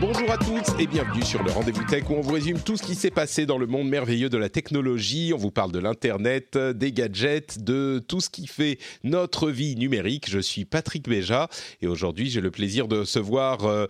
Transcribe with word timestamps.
Bonjour 0.00 0.30
à 0.30 0.38
tous 0.38 0.62
et 0.78 0.86
bienvenue 0.86 1.24
sur 1.24 1.42
le 1.42 1.50
Rendez-vous 1.50 1.84
Tech 1.84 2.04
où 2.08 2.14
on 2.14 2.20
vous 2.20 2.32
résume 2.32 2.60
tout 2.60 2.76
ce 2.76 2.84
qui 2.84 2.94
s'est 2.94 3.10
passé 3.10 3.46
dans 3.46 3.58
le 3.58 3.66
monde 3.66 3.88
merveilleux 3.88 4.28
de 4.28 4.38
la 4.38 4.48
technologie. 4.48 5.32
On 5.34 5.36
vous 5.36 5.50
parle 5.50 5.72
de 5.72 5.80
l'Internet, 5.80 6.56
des 6.56 6.92
gadgets, 6.92 7.64
de 7.64 7.98
tout 8.06 8.20
ce 8.20 8.30
qui 8.30 8.46
fait 8.46 8.78
notre 9.02 9.50
vie 9.50 9.74
numérique. 9.74 10.30
Je 10.30 10.38
suis 10.38 10.64
Patrick 10.64 11.08
Béja 11.08 11.48
et 11.82 11.88
aujourd'hui 11.88 12.30
j'ai 12.30 12.40
le 12.40 12.52
plaisir 12.52 12.86
de 12.86 12.98
recevoir 13.00 13.64
euh, 13.64 13.86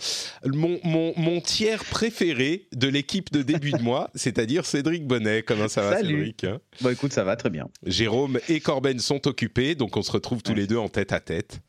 mon, 0.47 0.81
mon, 0.83 1.13
mon 1.19 1.43
tiers 1.43 1.85
préféré 1.85 2.69
de 2.73 2.89
l'équipe 2.89 3.31
de 3.31 3.43
début 3.43 3.73
de 3.73 3.83
mois, 3.83 4.11
c'est-à-dire 4.15 4.65
Cédric 4.65 5.07
Bonnet. 5.07 5.43
Comment 5.43 5.69
ça 5.69 5.83
va 5.83 5.97
Salut. 5.97 6.15
Cédric 6.15 6.45
hein? 6.45 6.59
Bon, 6.81 6.89
écoute, 6.89 7.13
ça 7.13 7.25
va 7.25 7.37
très 7.37 7.51
bien. 7.51 7.69
Jérôme 7.85 8.39
et 8.49 8.61
Corben 8.61 8.99
sont 8.99 9.27
occupés, 9.29 9.75
donc 9.75 9.97
on 9.99 10.03
se 10.03 10.13
retrouve 10.13 10.43
tous 10.43 10.55
les 10.55 10.67
deux 10.67 10.79
en 10.79 10.89
tête 10.89 11.13
à 11.13 11.21
tête. 11.21 11.61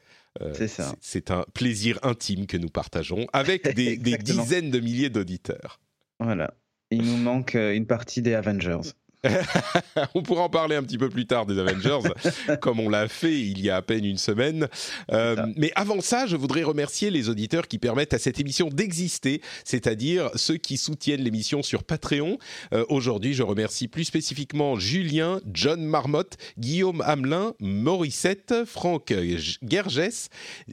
Euh, 0.41 0.53
C'est 0.55 0.67
ça. 0.67 0.95
C'est 1.01 1.31
un 1.31 1.45
plaisir 1.53 1.99
intime 2.03 2.47
que 2.47 2.57
nous 2.57 2.69
partageons 2.69 3.27
avec 3.33 3.63
des, 3.75 3.97
des 3.97 4.17
dizaines 4.17 4.71
de 4.71 4.79
milliers 4.79 5.09
d'auditeurs. 5.09 5.79
Voilà. 6.19 6.53
Il 6.91 7.03
nous 7.03 7.17
manque 7.17 7.55
euh, 7.55 7.73
une 7.73 7.85
partie 7.85 8.21
des 8.21 8.33
Avengers. 8.33 8.79
on 10.16 10.22
pourra 10.23 10.44
en 10.44 10.50
parler 10.50 10.75
un 10.75 10.84
petit 10.84 10.98
peu 10.98 11.09
plus 11.09 11.25
tard 11.25 11.45
des 11.45 11.59
Avengers, 11.59 12.00
comme 12.62 12.80
on 12.80 12.89
l'a 12.89 13.08
fait 13.08 13.38
il 13.38 13.59
y 13.62 13.70
a 13.70 13.78
à 13.78 13.81
peine 13.81 14.06
une 14.06 14.17
semaine. 14.17 14.67
Euh, 15.12 15.45
mais 15.58 15.72
avant 15.75 16.00
ça, 16.02 16.25
je 16.25 16.36
voudrais 16.36 16.64
remercier 16.64 17.09
les 17.09 17.28
auditeurs 17.30 17.67
qui 17.67 17.80
permettent 17.80 18.14
à 18.14 18.20
cette 18.20 18.40
émission 18.40 18.70
d'exister, 18.70 19.42
c'est-à-dire 19.66 20.30
ceux 20.36 20.58
qui 20.58 20.78
soutiennent 20.78 21.22
l'émission 21.22 21.64
sur 21.64 21.84
Patreon. 21.84 22.38
Euh, 22.73 22.86
Aujourd'hui, 22.90 23.34
je 23.34 23.44
remercie 23.44 23.88
plus 23.88 24.06
spécifiquement 24.06 24.80
Julien, 24.80 25.42
John 25.53 25.84
Marmotte, 25.84 26.38
Guillaume 26.58 27.02
Hamelin, 27.02 27.53
Morissette, 27.59 28.53
Franck 28.66 29.14
Gerges, 29.14 30.30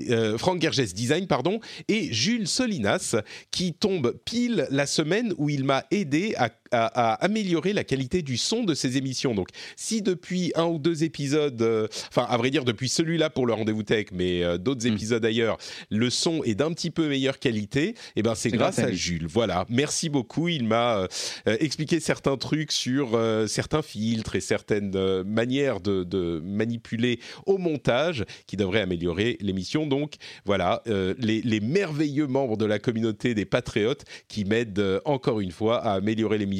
euh, 0.08 0.38
Franck 0.38 0.62
Gerges 0.62 0.94
Design, 0.94 1.26
pardon, 1.26 1.60
et 1.88 2.12
Jules 2.12 2.46
Solinas, 2.46 3.16
qui 3.50 3.74
tombe 3.74 4.16
pile 4.24 4.66
la 4.70 4.86
semaine 4.86 5.34
où 5.36 5.50
il 5.50 5.64
m'a 5.64 5.84
aidé 5.90 6.34
à, 6.36 6.50
à- 6.70 7.12
à 7.12 7.24
améliorer 7.24 7.72
la 7.72 7.84
qualité 7.84 8.22
du 8.22 8.36
son 8.36 8.64
de 8.64 8.74
ces 8.74 8.96
émissions. 8.96 9.34
Donc, 9.34 9.48
si 9.76 10.02
depuis 10.02 10.52
un 10.54 10.64
ou 10.66 10.78
deux 10.78 11.04
épisodes, 11.04 11.60
euh, 11.62 11.88
enfin, 12.08 12.26
à 12.28 12.36
vrai 12.36 12.50
dire, 12.50 12.64
depuis 12.64 12.88
celui-là 12.88 13.30
pour 13.30 13.46
le 13.46 13.52
rendez-vous 13.52 13.82
tech, 13.82 14.06
mais 14.12 14.42
euh, 14.42 14.58
d'autres 14.58 14.86
Mm. 14.88 14.92
épisodes 14.94 15.24
ailleurs, 15.24 15.58
le 15.90 16.10
son 16.10 16.42
est 16.44 16.54
d'un 16.54 16.72
petit 16.72 16.90
peu 16.90 17.08
meilleure 17.08 17.38
qualité, 17.38 17.94
et 18.16 18.22
ben 18.22 18.34
c'est 18.34 18.50
grâce 18.50 18.76
grâce 18.76 18.90
à. 18.90 18.92
Jules. 18.92 19.26
Voilà, 19.26 19.64
merci 19.68 20.08
beaucoup. 20.08 20.48
Il 20.48 20.64
m'a 20.64 20.98
euh, 21.46 21.56
expliqué 21.60 22.00
certains 22.00 22.36
trucs 22.36 22.72
sur 22.72 23.18
certains 23.46 23.82
filtres 23.82 24.34
et 24.36 24.40
certaines 24.40 25.22
manières 25.22 25.80
de, 25.80 26.04
de 26.04 26.40
manipuler 26.44 27.20
au 27.46 27.58
montage 27.58 28.24
qui 28.46 28.56
devraient 28.56 28.80
améliorer 28.80 29.36
l'émission. 29.40 29.86
Donc 29.86 30.14
voilà, 30.44 30.82
les, 31.18 31.40
les 31.42 31.60
merveilleux 31.60 32.26
membres 32.26 32.56
de 32.56 32.64
la 32.64 32.78
communauté 32.78 33.34
des 33.34 33.44
patriotes 33.44 34.04
qui 34.28 34.44
m'aident 34.44 35.00
encore 35.04 35.40
une 35.40 35.52
fois 35.52 35.78
à 35.84 35.92
améliorer 35.94 36.38
l'émission 36.38 36.55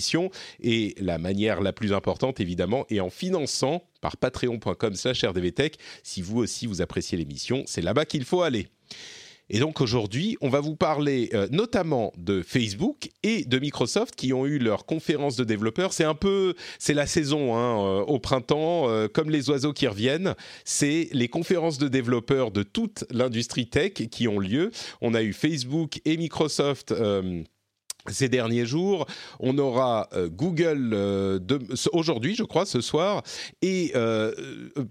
et 0.61 0.95
la 0.99 1.19
manière 1.19 1.61
la 1.61 1.73
plus 1.73 1.93
importante 1.93 2.41
évidemment 2.41 2.87
est 2.91 3.01
en 3.01 3.11
finançant 3.11 3.83
par 4.01 4.17
patreon.com 4.17 4.95
slash 4.95 5.25
rdvtech 5.25 5.77
si 6.03 6.23
vous 6.23 6.39
aussi 6.39 6.67
vous 6.67 6.83
appréciez 6.83 7.19
l'émission 7.19 7.65
c'est 7.67 7.83
là-bas 7.83 8.05
qu'il 8.05 8.25
faut 8.25 8.43
aller 8.43 8.69
et 9.49 9.61
donc 9.61 9.81
aujourd'hui, 9.81 10.37
on 10.41 10.49
va 10.49 10.61
vous 10.61 10.75
parler 10.75 11.31
euh, 11.33 11.47
notamment 11.51 12.13
de 12.17 12.43
Facebook 12.43 13.11
et 13.23 13.45
de 13.45 13.59
Microsoft 13.59 14.17
qui 14.17 14.33
ont 14.33 14.45
eu 14.45 14.59
leur 14.59 14.87
conférence 14.87 15.37
de 15.37 15.45
développeurs. 15.45 15.93
C'est 15.93 16.05
un 16.05 16.15
peu, 16.15 16.55
c'est 16.79 16.95
la 16.95 17.07
saison 17.07 17.55
hein, 17.55 17.87
euh, 17.87 18.01
au 18.03 18.19
printemps, 18.19 18.89
euh, 18.89 19.07
comme 19.07 19.31
les 19.31 19.49
oiseaux 19.49 19.73
qui 19.73 19.87
reviennent. 19.87 20.35
C'est 20.65 21.09
les 21.13 21.29
conférences 21.29 21.79
de 21.79 21.87
développeurs 21.87 22.51
de 22.51 22.65
toute 22.65 23.05
l'industrie 23.11 23.69
tech 23.69 23.93
qui 23.93 24.27
ont 24.27 24.41
lieu. 24.41 24.73
On 25.01 25.15
a 25.15 25.23
eu 25.23 25.33
Facebook 25.33 26.01
et 26.05 26.17
Microsoft. 26.17 26.93
Ces 28.13 28.29
derniers 28.29 28.67
jours, 28.67 29.07
on 29.41 29.57
aura 29.59 30.09
euh, 30.13 30.29
Google 30.29 30.91
euh, 30.93 31.39
aujourd'hui, 31.93 32.35
je 32.35 32.43
crois, 32.43 32.67
ce 32.67 32.81
soir, 32.81 33.23
et 33.63 33.93
euh, 33.95 34.33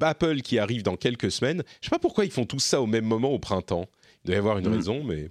Apple 0.02 0.42
qui 0.42 0.60
arrive 0.60 0.84
dans 0.84 0.96
quelques 0.96 1.32
semaines. 1.32 1.64
Je 1.82 1.88
sais 1.88 1.92
pas 1.92 2.00
pourquoi 2.00 2.26
ils 2.26 2.32
font 2.32 2.46
tout 2.46 2.60
ça 2.60 2.82
au 2.82 2.88
même 2.88 3.06
moment 3.06 3.32
au 3.32 3.40
printemps. 3.40 3.86
Il 4.24 4.28
doit 4.28 4.36
y 4.36 4.40
avoir 4.40 4.58
une 4.58 4.70
Mm. 4.70 4.74
raison, 4.74 5.04
mais 5.04 5.30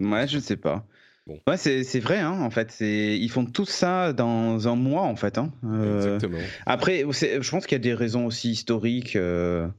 Ouais, 0.00 0.28
je 0.28 0.36
ne 0.36 0.42
sais 0.42 0.56
pas. 0.56 0.86
Bon. 1.26 1.40
Ouais, 1.46 1.56
c'est 1.56 2.00
vrai, 2.00 2.18
hein, 2.20 2.40
en 2.40 2.50
fait. 2.50 2.76
Ils 2.80 3.28
font 3.30 3.44
tout 3.44 3.66
ça 3.66 4.12
dans 4.12 4.68
un 4.68 4.76
mois, 4.76 5.02
en 5.02 5.16
fait. 5.16 5.38
hein. 5.38 5.52
Exactement. 5.64 6.38
Après, 6.66 7.00
je 7.00 7.50
pense 7.50 7.66
qu'il 7.66 7.76
y 7.76 7.80
a 7.80 7.82
des 7.82 7.94
raisons 7.94 8.26
aussi 8.26 8.50
historiques 8.52 9.16
de 9.16 9.70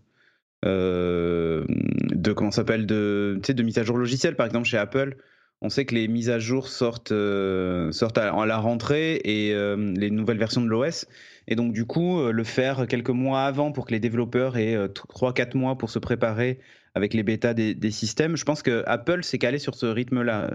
comment 2.34 2.52
s'appelle 2.52 2.86
de 2.86 3.64
mise 3.64 3.78
à 3.78 3.84
jour 3.84 3.98
logicielle. 3.98 4.36
Par 4.36 4.46
exemple, 4.46 4.68
chez 4.68 4.78
Apple, 4.78 5.16
on 5.62 5.70
sait 5.70 5.86
que 5.86 5.94
les 5.96 6.08
mises 6.08 6.30
à 6.30 6.40
jour 6.40 6.68
sortent, 6.68 7.12
euh, 7.12 7.92
sortent 7.92 8.18
à, 8.18 8.32
à 8.34 8.46
la 8.46 8.58
rentrée 8.58 9.16
et 9.24 9.54
euh, 9.54 9.76
les 9.96 10.10
nouvelles 10.10 10.38
versions 10.38 10.62
de 10.62 10.68
l'OS. 10.68 11.06
Et 11.48 11.56
donc, 11.56 11.74
du 11.74 11.86
coup, 11.86 12.20
euh, 12.20 12.32
le 12.32 12.44
faire 12.44 12.88
quelques 12.88 13.10
mois 13.10 13.42
avant 13.44 13.72
pour 13.72 13.86
que 13.86 13.92
les 13.92 14.00
développeurs 14.00 14.58
aient 14.58 14.78
3-4 14.88 15.58
mois 15.58 15.78
pour 15.78 15.90
se 15.90 16.00
préparer 16.00 16.60
avec 16.96 17.14
les 17.14 17.24
bêtas 17.24 17.54
des, 17.54 17.76
des 17.76 17.92
systèmes, 17.92 18.36
je 18.36 18.46
pense 18.46 18.64
que 18.64 18.84
Apple 18.88 19.24
s'est 19.24 19.38
calé 19.38 19.60
sur 19.60 19.76
ce 19.76 19.86
rythme-là. 19.86 20.50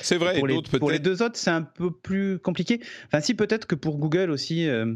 C'est 0.00 0.16
vrai, 0.16 0.38
pour, 0.38 0.48
et 0.48 0.52
les, 0.52 0.78
pour 0.78 0.90
les 0.90 1.00
deux 1.00 1.22
autres, 1.22 1.36
c'est 1.36 1.50
un 1.50 1.62
peu 1.62 1.90
plus 1.90 2.38
compliqué. 2.38 2.80
Enfin, 3.06 3.20
si, 3.20 3.34
peut-être 3.34 3.66
que 3.66 3.74
pour 3.74 3.98
Google 3.98 4.30
aussi. 4.30 4.68
euh, 4.68 4.94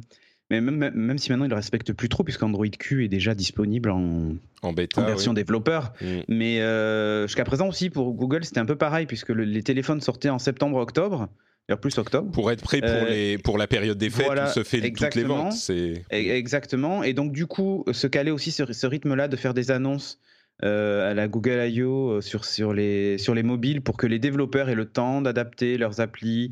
mais 0.50 0.61
même, 0.61 0.91
même 0.94 1.19
si 1.19 1.31
maintenant 1.31 1.44
ils 1.44 1.49
ne 1.49 1.53
le 1.55 1.56
respectent 1.56 1.93
plus 1.93 2.09
trop, 2.09 2.25
puisqu'Android 2.25 2.66
Q 2.78 3.05
est 3.05 3.09
déjà 3.09 3.34
disponible 3.34 3.91
en, 3.91 4.34
En 4.62 4.72
bêta, 4.72 5.00
en 5.00 5.05
version 5.06 5.31
oui. 5.33 5.37
développeur. 5.37 5.93
Mm. 6.00 6.06
Mais 6.28 6.61
euh, 6.61 7.27
jusqu'à 7.27 7.44
présent 7.44 7.69
aussi, 7.69 7.91
pour 7.91 8.12
Google, 8.12 8.44
c'était 8.44 8.61
un 8.61 8.66
peu 8.66 8.77
pareil, 8.77 9.06
puisque 9.06 9.31
le- 9.31 9.44
les 9.44 9.62
téléphones 9.62 10.00
sortaient 10.00 10.28
en 10.31 10.38
septembre-octobre, 10.38 11.28
d'ailleurs 11.69 11.81
plus 11.81 11.97
octobre. 11.99 12.31
Pour 12.33 12.50
être 12.50 12.62
prêt 12.62 12.81
pour, 12.81 12.91
Euh, 12.91 13.09
les, 13.09 13.38
pour 13.38 13.59
la 13.59 13.66
période 13.66 13.97
des 13.99 14.11
fêtes 14.11 14.27
voilà, 14.27 14.50
où 14.50 14.53
se 14.53 14.65
fait 14.65 14.81
toutes 14.91 15.15
les 15.15 15.22
ventes. 15.25 15.55
E- 15.71 15.94
Exactement. 16.11 17.03
Et 17.05 17.12
donc, 17.12 17.32
du 17.32 17.47
coup, 17.47 17.84
se 17.93 18.06
caler 18.06 18.31
aussi 18.31 18.50
sur 18.50 18.75
ce 18.75 18.87
rythme-là 18.87 19.28
de 19.28 19.37
faire 19.37 19.55
des 19.55 19.71
annonces 19.71 20.19
euh, 20.62 21.11
à 21.11 21.15
la 21.15 21.27
Google 21.27 21.65
I.O. 21.71 22.21
sur, 22.21 22.44
sur, 22.44 22.75
les, 22.75 23.17
sur 23.19 23.34
les 23.34 23.43
mobiles 23.43 23.81
pour 23.81 23.97
que 23.97 24.06
les 24.06 24.19
développeurs 24.19 24.69
aient 24.69 24.75
le 24.75 24.84
temps 24.84 25.22
d'adapter 25.22 25.78
leurs 25.78 26.00
applis 26.00 26.50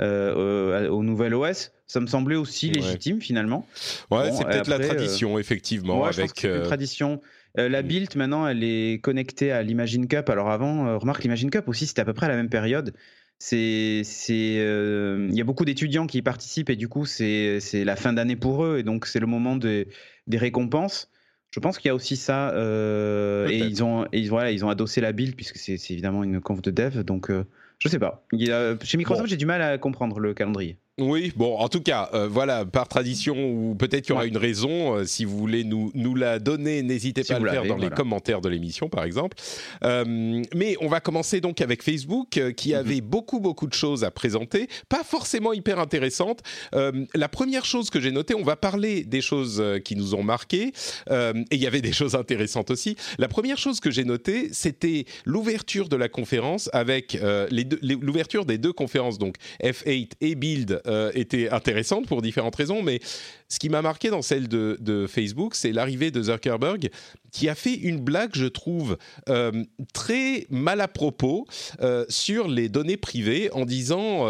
euh, 0.00 0.88
au, 0.88 0.98
au 0.98 1.02
nouvel 1.02 1.34
OS. 1.34 1.72
Ça 1.86 2.00
me 2.00 2.06
semblait 2.06 2.36
aussi 2.36 2.68
Ouais. 2.68 2.74
légitime 2.74 3.20
finalement. 3.20 3.66
ouais, 4.10 4.30
Bon, 4.30 4.36
c'est 4.36 4.44
peut-être 4.44 4.68
la 4.68 4.76
euh, 4.76 4.86
tradition, 4.86 5.38
effectivement, 5.38 6.04
je 6.04 6.08
pense 6.08 6.18
avec. 6.18 6.32
que 6.34 6.46
une 6.46 6.52
euh, 6.54 6.64
tradition. 6.64 7.20
Euh, 7.58 7.68
la 7.68 7.82
mm. 7.82 7.86
build, 7.86 8.16
maintenant, 8.16 8.46
elle 8.46 8.62
est 8.62 9.00
connectée 9.02 9.50
à 9.50 9.62
l'Imagine 9.62 10.06
Cup. 10.06 10.28
Alors 10.30 10.50
avant, 10.50 10.86
euh, 10.86 10.96
remarque, 10.98 11.22
l'Imagine 11.24 11.50
Cup 11.50 11.68
aussi, 11.68 11.86
c'était 11.86 12.02
à 12.02 12.04
peu 12.04 12.12
près 12.14 12.26
à 12.26 12.28
la 12.28 12.36
même 12.36 12.48
période. 12.48 12.94
C'est, 13.38 14.02
c'est, 14.04 14.56
euh, 14.58 15.26
il 15.30 15.34
y 15.36 15.40
a 15.40 15.44
beaucoup 15.44 15.64
d'étudiants 15.64 16.06
qui 16.06 16.18
y 16.18 16.22
participent 16.22 16.68
et 16.70 16.76
du 16.76 16.88
coup, 16.88 17.06
c'est, 17.06 17.58
c'est 17.60 17.84
la 17.84 17.96
fin 17.96 18.12
d'année 18.12 18.36
pour 18.36 18.64
eux 18.64 18.78
et 18.78 18.82
donc 18.82 19.06
c'est 19.06 19.18
le 19.18 19.26
moment 19.26 19.56
des, 19.56 19.88
des 20.26 20.36
récompenses. 20.36 21.08
Je 21.50 21.58
pense 21.58 21.78
qu'il 21.78 21.88
y 21.88 21.90
a 21.90 21.94
aussi 21.94 22.16
ça 22.16 22.50
euh, 22.50 23.48
et 23.48 23.58
ils 23.58 23.82
ont, 23.82 24.06
et 24.12 24.28
voilà, 24.28 24.50
ils 24.52 24.64
ont 24.64 24.68
adossé 24.68 25.00
la 25.00 25.12
build 25.12 25.34
puisque 25.34 25.56
c'est, 25.56 25.78
c'est 25.78 25.94
évidemment 25.94 26.22
une 26.22 26.40
conf 26.40 26.60
de 26.62 26.70
dev. 26.70 27.02
Donc, 27.02 27.30
euh, 27.30 27.44
je 27.80 27.88
sais 27.88 27.98
pas. 27.98 28.24
Il 28.32 28.46
y 28.46 28.52
a- 28.52 28.78
chez 28.82 28.96
Microsoft, 28.98 29.24
Bon. 29.26 29.30
j'ai 29.30 29.36
du 29.36 29.46
mal 29.46 29.60
à 29.62 29.76
comprendre 29.78 30.20
le 30.20 30.34
calendrier. 30.34 30.78
Oui, 30.98 31.32
bon, 31.34 31.56
en 31.56 31.68
tout 31.68 31.80
cas, 31.80 32.10
euh, 32.12 32.28
voilà, 32.28 32.66
par 32.66 32.86
tradition, 32.86 33.34
ou 33.50 33.74
peut-être 33.74 34.02
qu'il 34.02 34.10
y 34.10 34.12
aura 34.12 34.26
une 34.26 34.36
raison, 34.36 34.96
euh, 34.96 35.04
si 35.04 35.24
vous 35.24 35.38
voulez 35.38 35.64
nous, 35.64 35.90
nous 35.94 36.14
la 36.14 36.38
donner, 36.38 36.82
n'hésitez 36.82 37.24
pas 37.24 37.36
à 37.36 37.38
le 37.38 37.48
faire 37.48 37.64
dans 37.64 37.78
les 37.78 37.88
commentaires 37.90 38.40
de 38.40 38.48
l'émission, 38.48 38.88
par 38.88 39.04
exemple. 39.04 39.36
Euh, 39.82 40.42
mais 40.54 40.76
on 40.80 40.88
va 40.88 41.00
commencer 41.00 41.40
donc 41.40 41.60
avec 41.60 41.82
Facebook, 41.82 42.40
qui 42.56 42.70
mhm. 42.70 42.78
avait 42.78 43.00
beaucoup, 43.00 43.40
beaucoup 43.40 43.66
de 43.66 43.72
choses 43.72 44.04
à 44.04 44.10
présenter, 44.10 44.68
pas 44.88 45.02
forcément 45.02 45.52
hyper 45.52 45.78
intéressantes. 45.78 46.40
la 46.72 47.28
première 47.28 47.64
chose 47.64 47.88
que 47.90 48.00
j'ai 48.00 48.12
notée, 48.12 48.34
on 48.34 48.42
va 48.42 48.56
parler 48.56 49.04
des 49.04 49.20
choses 49.20 49.62
qui 49.84 49.96
nous 49.96 50.14
ont 50.14 50.22
marqué, 50.22 50.72
et 51.10 51.32
il 51.50 51.60
y 51.60 51.66
avait 51.66 51.80
des 51.80 51.92
choses 51.92 52.14
intéressantes 52.14 52.70
aussi. 52.70 52.96
La 53.18 53.28
première 53.28 53.58
chose 53.58 53.80
que 53.80 53.90
j'ai 53.90 54.04
notée, 54.04 54.48
c'était 54.52 55.06
l'ouverture 55.24 55.88
de 55.88 55.96
la 55.96 56.08
conférence 56.08 56.68
avec 56.72 57.18
l'ouverture 57.50 58.44
des 58.44 58.58
deux 58.58 58.72
conférences, 58.72 59.18
donc 59.18 59.36
F8 59.62 60.10
et 60.20 60.34
Build 60.34 60.79
euh, 60.86 61.10
était 61.14 61.50
intéressante 61.50 62.06
pour 62.06 62.22
différentes 62.22 62.56
raisons, 62.56 62.82
mais 62.82 63.00
ce 63.48 63.58
qui 63.58 63.68
m'a 63.68 63.82
marqué 63.82 64.10
dans 64.10 64.22
celle 64.22 64.48
de, 64.48 65.06
Facebook, 65.08 65.54
c'est 65.54 65.72
l'arrivée 65.72 66.10
de 66.10 66.22
Zuckerberg, 66.22 66.90
qui 67.32 67.48
a 67.48 67.54
fait 67.54 67.74
une 67.74 68.00
blague, 68.00 68.30
je 68.34 68.46
trouve, 68.46 68.96
euh, 69.28 69.64
très 69.92 70.46
mal 70.50 70.80
à 70.80 70.88
propos 70.88 71.46
euh, 71.80 72.04
sur 72.08 72.48
les 72.48 72.68
données 72.68 72.96
privées, 72.96 73.50
en 73.52 73.64
disant, 73.64 74.26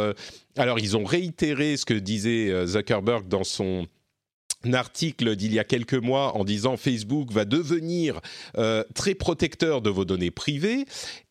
alors 0.56 0.78
ils 0.78 0.96
ont 0.96 1.04
réitéré 1.04 1.76
ce 1.76 1.84
que 1.84 1.94
disait 1.94 2.66
Zuckerberg 2.66 3.28
dans 3.28 3.44
son 3.44 3.86
article 4.72 5.36
d'il 5.36 5.52
y 5.54 5.58
a 5.58 5.64
quelques 5.64 5.94
mois 5.94 6.36
en 6.36 6.44
disant 6.44 6.76
Facebook 6.76 7.32
va 7.32 7.44
devenir 7.44 8.20
euh, 8.58 8.84
très 8.94 9.14
protecteur 9.14 9.80
de 9.82 9.90
vos 9.90 10.04
données 10.04 10.30
privées. 10.30 10.84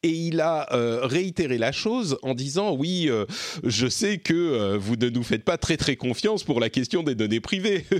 Et 0.03 0.09
il 0.09 0.41
a 0.41 0.73
euh, 0.73 1.01
réitéré 1.03 1.57
la 1.57 1.71
chose 1.71 2.17
en 2.23 2.33
disant 2.33 2.75
oui 2.75 3.07
euh, 3.09 3.25
je 3.63 3.87
sais 3.87 4.17
que 4.17 4.77
vous 4.77 4.95
ne 4.95 5.09
nous 5.09 5.23
faites 5.23 5.43
pas 5.43 5.57
très 5.57 5.77
très 5.77 5.95
confiance 5.95 6.43
pour 6.43 6.59
la 6.59 6.69
question 6.69 7.03
des 7.03 7.15
données 7.15 7.41
privées. 7.41 7.85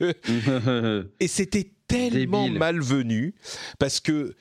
Et 1.20 1.28
c'était 1.28 1.70
tellement 1.88 2.48
malvenu 2.48 3.34
parce 3.78 4.00
que 4.00 4.34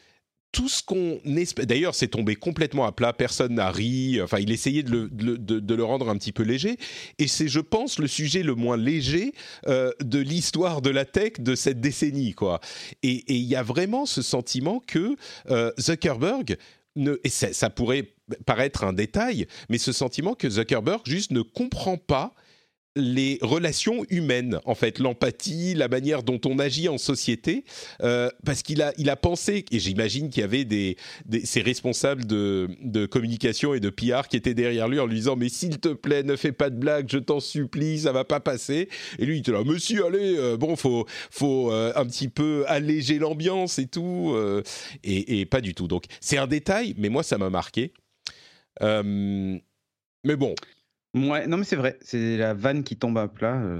tout 0.51 0.69
ce 0.69 0.81
qu'on 0.81 1.19
espère. 1.35 1.67
D'ailleurs, 1.67 1.95
c'est 1.95 2.07
tombé 2.07 2.35
complètement 2.35 2.85
à 2.85 2.91
plat. 2.91 3.13
Personne 3.13 3.55
n'a 3.55 3.69
ri. 3.69 4.21
Enfin, 4.21 4.39
il 4.39 4.51
essayait 4.51 4.83
de 4.83 4.91
le, 4.91 5.37
de, 5.37 5.75
le, 5.75 5.83
rendre 5.83 6.09
un 6.09 6.17
petit 6.17 6.31
peu 6.31 6.43
léger. 6.43 6.77
Et 7.19 7.27
c'est, 7.27 7.47
je 7.47 7.59
pense, 7.59 7.99
le 7.99 8.07
sujet 8.07 8.43
le 8.43 8.55
moins 8.55 8.77
léger 8.77 9.33
euh, 9.67 9.91
de 10.01 10.19
l'histoire 10.19 10.81
de 10.81 10.89
la 10.89 11.05
tech 11.05 11.33
de 11.39 11.55
cette 11.55 11.81
décennie, 11.81 12.33
quoi. 12.33 12.59
Et 13.03 13.23
il 13.27 13.43
y 13.43 13.55
a 13.55 13.63
vraiment 13.63 14.05
ce 14.05 14.21
sentiment 14.21 14.81
que 14.85 15.15
euh, 15.49 15.71
Zuckerberg 15.79 16.57
ne, 16.95 17.19
et 17.23 17.29
ça, 17.29 17.69
pourrait 17.69 18.13
paraître 18.45 18.83
un 18.83 18.93
détail, 18.93 19.47
mais 19.69 19.77
ce 19.77 19.91
sentiment 19.91 20.33
que 20.33 20.49
Zuckerberg 20.49 21.01
juste 21.05 21.31
ne 21.31 21.41
comprend 21.41 21.97
pas 21.97 22.33
les 22.97 23.37
relations 23.41 24.03
humaines, 24.09 24.59
en 24.65 24.75
fait, 24.75 24.99
l'empathie, 24.99 25.75
la 25.75 25.87
manière 25.87 26.23
dont 26.23 26.41
on 26.45 26.59
agit 26.59 26.89
en 26.89 26.97
société, 26.97 27.63
euh, 28.01 28.29
parce 28.43 28.63
qu'il 28.63 28.81
a, 28.81 28.91
il 28.97 29.09
a 29.09 29.15
pensé, 29.15 29.65
et 29.71 29.79
j'imagine 29.79 30.29
qu'il 30.29 30.41
y 30.41 30.43
avait 30.43 30.65
des, 30.65 30.97
ces 31.43 31.61
responsables 31.61 32.25
de, 32.25 32.67
de, 32.81 33.05
communication 33.05 33.73
et 33.73 33.79
de 33.79 33.89
PR 33.89 34.27
qui 34.27 34.35
étaient 34.35 34.55
derrière 34.55 34.87
lui 34.87 34.99
en 34.99 35.05
lui 35.05 35.15
disant 35.15 35.35
mais 35.35 35.49
s'il 35.49 35.79
te 35.79 35.89
plaît 35.89 36.23
ne 36.23 36.35
fais 36.35 36.51
pas 36.51 36.69
de 36.69 36.75
blagues, 36.75 37.07
je 37.09 37.19
t'en 37.19 37.39
supplie, 37.39 37.99
ça 37.99 38.11
va 38.11 38.25
pas 38.25 38.39
passer. 38.39 38.89
Et 39.19 39.25
lui 39.25 39.37
il 39.37 39.39
était 39.39 39.51
là 39.51 39.63
monsieur 39.63 40.05
allez, 40.05 40.35
euh, 40.37 40.57
bon 40.57 40.75
faut 40.75 41.05
faut 41.29 41.71
euh, 41.71 41.93
un 41.95 42.05
petit 42.05 42.27
peu 42.27 42.65
alléger 42.67 43.19
l'ambiance 43.19 43.79
et 43.79 43.87
tout, 43.87 44.35
et, 45.03 45.39
et, 45.39 45.45
pas 45.45 45.61
du 45.61 45.73
tout. 45.75 45.87
Donc 45.87 46.05
c'est 46.19 46.37
un 46.37 46.47
détail, 46.47 46.95
mais 46.97 47.09
moi 47.09 47.23
ça 47.23 47.37
m'a 47.37 47.49
marqué. 47.49 47.93
mais 48.81 49.61
bon, 50.35 50.55
Ouais, 51.25 51.47
non 51.47 51.57
mais 51.57 51.63
c'est 51.63 51.75
vrai, 51.75 51.97
c'est 52.01 52.37
la 52.37 52.53
vanne 52.53 52.83
qui 52.83 52.95
tombe 52.95 53.17
à 53.17 53.27
plat. 53.27 53.55
Euh. 53.55 53.79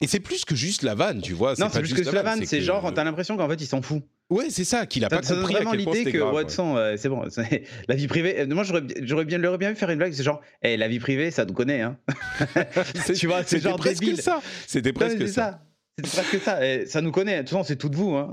Et 0.00 0.06
c'est 0.06 0.20
plus 0.20 0.44
que 0.44 0.54
juste 0.54 0.82
la 0.82 0.94
vanne, 0.94 1.22
tu 1.22 1.32
vois. 1.32 1.54
Non, 1.58 1.68
c'est 1.72 1.80
plus 1.80 1.94
que 1.94 2.10
la 2.10 2.22
vanne, 2.22 2.44
c'est 2.44 2.60
genre, 2.60 2.92
t'as 2.92 3.04
l'impression 3.04 3.36
qu'en 3.36 3.48
fait, 3.48 3.60
il 3.60 3.66
s'en 3.66 3.82
fout. 3.82 4.02
Ouais, 4.30 4.50
c'est 4.50 4.64
ça, 4.64 4.84
qu'il 4.84 5.04
a 5.06 5.08
pas 5.08 5.22
compris 5.22 5.54
vraiment 5.54 5.72
l'idée 5.72 6.04
que 6.12 6.18
Watson, 6.18 6.94
c'est 6.98 7.08
bon, 7.08 7.24
la 7.88 7.94
vie 7.94 8.06
privée. 8.06 8.40
Euh, 8.40 8.46
moi, 8.46 8.64
j'aurais 8.64 9.24
bien, 9.24 9.38
l'aurais 9.38 9.56
bien 9.56 9.70
vu 9.70 9.76
faire 9.76 9.88
une 9.88 9.98
blague, 9.98 10.12
c'est 10.12 10.22
genre, 10.22 10.42
hey, 10.62 10.76
la 10.76 10.88
vie 10.88 10.98
privée, 10.98 11.30
ça 11.30 11.46
nous 11.46 11.54
connaît, 11.54 11.80
hein. 11.80 11.96
tu 13.18 13.26
vois, 13.26 13.42
c'est 13.44 13.60
genre 13.60 13.78
presque 13.78 14.00
débile. 14.00 14.20
ça. 14.20 14.42
C'était 14.66 14.92
presque 14.92 15.26
ça. 15.28 15.62
C'était 15.96 16.10
presque 16.10 16.40
ça. 16.42 16.58
Ça 16.86 17.00
nous 17.00 17.10
connaît. 17.10 17.36
De 17.36 17.40
toute 17.40 17.50
façon, 17.50 17.64
c'est 17.64 17.76
tout 17.76 17.88
de 17.88 17.96
vous, 17.96 18.14
hein. 18.14 18.30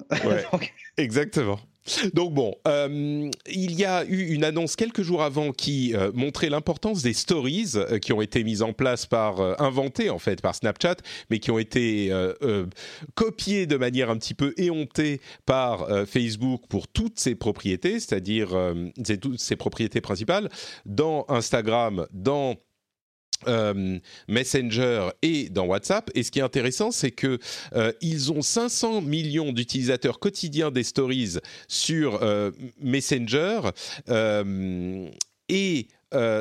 Exactement. 0.97 1.59
Donc 2.13 2.33
bon, 2.33 2.55
euh, 2.67 3.29
il 3.47 3.73
y 3.73 3.85
a 3.85 4.05
eu 4.05 4.33
une 4.33 4.43
annonce 4.43 4.75
quelques 4.75 5.03
jours 5.03 5.21
avant 5.21 5.51
qui 5.51 5.95
euh, 5.95 6.11
montrait 6.15 6.49
l'importance 6.49 7.03
des 7.03 7.13
stories 7.13 7.73
euh, 7.75 7.99
qui 7.99 8.11
ont 8.11 8.21
été 8.21 8.43
mises 8.43 8.63
en 8.63 8.73
place 8.73 9.05
par, 9.05 9.61
inventées 9.61 10.09
en 10.09 10.17
fait 10.17 10.41
par 10.41 10.55
Snapchat, 10.55 10.95
mais 11.29 11.39
qui 11.39 11.51
ont 11.51 11.59
été 11.59 12.11
copiées 13.13 13.67
de 13.67 13.77
manière 13.77 14.09
un 14.09 14.17
petit 14.17 14.33
peu 14.33 14.53
éhontée 14.57 15.21
par 15.45 15.87
Facebook 16.07 16.63
pour 16.69 16.87
toutes 16.87 17.19
ses 17.19 17.35
propriétés, 17.35 17.99
c'est-à-dire 17.99 18.49
toutes 19.21 19.39
ses 19.39 19.55
propriétés 19.55 20.01
principales, 20.01 20.49
dans 20.85 21.25
Instagram, 21.29 22.07
dans 22.11 22.55
euh, 23.47 23.99
Messenger 24.27 25.09
et 25.21 25.49
dans 25.49 25.65
WhatsApp. 25.65 26.09
Et 26.15 26.23
ce 26.23 26.31
qui 26.31 26.39
est 26.39 26.43
intéressant, 26.43 26.91
c'est 26.91 27.11
que 27.11 27.39
euh, 27.75 27.91
ils 28.01 28.31
ont 28.31 28.41
500 28.41 29.01
millions 29.01 29.51
d'utilisateurs 29.51 30.19
quotidiens 30.19 30.71
des 30.71 30.83
stories 30.83 31.37
sur 31.67 32.21
euh, 32.21 32.51
Messenger 32.81 33.61
et 35.49 35.87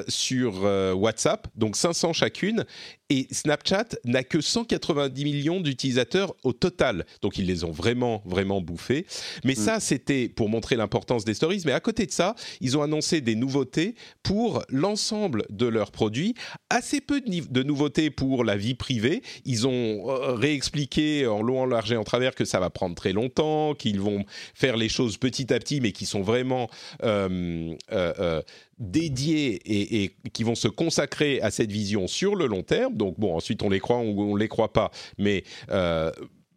sur 0.08 0.62
WhatsApp, 0.96 1.48
donc 1.56 1.76
500 1.76 2.12
chacune, 2.12 2.64
et 3.10 3.26
Snapchat 3.30 3.96
n'a 4.04 4.24
que 4.24 4.40
190 4.40 5.24
millions 5.24 5.60
d'utilisateurs 5.60 6.34
au 6.42 6.52
total. 6.52 7.04
Donc 7.22 7.38
ils 7.38 7.46
les 7.46 7.64
ont 7.64 7.70
vraiment, 7.70 8.22
vraiment 8.24 8.60
bouffés. 8.60 9.06
Mais 9.44 9.52
mm. 9.52 9.56
ça, 9.56 9.80
c'était 9.80 10.28
pour 10.28 10.48
montrer 10.48 10.76
l'importance 10.76 11.24
des 11.24 11.34
stories. 11.34 11.62
Mais 11.66 11.72
à 11.72 11.80
côté 11.80 12.06
de 12.06 12.10
ça, 12.10 12.34
ils 12.60 12.78
ont 12.78 12.82
annoncé 12.82 13.20
des 13.20 13.34
nouveautés 13.34 13.94
pour 14.22 14.64
l'ensemble 14.68 15.44
de 15.50 15.66
leurs 15.66 15.90
produits. 15.90 16.34
Assez 16.70 17.00
peu 17.00 17.20
de, 17.20 17.62
nouveautés 17.62 18.10
pour 18.10 18.42
la 18.42 18.56
vie 18.56 18.74
privée. 18.74 19.22
Ils 19.44 19.66
ont 19.66 20.08
euh, 20.08 20.32
réexpliqué 20.34 21.26
en 21.26 21.42
long, 21.42 21.60
en 21.60 21.66
large 21.66 21.92
et 21.92 21.96
en 21.96 22.04
travers 22.04 22.34
que 22.34 22.44
ça 22.44 22.58
va 22.58 22.70
prendre 22.70 22.94
très 22.94 23.12
longtemps, 23.12 23.74
qu'ils 23.74 24.00
vont 24.00 24.24
faire 24.54 24.76
les 24.76 24.88
choses 24.88 25.18
petit 25.18 25.52
à 25.52 25.58
petit, 25.58 25.80
mais 25.80 25.92
qui 25.92 26.06
sont 26.06 26.22
vraiment 26.22 26.68
euh, 27.02 27.74
euh, 27.92 28.42
dédiés 28.78 29.60
et, 29.64 30.04
et, 30.04 30.16
qui 30.32 30.42
vont 30.42 30.54
se 30.54 30.68
consacrer 30.68 31.40
à 31.40 31.50
cette 31.50 31.70
vision 31.70 32.06
sur 32.06 32.34
le 32.34 32.46
long 32.46 32.62
terme. 32.62 32.94
Donc 32.94 33.18
bon, 33.18 33.34
ensuite 33.36 33.62
on 33.62 33.70
les 33.70 33.80
croit 33.80 33.98
ou 33.98 34.22
on 34.22 34.36
les 34.36 34.48
croit 34.48 34.72
pas, 34.72 34.90
mais 35.18 35.44
euh, 35.70 36.10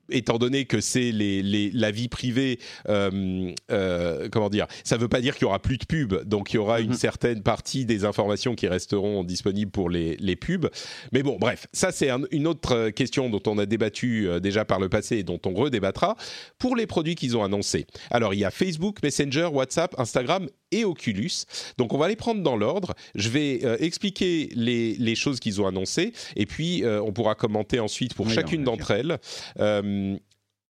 étant 0.09 0.37
donné 0.37 0.65
que 0.65 0.81
c'est 0.81 1.11
les, 1.11 1.71
la 1.71 1.91
vie 1.91 2.07
privée, 2.07 2.59
euh, 2.89 3.51
euh, 3.71 4.29
comment 4.31 4.49
dire, 4.49 4.67
ça 4.83 4.95
ne 4.95 5.01
veut 5.01 5.07
pas 5.07 5.21
dire 5.21 5.35
qu'il 5.35 5.43
y 5.43 5.45
aura 5.45 5.59
plus 5.59 5.77
de 5.77 5.85
pubs, 5.85 6.23
donc 6.25 6.53
il 6.53 6.55
y 6.55 6.59
aura 6.59 6.79
une 6.79 6.91
mhm. 6.91 6.97
certaine 6.97 7.41
partie 7.41 7.85
des 7.85 8.05
informations 8.05 8.55
qui 8.55 8.67
resteront 8.67 9.23
disponibles 9.23 9.71
pour 9.71 9.89
les, 9.89 10.15
les 10.17 10.35
pubs. 10.35 10.69
Mais 11.11 11.23
bon, 11.23 11.37
bref, 11.39 11.67
ça 11.73 11.91
c'est 11.91 12.09
une 12.31 12.47
autre 12.47 12.89
question 12.89 13.29
dont 13.29 13.41
on 13.47 13.57
a 13.57 13.65
débattu 13.65 14.27
euh, 14.27 14.39
déjà 14.39 14.65
par 14.65 14.79
le 14.79 14.89
passé 14.89 15.17
et 15.17 15.23
dont 15.23 15.39
on 15.45 15.53
redébattra 15.53 16.15
pour 16.57 16.75
les 16.75 16.87
produits 16.87 17.15
qu'ils 17.15 17.35
ont 17.37 17.43
annoncés. 17.43 17.85
Alors 18.11 18.33
il 18.33 18.39
y 18.39 18.45
a 18.45 18.51
Facebook, 18.51 18.97
Messenger, 19.03 19.49
WhatsApp, 19.51 19.95
Instagram 19.99 20.47
et 20.71 20.85
Oculus. 20.85 21.45
Donc 21.77 21.93
on 21.93 21.97
va 21.97 22.07
les 22.07 22.15
prendre 22.15 22.41
dans 22.41 22.55
l'ordre. 22.57 22.93
Je 23.15 23.29
vais 23.29 23.61
expliquer 23.79 24.49
les, 24.53 24.95
les 24.95 25.15
choses 25.15 25.39
qu'ils 25.39 25.61
ont 25.61 25.67
annoncées 25.67 26.13
et 26.35 26.45
puis 26.45 26.83
on 26.85 27.13
pourra 27.13 27.35
commenter 27.35 27.79
ensuite 27.79 28.13
pour 28.13 28.29
chacune 28.29 28.63
d'entre 28.63 28.91
elles. 28.91 29.19
Euh, 29.59 30.17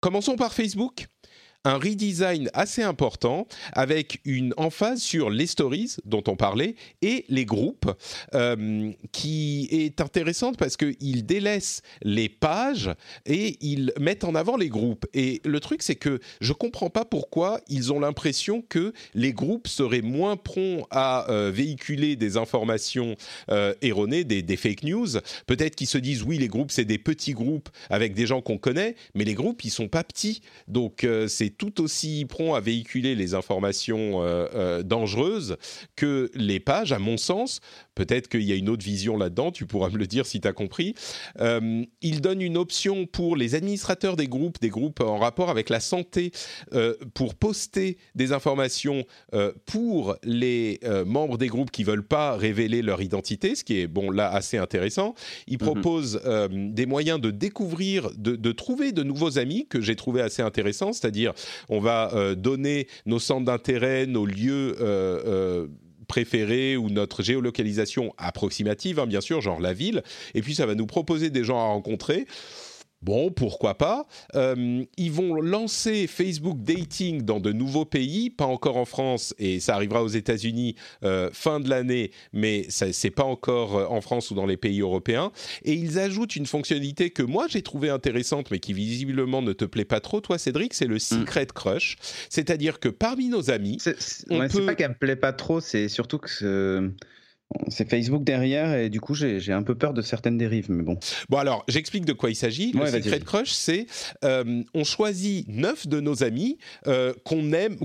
commençons 0.00 0.36
par 0.36 0.52
Facebook 0.52 1.06
un 1.64 1.78
redesign 1.78 2.50
assez 2.52 2.82
important 2.82 3.46
avec 3.72 4.20
une 4.24 4.52
emphase 4.56 5.00
sur 5.00 5.30
les 5.30 5.46
stories 5.46 5.96
dont 6.04 6.22
on 6.28 6.36
parlait 6.36 6.76
et 7.02 7.24
les 7.28 7.46
groupes 7.46 7.90
euh, 8.34 8.92
qui 9.12 9.68
est 9.70 10.00
intéressante 10.00 10.58
parce 10.58 10.76
qu'ils 10.76 11.24
délaissent 11.24 11.82
les 12.02 12.28
pages 12.28 12.90
et 13.24 13.56
ils 13.60 13.92
mettent 13.98 14.24
en 14.24 14.34
avant 14.34 14.56
les 14.56 14.68
groupes. 14.68 15.06
Et 15.14 15.40
le 15.44 15.58
truc, 15.60 15.82
c'est 15.82 15.94
que 15.94 16.20
je 16.40 16.52
comprends 16.52 16.90
pas 16.90 17.04
pourquoi 17.04 17.60
ils 17.68 17.92
ont 17.92 18.00
l'impression 18.00 18.62
que 18.62 18.92
les 19.14 19.32
groupes 19.32 19.68
seraient 19.68 20.02
moins 20.02 20.36
prompts 20.36 20.86
à 20.90 21.30
euh, 21.30 21.50
véhiculer 21.50 22.16
des 22.16 22.36
informations 22.36 23.16
euh, 23.50 23.74
erronées, 23.80 24.24
des, 24.24 24.42
des, 24.42 24.56
fake 24.56 24.82
news. 24.82 25.08
Peut-être 25.46 25.74
qu'ils 25.76 25.86
se 25.86 25.98
disent 25.98 26.22
oui, 26.22 26.36
les 26.38 26.48
groupes, 26.48 26.70
c'est 26.70 26.84
des 26.84 26.98
petits 26.98 27.32
groupes 27.32 27.68
avec 27.88 28.14
des 28.14 28.26
gens 28.26 28.42
qu'on 28.42 28.58
connaît, 28.58 28.96
mais 29.14 29.24
les 29.24 29.34
groupes, 29.34 29.64
ils 29.64 29.70
sont 29.70 29.88
pas 29.88 30.04
petits. 30.04 30.42
Donc, 30.68 31.06
c'est 31.28 31.53
tout 31.56 31.82
aussi 31.82 32.24
prompt 32.26 32.54
à 32.54 32.60
véhiculer 32.60 33.14
les 33.14 33.34
informations 33.34 34.22
dangereuses 34.84 35.56
que 35.96 36.30
les 36.34 36.60
pages, 36.60 36.92
à 36.92 36.98
mon 36.98 37.16
sens. 37.16 37.60
Peut-être 37.94 38.28
qu'il 38.28 38.42
y 38.42 38.52
a 38.52 38.56
une 38.56 38.68
autre 38.68 38.84
vision 38.84 39.16
là-dedans, 39.16 39.52
tu 39.52 39.66
pourras 39.66 39.88
me 39.88 39.98
le 39.98 40.06
dire 40.06 40.26
si 40.26 40.40
tu 40.40 40.48
as 40.48 40.52
compris. 40.52 40.94
il 41.40 42.20
donne 42.20 42.40
une 42.40 42.56
option 42.56 43.06
pour 43.06 43.36
les 43.36 43.54
administrateurs 43.54 44.16
des 44.16 44.28
groupes, 44.28 44.60
des 44.60 44.68
groupes 44.68 45.00
en 45.00 45.18
rapport 45.18 45.50
avec 45.50 45.70
la 45.70 45.80
santé, 45.80 46.32
pour 47.14 47.34
poster 47.34 47.98
des 48.14 48.32
informations 48.32 49.04
pour 49.66 50.16
les 50.22 50.80
membres 51.06 51.38
des 51.38 51.48
groupes 51.48 51.70
qui 51.70 51.84
veulent 51.84 52.06
pas 52.06 52.36
révéler 52.36 52.82
leur 52.82 53.00
identité, 53.02 53.54
ce 53.54 53.64
qui 53.64 53.80
est 53.80 53.86
bon 53.86 54.10
là 54.10 54.30
assez 54.30 54.58
intéressant. 54.58 55.14
Il 55.46 55.54
mhm. 55.54 55.58
propose 55.58 56.20
euh, 56.24 56.48
des 56.50 56.86
moyens 56.86 57.20
de 57.20 57.30
découvrir, 57.30 58.10
de, 58.16 58.52
trouver 58.52 58.92
de 58.92 59.02
nouveaux 59.02 59.38
amis 59.38 59.66
que 59.68 59.80
j'ai 59.80 59.96
trouvé 59.96 60.20
assez 60.20 60.42
intéressants, 60.42 60.92
c'est-à-dire 60.92 61.32
on 61.68 61.80
va 61.80 62.12
euh, 62.14 62.34
donner 62.34 62.86
nos 63.06 63.18
centres 63.18 63.44
d'intérêt, 63.44 64.06
nos 64.06 64.26
lieux 64.26 64.76
euh, 64.80 65.66
préférés 66.08 66.76
ou 66.76 66.90
notre 66.90 67.22
géolocalisation 67.22 68.14
approximative, 68.18 69.00
hein, 69.00 69.06
bien 69.06 69.20
sûr, 69.20 69.40
genre 69.40 69.60
la 69.60 69.72
ville, 69.72 70.02
et 70.34 70.42
puis 70.42 70.54
ça 70.54 70.66
va 70.66 70.74
nous 70.74 70.86
proposer 70.86 71.30
des 71.30 71.44
gens 71.44 71.58
à 71.58 71.64
rencontrer. 71.64 72.26
Bon, 73.04 73.30
pourquoi 73.30 73.76
pas. 73.76 74.06
Euh, 74.34 74.82
ils 74.96 75.12
vont 75.12 75.34
lancer 75.34 76.06
Facebook 76.06 76.62
Dating 76.62 77.20
dans 77.20 77.38
de 77.38 77.52
nouveaux 77.52 77.84
pays, 77.84 78.30
pas 78.30 78.46
encore 78.46 78.78
en 78.78 78.86
France, 78.86 79.34
et 79.38 79.60
ça 79.60 79.74
arrivera 79.74 80.02
aux 80.02 80.08
États-Unis 80.08 80.74
euh, 81.02 81.28
fin 81.30 81.60
de 81.60 81.68
l'année, 81.68 82.12
mais 82.32 82.64
ça 82.70 82.90
c'est 82.94 83.10
pas 83.10 83.24
encore 83.24 83.76
euh, 83.76 83.86
en 83.90 84.00
France 84.00 84.30
ou 84.30 84.34
dans 84.34 84.46
les 84.46 84.56
pays 84.56 84.80
européens. 84.80 85.32
Et 85.64 85.74
ils 85.74 85.98
ajoutent 85.98 86.34
une 86.34 86.46
fonctionnalité 86.46 87.10
que 87.10 87.22
moi 87.22 87.44
j'ai 87.46 87.60
trouvé 87.60 87.90
intéressante, 87.90 88.50
mais 88.50 88.58
qui 88.58 88.72
visiblement 88.72 89.42
ne 89.42 89.52
te 89.52 89.66
plaît 89.66 89.84
pas 89.84 90.00
trop, 90.00 90.22
toi 90.22 90.38
Cédric, 90.38 90.72
c'est 90.72 90.86
le 90.86 90.98
Secret 90.98 91.48
Crush. 91.54 91.96
C'est-à-dire 92.30 92.80
que 92.80 92.88
parmi 92.88 93.28
nos 93.28 93.50
amis, 93.50 93.76
c'est 93.80 94.64
pas 94.64 94.74
qu'elle 94.74 94.88
me 94.88 94.94
plaît 94.94 95.16
pas 95.16 95.34
trop, 95.34 95.60
c'est 95.60 95.88
surtout 95.88 96.16
que 96.16 96.90
c'est 97.68 97.88
Facebook 97.88 98.24
derrière 98.24 98.74
et 98.74 98.90
du 98.90 99.00
coup 99.00 99.14
j'ai 99.14 99.52
un 99.52 99.62
peu 99.62 99.74
peur 99.74 99.94
de 99.94 100.02
certaines 100.02 100.38
dérives, 100.38 100.70
mais 100.70 100.82
bon. 100.82 100.98
Bon 101.28 101.38
alors 101.38 101.64
j'explique 101.68 102.04
de 102.04 102.12
quoi 102.12 102.30
il 102.30 102.36
s'agit. 102.36 102.72
le 102.72 102.86
Secret 102.86 103.20
Crush, 103.20 103.50
c'est 103.50 103.86
euh, 104.24 104.62
on 104.74 104.84
choisit 104.84 105.46
neuf 105.48 105.86
de 105.86 106.00
nos 106.00 106.22
amis 106.22 106.58
euh, 106.86 107.12
qu'on 107.24 107.52
aime, 107.52 107.76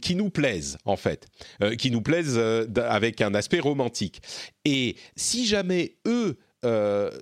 qui 0.00 0.14
nous 0.14 0.30
plaisent 0.30 0.78
en 0.84 0.96
fait, 0.96 1.26
euh, 1.62 1.74
qui 1.74 1.90
nous 1.90 2.02
plaisent 2.02 2.38
avec 2.76 3.20
un 3.20 3.34
aspect 3.34 3.60
romantique. 3.60 4.20
Et 4.64 4.96
si 5.16 5.46
jamais 5.46 5.96
eux 6.06 6.38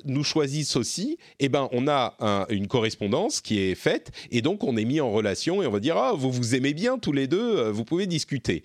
nous 0.04 0.24
choisissent 0.24 0.74
aussi, 0.74 1.16
eh 1.38 1.48
ben 1.48 1.68
on 1.70 1.86
a 1.86 2.46
une 2.50 2.66
correspondance 2.66 3.40
qui 3.40 3.60
est 3.60 3.76
faite 3.76 4.10
et 4.32 4.42
donc 4.42 4.64
on 4.64 4.76
est 4.76 4.84
mis 4.84 5.00
en 5.00 5.12
relation 5.12 5.62
et 5.62 5.66
on 5.66 5.70
va 5.70 5.78
dire 5.78 5.96
ah 5.96 6.12
vous 6.16 6.32
vous 6.32 6.56
aimez 6.56 6.74
bien 6.74 6.98
tous 6.98 7.12
les 7.12 7.28
deux, 7.28 7.70
vous 7.70 7.84
pouvez 7.84 8.06
discuter. 8.06 8.64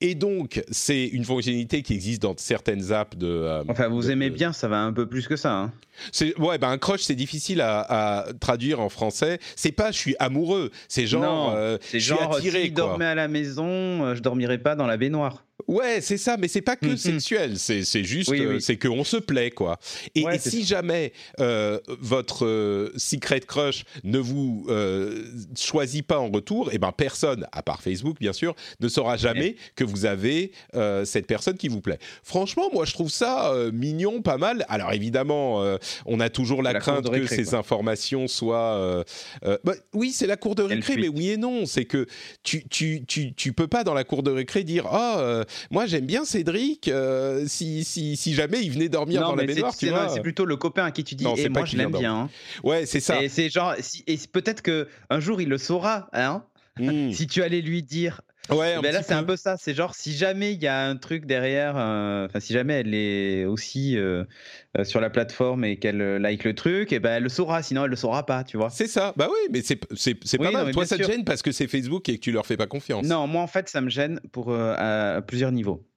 Et 0.00 0.14
donc, 0.14 0.62
c'est 0.70 1.06
une 1.06 1.24
fonctionnalité 1.24 1.82
qui 1.82 1.92
existe 1.94 2.22
dans 2.22 2.34
certaines 2.36 2.92
apps 2.92 3.16
de. 3.16 3.26
Euh, 3.26 3.64
enfin, 3.68 3.88
vous 3.88 4.10
aimez 4.10 4.30
bien, 4.30 4.52
ça 4.52 4.68
va 4.68 4.80
un 4.80 4.92
peu 4.92 5.06
plus 5.06 5.26
que 5.26 5.34
ça. 5.34 5.52
Hein. 5.52 5.72
Ouais, 6.38 6.58
ben 6.58 6.70
un 6.70 6.78
crush, 6.78 7.02
c'est 7.02 7.14
difficile 7.14 7.60
à, 7.60 8.26
traduire 8.40 8.80
en 8.80 8.88
français. 8.88 9.38
C'est 9.56 9.72
pas 9.72 9.90
je 9.90 9.98
suis 9.98 10.16
amoureux, 10.18 10.70
c'est 10.88 11.06
genre. 11.06 11.54
Euh, 11.54 11.78
c'est 11.82 12.00
genre 12.00 12.36
attiré, 12.36 12.62
si 12.62 12.68
je 12.68 12.72
dormais 12.72 13.06
à 13.06 13.14
la 13.14 13.28
maison, 13.28 13.66
euh, 13.66 14.14
je 14.14 14.22
dormirais 14.22 14.58
pas 14.58 14.74
dans 14.74 14.86
la 14.86 14.96
baignoire. 14.96 15.42
Ouais, 15.66 16.00
c'est 16.00 16.16
ça, 16.16 16.36
mais 16.36 16.46
c'est 16.46 16.62
pas 16.62 16.76
que 16.76 16.86
mm, 16.86 16.92
mm. 16.92 16.96
sexuel, 16.96 17.58
c'est 17.58 18.04
juste, 18.04 18.30
euh, 18.30 18.60
c'est 18.60 18.76
qu'on 18.76 19.02
se 19.02 19.16
plaît, 19.16 19.50
quoi. 19.50 19.78
Et, 20.14 20.24
si 20.38 20.64
jamais 20.64 21.12
euh, 21.40 21.80
votre 22.00 22.46
euh, 22.46 22.92
secret 22.96 23.40
crush 23.40 23.84
ne 24.04 24.18
vous 24.18 24.66
choisit 25.56 26.06
pas 26.06 26.18
en 26.18 26.30
retour, 26.30 26.70
et 26.70 26.76
eh 26.76 26.78
ben 26.78 26.92
personne, 26.92 27.46
à 27.52 27.62
part 27.62 27.82
Facebook 27.82 28.18
bien 28.20 28.32
sûr, 28.32 28.54
ne 28.80 28.88
saura 28.88 29.16
jamais 29.16 29.56
que 29.74 29.84
vous 29.84 30.06
avez 30.06 30.52
cette 31.04 31.26
personne 31.26 31.56
qui 31.56 31.68
vous 31.68 31.80
plaît. 31.80 31.98
Franchement, 32.22 32.70
moi 32.72 32.84
je 32.84 32.92
trouve 32.92 33.10
ça 33.10 33.52
mignon, 33.72 34.22
pas 34.22 34.38
mal. 34.38 34.64
Alors 34.68 34.92
évidemment, 34.92 35.78
on 36.06 36.20
a 36.20 36.28
toujours 36.28 36.62
la, 36.62 36.74
crainte 36.74 37.10
que 37.10 37.26
ces 37.26 37.54
informations 37.54 38.28
soient. 38.28 39.04
Bah, 39.64 39.74
oui, 39.92 40.12
c'est 40.12 40.26
la 40.26 40.36
cour 40.36 40.54
de 40.54 40.62
récré, 40.62 40.96
mais 40.96 41.08
oui 41.08 41.30
et 41.30 41.36
non. 41.36 41.66
C'est 41.66 41.84
que 41.84 42.06
tu, 42.42 42.66
tu, 42.68 43.04
tu, 43.06 43.34
tu 43.34 43.52
peux 43.52 43.68
pas 43.68 43.84
dans 43.84 43.94
la 43.94 44.04
cour 44.04 44.22
de 44.22 44.30
récré 44.30 44.64
dire 44.64 44.86
ah 44.86 45.44
moi 45.70 45.86
j'aime 45.86 46.06
bien 46.06 46.24
Cédric. 46.24 46.88
Euh, 46.88 47.44
si, 47.46 47.84
si, 47.84 48.16
si, 48.16 48.34
jamais 48.34 48.62
il 48.62 48.70
venait 48.70 48.88
dormir 48.88 49.22
dans 49.22 49.34
la 49.34 49.44
baignoire, 49.44 49.76
tu 49.76 49.88
vois. 49.88 50.08
C'est 50.08 50.20
plutôt 50.20 50.44
le 50.44 50.56
copain 50.56 50.84
à 50.84 50.90
qui 50.90 51.04
tu 51.04 51.14
dis. 51.14 51.24
et 51.24 51.44
eh, 51.44 51.48
moi 51.48 51.64
je 51.64 51.76
l'aime 51.76 51.92
bien. 51.92 52.14
Hein. 52.14 52.30
Ouais, 52.62 52.86
c'est 52.86 53.00
ça. 53.00 53.22
Et 53.22 53.28
c'est 53.28 53.48
genre, 53.48 53.74
et 54.06 54.18
peut-être 54.32 54.62
que 54.62 54.88
un 55.10 55.20
jour 55.20 55.40
il 55.40 55.48
le 55.48 55.58
saura, 55.58 56.08
hein. 56.12 56.44
Hmm. 56.78 57.12
si 57.12 57.26
tu 57.26 57.42
allais 57.42 57.60
lui 57.60 57.82
dire, 57.82 58.20
Ouais, 58.50 58.76
mais 58.82 58.92
là 58.92 59.02
c'est 59.02 59.14
un 59.14 59.24
peu 59.24 59.36
ça. 59.36 59.56
C'est 59.58 59.74
genre 59.74 59.94
si 59.94 60.12
jamais 60.12 60.52
il 60.52 60.62
y 60.62 60.66
a 60.66 60.86
un 60.86 60.96
truc 60.96 61.26
derrière, 61.26 61.74
euh, 61.76 62.26
enfin 62.26 62.40
si 62.40 62.52
jamais 62.52 62.80
elle 62.80 62.94
est 62.94 63.44
aussi 63.44 63.96
euh, 63.96 64.24
sur 64.84 65.00
la 65.00 65.10
plateforme 65.10 65.64
et 65.64 65.78
qu'elle 65.78 65.98
like 66.16 66.44
le 66.44 66.54
truc, 66.54 66.92
et 66.92 66.96
eh 66.96 66.98
ben 67.00 67.16
elle 67.16 67.22
le 67.24 67.28
saura. 67.28 67.62
Sinon 67.62 67.84
elle 67.84 67.90
le 67.90 67.96
saura 67.96 68.26
pas, 68.26 68.44
tu 68.44 68.56
vois. 68.56 68.70
C'est 68.70 68.86
ça. 68.86 69.12
Bah 69.16 69.28
oui, 69.30 69.48
mais 69.50 69.62
c'est 69.62 69.80
c'est 69.94 70.38
pas 70.38 70.50
mal. 70.50 70.72
Toi 70.72 70.86
ça 70.86 70.96
te 70.96 71.02
gêne 71.02 71.24
parce 71.24 71.42
que 71.42 71.52
c'est 71.52 71.66
Facebook 71.66 72.08
et 72.08 72.16
que 72.16 72.22
tu 72.22 72.32
leur 72.32 72.46
fais 72.46 72.56
pas 72.56 72.66
confiance. 72.66 73.06
Non, 73.06 73.26
moi 73.26 73.42
en 73.42 73.48
fait 73.48 73.68
ça 73.68 73.80
me 73.80 73.90
gêne 73.90 74.20
pour 74.32 74.54
à 74.54 75.20
plusieurs 75.26 75.52
niveaux. 75.52 75.87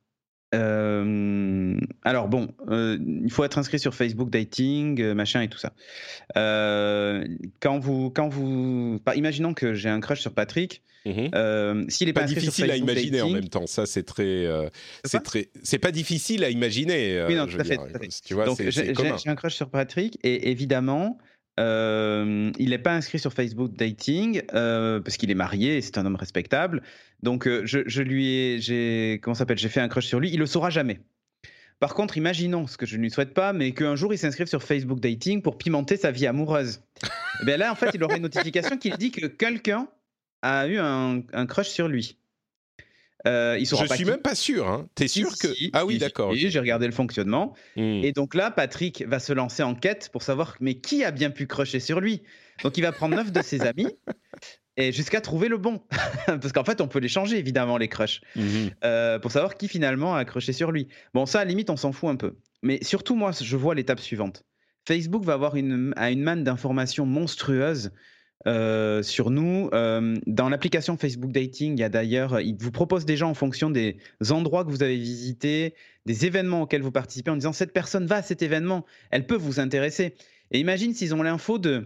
Euh, 0.54 1.78
alors 2.04 2.28
bon, 2.28 2.50
euh, 2.70 2.98
il 3.24 3.32
faut 3.32 3.44
être 3.44 3.58
inscrit 3.58 3.80
sur 3.80 3.96
Facebook 3.96 4.30
Dating, 4.30 5.02
euh, 5.02 5.14
machin 5.14 5.42
et 5.42 5.48
tout 5.48 5.58
ça. 5.58 5.74
quand 6.36 7.80
vous, 7.80 8.10
quand 8.10 8.28
vous, 8.28 9.00
imaginons 9.16 9.54
que 9.54 9.74
j'ai 9.74 9.90
un 9.90 10.00
crush 10.00 10.22
sur 10.22 10.34
Patrick. 10.34 10.84
Mhm. 11.04 11.90
S'il 11.90 12.10
est 12.10 12.14
pas, 12.14 12.26
difficile 12.26 12.70
à 12.70 12.76
imaginer 12.76 13.22
en 13.22 13.30
même 13.30 13.50
temps, 13.50 13.66
ça 13.66 13.88
c'est 13.88 14.04
très, 14.04 14.46
c'est 15.04 15.24
très, 15.24 15.50
c'est 15.64 15.80
pas 15.80 15.92
difficile 15.92 16.44
à 16.44 16.50
imaginer. 16.50 17.26
oui, 17.28 17.36
non, 17.36 17.48
tout 17.48 17.58
à, 17.60 17.64
fait, 17.64 17.80
Tu 18.24 18.34
vois, 18.34 18.46
j'ai 18.70 19.30
un 19.30 19.36
crush 19.36 19.56
sur 19.56 19.70
Patrick 19.70 20.20
et 20.24 20.52
évidemment, 20.52 21.18
euh, 21.60 22.52
il 22.58 22.70
n'est 22.70 22.80
pas 22.80 22.94
inscrit 22.94 23.20
sur 23.20 23.34
Facebook 23.34 23.74
Dating 23.74 24.42
euh, 24.54 25.00
parce 25.00 25.18
qu'il 25.18 25.30
est 25.32 25.36
marié 25.36 25.78
et 25.78 25.82
c'est 25.82 25.98
un 25.98 26.06
homme 26.06 26.16
respectable. 26.16 26.82
Donc 27.24 27.48
euh, 27.48 27.62
je, 27.66 28.02
lui 28.02 28.36
ai, 28.36 28.60
j'ai, 28.60 29.20
comment 29.22 29.34
s'appelle, 29.34 29.58
j'ai 29.58 29.70
fait 29.70 29.82
un 29.82 29.88
crush 29.88 30.06
sur 30.06 30.20
lui. 30.20 30.32
Il 30.32 30.40
le 30.40 30.46
saura 30.46 30.70
jamais. 30.70 31.02
Par 31.80 31.96
contre, 31.96 32.18
imaginons, 32.18 32.68
ce 32.68 32.78
que 32.78 32.86
je 32.86 32.96
ne 32.98 33.02
lui 33.02 33.12
souhaite 33.12 33.34
pas, 33.34 33.54
mais 33.54 33.72
qu'un 33.72 33.96
jour 33.96 34.14
il 34.14 34.18
s'inscrive 34.18 34.48
sur 34.48 34.62
Facebook 34.62 35.00
Dating 35.00 35.42
pour 35.42 35.58
pimenter 35.58 35.98
sa 35.98 36.12
vie 36.12 36.28
amoureuse. 36.28 36.82
et 37.04 37.08
eh 37.42 37.46
bien 37.46 37.58
là, 37.58 37.72
en 37.72 37.76
fait, 37.76 37.90
il 37.94 38.04
aura 38.04 38.16
une 38.16 38.22
notification 38.22 38.78
qui 38.78 38.92
dit 38.92 39.12
que 39.12 39.26
quelqu'un 39.26 39.88
a 40.44 40.68
eu 40.68 40.78
un 40.78 41.46
crush 41.48 41.70
sur 41.70 41.88
lui. 41.88 42.21
Euh, 43.28 43.58
il 43.60 43.68
Je 43.68 43.76
suis 43.76 44.06
même 44.06 44.22
pas 44.22 44.36
sûr. 44.36 44.68
Hein. 44.68 44.88
T'es 44.96 45.08
sûr 45.08 45.38
que 45.38 45.48
ah 45.74 45.86
oui 45.86 45.98
d'accord. 45.98 46.34
J'ai 46.34 46.60
regardé 46.60 46.88
le 46.88 46.94
fonctionnement 46.94 47.54
hmm. 47.76 48.04
et 48.04 48.12
donc 48.12 48.34
là 48.34 48.52
Patrick 48.52 49.04
va 49.08 49.20
se 49.20 49.34
lancer 49.34 49.64
en 49.64 49.76
quête 49.76 50.10
pour 50.12 50.24
savoir 50.24 50.56
mais 50.60 50.76
qui 50.76 51.04
a 51.04 51.12
bien 51.12 51.30
pu 51.30 51.48
crocher 51.48 51.80
sur 51.80 52.00
lui? 52.00 52.24
Donc 52.64 52.78
il 52.78 52.82
va 52.82 52.92
prendre 52.92 53.16
neuf 53.16 53.32
de 53.32 53.42
ses 53.42 53.62
amis 53.62 53.88
et 54.78 54.92
jusqu'à 54.92 55.22
trouver 55.22 55.50
le 55.50 55.58
bon 55.58 55.82
parce 56.26 56.52
qu'en 56.52 56.64
fait 56.64 56.82
on 56.82 56.88
peut 56.88 57.00
les 57.00 57.08
changer 57.08 57.38
évidemment 57.38 57.78
les 57.78 57.88
crushs 57.88 58.22
mhm. 58.36 58.72
euh, 58.84 59.20
pour 59.20 59.32
savoir 59.32 59.56
qui 59.56 59.68
finalement 59.68 60.16
a 60.16 60.26
croché 60.26 60.54
sur 60.54 60.72
lui. 60.72 60.88
Bon 61.14 61.26
ça 61.26 61.42
à 61.42 61.46
la 61.46 61.50
limite 61.50 61.70
on 61.70 61.78
s'en 61.78 61.92
fout 61.92 62.10
un 62.10 62.16
peu. 62.16 62.38
Mais 62.64 62.84
surtout 62.84 63.16
moi 63.16 63.32
je 63.40 63.58
vois 63.58 63.76
l'étape 63.76 64.00
suivante. 64.00 64.44
Facebook 64.88 65.24
va 65.24 65.34
avoir 65.34 65.56
une, 65.56 65.94
une 65.96 66.24
manne 66.24 66.44
d'informations 66.44 67.06
monstrueuses 67.06 67.92
euh, 68.48 69.04
sur 69.04 69.30
nous. 69.30 69.70
Euh, 69.74 70.18
dans 70.26 70.50
l'application 70.50 70.98
Facebook 70.98 71.32
Dating, 71.32 71.78
il 71.78 71.80
y 71.80 71.84
a 71.84 71.90
d'ailleurs, 71.90 72.42
il 72.42 72.56
vous 72.58 72.72
propose 72.72 73.06
déjà 73.06 73.28
en 73.28 73.34
fonction 73.34 73.70
des 73.70 73.98
endroits 74.30 74.66
que 74.66 74.72
vous 74.72 74.82
avez 74.82 74.98
visités, 74.98 75.76
des 76.06 76.26
événements 76.26 76.64
auxquels 76.64 76.82
vous 76.82 76.92
participez, 76.92 77.30
en 77.30 77.36
disant 77.36 77.54
cette 77.54 77.72
personne 77.74 78.08
va 78.08 78.18
à 78.18 78.22
cet 78.24 78.42
événement, 78.42 78.86
elle 79.12 79.28
peut 79.28 79.36
vous 79.36 79.60
intéresser. 79.60 80.16
Et 80.50 80.60
imagine 80.60 80.94
s'ils 80.94 81.14
ont 81.14 81.22
l'info 81.22 81.60
de, 81.60 81.86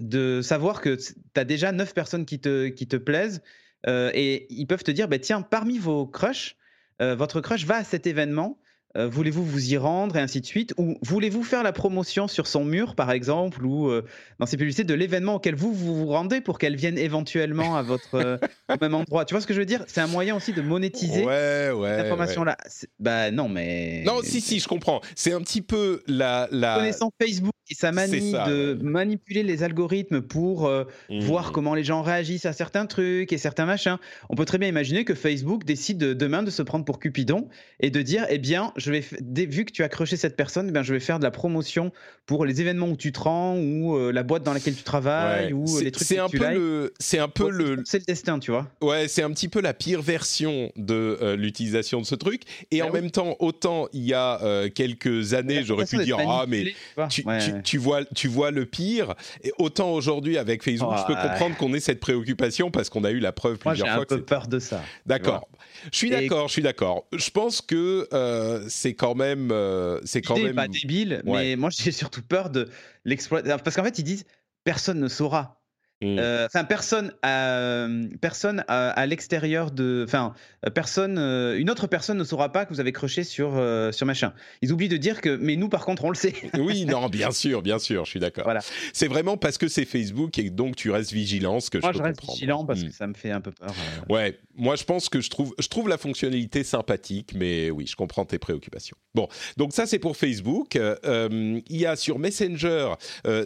de 0.00 0.40
savoir 0.42 0.80
que 0.80 0.96
tu 0.96 1.14
as 1.36 1.44
déjà 1.44 1.70
neuf 1.70 1.94
personnes 1.94 2.26
qui 2.26 2.40
te, 2.40 2.66
qui 2.66 2.88
te 2.88 2.96
plaisent, 2.96 3.42
euh, 3.86 4.10
et 4.12 4.52
ils 4.52 4.66
peuvent 4.66 4.82
te 4.82 4.90
dire, 4.90 5.06
bah, 5.06 5.20
tiens, 5.20 5.42
parmi 5.42 5.78
vos 5.78 6.06
crushs, 6.06 6.56
votre 6.98 7.42
crush 7.42 7.66
va 7.66 7.76
à 7.76 7.84
cet 7.84 8.06
événement. 8.06 8.58
Euh, 8.96 9.08
voulez-vous 9.08 9.44
vous 9.44 9.72
y 9.72 9.76
rendre 9.76 10.16
et 10.16 10.20
ainsi 10.20 10.40
de 10.40 10.46
suite? 10.46 10.72
Ou 10.78 10.96
voulez-vous 11.02 11.42
faire 11.42 11.62
la 11.62 11.72
promotion 11.72 12.28
sur 12.28 12.46
son 12.46 12.64
mur, 12.64 12.94
par 12.94 13.10
exemple, 13.10 13.64
ou 13.64 13.88
euh, 13.88 14.04
dans 14.38 14.46
ses 14.46 14.56
publicités 14.56 14.84
de 14.84 14.94
l'événement 14.94 15.34
auquel 15.34 15.54
vous 15.54 15.72
vous, 15.72 16.06
rendez 16.06 16.40
pour 16.40 16.58
qu'elle 16.58 16.76
vienne 16.76 16.96
éventuellement 16.96 17.76
à 17.76 17.82
votre 17.82 18.14
euh, 18.14 18.38
même 18.80 18.94
endroit? 18.94 19.24
Tu 19.24 19.34
vois 19.34 19.40
ce 19.40 19.46
que 19.46 19.54
je 19.54 19.58
veux 19.58 19.66
dire? 19.66 19.84
C'est 19.86 20.00
un 20.00 20.06
moyen 20.06 20.36
aussi 20.36 20.52
de 20.52 20.62
monétiser 20.62 21.24
ouais, 21.24 21.70
ouais, 21.72 21.96
cette 21.96 22.06
information-là. 22.06 22.56
Bah 22.98 23.30
non, 23.30 23.48
mais... 23.48 24.02
Non, 24.06 24.20
si, 24.22 24.40
si, 24.40 24.60
je 24.60 24.68
comprends. 24.68 25.00
C'est 25.14 25.32
un 25.32 25.40
petit 25.40 25.62
peu 25.62 26.02
la... 26.06 26.48
la... 26.50 26.76
Connaissant 26.76 27.10
Facebook 27.20 27.55
et 27.68 27.74
ça 27.74 27.90
manie 27.90 28.32
de 28.32 28.78
manipuler 28.80 29.42
les 29.42 29.62
algorithmes 29.62 30.22
pour 30.22 30.66
euh, 30.66 30.84
voir 31.20 31.48
mmh. 31.48 31.52
comment 31.52 31.74
les 31.74 31.84
gens 31.84 32.02
réagissent 32.02 32.46
à 32.46 32.52
certains 32.52 32.86
trucs 32.86 33.32
et 33.32 33.38
certains 33.38 33.66
machins. 33.66 33.98
On 34.28 34.36
peut 34.36 34.44
très 34.44 34.58
bien 34.58 34.68
imaginer 34.68 35.04
que 35.04 35.14
Facebook 35.14 35.64
décide 35.64 35.98
demain 35.98 36.42
de 36.42 36.50
se 36.50 36.62
prendre 36.62 36.84
pour 36.84 37.00
Cupidon 37.00 37.48
et 37.80 37.90
de 37.90 38.02
dire 38.02 38.24
eh 38.30 38.38
bien, 38.38 38.72
je 38.76 38.92
vais 38.92 39.04
vu 39.46 39.64
que 39.64 39.72
tu 39.72 39.82
as 39.82 39.86
accroché 39.86 40.16
cette 40.16 40.36
personne, 40.36 40.68
eh 40.68 40.72
bien, 40.72 40.82
je 40.82 40.92
vais 40.92 41.00
faire 41.00 41.18
de 41.18 41.24
la 41.24 41.30
promotion 41.30 41.92
pour 42.26 42.44
les 42.44 42.60
événements 42.60 42.88
où 42.88 42.96
tu 42.96 43.12
te 43.12 43.20
rends 43.20 43.56
ou 43.56 43.96
euh, 43.96 44.12
la 44.12 44.22
boîte 44.22 44.42
dans 44.42 44.52
laquelle 44.52 44.74
tu 44.74 44.82
travailles 44.82 45.52
ou 45.52 45.64
les 45.80 45.90
trucs 45.90 46.06
c'est 46.06 46.18
un 46.18 46.28
peu 46.28 46.52
le 46.52 46.94
c'est 46.98 47.18
un 47.18 47.28
peu 47.28 47.50
le 47.50 47.82
c'est 47.84 47.98
le 47.98 48.04
destin, 48.04 48.38
tu 48.38 48.52
vois. 48.52 48.68
Ouais, 48.80 49.08
c'est 49.08 49.22
un 49.22 49.30
petit 49.30 49.48
peu 49.48 49.60
la 49.60 49.74
pire 49.74 50.02
version 50.02 50.70
de 50.76 51.34
l'utilisation 51.36 52.00
de 52.00 52.06
ce 52.06 52.14
truc. 52.14 52.42
Et 52.70 52.80
ben 52.80 52.86
en 52.86 52.92
même 52.92 53.10
temps 53.10 53.36
autant 53.40 53.88
il 53.92 54.04
y 54.04 54.14
a 54.14 54.68
quelques 54.74 55.34
années, 55.34 55.64
j'aurais 55.64 55.86
pu 55.86 55.98
dire 55.98 56.18
ah 56.20 56.44
mais 56.48 56.74
tu, 57.08 57.24
tu, 57.24 57.55
vois, 57.76 58.04
tu 58.14 58.28
vois 58.28 58.50
le 58.50 58.66
pire. 58.66 59.14
Et 59.42 59.52
autant 59.58 59.90
aujourd'hui 59.92 60.38
avec 60.38 60.62
Facebook, 60.62 60.94
je 60.98 61.06
peux 61.06 61.20
comprendre 61.20 61.56
qu'on 61.56 61.72
ait 61.74 61.80
cette 61.80 62.00
préoccupation 62.00 62.70
parce 62.70 62.88
qu'on 62.88 63.04
a 63.04 63.10
eu 63.10 63.18
la 63.18 63.32
preuve 63.32 63.58
plusieurs 63.58 63.88
fois. 63.88 64.04
J'ai 64.08 64.14
un 64.14 64.18
peu 64.18 64.24
peur 64.24 64.46
de 64.48 64.58
ça. 64.58 64.82
D'accord. 65.06 65.48
Je 65.92 65.98
suis 65.98 66.10
d'accord, 66.10 66.48
je 66.48 66.52
suis 66.52 66.62
d'accord. 66.62 67.06
Je 67.12 67.30
pense 67.30 67.60
que 67.60 68.08
euh, 68.12 68.64
c'est 68.68 68.94
quand 68.94 69.14
même, 69.14 69.50
euh, 69.52 70.00
c'est 70.04 70.22
quand 70.22 70.36
même 70.36 70.54
pas 70.54 70.68
débile, 70.68 71.22
mais 71.24 71.56
moi 71.56 71.70
j'ai 71.76 71.92
surtout 71.92 72.22
peur 72.22 72.50
de 72.50 72.68
l'exploit 73.04 73.42
parce 73.42 73.76
qu'en 73.76 73.84
fait 73.84 73.98
ils 73.98 74.04
disent 74.04 74.24
personne 74.64 75.00
ne 75.00 75.08
saura. 75.08 75.60
Mmh. 76.02 76.18
Euh, 76.18 76.44
enfin, 76.44 76.64
personne, 76.64 77.12
à, 77.22 77.86
personne 78.20 78.64
à, 78.68 79.06
l'extérieur 79.06 79.70
de, 79.70 80.04
enfin, 80.06 80.34
personne, 80.74 81.16
euh, 81.16 81.58
une 81.58 81.70
autre 81.70 81.86
personne 81.86 82.18
ne 82.18 82.24
saura 82.24 82.52
pas 82.52 82.66
que 82.66 82.74
vous 82.74 82.80
avez 82.80 82.92
croché 82.92 83.24
sur 83.24 83.56
euh, 83.56 83.92
sur 83.92 84.06
machin. 84.06 84.34
Ils 84.60 84.72
oublient 84.72 84.90
de 84.90 84.98
dire 84.98 85.22
que, 85.22 85.36
mais 85.36 85.56
nous, 85.56 85.70
par 85.70 85.86
contre, 85.86 86.04
on 86.04 86.10
le 86.10 86.14
sait. 86.14 86.34
oui, 86.58 86.84
non, 86.84 87.08
bien 87.08 87.30
sûr, 87.30 87.62
bien 87.62 87.78
sûr, 87.78 88.04
je 88.04 88.10
suis 88.10 88.20
d'accord. 88.20 88.44
Voilà. 88.44 88.60
C'est 88.92 89.08
vraiment 89.08 89.38
parce 89.38 89.56
que 89.56 89.68
c'est 89.68 89.86
Facebook 89.86 90.38
et 90.38 90.50
donc 90.50 90.76
tu 90.76 90.90
restes 90.90 91.12
vigilant, 91.12 91.60
ce 91.60 91.70
que 91.70 91.78
moi, 91.78 91.92
je, 91.92 91.98
je 91.98 92.02
reste 92.02 92.22
vigilant 92.28 92.66
parce 92.66 92.82
mmh. 92.82 92.88
que 92.88 92.94
ça 92.94 93.06
me 93.06 93.14
fait 93.14 93.30
un 93.30 93.40
peu 93.40 93.52
peur. 93.52 93.74
Ouais, 94.10 94.38
moi, 94.56 94.76
je 94.76 94.84
pense 94.84 95.08
que 95.08 95.20
je 95.20 95.30
trouve, 95.30 95.54
je 95.58 95.68
trouve 95.68 95.88
la 95.88 95.98
fonctionnalité 95.98 96.64
sympathique, 96.64 97.32
mais 97.34 97.70
oui, 97.70 97.86
je 97.86 97.96
comprends 97.96 98.24
tes 98.24 98.38
préoccupations. 98.38 98.96
Bon, 99.14 99.28
donc 99.56 99.72
ça, 99.72 99.86
c'est 99.86 99.98
pour 99.98 100.16
Facebook. 100.16 100.74
il 100.76 101.62
y 101.68 101.86
a 101.86 101.96
sur 101.96 102.18
Messenger 102.18 102.94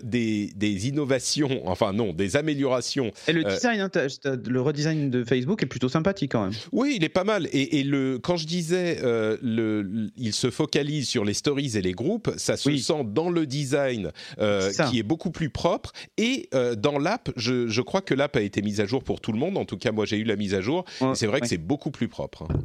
des 0.02 0.50
des 0.56 0.88
innovations, 0.88 1.62
enfin 1.66 1.92
non, 1.92 2.12
des 2.12 2.36
amélioration. 2.36 3.12
Et 3.28 3.32
le 3.32 3.46
euh, 3.46 3.54
design, 3.54 3.80
hein, 3.80 3.90
le 4.24 4.60
redesign 4.60 5.10
de 5.10 5.24
Facebook 5.24 5.62
est 5.62 5.66
plutôt 5.66 5.88
sympathique 5.88 6.32
quand 6.32 6.44
même. 6.44 6.52
Oui, 6.72 6.94
il 6.96 7.04
est 7.04 7.08
pas 7.08 7.24
mal. 7.24 7.48
Et, 7.52 7.82
le, 7.82 8.18
quand 8.18 8.36
je 8.36 8.46
disais, 8.46 8.98
euh, 9.02 9.36
le, 9.42 10.10
il 10.16 10.32
se 10.32 10.50
focalise 10.50 11.08
sur 11.08 11.24
les 11.24 11.34
stories 11.34 11.76
et 11.76 11.82
les 11.82 11.92
groupes, 11.92 12.30
ça 12.36 12.56
se 12.56 12.76
sent 12.76 13.04
dans 13.06 13.30
le 13.30 13.46
design 13.46 14.10
euh, 14.38 14.70
qui 14.90 14.98
est 14.98 15.04
beaucoup 15.04 15.30
plus 15.30 15.50
propre. 15.50 15.92
Et 16.16 16.48
dans 16.76 16.98
l'app, 16.98 17.30
je, 17.36 17.80
crois 17.80 18.00
que 18.00 18.14
l'app 18.14 18.36
a 18.36 18.42
été 18.42 18.62
mise 18.62 18.80
à 18.80 18.86
jour 18.86 19.02
pour 19.02 19.20
tout 19.20 19.32
le 19.32 19.38
monde. 19.38 19.56
En 19.56 19.64
tout 19.64 19.76
cas, 19.76 19.92
moi, 19.92 20.04
j'ai 20.06 20.18
eu 20.18 20.24
la 20.24 20.36
mise 20.36 20.54
à 20.54 20.60
jour. 20.60 20.84
C'est 21.14 21.26
vrai 21.26 21.40
que 21.40 21.46
c'est 21.46 21.58
beaucoup 21.58 21.90
plus 21.90 22.08
propre. 22.08 22.42
Hein. 22.42 22.58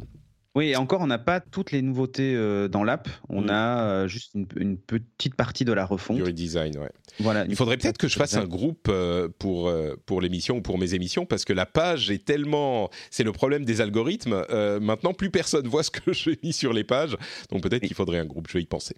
Oui, 0.56 0.70
et 0.70 0.76
encore, 0.78 1.02
on 1.02 1.08
n'a 1.08 1.18
pas 1.18 1.42
toutes 1.42 1.74
les 1.74 1.82
nouveautés 1.82 2.34
euh, 2.34 2.70
dans 2.70 2.86
l'app. 2.86 3.10
On 3.28 3.42
mm. 3.44 3.50
a 3.50 3.84
euh, 3.84 4.08
juste 4.08 4.32
une, 4.56 4.78
petite 4.78 5.36
partie 5.36 5.66
de 5.66 5.74
la 5.74 5.86
refonte. 5.86 6.16
Du 6.16 6.24
redesign, 6.24 6.78
ouais. 6.78 6.92
Voilà. 7.20 7.46
Il 7.50 7.58
faudrait 7.58 7.76
peut-être 7.76 7.98
que 7.98 8.08
je 8.08 8.16
fasse 8.16 8.36
un 8.36 8.46
groupe 8.46 8.88
euh, 8.88 9.28
pour, 9.38 9.72
pour 10.06 10.22
l'émission 10.22 10.58
ou 10.58 10.62
pour 10.62 10.78
mes 10.78 10.94
émissions 10.94 11.26
parce 11.26 11.44
que 11.44 11.52
la 11.52 11.66
page 11.66 12.10
est 12.10 12.24
tellement. 12.24 12.90
C'est 13.12 13.24
le 13.24 13.34
problème 13.34 13.66
des 13.66 13.82
algorithmes. 13.82 14.46
maintenant, 14.82 15.14
plus 15.14 15.30
personne 15.30 15.68
voit 15.68 15.84
ce 15.84 15.92
que 15.92 16.14
j'ai 16.14 16.40
mis 16.42 16.54
sur 16.54 16.72
les 16.72 16.86
pages. 16.86 17.18
Donc 17.52 17.62
peut-être 17.62 17.84
qu'il 17.86 17.96
faudrait 17.96 18.20
un 18.20 18.26
groupe. 18.26 18.48
Je 18.48 18.54
vais 18.54 18.64
y 18.64 18.68
penser. 18.68 18.96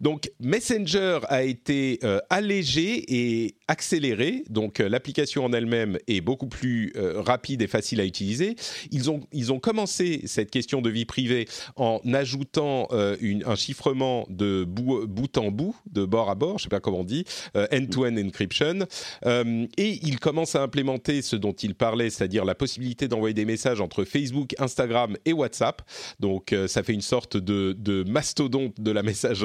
Donc 0.00 0.30
Messenger 0.40 1.20
a 1.28 1.42
été 1.42 1.98
euh, 2.04 2.18
allégé 2.30 3.04
et 3.08 3.54
accéléré, 3.68 4.44
donc 4.48 4.80
euh, 4.80 4.88
l'application 4.88 5.44
en 5.44 5.52
elle-même 5.52 5.98
est 6.08 6.20
beaucoup 6.20 6.48
plus 6.48 6.92
euh, 6.96 7.20
rapide 7.20 7.62
et 7.62 7.66
facile 7.66 8.00
à 8.00 8.04
utiliser. 8.04 8.56
Ils 8.90 9.10
ont, 9.10 9.20
ils 9.32 9.52
ont 9.52 9.60
commencé 9.60 10.22
cette 10.26 10.50
question 10.50 10.82
de 10.82 10.90
vie 10.90 11.04
privée 11.04 11.48
en 11.76 12.00
ajoutant 12.12 12.88
un 12.92 13.56
chiffrement 13.56 14.26
de 14.28 14.64
bout, 14.64 15.38
en 15.38 15.50
bout, 15.50 15.76
de 15.90 16.04
bord 16.04 16.30
à 16.30 16.34
bord, 16.34 16.58
je 16.58 16.62
ne 16.62 16.64
sais 16.64 16.68
pas 16.68 16.80
comment 16.80 17.00
on 17.00 17.04
dit, 17.04 17.24
end-to-end 17.54 18.16
encryption, 18.16 18.86
et 19.24 19.98
ils 20.02 20.18
commencent 20.18 20.56
à 20.56 20.62
implémenter 20.62 21.22
ce 21.22 21.36
dont 21.36 21.52
ils 21.52 21.74
parlaient, 21.74 22.10
c'est-à-dire 22.10 22.44
la 22.44 22.54
possibilité 22.54 23.08
d'envoyer 23.08 23.34
des 23.34 23.44
messages 23.44 23.80
entre 23.80 24.04
Facebook, 24.04 24.54
Instagram 24.58 25.16
et 25.24 25.32
WhatsApp. 25.32 25.82
Donc 26.20 26.54
ça 26.66 26.82
fait 26.82 26.94
une 26.94 27.00
sorte 27.00 27.36
de 27.36 28.04
mastodonte 28.08 28.80
de 28.80 28.90
la 28.90 29.02
messagerie 29.02 29.41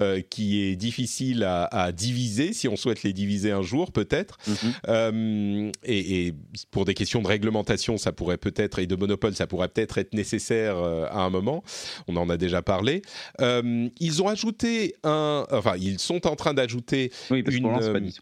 euh, 0.00 0.20
qui 0.28 0.62
est 0.62 0.76
difficile 0.76 1.44
à, 1.44 1.92
diviser, 1.92 2.52
si 2.52 2.68
on 2.68 2.76
souhaite 2.76 3.02
les 3.02 3.12
diviser 3.12 3.50
un 3.50 3.62
jour 3.62 3.92
peut-être. 3.92 4.38
Mhm. 4.46 4.72
Euh, 4.88 5.72
et, 5.84 6.34
pour 6.70 6.84
des 6.84 6.94
questions 6.94 7.22
de 7.22 7.28
réglementation, 7.28 7.98
ça 7.98 8.12
pourrait 8.12 8.38
peut-être, 8.38 8.78
et 8.78 8.86
de 8.86 8.96
monopole, 8.96 9.34
ça 9.34 9.46
pourrait 9.46 9.68
peut-être 9.68 9.98
être 9.98 10.14
nécessaire 10.14 10.76
euh, 10.76 11.06
à 11.10 11.20
un 11.20 11.30
moment. 11.30 11.62
On 12.08 12.16
en 12.16 12.28
a 12.30 12.36
déjà 12.36 12.62
parlé. 12.62 13.02
ils 13.40 14.22
ont 14.22 14.28
ajouté 14.28 14.94
un, 15.04 15.46
enfin, 15.50 15.74
ils 15.78 15.98
sont 15.98 16.26
en 16.26 16.36
train 16.36 16.54
d'ajouter 16.54 17.12
oui, 17.30 17.42
parce 17.42 17.56
une. 17.56 18.12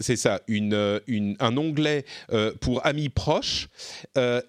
C'est 0.00 0.14
ça, 0.14 0.40
une, 0.46 1.00
une, 1.08 1.34
un 1.40 1.56
onglet 1.56 2.04
pour 2.60 2.86
amis 2.86 3.08
proches 3.08 3.66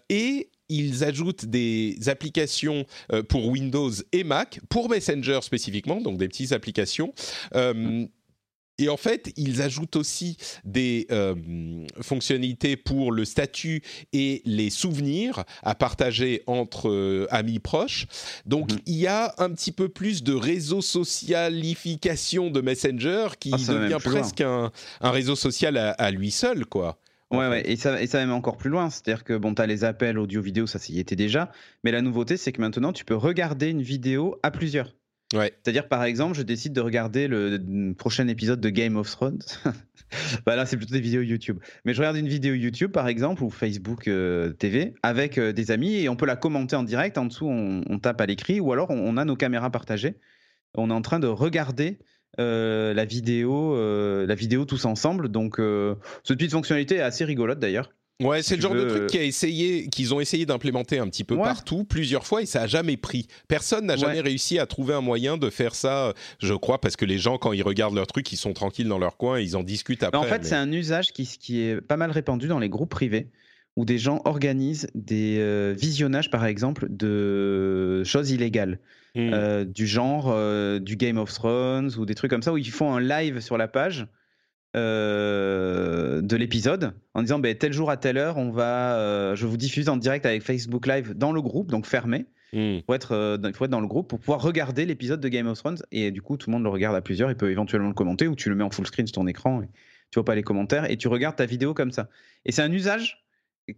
et 0.10 0.48
ils 0.70 1.04
ajoutent 1.04 1.46
des 1.46 1.98
applications 2.08 2.86
euh, 3.12 3.24
pour 3.24 3.48
Windows 3.48 3.92
et 4.12 4.24
Mac, 4.24 4.62
pour 4.70 4.90
Messenger 4.90 5.40
spécifiquement, 5.42 6.00
donc 6.00 6.18
des 6.18 6.28
petites 6.28 6.54
applications. 6.54 7.14
Euh, 7.56 8.06
et 8.82 8.88
en 8.88 8.96
fait, 8.96 9.34
ils 9.36 9.62
ajoutent 9.62 9.98
aussi 9.98 10.38
des 10.64 11.06
euh, 11.12 11.36
fonctionnalités 12.00 12.78
pour 12.78 13.12
le 13.12 13.26
statut 13.26 13.82
et 14.14 14.42
les 14.46 14.70
souvenirs 14.70 15.44
à 15.64 15.76
partager 15.76 16.44
entre 16.48 17.28
amis 17.30 17.60
proches. 17.60 18.08
Donc, 18.46 18.72
mhm. 18.72 18.80
il 18.86 18.96
y 18.96 19.08
a 19.08 19.34
un 19.38 19.50
petit 19.50 19.74
peu 19.74 19.90
plus 19.90 20.24
de 20.24 20.34
réseau 20.34 20.82
socialification 20.82 22.52
de 22.52 22.62
Messenger 22.62 23.28
qui 23.38 23.52
ah, 23.54 23.58
devient 23.58 23.98
presque 24.02 24.40
un, 24.40 24.72
réseau 25.02 25.36
social 25.36 25.76
à, 25.76 25.92
à, 25.92 26.10
lui 26.12 26.32
seul, 26.32 26.66
quoi. 26.66 26.98
Ouais, 27.32 27.48
ouais, 27.48 27.70
et 27.70 27.76
ça, 27.76 28.02
et 28.02 28.08
ça 28.08 28.18
même 28.18 28.32
encore 28.32 28.58
plus 28.58 28.70
loin. 28.70 28.90
C'est-à-dire 28.90 29.24
que 29.24 29.38
bon, 29.38 29.54
tu 29.54 29.62
as 29.62 29.68
les 29.68 29.84
appels 29.84 30.18
audio-vidéo, 30.18 30.66
ça, 30.66 30.80
y 30.90 31.00
était 31.00 31.16
déjà. 31.16 31.52
Mais 31.84 31.92
la 31.92 32.02
nouveauté, 32.02 32.38
c'est 32.38 32.52
que 32.52 32.62
maintenant, 32.62 32.92
tu 32.92 33.06
peux 33.06 33.16
regarder 33.16 33.70
une 33.70 33.84
vidéo 33.84 34.40
à 34.42 34.50
plusieurs. 34.50 34.96
Ouais. 35.36 35.54
C'est-à-dire, 35.62 35.88
par 35.88 36.04
exemple, 36.06 36.36
je 36.36 36.42
décide 36.42 36.74
de 36.74 36.82
regarder 36.82 37.28
le 37.28 37.94
prochain 37.94 38.28
épisode 38.28 38.60
de 38.60 38.70
Game 38.70 38.96
of 38.96 39.12
Thrones. 39.12 39.44
bah 40.46 40.56
là, 40.56 40.66
c'est 40.66 40.76
plutôt 40.76 40.94
des 40.94 41.02
vidéos 41.02 41.22
YouTube. 41.22 41.60
Mais 41.86 41.94
je 41.94 42.00
regarde 42.00 42.18
une 42.18 42.28
vidéo 42.28 42.56
YouTube, 42.56 42.92
par 42.92 43.08
exemple, 43.08 43.44
ou 43.44 43.52
Facebook 43.52 44.08
euh, 44.08 44.54
TV, 44.54 44.96
avec 45.04 45.38
euh, 45.38 45.54
des 45.54 45.70
amis, 45.70 45.96
et 45.98 46.10
on 46.10 46.16
peut 46.16 46.26
la 46.26 46.36
commenter 46.36 46.76
en 46.76 46.84
direct. 46.84 47.18
En 47.20 47.26
dessous, 47.26 47.48
on, 47.48 48.00
tape 48.00 48.22
à 48.22 48.26
l'écrit, 48.26 48.60
ou 48.60 48.74
alors 48.74 48.90
on, 48.90 49.18
a 49.18 49.26
nos 49.26 49.36
caméras 49.36 49.70
partagées. 49.70 50.16
On 50.76 50.90
est 50.90 50.94
en 50.94 51.02
train 51.02 51.20
de 51.20 51.28
regarder 51.28 52.00
euh, 52.40 52.94
la 52.94 53.06
vidéo, 53.06 53.76
euh, 53.76 54.26
la 54.28 54.36
vidéo 54.36 54.66
tous 54.66 54.86
ensemble. 54.86 55.30
Donc, 55.30 55.60
euh, 55.60 55.96
cette 56.24 56.38
petite 56.38 56.52
fonctionnalité 56.52 56.96
est 56.96 57.02
assez 57.02 57.26
rigolote 57.26 57.60
d'ailleurs. 57.60 57.90
Ouais, 58.22 58.44
c'est 58.44 58.58
le 58.58 58.62
genre 58.62 58.76
de 58.76 58.84
truc 58.84 59.08
qui 59.08 59.18
a 59.18 59.24
essayé, 59.24 59.88
qu'ils 59.88 60.14
ont 60.14 60.20
essayé 60.20 60.46
d'implémenter 60.46 61.00
un 61.00 61.08
petit 61.08 61.24
peu 61.24 61.38
partout, 61.38 61.86
plusieurs 61.86 62.28
fois, 62.28 62.42
et 62.42 62.46
ça 62.46 62.64
a 62.64 62.68
jamais 62.68 62.98
pris. 62.98 63.28
Personne 63.48 63.86
n'a 63.86 63.96
jamais 63.96 64.20
réussi 64.20 64.60
à 64.60 64.66
trouver 64.66 64.94
un 64.94 65.00
moyen 65.00 65.38
de 65.38 65.50
faire 65.50 65.74
ça, 65.74 66.14
je 66.40 66.54
crois, 66.54 66.82
parce 66.82 66.98
que 66.98 67.06
les 67.06 67.18
gens, 67.18 67.38
quand 67.38 67.54
ils 67.54 67.64
regardent 67.64 67.96
leur 67.96 68.08
truc, 68.08 68.30
ils 68.34 68.38
sont 68.38 68.52
tranquilles 68.52 68.90
dans 68.90 69.00
leur 69.00 69.16
coin, 69.16 69.40
et 69.40 69.44
ils 69.44 69.56
en 69.56 69.64
discutent 69.64 70.04
après. 70.04 70.20
en 70.20 70.24
fait, 70.24 70.44
c'est 70.44 70.56
un 70.56 70.70
usage 70.70 71.14
qui, 71.14 71.26
qui 71.26 71.62
est 71.62 71.80
pas 71.80 71.96
mal 71.96 72.12
répandu 72.12 72.50
dans 72.50 72.60
les 72.60 72.68
groupes 72.68 72.90
privés 72.90 73.30
où 73.78 73.86
des 73.86 73.98
gens 73.98 74.22
organisent 74.26 74.90
des 74.96 75.74
visionnages, 75.78 76.30
par 76.30 76.44
exemple, 76.44 76.88
de 76.90 78.04
choses 78.04 78.32
illégales. 78.32 78.80
Hmm. 79.16 79.32
Euh, 79.34 79.66
du 79.66 79.88
genre 79.88 80.28
euh, 80.30 80.80
du 80.80 80.96
Game 80.96 81.18
of 81.18 81.34
Thrones 81.34 81.92
ou 81.98 82.06
des 82.06 82.14
trucs 82.14 82.30
comme 82.30 82.44
ça 82.44 82.54
où 82.54 82.58
ils 82.58 82.70
font 82.70 82.94
un 82.94 83.00
live 83.00 83.40
sur 83.40 83.58
la 83.58 83.68
page 83.68 84.06
euh, 84.76 86.22
de 86.22 86.36
l'épisode 86.36 86.94
en 87.16 87.24
disant 87.24 87.40
ben, 87.40 87.56
tel 87.58 87.74
jour 87.74 87.90
à 87.90 87.98
telle 87.98 88.18
heure 88.18 88.38
on 88.38 88.52
va 88.52 89.34
je 89.34 89.48
vous 89.48 89.58
diffuse 89.58 89.90
en 89.90 89.98
direct 89.98 90.28
avec 90.28 90.44
Facebook 90.44 90.86
Live 90.86 91.16
dans 91.16 91.32
le 91.32 91.42
groupe 91.42 91.72
donc 91.72 91.88
fermé. 91.88 92.28
Il 92.54 92.84
faut 92.86 92.94
être 92.94 93.40
il 93.44 93.54
faut 93.54 93.66
être 93.66 93.72
dans 93.72 93.82
le 93.82 93.88
groupe 93.88 94.08
pour 94.08 94.20
pouvoir 94.20 94.42
regarder 94.44 94.86
l'épisode 94.86 95.22
de 95.22 95.28
Game 95.28 95.48
of 95.48 95.58
Thrones 95.58 95.80
et 95.92 96.12
du 96.12 96.22
coup 96.22 96.38
tout 96.38 96.52
le 96.52 96.54
monde 96.54 96.64
le 96.64 96.70
regarde 96.70 96.96
à 96.96 97.02
plusieurs. 97.02 97.32
Il 97.32 97.36
peut 97.36 97.50
éventuellement 97.50 97.90
le 97.90 97.96
commenter 97.96 98.28
ou 98.28 98.36
tu 98.36 98.50
le 98.50 98.56
mets 98.56 98.64
en 98.64 98.70
full 98.70 98.86
screen 98.86 99.08
sur 99.08 99.16
ton 99.16 99.28
écran 99.28 99.64
et 99.64 99.70
tu 100.12 100.18
vois 100.18 100.26
pas 100.26 100.36
les 100.36 100.44
commentaires 100.44 100.90
et 100.90 100.98
tu 100.98 101.08
regardes 101.08 101.36
ta 101.36 101.48
vidéo 101.48 101.74
comme 101.74 101.92
ça. 101.92 102.10
Et 102.46 102.52
c'est 102.52 102.62
un 102.62 102.72
usage 102.72 103.26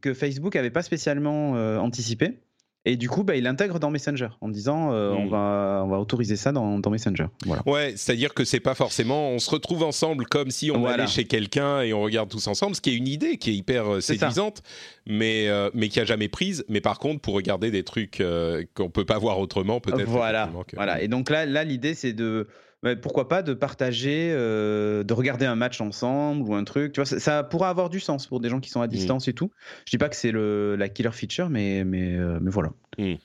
que 0.02 0.14
Facebook 0.14 0.58
avait 0.58 0.72
pas 0.72 0.84
spécialement 0.84 1.52
anticipé 1.82 2.42
et 2.84 2.98
du 2.98 3.10
coup, 3.10 3.24
bah, 3.24 3.36
il 3.36 3.46
intègre 3.46 3.80
dans 3.80 3.92
Messenger 3.92 4.30
en 4.42 4.50
disant 4.50 4.92
euh, 4.92 5.12
on, 5.12 5.28
va, 5.28 5.84
on 5.86 5.90
va 5.90 6.00
autoriser 6.00 6.36
ça 6.36 6.52
dans, 6.52 6.80
dans 6.80 6.90
Messenger. 6.90 7.28
Voilà. 7.46 7.62
Ouais, 7.68 7.94
c'est-à-dire 7.96 8.34
que 8.34 8.44
c'est 8.44 8.60
pas 8.60 8.74
forcément 8.74 9.30
on 9.30 9.38
se 9.40 9.52
retrouve 9.52 9.84
ensemble 9.84 10.26
comme 10.26 10.50
si 10.50 10.72
on 10.72 10.86
allait 10.86 11.06
chez 11.06 11.26
quelqu'un 11.26 11.82
et 11.82 11.94
on 11.94 12.02
regarde 12.02 12.30
tous 12.30 12.48
ensemble, 12.48 12.76
ce 12.76 12.82
qui 12.82 12.90
est 12.90 12.96
une 12.96 13.08
idée 13.08 13.38
qui 13.38 13.52
est 13.52 13.56
hyper 13.56 13.94
euh, 13.94 14.02
séduisante, 14.02 14.64
mais, 15.06 15.48
euh, 15.48 15.70
mais 15.76 15.90
qui 15.90 16.00
a 16.00 16.06
jamais 16.06 16.28
prise. 16.28 16.66
Mais 16.70 16.82
par 16.82 16.98
contre, 16.98 17.22
pour 17.22 17.36
regarder 17.36 17.70
des 17.70 17.84
trucs 17.84 18.24
qu'on 18.74 18.90
peut 18.90 19.06
pas 19.06 19.20
voir 19.20 19.40
autrement, 19.40 19.80
peut-être. 19.80 20.10
Voilà. 20.10 20.50
voilà. 20.74 21.02
Et 21.04 21.08
donc 21.08 21.30
là, 21.30 21.46
là 21.46 21.64
l'idée, 21.64 21.94
c'est 21.94 22.14
de 22.14 22.48
pourquoi 23.02 23.28
pas 23.28 23.44
de 23.44 23.54
partager, 23.54 24.32
de 24.32 25.14
regarder 25.14 25.46
un 25.46 25.56
match 25.56 25.82
ensemble 25.82 26.50
ou 26.50 26.56
un 26.56 26.64
truc. 26.64 26.94
Tu 26.94 27.02
vois, 27.02 27.06
ça, 27.06 27.44
pourra 27.44 27.70
avoir 27.70 27.90
du 27.90 28.00
sens 28.00 28.28
pour 28.28 28.40
des 28.40 28.50
gens 28.50 28.60
qui 28.60 28.70
sont 28.70 28.82
à 28.82 28.88
mmh. 28.88 28.92
distance 28.92 29.28
et 29.28 29.34
tout. 29.34 29.52
Je 29.86 29.92
dis 29.92 29.98
pas 29.98 30.10
que 30.10 30.16
c'est 30.16 30.32
la 30.32 30.90
killer 30.90 31.12
feature, 31.12 31.50
mais, 31.50 31.84
mais, 31.84 32.18
mais 32.42 32.52
voilà. 32.52 32.72
Mmh. 32.98 33.04
Et 33.04 33.20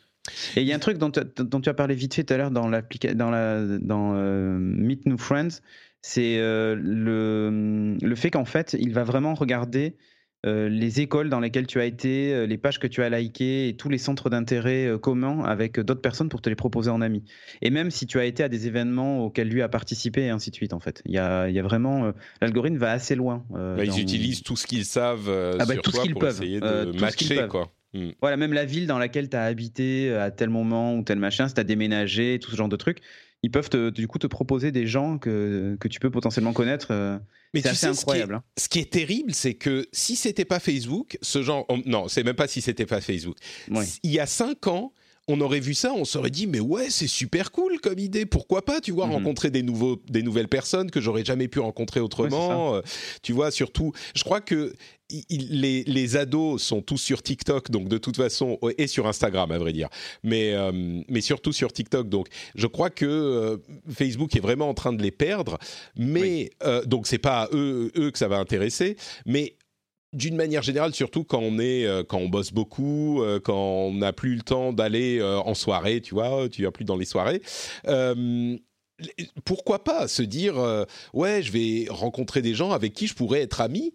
il 0.57 0.65
y 0.65 0.73
a 0.73 0.77
un 0.77 0.81
truc 0.81 0.99
dont, 0.99 1.11
dont, 1.39 1.61
tu 1.61 1.69
as 1.69 1.75
parlé 1.75 1.95
vite 1.95 2.15
fait 2.15 2.25
tout 2.25 2.35
à 2.35 2.37
l'heure 2.37 2.51
dans, 2.51 2.69
dans, 2.69 3.31
la, 3.31 3.63
dans 3.79 4.13
Meet 4.13 5.07
New 5.07 5.19
Friends, 5.19 5.61
c'est 6.03 6.37
le, 6.39 7.97
le 8.01 8.15
fait 8.15 8.31
qu'en 8.31 8.45
fait, 8.45 8.77
il 8.79 8.93
va 8.93 9.05
vraiment 9.05 9.35
regarder 9.35 9.97
euh, 10.47 10.69
les 10.69 11.01
écoles 11.01 11.29
dans 11.29 11.41
lesquelles 11.41 11.67
tu 11.67 11.81
as 11.81 11.85
été, 11.85 12.33
euh, 12.33 12.47
les 12.47 12.59
pages 12.59 12.79
que 12.79 12.87
tu 12.87 13.03
as 13.03 13.09
likées 13.09 13.69
et 13.69 13.77
tous 13.77 13.89
les 13.89 13.99
centres 13.99 14.31
d'intérêt 14.31 14.87
euh, 14.87 14.99
communs 14.99 15.43
avec 15.45 15.81
d'autres 15.81 16.01
personnes 16.01 16.29
pour 16.29 16.41
te 16.41 16.49
les 16.49 16.55
proposer 16.55 16.91
en 16.91 17.01
ami. 17.01 17.25
Et 17.63 17.71
même 17.71 17.91
si 17.91 18.07
tu 18.07 18.19
as 18.19 18.25
été 18.25 18.43
à 18.43 18.49
des 18.49 18.67
événements 18.67 19.25
auxquels 19.25 19.49
lui 19.49 19.63
a 19.63 19.69
participé 19.69 20.23
et 20.23 20.31
ainsi 20.31 20.51
de 20.51 20.55
suite, 20.55 20.73
en 20.73 20.81
fait. 20.81 21.03
Il 21.05 21.13
y 21.13 21.19
a, 21.19 21.49
y 21.49 21.59
a 21.59 21.63
vraiment. 21.63 22.13
L'algorithme 22.41 22.77
va 22.77 22.93
assez 22.93 23.15
loin. 23.15 23.45
Bah, 23.51 23.85
ils 23.85 24.01
utilisent 24.01 24.43
tout 24.43 24.57
ce 24.57 24.67
qu'ils 24.67 24.85
savent 24.85 25.29
ah 25.29 25.65
bah, 25.65 25.75
sur 25.75 25.83
tout 25.83 25.91
toi 25.91 26.05
ce 26.05 26.11
pour 26.11 26.21
peuvent. 26.21 26.43
essayer 26.43 26.61
de 26.61 26.99
matcher, 27.01 27.47
quoi. 27.49 27.73
Hmm. 27.95 28.11
Voilà, 28.21 28.37
même 28.37 28.53
la 28.53 28.65
ville 28.65 28.87
dans 28.87 28.99
laquelle 28.99 29.31
tu 29.31 29.37
as 29.37 29.45
habité 29.45 30.13
à 30.13 30.31
tel 30.31 30.51
moment 30.51 30.97
ou 30.97 31.03
tel 31.03 31.19
machin, 31.19 31.49
si 31.49 31.55
tu 31.55 31.61
as 31.61 31.65
déménagé, 31.65 32.39
tout 32.41 32.51
ce 32.51 32.57
genre 32.57 32.69
de 32.69 32.77
trucs, 32.77 33.01
ils 33.43 33.51
peuvent 33.51 33.71
du 33.93 34.09
coup 34.09 34.19
te 34.19 34.27
proposer 34.27 34.73
des 34.73 34.87
gens 34.87 35.19
que, 35.19 35.77
que 35.81 35.89
tu 35.89 36.01
peux 36.01 36.11
potentiellement 36.11 36.53
connaître. 36.53 36.89
Euh, 36.91 37.19
mais 37.55 37.61
c'est 37.63 37.69
assez 37.69 37.87
incroyable. 37.87 38.37
Hein. 38.37 38.43
Ce 38.59 38.69
qui, 38.69 38.81
est, 38.81 38.91
terrible, 38.93 39.33
c'est 39.33 39.55
que 39.55 39.87
si 39.93 40.17
c'était 40.17 40.45
pas 40.45 40.59
Facebook, 40.59 41.19
ce 41.23 41.43
genre, 41.43 41.67
non, 41.87 42.09
c'est 42.09 42.25
même 42.25 42.37
pas 42.37 42.49
si 42.49 42.61
c'était 42.61 42.87
pas 42.87 43.01
Facebook. 43.01 43.37
Il 44.03 44.11
y 44.11 44.19
a 44.19 44.27
cinq 44.27 44.67
ans, 44.67 44.93
on 45.29 45.41
aurait 45.41 45.61
vu 45.61 45.75
ça, 45.75 45.93
on 45.93 46.05
s'aurait 46.05 46.31
dit 46.31 46.47
mais 46.47 46.61
ouais 46.61 46.89
c'est 46.91 47.09
super 47.09 47.51
cool 47.51 47.81
comme 47.81 47.99
idée, 47.99 48.27
pourquoi 48.27 48.65
pas 48.65 48.81
tu 48.81 48.93
vois 48.93 49.07
mhm. 49.07 49.15
rencontrer 49.15 49.51
des 49.51 49.63
nouveaux 49.63 50.01
des 50.09 50.23
nouvelles 50.23 50.49
personnes 50.49 50.91
que 50.91 51.01
j'aurais 51.01 51.25
jamais 51.25 51.49
pu 51.49 51.59
rencontrer 51.59 52.01
autrement, 52.01 52.75
euh, 52.75 52.81
tu 53.23 53.33
vois 53.33 53.51
surtout 53.51 53.93
je 54.15 54.23
crois 54.23 54.41
que 54.41 54.73
les, 55.31 55.85
les, 55.85 56.17
ados 56.17 56.61
sont 56.61 56.83
tous 56.83 56.99
sur 56.99 57.23
TikTok, 57.23 57.71
donc 57.71 57.87
de 57.87 57.97
toute 57.97 58.17
façon, 58.17 58.59
et 58.77 58.89
sur 58.89 59.07
Instagram 59.07 59.53
à 59.53 59.59
vrai 59.59 59.73
dire, 59.73 59.89
mais, 60.25 60.53
euh, 60.53 60.73
mais 61.09 61.21
surtout 61.21 61.53
sur 61.53 61.73
TikTok. 61.73 62.09
Donc 62.09 62.27
je 62.57 62.67
crois 62.67 62.91
que 62.91 63.07
euh, 63.07 63.57
Facebook 63.89 64.35
est 64.35 64.41
vraiment 64.41 64.69
en 64.69 64.75
train 64.75 64.93
de 64.93 65.01
les 65.01 65.13
perdre, 65.13 65.59
mais 65.95 66.51
donc 66.87 67.07
c'est 67.07 67.19
pas 67.19 67.49
eux, 67.53 67.93
eux 67.97 68.11
que 68.11 68.19
ça 68.19 68.27
va 68.27 68.39
intéresser, 68.39 68.97
mais 69.27 69.55
d'une 70.13 70.37
manière 70.37 70.63
générale, 70.63 70.95
surtout 70.95 71.25
quand 71.25 71.41
on 71.41 71.59
est, 71.59 71.85
euh, 71.85 72.03
quand 72.03 72.19
on 72.19 72.29
bosse 72.29 72.53
beaucoup, 72.53 73.23
euh, 73.23 73.41
quand 73.41 73.55
on 73.55 73.95
n'a 73.95 74.13
plus 74.13 74.37
le 74.37 74.43
temps 74.43 74.73
d'aller 74.73 75.19
euh, 75.19 75.39
en 75.39 75.55
soirée, 75.55 76.01
tu 76.01 76.15
vois, 76.15 76.49
tu 76.49 76.63
vas 76.63 76.71
plus 76.71 76.85
dans 76.85 76.97
les 76.97 77.05
soirées. 77.05 77.43
pourquoi 79.45 79.85
pas 79.85 80.09
se 80.09 80.23
dire 80.23 80.55
ouais 81.13 81.43
je 81.43 81.53
vais 81.53 81.87
rencontrer 81.91 82.41
des 82.41 82.55
gens 82.55 82.71
avec 82.71 82.95
qui 82.95 83.07
je 83.07 83.15
pourrais 83.15 83.43
être 83.43 83.61
ami 83.61 83.93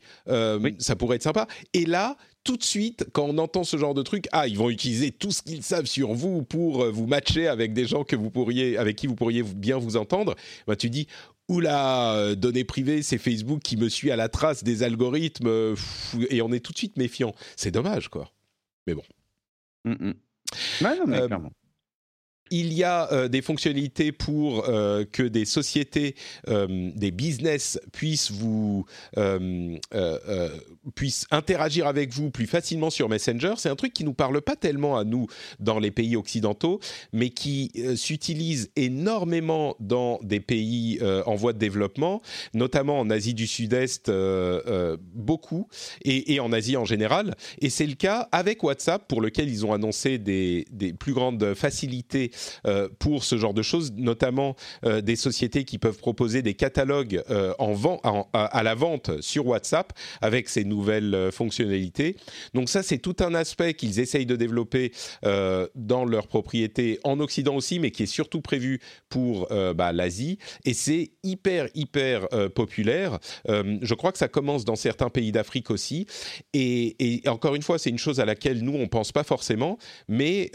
ça 0.77 0.95
pourrait 0.95 1.15
être 1.15 1.23
sympa 1.23 1.47
et 1.73 1.85
là 1.85 2.17
tout 2.43 2.57
de 2.57 2.63
suite, 2.63 3.05
quand 3.13 3.25
on 3.25 3.37
entend 3.37 3.63
ce 3.63 3.77
genre 3.77 3.93
de 3.93 4.01
truc, 4.01 4.27
ah, 4.31 4.47
ils 4.47 4.57
vont 4.57 4.71
utiliser 4.71 5.11
tout 5.11 5.31
ce 5.31 5.43
qu'ils 5.43 5.61
savent 5.61 5.85
sur 5.85 6.13
vous 6.13 6.41
pour 6.43 6.85
vous 6.91 7.05
matcher 7.05 7.47
avec 7.47 7.71
des 7.71 7.85
gens 7.85 8.03
que 8.03 8.15
vous 8.15 8.31
pourriez, 8.31 8.77
avec 8.77 8.95
qui 8.95 9.05
vous 9.05 9.15
pourriez 9.15 9.43
bien 9.43 9.77
vous 9.77 9.95
entendre. 9.95 10.35
Bah, 10.65 10.75
tu 10.75 10.89
dis, 10.89 11.07
oula, 11.51 12.15
euh, 12.15 12.35
données 12.35 12.63
privées, 12.63 13.01
c'est 13.03 13.17
Facebook 13.17 13.61
qui 13.61 13.77
me 13.77 13.89
suit 13.89 14.09
à 14.09 14.15
la 14.15 14.29
trace 14.29 14.63
des 14.63 14.83
algorithmes, 14.83 15.47
euh, 15.47 15.75
et 16.29 16.41
on 16.41 16.51
est 16.51 16.61
tout 16.61 16.71
de 16.71 16.77
suite 16.77 16.97
méfiant. 16.97 17.33
C'est 17.55 17.71
dommage, 17.71 18.07
quoi. 18.07 18.31
Mais 18.87 18.95
bon. 18.95 19.03
Mm, 19.85 19.91
mm. 19.91 20.13
non, 20.81 21.07
mais 21.07 21.19
euh, 21.19 21.27
clairement 21.27 21.51
il 22.51 22.73
y 22.73 22.83
a 22.83 23.11
euh, 23.11 23.27
des 23.29 23.41
fonctionnalités 23.41 24.11
pour 24.11 24.67
euh, 24.67 25.05
que 25.09 25.23
des 25.23 25.45
sociétés, 25.45 26.15
euh, 26.49 26.91
des 26.95 27.11
business 27.11 27.79
puissent 27.91 28.31
vous 28.31 28.85
puissent 30.95 31.27
interagir 31.31 31.87
avec 31.87 32.11
vous 32.11 32.31
plus 32.31 32.47
facilement 32.47 32.89
sur 32.89 33.07
Messenger. 33.07 33.53
C'est 33.57 33.69
un 33.69 33.75
truc 33.75 33.93
qui 33.93 34.03
nous 34.03 34.13
parle 34.13 34.41
pas 34.41 34.55
tellement 34.55 34.97
à 34.97 35.03
nous 35.03 35.27
dans 35.59 35.79
les 35.79 35.91
pays 35.91 36.15
occidentaux, 36.15 36.79
mais 37.13 37.29
qui 37.29 37.71
s'utilise 37.95 38.71
énormément 38.75 39.75
dans 39.79 40.19
des 40.23 40.39
pays 40.39 40.99
en 41.25 41.35
voie 41.35 41.53
de 41.53 41.59
développement, 41.59 42.21
notamment 42.53 42.99
en 42.99 43.09
Asie 43.09 43.33
du 43.33 43.47
Sud-Est 43.47 44.11
beaucoup 45.13 45.67
et, 46.03 46.39
en 46.39 46.51
Asie 46.51 46.77
en 46.77 46.85
général. 46.85 47.35
Et 47.61 47.69
c'est 47.69 47.87
le 47.87 47.95
cas 47.95 48.27
avec 48.31 48.63
WhatsApp 48.63 49.07
pour 49.07 49.21
lequel 49.21 49.49
ils 49.49 49.65
ont 49.65 49.73
annoncé 49.73 50.17
des, 50.17 50.65
plus 50.99 51.13
grandes 51.13 51.53
facilités 51.53 52.31
pour 52.99 53.23
ce 53.23 53.37
genre 53.37 53.53
de 53.53 53.61
choses, 53.61 53.93
notamment 53.95 54.55
euh, 54.85 55.01
des 55.01 55.15
sociétés 55.15 55.63
qui 55.63 55.77
peuvent 55.77 55.97
proposer 55.97 56.41
des 56.41 56.53
catalogues 56.53 57.23
euh, 57.29 57.53
en 57.59 57.71
à, 58.33 58.63
la 58.63 58.75
vente 58.75 59.21
sur 59.21 59.47
WhatsApp 59.47 59.93
avec 60.21 60.49
ces 60.49 60.63
nouvelles 60.63 61.29
fonctionnalités. 61.31 62.15
Donc 62.53 62.69
ça, 62.69 62.83
c'est 62.83 62.99
tout 62.99 63.15
un 63.19 63.33
aspect 63.33 63.73
qu'ils 63.73 63.99
essayent 63.99 64.25
de 64.25 64.35
développer 64.35 64.91
dans 65.23 66.05
leur 66.05 66.27
propriété 66.27 66.99
en 67.03 67.19
Occident 67.19 67.55
aussi, 67.55 67.79
mais 67.79 67.91
qui 67.91 68.03
est 68.03 68.07
surtout 68.07 68.41
prévu 68.41 68.79
pour 69.09 69.47
bah, 69.75 69.91
l'Asie. 69.93 70.37
Et 70.65 70.73
c'est 70.73 71.11
hyper, 71.23 71.69
hyper 71.73 72.27
populaire. 72.53 73.19
je 73.47 73.93
crois 73.93 74.11
que 74.11 74.17
ça 74.17 74.27
commence 74.27 74.65
dans 74.65 74.75
certains 74.75 75.09
pays 75.09 75.31
d'Afrique 75.31 75.71
aussi. 75.71 76.05
Et, 76.53 77.21
encore 77.27 77.55
une 77.55 77.63
fois, 77.63 77.79
c'est 77.79 77.89
une 77.89 77.97
chose 77.97 78.19
à 78.19 78.25
laquelle 78.25 78.61
nous, 78.61 78.75
on 78.75 78.87
pense 78.87 79.11
pas 79.11 79.23
forcément, 79.23 79.77
mais 80.07 80.51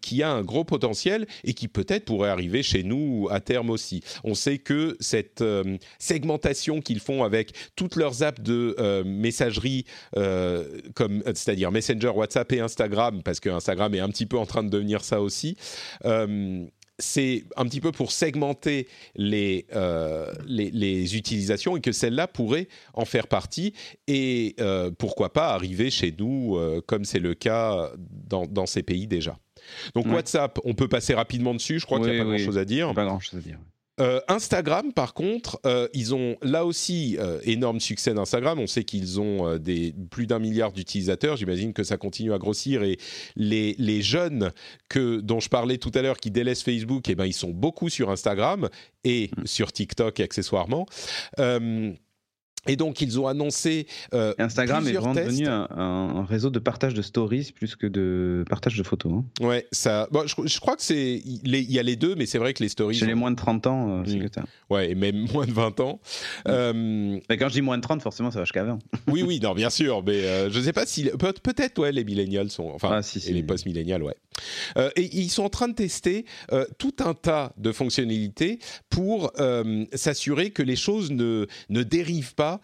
qui 0.00 0.22
a 0.22 0.30
un 0.30 0.42
gros 0.42 0.64
potentiel 0.64 1.26
et 1.44 1.54
qui 1.54 1.68
peut-être 1.68 2.04
pourrait 2.04 2.30
arriver 2.30 2.62
chez 2.62 2.82
nous 2.82 3.28
à 3.30 3.40
terme 3.40 3.70
aussi. 3.70 4.02
On 4.24 4.34
sait 4.34 4.58
que 4.58 4.96
cette 5.00 5.42
euh, 5.42 5.76
segmentation 5.98 6.80
qu'ils 6.80 7.00
font 7.00 7.24
avec 7.24 7.52
toutes 7.76 7.96
leurs 7.96 8.22
apps 8.22 8.42
de 8.42 8.74
euh, 8.78 9.04
messagerie, 9.04 9.84
euh, 10.16 10.80
comme 10.94 11.22
c'est-à-dire 11.26 11.70
Messenger, 11.70 12.08
WhatsApp 12.08 12.52
et 12.52 12.60
Instagram, 12.60 13.22
parce 13.22 13.40
que 13.40 13.48
Instagram 13.48 13.94
est 13.94 14.00
un 14.00 14.08
petit 14.08 14.26
peu 14.26 14.38
en 14.38 14.46
train 14.46 14.62
de 14.62 14.70
devenir 14.70 15.04
ça 15.04 15.20
aussi 15.20 15.56
c'est 17.00 17.44
un 17.56 17.64
petit 17.64 17.80
peu 17.80 17.92
pour 17.92 18.10
segmenter 18.10 18.88
les, 19.14 19.66
utilisations 21.14 21.76
et 21.76 21.80
que 21.80 21.92
celle-là 21.92 22.26
pourrait 22.26 22.66
en 22.92 23.04
faire 23.04 23.28
partie 23.28 23.72
et 24.08 24.56
pourquoi 24.98 25.32
pas 25.32 25.54
arriver 25.54 25.90
chez 25.90 26.14
nous 26.18 26.58
comme 26.86 27.04
c'est 27.04 27.20
le 27.20 27.34
cas 27.34 27.92
dans, 28.28 28.66
ces 28.66 28.82
pays 28.82 29.06
déjà. 29.06 29.38
Donc 29.94 30.06
WhatsApp, 30.06 30.58
on 30.64 30.74
peut 30.74 30.88
passer 30.88 31.14
rapidement 31.14 31.54
dessus. 31.54 31.78
Je 31.78 31.86
crois 31.86 32.00
qu'il 32.00 32.10
n'y 32.10 32.16
a 32.16 32.24
pas 32.24 32.28
grand-chose 32.28 32.58
à 32.58 32.64
dire. 32.64 32.94
Pas 32.94 33.04
grand-chose 33.04 33.38
à 33.38 33.42
dire. 33.42 33.58
Euh, 34.00 34.20
Instagram, 34.28 34.92
par 34.92 35.12
contre, 35.12 35.58
euh, 35.66 35.88
ils 35.92 36.14
ont 36.14 36.36
là 36.42 36.64
aussi 36.64 37.16
euh, 37.18 37.40
énorme 37.42 37.80
succès 37.80 38.14
d'Instagram. 38.14 38.58
On 38.58 38.66
sait 38.66 38.84
qu'ils 38.84 39.20
ont 39.20 39.56
des, 39.58 39.94
plus 40.10 40.26
d'un 40.26 40.38
milliard 40.38 40.72
d'utilisateurs. 40.72 41.36
J'imagine 41.36 41.72
que 41.72 41.82
ça 41.82 41.96
continue 41.96 42.32
à 42.32 42.38
grossir. 42.38 42.82
Et 42.82 42.98
les, 43.34 43.74
les, 43.78 44.02
jeunes 44.02 44.52
que, 44.88 45.20
dont 45.20 45.40
je 45.40 45.48
parlais 45.48 45.78
tout 45.78 45.90
à 45.94 46.02
l'heure 46.02 46.18
qui 46.18 46.30
délaissent 46.30 46.62
Facebook, 46.62 47.08
eh 47.08 47.14
ben, 47.14 47.26
ils 47.26 47.32
sont 47.32 47.50
beaucoup 47.50 47.88
sur 47.88 48.10
Instagram 48.10 48.68
et 49.04 49.30
mm. 49.36 49.46
sur 49.46 49.72
TikTok 49.72 50.20
accessoirement. 50.20 50.86
Et 52.68 52.76
donc, 52.76 53.00
ils 53.00 53.18
ont 53.18 53.26
annoncé. 53.26 53.86
Euh, 54.14 54.34
Instagram 54.38 54.86
est 54.86 54.92
vraiment 54.92 55.14
devenu 55.14 55.46
un, 55.48 56.24
réseau 56.28 56.50
de 56.50 56.58
partage 56.58 56.94
de 56.94 57.02
stories 57.02 57.52
plus 57.54 57.76
que 57.76 57.86
de 57.86 58.44
partage 58.48 58.76
de 58.76 58.82
photos. 58.82 59.12
Hein. 59.12 59.24
Ouais, 59.44 59.66
ça. 59.72 60.08
Bon, 60.10 60.24
je, 60.26 60.60
crois 60.60 60.76
que 60.76 60.82
c'est. 60.82 61.22
Il 61.24 61.48
y 61.48 61.78
a 61.78 61.82
les 61.82 61.96
deux, 61.96 62.14
mais 62.14 62.26
c'est 62.26 62.38
vrai 62.38 62.54
que 62.54 62.62
les 62.62 62.68
stories. 62.68 62.94
Chez 62.94 63.06
les 63.06 63.14
moins 63.14 63.30
de 63.30 63.36
30 63.36 63.66
ans, 63.66 64.00
euh, 64.00 64.02
c'est 64.06 64.16
mm. 64.16 64.28
ça. 64.34 64.44
Ouais, 64.70 64.90
et 64.90 64.94
même 64.94 65.26
moins 65.32 65.46
de 65.46 65.52
20 65.52 65.80
ans. 65.80 66.00
Euh, 66.46 67.18
mais 67.28 67.36
quand 67.36 67.48
je 67.48 67.54
dis 67.54 67.62
moins 67.62 67.76
de 67.76 67.82
30, 67.82 68.02
forcément, 68.02 68.30
ça 68.30 68.38
va 68.38 68.44
jusqu'à 68.44 68.64
20. 68.64 68.78
oui, 69.08 69.22
oui, 69.22 69.40
non, 69.40 69.54
bien 69.54 69.70
sûr. 69.70 70.02
Mais 70.04 70.50
je 70.50 70.58
ne 70.58 70.64
sais 70.64 70.72
pas 70.72 70.86
si. 70.86 71.10
Peut-être, 71.18 71.78
ouais, 71.80 71.92
les 71.92 72.04
millennials 72.04 72.50
sont. 72.50 72.70
Enfin, 72.74 72.90
ah, 72.92 73.02
si, 73.02 73.20
si. 73.20 73.30
et 73.30 73.32
les 73.32 73.42
post-millennials, 73.42 74.02
ouais. 74.02 74.16
Et 74.76 75.16
ils 75.16 75.30
sont 75.30 75.44
en 75.44 75.48
train 75.48 75.68
de 75.68 75.74
tester 75.74 76.24
tout 76.78 76.94
un 77.00 77.14
tas 77.14 77.52
de 77.56 77.72
fonctionnalités 77.72 78.58
pour 78.90 79.32
s'assurer 79.94 80.50
que 80.50 80.62
les 80.62 80.76
choses 80.76 81.10
ne, 81.10 81.46
ne 81.68 81.82
dérivent 81.82 82.34
pas 82.34 82.60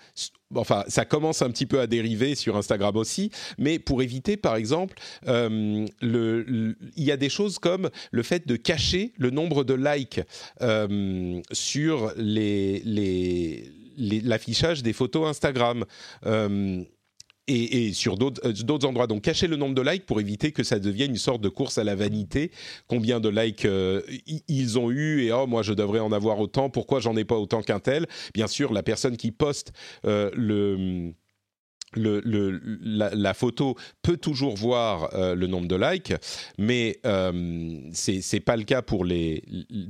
enfin, 0.57 0.85
ça 0.89 1.05
commence 1.05 1.43
un 1.43 1.51
petit 1.51 1.67
peu 1.67 1.81
à 1.81 1.87
dériver 1.87 2.35
sur 2.35 2.57
Instagram 2.57 2.97
aussi, 2.97 3.31
mais 3.59 3.79
pour 3.79 4.03
éviter, 4.03 4.37
par 4.37 4.57
exemple, 4.57 4.97
euh, 5.27 5.87
le, 6.01 6.77
il 6.97 7.05
y 7.05 7.13
a 7.13 7.17
des 7.17 7.29
choses 7.29 7.59
comme 7.59 7.91
le 8.11 8.23
fait 8.23 8.47
de 8.47 8.57
cacher 8.57 9.13
le 9.19 9.31
nombre 9.31 9.65
de 9.65 9.75
likes 9.75 10.21
euh, 10.63 11.41
sur 11.53 12.13
l'affichage 13.97 14.83
des 14.83 14.93
photos 14.93 15.29
Instagram. 15.29 15.85
Euh, 17.51 17.53
et, 17.55 17.93
sur 17.93 18.15
euh, 18.15 18.53
d'autres 18.53 18.87
endroits. 18.87 19.07
Donc 19.07 19.23
cacher 19.23 19.47
le 19.47 19.57
nombre 19.57 19.75
de 19.75 19.83
likes 19.83 20.07
pour 20.07 20.21
éviter 20.21 20.53
que 20.53 20.63
ça 20.63 20.79
devienne 20.79 21.11
une 21.11 21.17
sorte 21.17 21.41
de 21.41 21.49
course 21.49 21.79
à 21.79 21.85
la 21.85 21.95
vanité. 21.95 22.51
Combien 22.89 23.21
de 23.21 23.29
likes 23.29 23.65
euh, 23.65 24.03
ils 24.49 24.79
ont 24.79 24.91
eu 24.91 25.23
et 25.23 25.33
oh 25.33 25.47
moi 25.47 25.63
je 25.63 25.73
devrais 25.73 26.01
en 26.01 26.13
avoir 26.13 26.39
autant. 26.41 26.71
Pourquoi 26.71 27.01
j'en 27.01 27.17
ai 27.17 27.25
pas 27.25 27.37
autant 27.37 27.63
qu'un 27.63 27.81
tel? 27.81 28.07
Bien 28.33 28.47
sûr, 28.47 28.73
la 28.73 28.83
personne 28.83 29.17
qui 29.17 29.31
poste 29.31 29.73
euh, 30.05 30.31
le 30.35 31.13
la, 31.97 33.35
photo 33.35 33.77
peut 34.03 34.17
toujours 34.17 34.57
voir 34.57 35.15
euh, 35.15 35.35
le 35.35 35.47
nombre 35.47 35.69
de 35.69 35.77
likes, 35.77 36.15
mais 36.59 36.99
euh, 37.07 37.79
c'est 37.93 38.21
c'est 38.21 38.41
pas 38.41 38.57
le 38.57 38.65
cas 38.65 38.83
pour 38.83 39.07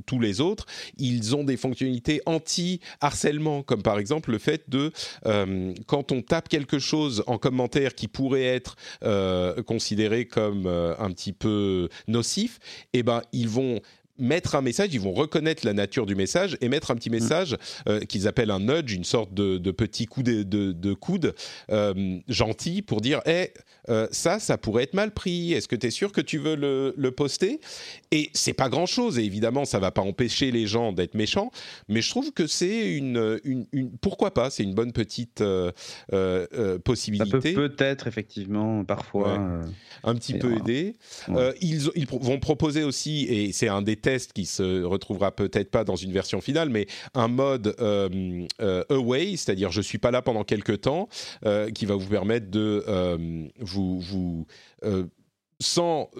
tous 0.05 0.19
les 0.19 0.41
autres. 0.41 0.65
Ils 0.97 1.35
ont 1.35 1.43
des 1.43 1.57
fonctionnalités 1.57 2.21
anti-harcèlement, 2.25 3.63
comme 3.63 3.81
par 3.81 3.99
exemple 3.99 4.31
le 4.31 4.37
fait 4.37 4.69
de 4.69 4.91
euh, 5.25 5.73
quand 5.87 6.11
on 6.11 6.21
tape 6.21 6.49
quelque 6.49 6.79
chose 6.79 7.23
en 7.27 7.37
commentaire 7.37 7.95
qui 7.95 8.07
pourrait 8.07 8.43
être 8.43 8.75
considéré 9.65 10.25
comme 10.25 10.67
un 10.67 11.11
petit 11.11 11.33
peu 11.33 11.89
nocif, 12.07 12.59
eh 12.93 13.03
ben 13.03 13.21
ils 13.31 13.49
vont 13.49 13.81
mettre 14.17 14.55
un 14.55 14.61
message, 14.61 14.89
ils 14.93 14.99
vont 14.99 15.13
reconnaître 15.13 15.65
la 15.65 15.73
nature 15.73 16.05
du 16.05 16.15
message 16.15 16.57
et 16.61 16.69
mettre 16.69 16.91
un 16.91 16.95
petit 16.95 17.09
mm. 17.09 17.13
message 17.13 17.57
euh, 17.87 17.99
qu'ils 18.01 18.27
appellent 18.27 18.51
un 18.51 18.59
nudge, 18.59 18.93
une 18.93 19.03
sorte 19.03 19.33
de, 19.33 19.57
petit 19.71 20.05
coup 20.05 20.23
de, 20.23 20.43
de, 20.43 20.93
coude 20.93 21.35
euh, 21.71 22.19
gentil 22.27 22.81
pour 22.81 23.01
dire 23.01 23.21
hey, 23.25 23.49
euh, 23.89 24.07
ça, 24.11 24.39
ça 24.39 24.57
pourrait 24.57 24.83
être 24.83 24.93
mal 24.93 25.11
pris. 25.11 25.53
Est-ce 25.53 25.67
que 25.67 25.75
tu 25.75 25.87
es 25.87 25.91
sûr 25.91 26.11
que 26.11 26.21
tu 26.21 26.37
veux 26.37 26.55
le, 26.55 26.93
le 26.97 27.11
poster? 27.11 27.59
Et 28.11 28.29
c'est 28.33 28.53
pas 28.53 28.69
grand 28.69 28.85
chose, 28.85 29.19
et 29.19 29.23
évidemment, 29.23 29.65
ça 29.65 29.79
va 29.79 29.91
pas 29.91 30.01
empêcher 30.01 30.51
les 30.51 30.65
gens 30.65 30.93
d'être 30.93 31.13
méchants, 31.15 31.51
mais 31.89 32.01
je 32.01 32.09
trouve 32.09 32.31
que 32.31 32.47
c'est 32.47 32.95
une, 32.95 33.39
une, 33.43 33.91
Pourquoi 34.01 34.33
pas 34.33 34.49
C'est 34.49 34.63
une 34.63 34.73
bonne 34.73 34.93
petite 34.93 35.43
possibilité. 36.83 37.29
Ça 37.29 37.39
peut 37.39 37.69
peut-être, 37.69 38.07
effectivement, 38.07 38.83
parfois. 38.85 39.37
un 40.03 40.15
petit 40.15 40.35
peu 40.35 40.55
aider. 40.57 40.95
ils, 41.61 41.89
ils 41.95 42.07
vont 42.07 42.39
proposer 42.39 42.83
aussi, 42.83 43.25
et 43.25 43.51
c'est 43.51 43.67
un 43.67 43.81
des 43.81 43.95
test 44.05 44.33
qui 44.33 44.45
se 44.45 44.83
retrouvera 44.83 45.31
peut-être 45.31 45.71
pas 45.71 45.83
dans 45.83 45.95
une 45.95 46.11
version 46.11 46.39
finale, 46.39 46.69
mais 46.69 46.85
un 47.15 47.27
mode 47.27 47.75
euh, 47.79 48.45
euh, 48.61 48.83
away, 48.89 49.35
c'est-à-dire 49.35 49.71
je 49.71 49.81
suis 49.81 49.97
pas 49.97 50.11
là 50.11 50.21
pendant 50.21 50.43
quelques 50.43 50.81
temps, 50.81 51.09
euh, 51.43 51.71
qui 51.71 51.87
va 51.87 51.95
vous 51.95 52.07
permettre 52.07 52.51
de 52.51 52.85
vous, 53.59 53.99
vous 53.99 54.45
sans 55.59 56.11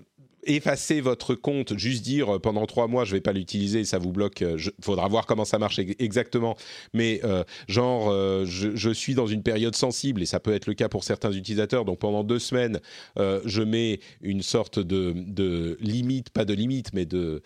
effacer 0.45 1.01
votre 1.01 1.36
compte, 1.36 1.77
juste 1.77 2.03
dire 2.03 2.36
euh, 2.36 2.39
pendant 2.39 2.65
trois 2.65 2.88
mois 2.88 3.05
je 3.05 3.13
vais 3.13 3.21
pas 3.21 3.34
l'utiliser, 3.34 3.86
ça 3.86 3.97
vous 3.97 4.12
bloque. 4.12 4.41
Il 4.41 4.47
euh, 4.47 4.58
faudra 4.81 5.08
voir 5.08 5.25
comment 5.25 5.45
ça 5.45 5.60
marche 5.60 5.79
exactement. 5.79 6.55
Mais 6.93 7.21
euh, 7.23 7.43
genre, 7.67 8.12
je, 8.45 8.93
suis 8.93 9.15
dans 9.15 9.27
une 9.27 9.43
période 9.43 9.75
sensible 9.75 10.21
et 10.21 10.25
ça 10.25 10.39
peut 10.39 10.53
être 10.53 10.67
le 10.67 10.73
cas 10.73 10.89
pour 10.89 11.03
certains 11.03 11.31
utilisateurs. 11.31 11.86
Donc 11.86 11.99
pendant 11.99 12.23
deux 12.23 12.39
semaines, 12.39 12.79
je 13.17 13.62
mets 13.62 13.99
une 14.21 14.41
sorte 14.41 14.79
de, 14.79 15.13
de, 15.15 15.77
limite, 15.81 16.29
pas 16.29 16.45
de 16.45 16.53
limite, 16.53 16.93
mais 16.93 17.05
de 17.05 17.41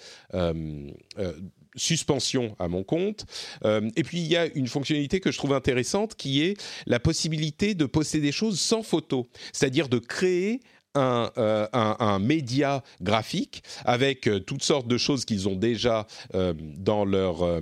suspension 1.75 2.55
à 2.59 2.67
mon 2.67 2.83
compte. 2.83 3.25
et 3.63 4.03
puis 4.03 4.19
il 4.19 4.27
y 4.27 4.35
a 4.35 4.45
une 4.53 4.67
fonctionnalité 4.67 5.19
que 5.19 5.31
je 5.31 5.37
trouve 5.37 5.53
intéressante 5.53 6.15
qui 6.15 6.41
est 6.41 6.61
la 6.85 6.99
possibilité 6.99 7.73
de 7.73 7.85
poster 7.85 8.19
des 8.19 8.31
choses 8.31 8.59
sans 8.59 8.83
photo, 8.83 9.27
c'est-à-dire 9.53 9.89
de 9.89 9.99
créer 9.99 10.59
euh, 10.97 11.67
un, 11.71 12.17
média 12.17 12.83
graphique 12.99 13.61
avec 13.85 14.27
euh, 14.27 14.39
toutes 14.39 14.63
sortes 14.63 14.87
de 14.87 14.97
choses 14.97 15.23
qu'ils 15.23 15.47
ont 15.47 15.55
déjà 15.55 16.07
euh, 16.33 16.53
dans 16.57 17.05
leur 17.05 17.61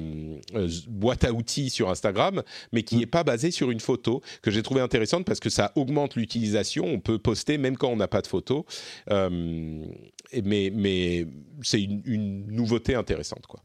boîte 0.88 1.26
à 1.26 1.34
outils 1.34 1.70
sur 1.70 1.90
Instagram, 1.90 2.42
mais 2.72 2.84
qui 2.84 2.96
n'est 2.96 3.06
mm. 3.06 3.10
pas 3.10 3.24
basé 3.26 3.52
sur 3.52 3.70
une 3.70 3.82
photo, 3.82 4.22
que 4.42 4.50
j'ai 4.50 4.64
trouvé 4.64 4.80
intéressante 4.80 5.26
parce 5.26 5.42
que 5.42 5.50
ça 5.50 5.74
augmente 5.76 6.16
l'utilisation. 6.16 6.86
On 6.86 7.02
peut 7.02 7.20
poster 7.20 7.58
même 7.58 7.76
quand 7.76 7.90
on 7.90 7.98
n'a 7.98 8.08
pas 8.08 8.22
de 8.22 8.28
photo. 8.28 8.66
mais 9.10 10.72
mais 10.74 11.28
c'est 11.64 11.82
une, 11.82 12.02
une, 12.06 12.48
nouveauté 12.48 12.96
intéressante. 12.96 13.46
Quoi. 13.46 13.62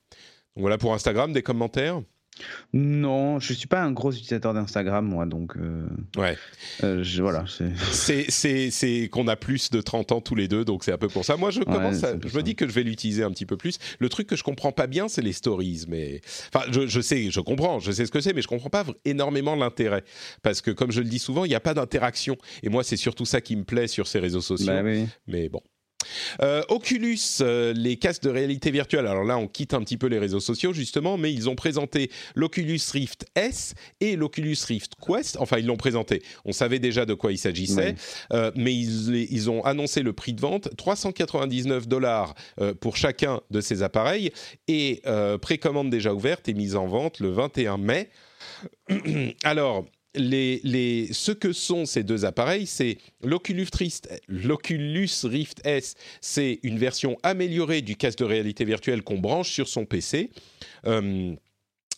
Donc 0.56 0.62
voilà 0.62 0.76
pour 0.76 0.92
Instagram, 0.92 1.32
des 1.32 1.42
commentaires 1.42 2.02
non, 2.72 3.38
je 3.38 3.52
suis 3.52 3.66
pas 3.66 3.82
un 3.82 3.92
gros 3.92 4.10
utilisateur 4.10 4.54
d'Instagram, 4.54 5.06
moi, 5.06 5.26
donc. 5.26 5.56
Euh, 5.56 5.86
ouais. 6.16 6.36
Euh, 6.82 7.04
voilà. 7.20 7.44
C'est 7.92 9.08
qu'on 9.10 9.28
a 9.28 9.36
plus 9.36 9.70
de 9.70 9.80
30 9.80 10.12
ans 10.12 10.20
tous 10.20 10.34
les 10.34 10.48
deux, 10.48 10.64
donc 10.64 10.84
c'est 10.84 10.92
un 10.92 10.98
peu 10.98 11.08
pour 11.08 11.24
ça. 11.24 11.36
Moi, 11.36 11.50
je 11.50 11.60
commence 11.60 12.00
je 12.00 12.36
me 12.36 12.42
dis 12.42 12.54
que 12.54 12.66
je 12.66 12.72
vais 12.72 12.82
l'utiliser 12.82 13.22
un 13.22 13.30
petit 13.30 13.46
peu 13.46 13.56
plus. 13.56 13.78
Le 13.98 14.08
truc 14.08 14.26
que 14.26 14.36
je 14.36 14.42
comprends 14.42 14.72
pas 14.72 14.86
bien, 14.86 15.08
c'est 15.08 15.22
les 15.22 15.32
stories, 15.32 15.84
mais. 15.88 16.20
Enfin, 16.52 16.66
je, 16.70 17.00
sais, 17.00 17.30
je 17.30 17.40
comprends, 17.40 17.78
je 17.78 17.92
sais 17.92 18.06
ce 18.06 18.10
que 18.10 18.20
c'est, 18.20 18.32
mais 18.32 18.42
je 18.42 18.48
comprends 18.48 18.70
pas 18.70 18.84
énormément 19.04 19.54
l'intérêt. 19.54 20.04
Parce 20.42 20.60
que, 20.60 20.70
comme 20.70 20.90
je 20.90 21.00
le 21.00 21.08
dis 21.08 21.18
souvent, 21.18 21.44
il 21.44 21.48
n'y 21.48 21.54
a 21.54 21.60
pas 21.60 21.74
d'interaction. 21.74 22.36
Et 22.62 22.68
moi, 22.68 22.82
c'est 22.84 22.96
surtout 22.96 23.26
ça 23.26 23.40
qui 23.40 23.56
me 23.56 23.64
plaît 23.64 23.88
sur 23.88 24.06
ces 24.06 24.18
réseaux 24.18 24.40
sociaux. 24.40 24.66
Bah 24.66 24.82
mais 25.26 25.48
bon. 25.48 25.60
Euh, 26.40 26.62
Oculus, 26.68 27.18
euh, 27.40 27.72
les 27.74 27.96
casques 27.96 28.22
de 28.22 28.30
réalité 28.30 28.70
virtuelle. 28.70 29.06
Alors 29.06 29.24
là, 29.24 29.38
on 29.38 29.48
quitte 29.48 29.74
un 29.74 29.80
petit 29.80 29.96
peu 29.96 30.06
les 30.06 30.18
réseaux 30.18 30.40
sociaux 30.40 30.72
justement, 30.72 31.16
mais 31.16 31.32
ils 31.32 31.48
ont 31.48 31.54
présenté 31.54 32.10
l'Oculus 32.34 32.80
Rift 32.92 33.26
S 33.34 33.74
et 34.00 34.16
l'Oculus 34.16 34.56
Rift 34.66 34.92
Quest. 35.00 35.36
Enfin, 35.38 35.58
ils 35.58 35.66
l'ont 35.66 35.76
présenté. 35.76 36.22
On 36.44 36.52
savait 36.52 36.78
déjà 36.78 37.06
de 37.06 37.14
quoi 37.14 37.32
il 37.32 37.38
s'agissait, 37.38 37.94
euh, 38.32 38.50
mais 38.56 38.74
ils, 38.74 39.50
ont 39.50 39.64
annoncé 39.64 40.02
le 40.02 40.12
prix 40.12 40.32
de 40.32 40.40
vente 40.40 40.68
399 40.76 41.88
dollars 41.88 42.34
pour 42.80 42.96
chacun 42.96 43.40
de 43.50 43.60
ces 43.60 43.82
appareils 43.82 44.30
et 44.68 45.02
précommande 45.40 45.90
déjà 45.90 46.14
ouverte 46.14 46.48
et 46.48 46.54
mise 46.54 46.76
en 46.76 46.86
vente 46.86 47.20
le 47.20 47.30
21 47.30 47.78
mai. 47.78 48.08
Alors 49.44 49.84
ce 50.14 51.32
que 51.32 51.52
sont 51.52 51.86
ces 51.86 52.02
deux 52.02 52.24
appareils, 52.24 52.66
c'est 52.66 52.98
l'Oculus 53.22 53.68
Rift, 55.24 55.60
S, 55.64 55.94
c'est 56.20 56.60
une 56.62 56.78
version 56.78 57.16
améliorée 57.22 57.82
du 57.82 57.96
casque 57.96 58.18
de 58.18 58.24
réalité 58.24 58.64
virtuelle 58.64 59.02
qu'on 59.02 59.18
branche 59.18 59.50
sur 59.50 59.68
son 59.68 59.84
PC. 59.84 60.30
Euh, 60.86 61.34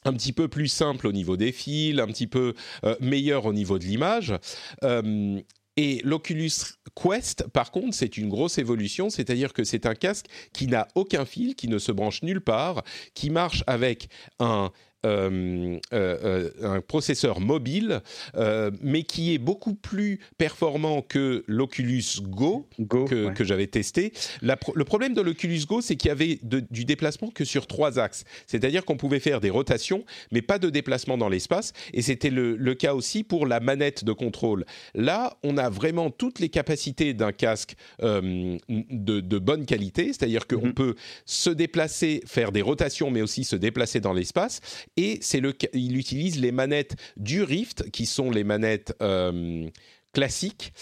un 0.07 0.13
petit 0.13 0.33
peu 0.33 0.49
plus 0.49 0.69
simple 0.69 1.07
au 1.07 1.13
niveau 1.13 1.37
des 1.37 1.51
fils, 1.51 1.99
un 1.99 2.07
petit 2.07 2.27
peu 2.27 2.55
euh, 2.85 2.95
meilleur 3.01 3.47
au 3.47 3.53
niveau 3.53 3.79
de 3.79 3.85
l'image. 3.85 4.35
Euh, 4.83 5.41
et 5.77 6.01
l'Oculus 6.05 6.51
Quest, 6.95 7.49
par 7.49 7.73
contre, 7.73 7.95
c'est 7.95 8.17
une 8.17 8.29
grosse 8.29 8.59
évolution, 8.59 9.11
c'est-à-dire 9.11 9.53
que 9.53 9.65
c'est 9.65 9.87
un 9.87 9.95
casque 9.95 10.27
qui 10.53 10.69
n'a 10.69 10.87
aucun 10.95 11.25
fil, 11.25 11.57
qui 11.57 11.69
ne 11.69 11.79
se 11.79 11.91
branche 11.91 12.23
nulle 12.23 12.41
part, 12.41 12.85
qui 13.15 13.31
marche 13.31 13.65
avec 13.67 14.09
un 14.39 14.71
un 15.05 16.81
processeur 16.87 17.41
mobile, 17.41 18.01
euh, 18.37 18.71
mais 18.83 19.03
qui 19.03 19.35
est 19.35 19.39
beaucoup 19.39 19.75
plus 19.75 20.21
performant 20.39 21.03
que 21.03 21.45
l'Oculus 21.47 22.05
Go, 22.23 22.69
que, 22.89 23.45
j'avais 23.45 23.67
testé. 23.67 24.13
le 24.43 24.85
problème 24.85 25.15
de 25.15 25.21
l'Oculus 25.21 25.61
Go, 25.67 25.81
c'est 25.81 25.97
qu'il 25.97 26.09
y 26.09 26.13
avait 26.13 26.39
du 26.43 26.85
déplacement 26.85 27.31
que 27.31 27.45
sur 27.45 27.67
trois 27.67 27.99
axes. 27.99 28.25
C'est-à-dire 28.47 28.85
qu'on 28.85 28.97
pouvait 28.97 29.21
faire 29.21 29.41
des 29.41 29.51
rotations, 29.51 30.05
mais 30.33 30.43
pas 30.43 30.59
de 30.59 30.71
déplacement 30.71 31.19
dans 31.19 31.29
l'espace. 31.29 31.73
Et 31.93 32.03
c'était 32.03 32.31
le, 32.31 32.75
cas 32.75 32.95
aussi 32.95 33.23
pour 33.23 33.47
la 33.47 33.61
manette 33.61 34.05
de 34.05 34.13
contrôle. 34.13 34.65
Là, 34.95 35.37
on 35.45 35.57
a 35.59 35.71
vraiment 35.71 36.11
toutes 36.11 36.41
les 36.41 36.49
capacités 36.49 37.15
d'un 37.15 37.33
casque 37.33 37.75
de, 38.01 39.39
bonne 39.39 39.67
qualité, 39.67 40.09
c'est-à-dire 40.09 40.47
qu'on 40.47 40.69
mm-hmm. 40.69 40.75
peut 40.75 40.95
se 41.25 41.51
déplacer, 41.51 42.23
faire 42.27 42.51
des 42.51 42.63
rotations, 42.63 43.11
mais 43.11 43.23
aussi 43.23 43.45
se 43.45 43.57
déplacer 43.57 44.01
dans 44.01 44.13
l'espace 44.13 44.61
et 44.97 45.19
c'est 45.21 45.41
le, 45.41 45.55
il 45.73 45.97
utilise 45.97 46.41
les 46.41 46.53
manettes 46.53 46.97
du 47.17 47.43
Rift, 47.43 47.91
qui 47.91 48.07
sont 48.07 48.31
les 48.31 48.45
manettes 48.45 48.95
euh, 49.03 49.69
classiques, 50.13 50.73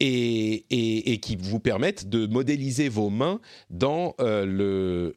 et, 0.00 1.18
qui 1.20 1.36
vous 1.36 1.60
permettent 1.60 2.08
de 2.08 2.26
modéliser 2.26 2.88
vos 2.88 3.10
mains 3.10 3.40
dans 3.70 4.14
euh, 4.20 5.12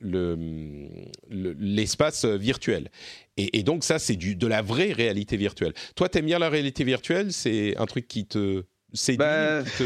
l'espace 1.30 2.26
virtuel. 2.26 2.90
Et, 3.38 3.64
donc 3.64 3.84
ça, 3.84 4.00
c'est 4.00 4.16
de 4.16 4.48
la 4.48 4.62
vraie 4.62 4.92
réalité 4.92 5.38
virtuelle. 5.38 5.74
Toi, 5.96 6.10
t'aimes 6.10 6.26
bien 6.26 6.40
la 6.40 6.50
réalité 6.50 6.84
virtuelle? 6.84 7.32
C'est 7.32 7.78
un 7.78 7.86
truc 7.86 8.08
qui 8.08 8.26
te 8.26 8.64
séduit, 8.94 9.20
bah, 9.20 9.64
te 9.64 9.84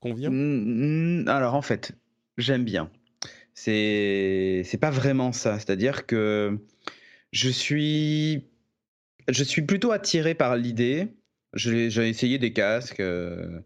convient? 0.00 0.30
Alors 1.26 1.54
en 1.54 1.62
fait, 1.62 1.92
j'aime 2.36 2.64
bien. 2.64 2.90
C'est 3.54 4.62
c'est 4.64 4.78
pas 4.78 4.90
vraiment 4.90 5.32
ça. 5.32 5.58
C'est-à-dire 5.58 6.06
que 6.06 6.58
je 7.32 7.48
suis, 7.48 8.44
je 9.28 9.44
suis 9.44 9.62
plutôt 9.62 9.92
attiré 9.92 10.34
par 10.34 10.56
l'idée. 10.56 11.08
J'ai 11.54 12.08
essayé 12.08 12.38
des 12.38 12.52
casques, 12.52 13.00
euh, 13.00 13.60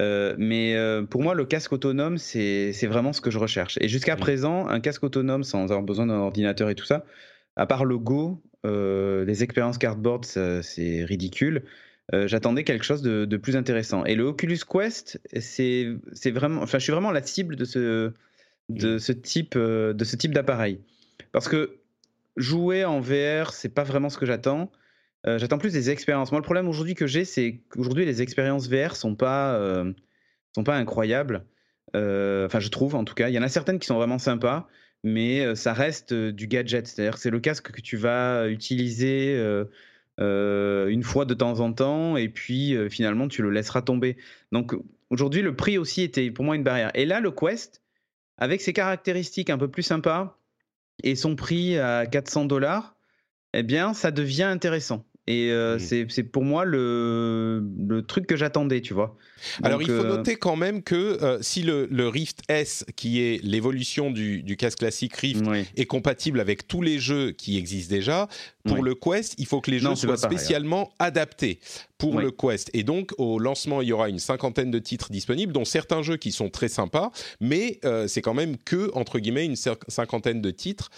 euh, 0.00 0.34
mais 0.38 0.74
euh, 0.74 1.02
pour 1.02 1.22
moi, 1.22 1.34
le 1.34 1.44
casque 1.44 1.72
autonome, 1.72 2.18
c'est 2.18 2.72
vraiment 2.86 3.12
ce 3.12 3.20
que 3.20 3.30
je 3.30 3.38
recherche. 3.38 3.78
Et 3.80 3.88
jusqu'à 3.88 4.16
présent, 4.16 4.66
un 4.66 4.80
casque 4.80 5.04
autonome 5.04 5.44
sans 5.44 5.64
avoir 5.64 5.82
besoin 5.82 6.06
d'un 6.06 6.18
ordinateur 6.18 6.68
et 6.70 6.74
tout 6.74 6.84
ça, 6.84 7.04
à 7.56 7.66
part 7.66 7.84
le 7.84 7.98
Go, 7.98 8.42
les 8.64 9.42
expériences 9.42 9.78
cardboard, 9.78 10.24
c'est 10.24 11.04
ridicule. 11.04 11.64
J'attendais 12.12 12.64
quelque 12.64 12.84
chose 12.84 13.02
de, 13.02 13.24
de, 13.24 13.36
plus 13.36 13.56
intéressant. 13.56 14.04
Et 14.04 14.14
le 14.14 14.24
Oculus 14.24 14.58
Quest, 14.68 15.20
c'est 15.40 15.96
vraiment, 16.26 16.60
enfin, 16.62 16.78
je 16.78 16.82
suis 16.82 16.92
vraiment 16.92 17.12
la 17.12 17.22
cible 17.22 17.56
de 17.56 17.64
ce, 17.64 18.12
de 18.68 18.96
mmh. 18.96 18.98
ce 18.98 19.12
type, 19.12 19.56
de 19.56 20.04
ce 20.04 20.16
type 20.16 20.34
d'appareil, 20.34 20.80
parce 21.30 21.48
que 21.48 21.81
jouer 22.36 22.84
en 22.84 23.00
VR, 23.00 23.52
c'est 23.52 23.68
pas 23.68 23.84
vraiment 23.84 24.08
ce 24.08 24.18
que 24.18 24.26
j'attends. 24.26 24.70
Euh, 25.26 25.38
j'attends 25.38 25.58
plus 25.58 25.72
des 25.72 25.90
expériences. 25.90 26.32
Moi, 26.32 26.40
le 26.40 26.44
problème 26.44 26.68
aujourd'hui 26.68 26.94
que 26.94 27.06
j'ai, 27.06 27.24
c'est 27.24 27.62
qu'aujourd'hui, 27.68 28.04
les 28.04 28.22
expériences 28.22 28.68
VR 28.68 28.96
sont 28.96 29.14
pas, 29.14 29.54
euh, 29.54 29.92
sont 30.54 30.64
pas 30.64 30.76
incroyables. 30.76 31.44
Euh, 31.94 32.46
enfin, 32.46 32.60
je 32.60 32.68
trouve 32.68 32.94
en 32.94 33.04
tout 33.04 33.14
cas. 33.14 33.28
Il 33.28 33.34
y 33.34 33.38
en 33.38 33.42
a 33.42 33.48
certaines 33.48 33.78
qui 33.78 33.86
sont 33.86 33.96
vraiment 33.96 34.18
sympas, 34.18 34.68
mais 35.04 35.54
ça 35.54 35.72
reste 35.72 36.12
du 36.14 36.46
gadget. 36.46 36.86
C'est-à-dire 36.86 37.18
c'est 37.18 37.30
le 37.30 37.40
casque 37.40 37.70
que 37.70 37.80
tu 37.80 37.96
vas 37.96 38.48
utiliser 38.48 39.36
une 40.18 41.02
fois 41.02 41.24
de 41.24 41.34
temps 41.34 41.60
en 41.60 41.72
temps, 41.72 42.16
et 42.16 42.28
puis 42.28 42.76
finalement 42.90 43.28
tu 43.28 43.42
le 43.42 43.50
laisseras 43.50 43.82
tomber. 43.82 44.16
Donc 44.52 44.74
aujourd'hui, 45.10 45.42
le 45.42 45.54
prix 45.54 45.78
aussi 45.78 46.02
était 46.02 46.30
pour 46.30 46.44
moi 46.44 46.56
une 46.56 46.64
barrière. 46.64 46.90
Et 46.94 47.04
là, 47.04 47.20
le 47.20 47.30
Quest, 47.30 47.82
avec 48.38 48.60
ses 48.60 48.72
caractéristiques 48.72 49.50
un 49.50 49.58
peu 49.58 49.68
plus 49.68 49.82
sympas 49.82 50.41
et 51.02 51.16
son 51.16 51.36
prix 51.36 51.78
à 51.78 52.06
400 52.06 52.46
dollars, 52.46 52.96
eh 53.54 53.62
bien, 53.62 53.94
ça 53.94 54.10
devient 54.10 54.44
intéressant. 54.44 55.04
Et 55.28 55.52
euh, 55.52 55.76
mmh. 55.76 56.08
c'est 56.08 56.22
pour 56.24 56.42
moi 56.42 56.64
le, 56.64 57.64
le 57.86 58.02
truc 58.02 58.26
que 58.26 58.36
j'attendais, 58.36 58.80
tu 58.80 58.92
vois. 58.92 59.16
Alors 59.62 59.80
il 59.80 59.86
faut 59.86 59.92
euh, 59.92 60.16
noter 60.16 60.34
quand 60.34 60.56
même 60.56 60.82
que 60.82 61.22
euh, 61.22 61.38
si 61.40 61.62
le, 61.62 61.86
le, 61.90 62.08
Rift 62.08 62.40
S, 62.48 62.84
qui 62.96 63.20
est 63.22 63.40
l'évolution 63.44 64.10
du, 64.10 64.42
du, 64.42 64.56
casque 64.56 64.78
classique 64.78 65.14
Rift, 65.14 65.44
est 65.76 65.86
compatible 65.86 66.40
avec 66.40 66.66
tous 66.66 66.82
les 66.82 66.98
jeux 66.98 67.30
qui 67.30 67.56
existent 67.56 67.94
déjà, 67.94 68.28
pour 68.64 68.82
le 68.82 68.96
Quest, 68.96 69.34
il 69.38 69.46
faut 69.46 69.60
que 69.60 69.70
les 69.70 69.78
jeux 69.78 69.94
soient 69.94 70.16
spécialement 70.16 70.92
adaptés 70.98 71.60
pour 71.98 72.20
le 72.20 72.32
Quest. 72.32 72.70
Et 72.74 72.82
donc, 72.82 73.12
au 73.18 73.38
lancement, 73.38 73.80
il 73.80 73.88
y 73.88 73.92
aura 73.92 74.08
une 74.08 74.18
cinquantaine 74.18 74.72
de 74.72 74.78
titres 74.80 75.12
disponibles, 75.12 75.52
dont 75.52 75.64
certains 75.64 76.02
jeux 76.02 76.16
qui 76.16 76.32
sont 76.32 76.50
très 76.50 76.68
sympas, 76.68 77.12
mais 77.40 77.80
c'est 78.08 78.22
quand 78.22 78.34
même 78.34 78.56
que, 78.56 78.90
entre 78.94 79.20
guillemets, 79.20 79.46
une 79.46 79.56
cinquantaine 79.56 80.40
de 80.40 80.50
titres. 80.50 80.90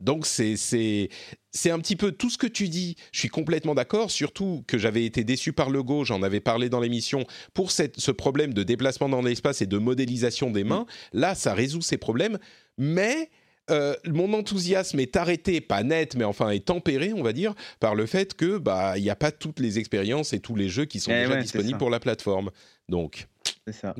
Donc, 0.00 0.26
c'est 0.26 0.56
c'est 0.56 1.70
un 1.70 1.78
petit 1.78 1.96
peu 1.96 2.12
tout 2.12 2.28
ce 2.28 2.38
que 2.38 2.46
tu 2.46 2.68
dis. 2.68 2.96
Je 3.12 3.20
suis 3.20 3.28
complètement 3.28 3.74
d'accord, 3.74 4.10
surtout 4.10 4.62
que 4.66 4.78
j'avais 4.78 5.04
été 5.04 5.24
déçu 5.24 5.52
par 5.52 5.70
le 5.70 5.82
Go, 5.82 6.04
j'en 6.04 6.22
avais 6.22 6.40
parlé 6.40 6.68
dans 6.68 6.80
l'émission, 6.80 7.24
pour 7.54 7.70
cette, 7.70 7.98
ce 7.98 8.10
problème 8.10 8.52
de 8.52 8.62
déplacement 8.62 9.08
dans 9.08 9.22
l'espace 9.22 9.62
et 9.62 9.66
de 9.66 9.78
modélisation 9.78 10.50
des 10.50 10.64
mains. 10.64 10.86
Là, 11.12 11.34
ça 11.34 11.54
résout 11.54 11.80
ces 11.80 11.96
problèmes, 11.96 12.38
mais 12.76 13.30
euh, 13.70 13.94
mon 14.06 14.32
enthousiasme 14.34 15.00
est 15.00 15.16
arrêté, 15.16 15.60
pas 15.60 15.82
net, 15.82 16.14
mais 16.14 16.24
enfin 16.24 16.50
est 16.50 16.66
tempéré, 16.66 17.12
on 17.12 17.22
va 17.22 17.32
dire, 17.32 17.54
par 17.80 17.94
le 17.94 18.06
fait 18.06 18.34
que 18.34 18.58
bah 18.58 18.96
il 18.96 19.02
n'y 19.02 19.10
a 19.10 19.16
pas 19.16 19.32
toutes 19.32 19.58
les 19.58 19.78
expériences 19.78 20.32
et 20.32 20.40
tous 20.40 20.54
les 20.54 20.68
jeux 20.68 20.84
qui 20.84 21.00
sont 21.00 21.10
eh 21.10 21.26
déjà 21.26 21.40
disponibles 21.40 21.78
pour 21.78 21.90
la 21.90 21.98
plateforme. 21.98 22.50
Donc. 22.88 23.26
C'est 23.66 23.74
ça. 23.74 23.94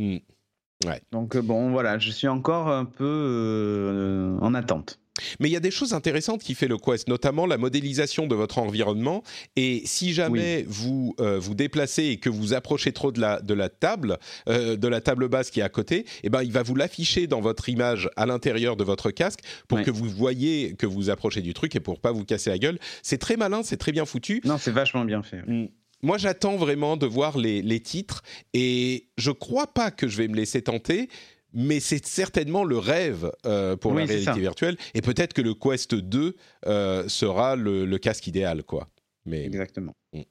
Ouais. 0.85 1.01
Donc 1.11 1.35
euh, 1.35 1.43
bon, 1.43 1.71
voilà, 1.71 1.99
je 1.99 2.11
suis 2.11 2.29
encore 2.29 2.69
un 2.69 2.85
peu 2.85 3.05
euh, 3.05 4.39
en 4.41 4.55
attente. 4.55 5.01
Mais 5.41 5.49
il 5.49 5.53
y 5.53 5.57
a 5.57 5.61
des 5.61 5.71
choses 5.71 5.93
intéressantes 5.93 6.43
qui 6.43 6.55
fait 6.55 6.69
le 6.69 6.79
Quest, 6.79 7.09
notamment 7.09 7.47
la 7.47 7.59
modélisation 7.59 8.27
de 8.27 8.35
votre 8.35 8.59
environnement. 8.59 9.23
Et 9.57 9.83
si 9.85 10.13
jamais 10.13 10.65
vous 10.69 11.15
euh, 11.21 11.39
vous 11.39 11.55
déplacez 11.55 12.05
et 12.05 12.17
que 12.19 12.29
vous 12.29 12.55
approchez 12.55 12.93
trop 12.93 13.13
de 13.13 13.21
la, 13.21 13.41
de 13.41 13.55
la 13.55 13.69
table, 13.69 14.19
euh, 14.49 14.77
de 14.77 14.89
la 14.89 15.01
table 15.01 15.29
basse 15.29 15.51
qui 15.51 15.61
est 15.61 15.65
à 15.65 15.69
côté, 15.69 16.05
eh 16.23 16.31
ben, 16.31 16.43
il 16.43 16.53
va 16.53 16.63
vous 16.63 16.75
l'afficher 16.75 17.27
dans 17.27 17.41
votre 17.41 17.69
image 17.69 18.09
à 18.17 18.27
l'intérieur 18.27 18.77
de 18.77 18.85
votre 18.85 19.11
casque 19.11 19.41
pour 19.69 19.83
que 19.83 19.91
vous 19.91 20.09
voyez 20.09 20.75
que 20.75 20.87
vous 20.87 21.11
approchez 21.11 21.43
du 21.43 21.55
truc 21.55 21.75
et 21.77 21.81
pour 21.81 22.01
pas 22.01 22.13
vous 22.13 22.25
casser 22.25 22.51
la 22.51 22.59
gueule. 22.59 22.79
C'est 23.03 23.19
très 23.19 23.37
malin, 23.37 23.63
c'est 23.63 23.77
très 23.77 23.93
bien 23.93 24.05
foutu. 24.05 24.41
Non, 24.45 24.59
c'est 24.59 24.71
vachement 24.71 25.05
bien 25.05 25.23
fait. 25.23 25.43
Mm. 25.47 25.69
Moi, 26.03 26.19
j'attends 26.19 26.57
vraiment 26.57 26.97
de 26.97 27.07
voir 27.07 27.39
les, 27.39 27.63
les 27.63 27.81
titres 27.81 28.23
et 28.53 29.09
je 29.17 29.31
crois 29.31 29.67
pas 29.67 29.91
que 29.91 30.09
je 30.09 30.19
vais 30.19 30.29
me 30.29 30.37
laisser 30.37 30.63
tenter 30.63 31.09
mais 31.57 31.81
c'est 31.81 32.05
certainement 32.07 32.64
le 32.64 32.77
rêve 32.77 33.33
euh, 33.47 33.77
pour 33.77 33.95
la 33.95 34.05
réalité 34.05 34.38
virtuelle. 34.38 34.77
Et 34.95 35.01
peut-être 35.01 35.33
que 35.33 35.40
le 35.42 35.55
Quest 35.55 35.95
2 35.95 36.37
euh, 36.66 37.09
sera 37.09 37.57
le, 37.57 37.97
casque 37.97 38.27
idéal, 38.27 38.62
quoi. 38.62 38.88
Mais, 39.25 39.45
Exactement. 39.45 39.95
On 40.12 40.25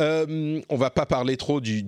Euh, 0.00 0.60
on 0.70 0.76
va 0.76 0.90
pas 0.90 1.04
parler 1.04 1.36
trop 1.36 1.60
du, 1.60 1.84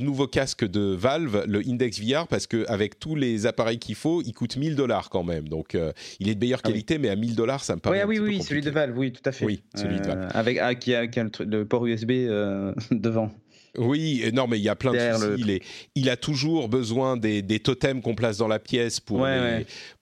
nouveau 0.00 0.26
casque 0.26 0.64
de 0.64 0.94
Valve, 0.94 1.44
le 1.46 1.60
Index 1.66 2.00
VR, 2.00 2.26
parce 2.28 2.46
qu'avec 2.46 2.98
tous 2.98 3.14
les 3.14 3.46
appareils 3.46 3.78
qu'il 3.78 3.94
faut, 3.94 4.22
il 4.22 4.32
coûte 4.32 4.56
1000 4.56 4.74
dollars 4.74 5.10
quand 5.10 5.22
même. 5.22 5.48
Donc, 5.48 5.74
euh, 5.74 5.92
il 6.18 6.28
est 6.28 6.34
de 6.34 6.40
meilleure 6.40 6.60
ah 6.64 6.68
qualité, 6.68 6.98
mais 6.98 7.08
à 7.08 7.16
1000 7.16 7.34
dollars, 7.34 7.62
ça 7.62 7.74
me 7.74 7.80
paraît. 7.80 8.04
oui, 8.04 8.18
oui, 8.18 8.42
celui 8.42 8.62
de 8.62 8.70
Valve, 8.70 8.96
oui, 8.96 9.12
tout 9.12 9.22
à 9.24 9.32
fait. 9.32 9.44
Oui, 9.44 9.62
celui 9.74 10.00
de 10.00 10.06
Valve. 10.06 10.28
Avec 10.32 10.58
ah, 10.58 10.74
qui 10.74 10.94
a, 10.94 11.04
le, 11.40 11.64
port 11.64 11.86
USB 11.86 12.10
devant. 12.90 13.30
Oui, 13.78 14.24
non, 14.32 14.46
mais 14.46 14.58
il 14.58 14.62
y 14.62 14.68
a 14.68 14.76
plein 14.76 14.92
de 14.92 15.16
soucis. 15.16 15.60
Il, 15.94 16.10
a 16.10 16.16
toujours 16.16 16.68
besoin 16.68 17.16
des, 17.16 17.60
totems 17.60 18.02
qu'on 18.02 18.14
place 18.14 18.38
dans 18.38 18.48
la 18.48 18.58
pièce 18.58 19.00
pour, 19.00 19.26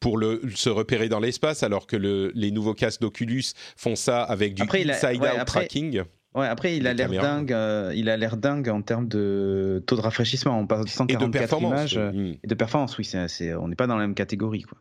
pour 0.00 0.18
le, 0.18 0.42
se 0.54 0.68
repérer 0.68 1.08
dans 1.08 1.20
l'espace, 1.20 1.62
alors 1.62 1.86
que 1.86 1.96
les 1.96 2.50
nouveaux 2.50 2.74
casques 2.74 3.00
d'Oculus 3.00 3.44
font 3.76 3.96
ça 3.96 4.22
avec 4.22 4.54
du 4.54 4.62
inside-out 4.62 5.44
tracking. 5.46 6.02
Ouais, 6.34 6.48
après 6.48 6.76
il 6.76 6.86
a 6.88 6.94
l'air 6.94 7.10
dingue, 7.10 7.52
euh, 7.52 7.92
il 7.94 8.08
a 8.08 8.16
l'air 8.16 8.36
dingue 8.36 8.68
en 8.68 8.82
termes 8.82 9.06
de 9.06 9.82
taux 9.86 9.94
de 9.94 10.00
rafraîchissement. 10.00 10.58
On 10.58 10.66
parle 10.66 10.84
de 10.84 10.90
144 10.90 11.60
images 11.62 11.96
mm. 11.96 12.34
et 12.42 12.46
de 12.46 12.54
performance. 12.54 12.98
Oui, 12.98 13.04
c'est, 13.04 13.54
on 13.54 13.68
n'est 13.68 13.76
pas 13.76 13.86
dans 13.86 13.96
la 13.96 14.02
même 14.02 14.16
catégorie, 14.16 14.62
quoi. 14.62 14.78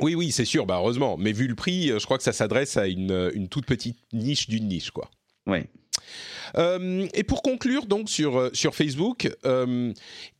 Oui, 0.00 0.14
oui, 0.14 0.30
c'est 0.30 0.44
sûr, 0.44 0.66
bah 0.66 0.76
heureusement. 0.78 1.16
Mais 1.16 1.32
vu 1.32 1.48
le 1.48 1.54
prix, 1.54 1.88
je 1.88 2.04
crois 2.04 2.18
que 2.18 2.22
ça 2.22 2.32
s'adresse 2.32 2.76
à 2.76 2.86
une, 2.86 3.30
une 3.34 3.48
toute 3.48 3.66
petite 3.66 3.98
niche 4.12 4.48
d'une 4.48 4.68
niche, 4.68 4.90
quoi. 4.90 5.10
Ouais. 5.46 5.68
Euh, 6.58 7.06
et 7.14 7.22
pour 7.22 7.42
conclure 7.42 7.86
donc 7.86 8.08
sur 8.08 8.38
euh, 8.38 8.50
sur 8.52 8.74
Facebook, 8.74 9.30
euh, 9.44 9.92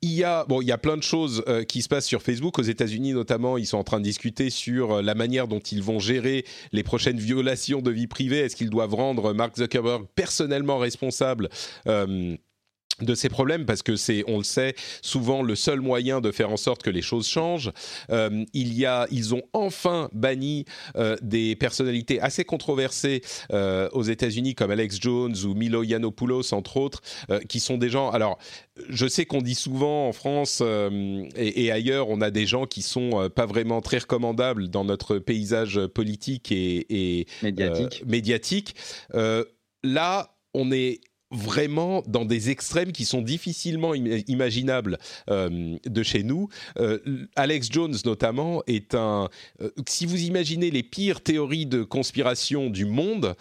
il 0.03 0.13
y 0.13 0.25
a 0.25 0.45
bon 0.45 0.61
il 0.63 0.67
y 0.67 0.73
a 0.73 0.79
plein 0.79 0.97
de 0.97 1.03
choses 1.03 1.45
qui 1.69 1.83
se 1.83 1.89
passent 1.89 2.07
sur 2.07 2.23
Facebook 2.23 2.59
aux 2.59 2.63
États-Unis 2.63 3.13
notamment. 3.13 3.59
Ils 3.59 3.67
sont 3.67 3.79
en 3.79 3.85
train 3.85 3.99
de 3.99 4.05
discuter 4.05 4.51
sur 4.51 5.03
la 5.03 5.15
manière 5.15 5.49
dont 5.49 5.59
ils 5.59 5.83
vont 5.83 5.99
gérer 5.99 6.45
les 6.73 6.83
prochaines 6.83 7.19
violations 7.19 7.83
de 7.83 7.91
vie 7.91 8.07
privée. 8.07 8.41
Est-ce 8.41 8.57
qu'ils 8.57 8.71
doivent 8.71 8.95
rendre 8.95 9.33
Mark 9.33 9.57
Zuckerberg 9.57 10.07
personnellement 10.15 10.79
responsable 10.79 11.49
de 13.01 13.15
ces 13.15 13.29
problèmes 13.29 13.67
parce 13.67 13.83
que 13.83 13.97
c'est, 13.97 14.25
on 14.27 14.39
le 14.39 14.45
sait, 14.45 14.75
souvent 15.03 15.43
le 15.43 15.55
seul 15.55 15.81
moyen 15.81 16.21
de 16.21 16.31
faire 16.31 16.51
en 16.51 16.57
sorte 16.57 16.83
que 16.83 16.91
les 16.91 17.03
choses 17.03 17.29
changent. 17.29 17.71
Euh, 18.11 18.45
il 18.55 18.73
y 18.75 18.87
a, 18.87 19.07
ils 19.11 19.35
ont 19.35 19.43
enfin 19.53 20.09
banni 20.13 20.65
euh, 20.97 21.17
des 21.21 21.57
personnalités 21.57 22.21
assez 22.21 22.45
controversées 22.45 23.23
euh, 23.53 23.89
aux 23.93 24.03
États-Unis 24.03 24.55
comme 24.55 24.71
Alex 24.71 24.99
Jones 25.01 25.35
ou 25.45 25.55
Milo 25.55 25.83
Yiannopoulos 25.83 26.55
entre 26.55 26.77
autres, 26.79 27.03
qui 27.49 27.61
sont 27.61 27.77
des 27.77 27.91
gens. 27.91 28.11
Alors, 28.11 28.39
je 28.89 29.07
sais 29.07 29.27
qu'on 29.27 29.43
dit 29.43 29.55
souvent 29.55 30.09
en 30.09 30.13
France 30.13 30.63
et, 31.37 31.71
ailleurs, 31.71 32.09
on 32.09 32.21
a 32.21 32.31
des 32.31 32.47
gens 32.47 32.67
qui 32.67 32.83
sont 32.83 33.29
pas 33.35 33.47
vraiment 33.47 33.81
très 33.81 33.99
recommandables 33.99 34.69
dans 34.69 34.85
notre 34.85 35.19
paysage 35.19 35.81
politique 35.87 36.53
et, 36.53 36.87
et 37.21 37.27
médiatique. 37.43 38.05
médiatique. 38.07 38.75
là, 39.83 40.37
on 40.55 40.73
est 40.73 41.01
vraiment 41.31 42.03
dans 42.07 42.25
des 42.25 42.51
extrêmes 42.51 42.93
qui 42.93 43.05
sont 43.05 43.23
difficilement 43.23 43.95
imaginables 43.95 44.99
euh, 45.29 45.77
de 45.85 46.03
chez 46.03 46.23
nous. 46.23 46.49
Euh, 46.79 46.99
Alex 47.35 47.69
Jones 47.71 47.97
notamment 48.05 48.63
est 48.67 48.95
un... 48.95 49.29
Euh, 49.61 49.71
si 49.89 50.07
vous 50.07 50.23
imaginez 50.23 50.71
les 50.71 50.83
pires 50.83 51.21
théories 51.21 51.67
de 51.67 51.83
conspiration 51.83 52.71
du 52.71 52.85
monde, 52.85 53.35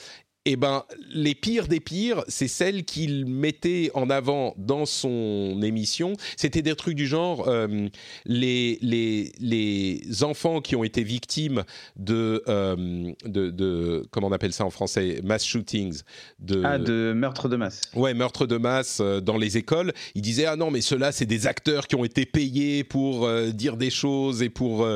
eh 0.46 0.56
ben, 0.58 0.84
les 1.12 1.34
pires 1.34 1.68
des 1.68 1.80
pires, 1.80 2.24
c'est 2.28 2.48
celles 2.48 2.86
qu'il 2.86 3.26
mettait 3.26 3.90
en 3.96 4.12
avant 4.12 4.54
dans 4.58 4.86
son 4.86 5.60
émission. 5.64 6.14
C'était 6.38 6.62
des 6.62 6.76
trucs 6.76 6.96
du 6.96 7.08
genre 7.08 7.48
euh, 7.48 7.88
les, 8.26 8.78
les, 8.82 9.32
les 9.40 10.24
enfants 10.24 10.62
qui 10.62 10.76
ont 10.76 10.84
été 10.84 11.04
victimes 11.04 11.64
de, 11.96 12.44
euh, 12.48 13.12
de, 13.26 13.50
de, 13.50 14.06
comment 14.12 14.28
on 14.28 14.32
appelle 14.32 14.54
ça 14.54 14.66
en 14.66 14.70
français, 14.70 15.20
mass 15.24 15.44
shootings, 15.44 16.02
de 16.40 16.62
ah 16.64 16.78
de 16.78 17.14
meurtres 17.16 17.50
de 17.50 17.56
masse. 17.56 17.82
Ouais, 17.96 18.14
meurtres 18.14 18.46
de 18.46 18.58
masse 18.58 19.00
euh, 19.02 19.22
dans 19.22 19.38
les 19.38 19.58
écoles. 19.58 19.94
Il 20.14 20.22
disait 20.22 20.46
ah 20.46 20.56
non 20.56 20.70
mais 20.70 20.82
ceux-là 20.82 21.12
c'est 21.12 21.26
des 21.26 21.48
acteurs 21.48 21.88
qui 21.88 21.96
ont 21.96 22.06
été 22.06 22.28
payés 22.28 22.84
pour 22.84 23.28
dire 23.52 23.78
des 23.78 23.90
choses 23.90 24.44
et 24.44 24.50
pour 24.50 24.88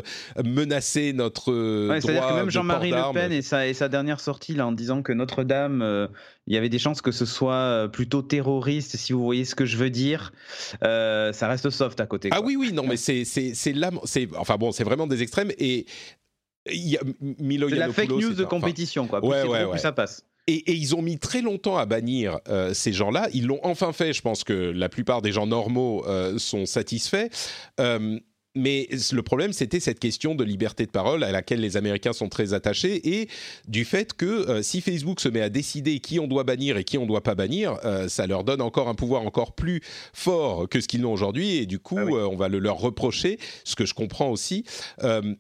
menacer 0.44 1.14
notre 1.14 1.52
ouais, 1.52 2.00
droit. 2.00 2.02
C'est-à-dire 2.02 2.28
que 2.28 2.34
même 2.36 2.52
Jean-Marie 2.52 2.92
Le 2.92 3.14
Pen 3.14 3.32
et 3.32 3.42
sa, 3.42 3.68
et 3.68 3.74
sa 3.74 3.90
dernière 3.90 4.20
sortie 4.20 4.54
là 4.54 4.68
en 4.68 4.72
disant 4.72 5.02
que 5.02 5.12
notre 5.12 5.39
dame 5.44 5.82
euh, 5.82 6.08
il 6.48 6.54
y 6.54 6.58
avait 6.58 6.70
des 6.70 6.80
chances 6.80 7.02
que 7.02 7.12
ce 7.12 7.26
soit 7.26 7.54
euh, 7.54 7.88
plutôt 7.88 8.22
terroriste, 8.22 8.96
si 8.96 9.14
vous 9.14 9.24
voyez 9.24 9.46
ce 9.46 9.56
que 9.56 9.66
je 9.66 9.78
veux 9.78 9.90
dire. 9.90 10.34
Euh, 10.84 11.32
ça 11.34 11.48
reste 11.48 11.70
soft 11.70 12.00
à 12.00 12.06
côté. 12.06 12.30
Ah 12.32 12.42
oui, 12.42 12.56
oui, 12.56 12.72
non, 12.74 12.84
mais 12.84 12.98
c'est 12.98 13.74
là, 13.74 13.92
enfin 14.38 14.58
bon, 14.58 14.72
c'est 14.72 14.84
vraiment 14.84 15.08
des 15.08 15.22
extrêmes 15.22 15.52
et 15.58 15.86
il 16.72 16.88
y 16.88 16.98
a 16.98 17.02
Milo 17.22 17.68
la 17.68 17.92
fake 17.92 18.10
news 18.10 18.34
de 18.34 18.44
compétition, 18.44 19.08
quoi. 19.08 19.22
Plus, 19.22 19.30
ouais, 19.30 19.78
ça 19.78 19.92
passe. 19.92 20.26
Et, 20.48 20.74
ils 20.74 20.96
ont 20.96 21.02
mis 21.02 21.20
très 21.20 21.42
longtemps 21.42 21.78
à 21.78 21.86
bannir 21.86 22.40
ces 22.74 22.92
gens-là. 22.92 23.30
Ils 23.34 23.46
l'ont 23.46 23.60
enfin 23.64 23.94
fait. 23.94 24.14
Je 24.14 24.22
pense 24.22 24.44
que 24.44 24.54
la 24.54 24.90
plupart 24.90 25.22
des 25.22 25.32
gens 25.32 25.48
normaux 25.48 26.06
sont 26.38 26.66
satisfaits 26.66 27.30
mais 28.56 28.88
le 29.12 29.22
problème, 29.22 29.54
c'était 29.54 29.80
cette 29.80 30.00
question 30.00 30.34
de 30.34 30.44
liberté 30.44 30.86
de 30.86 30.92
parole 30.92 31.24
à 31.24 31.32
laquelle 31.32 31.60
les 31.60 31.78
Américains 31.78 32.14
sont 32.14 32.30
très 32.30 32.54
attachés 32.54 33.20
et 33.20 33.30
du 33.68 33.86
fait 33.86 34.14
que 34.14 34.26
euh, 34.26 34.62
si 34.64 34.82
Facebook 34.82 35.20
se 35.20 35.30
met 35.30 35.42
à 35.42 35.50
décider 35.50 36.00
qui 36.00 36.20
on 36.20 36.28
doit 36.28 36.44
bannir 36.44 36.78
et 36.78 36.84
qui 36.84 36.98
on 36.98 37.04
ne 37.04 37.08
doit 37.08 37.22
pas 37.22 37.36
bannir, 37.36 37.78
euh, 37.86 38.08
ça 38.08 38.26
leur 38.26 38.44
donne 38.44 38.62
encore 38.62 38.90
un 38.90 38.96
pouvoir 38.96 39.22
encore 39.22 39.54
plus 39.54 39.82
fort 40.14 40.68
que 40.68 40.82
ce 40.82 40.88
qu'ils 40.88 41.02
n'ont 41.02 41.14
aujourd'hui 41.14 41.58
et 41.58 41.66
du 41.68 41.80
coup, 41.80 41.98
ah 42.00 42.06
euh, 42.10 42.28
on 42.28 42.36
va 42.36 42.48
le 42.48 42.60
leur 42.60 42.78
reprocher, 42.78 43.38
ce 43.64 43.76
que 43.76 43.86
je 43.86 43.94
comprends 43.94 44.30
aussi. 44.30 44.66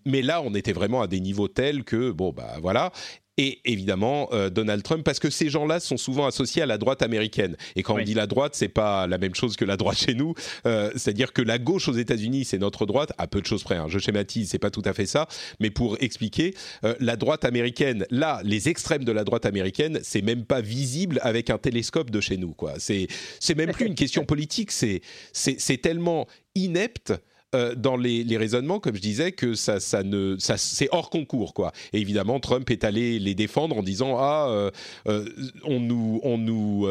mais 0.05 0.21
là, 0.21 0.41
on 0.41 0.53
était 0.53 0.73
vraiment 0.73 1.01
à 1.01 1.07
des 1.07 1.19
niveaux 1.19 1.47
tels 1.47 1.83
que, 1.83 2.11
bon, 2.11 2.31
bah 2.31 2.57
voilà. 2.61 2.91
Et 3.39 3.59
évidemment 3.65 4.29
Donald 4.51 4.83
Trump, 4.83 5.03
parce 5.03 5.19
que 5.19 5.29
ces 5.29 5.49
gens-là 5.49 5.79
sont 5.79 5.97
souvent 5.97 6.27
associés 6.27 6.61
à 6.61 6.65
la 6.65 6.77
droite 6.77 7.01
américaine. 7.01 7.55
Et 7.75 7.83
quand 7.83 7.95
on 7.99 8.03
dit 8.03 8.13
la 8.13 8.27
droite, 8.27 8.53
c'est 8.53 8.67
pas 8.67 9.07
la 9.07 9.17
même 9.17 9.33
chose 9.33 9.55
que 9.55 9.65
la 9.65 9.77
droite 9.77 9.97
chez 9.97 10.13
nous. 10.13 10.35
C'est-à-dire 10.63 11.33
que 11.33 11.41
la 11.41 11.57
gauche 11.57 11.87
aux 11.87 11.93
États-Unis, 11.93 12.45
c'est 12.45 12.57
notre 12.57 12.85
droite, 12.85 13.13
à 13.17 13.27
peu 13.27 13.41
de 13.41 13.45
choses 13.45 13.63
près. 13.63 13.77
Hein. 13.77 13.87
Je 13.87 13.97
schématise, 13.97 14.49
c'est 14.49 14.59
pas 14.59 14.69
tout 14.69 14.83
à 14.85 14.93
fait 14.93 15.05
ça, 15.05 15.27
mais 15.59 15.69
pour 15.69 15.97
expliquer, 16.01 16.53
la 16.99 17.15
droite 17.15 17.45
américaine, 17.45 18.05
là, 18.11 18.41
les 18.43 18.69
extrêmes 18.69 19.05
de 19.05 19.11
la 19.11 19.23
droite 19.23 19.45
américaine, 19.45 19.99
c'est 20.03 20.21
même 20.21 20.43
pas 20.43 20.61
visible 20.61 21.19
avec 21.23 21.49
un 21.49 21.57
télescope 21.57 22.09
de 22.11 22.19
chez 22.19 22.37
nous. 22.37 22.53
Quoi. 22.53 22.73
C'est, 22.77 23.07
c'est 23.39 23.55
même 23.55 23.71
plus 23.71 23.85
une 23.85 23.95
question 23.95 24.25
politique, 24.25 24.71
c'est, 24.71 25.01
c'est, 25.33 25.77
tellement 25.81 26.27
inepte. 26.55 27.13
Euh, 27.55 27.73
dans 27.73 27.97
les, 27.97 28.37
raisonnements, 28.37 28.79
comme 28.79 28.95
je 28.95 29.01
disais, 29.01 29.31
que 29.31 29.55
ça, 29.55 29.79
ça 29.79 30.03
ne, 30.03 30.35
ça, 30.37 30.57
c'est 30.57 30.87
hors 30.91 31.09
concours, 31.09 31.55
quoi. 31.55 31.71
Et 31.93 31.99
évidemment, 31.99 32.39
Trump 32.39 32.69
est 32.69 32.83
allé 32.83 33.17
les 33.17 33.33
défendre 33.33 33.75
en 33.75 33.81
disant 33.81 34.17
ah, 34.19 34.47
euh, 34.49 34.69
euh, 35.07 35.25
on 35.63 35.79
nous, 35.79 36.19
on 36.21 36.37
nous, 36.37 36.87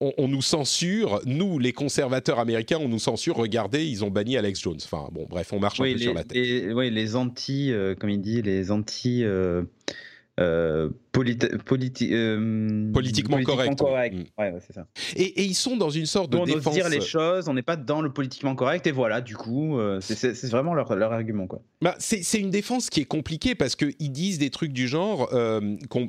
on, 0.00 0.28
nous 0.28 0.42
censure, 0.42 1.20
nous, 1.24 1.60
les 1.60 1.72
conservateurs 1.72 2.40
américains, 2.40 2.78
on 2.80 2.88
nous 2.88 2.98
censure. 2.98 3.36
Regardez, 3.36 3.86
ils 3.86 4.04
ont 4.04 4.10
banni 4.10 4.36
Alex 4.36 4.60
Jones. 4.60 4.80
Enfin, 4.82 5.08
bon, 5.12 5.24
bref, 5.30 5.52
on 5.52 5.60
marche 5.60 5.80
un 5.80 5.84
peu 5.84 5.98
sur 5.98 6.14
la 6.14 6.24
tête. 6.24 6.72
oui, 6.74 6.90
les 6.90 7.14
anti, 7.14 7.72
comme 8.00 8.10
il 8.10 8.20
dit, 8.20 8.42
les 8.42 8.72
anti. 8.72 9.22
Euh, 9.22 9.62
euh, 10.40 10.88
politiquement, 11.12 13.42
correct. 13.42 14.14
Mm. 14.14 14.24
Ouais, 14.38 14.54
c'est 14.66 14.72
ça. 14.72 14.86
Et, 15.16 15.42
ils 15.42 15.54
sont 15.54 15.76
dans 15.76 15.90
une 15.90 16.06
sorte 16.06 16.30
de 16.30 16.38
on 16.38 16.44
défense. 16.44 16.74
dire 16.74 16.88
les 16.88 17.00
choses, 17.00 17.48
on 17.48 17.54
n'est 17.54 17.62
pas 17.62 17.76
dans 17.76 18.00
le 18.00 18.12
politiquement 18.12 18.54
correct, 18.54 18.86
et 18.86 18.92
voilà, 18.92 19.20
du 19.20 19.36
coup, 19.36 19.78
euh, 19.78 20.00
c'est 20.00 20.50
vraiment 20.50 20.74
leur, 20.74 20.94
leur, 20.94 21.12
argument. 21.12 21.46
quoi. 21.46 21.60
Bah, 21.82 21.96
c'est 21.98 22.38
une 22.38 22.50
défense 22.50 22.90
qui 22.90 23.00
est 23.00 23.06
compliquée 23.06 23.54
parce 23.54 23.76
qu'ils 23.76 24.12
disent 24.12 24.38
des 24.38 24.50
trucs 24.50 24.72
du 24.72 24.88
genre, 24.88 25.30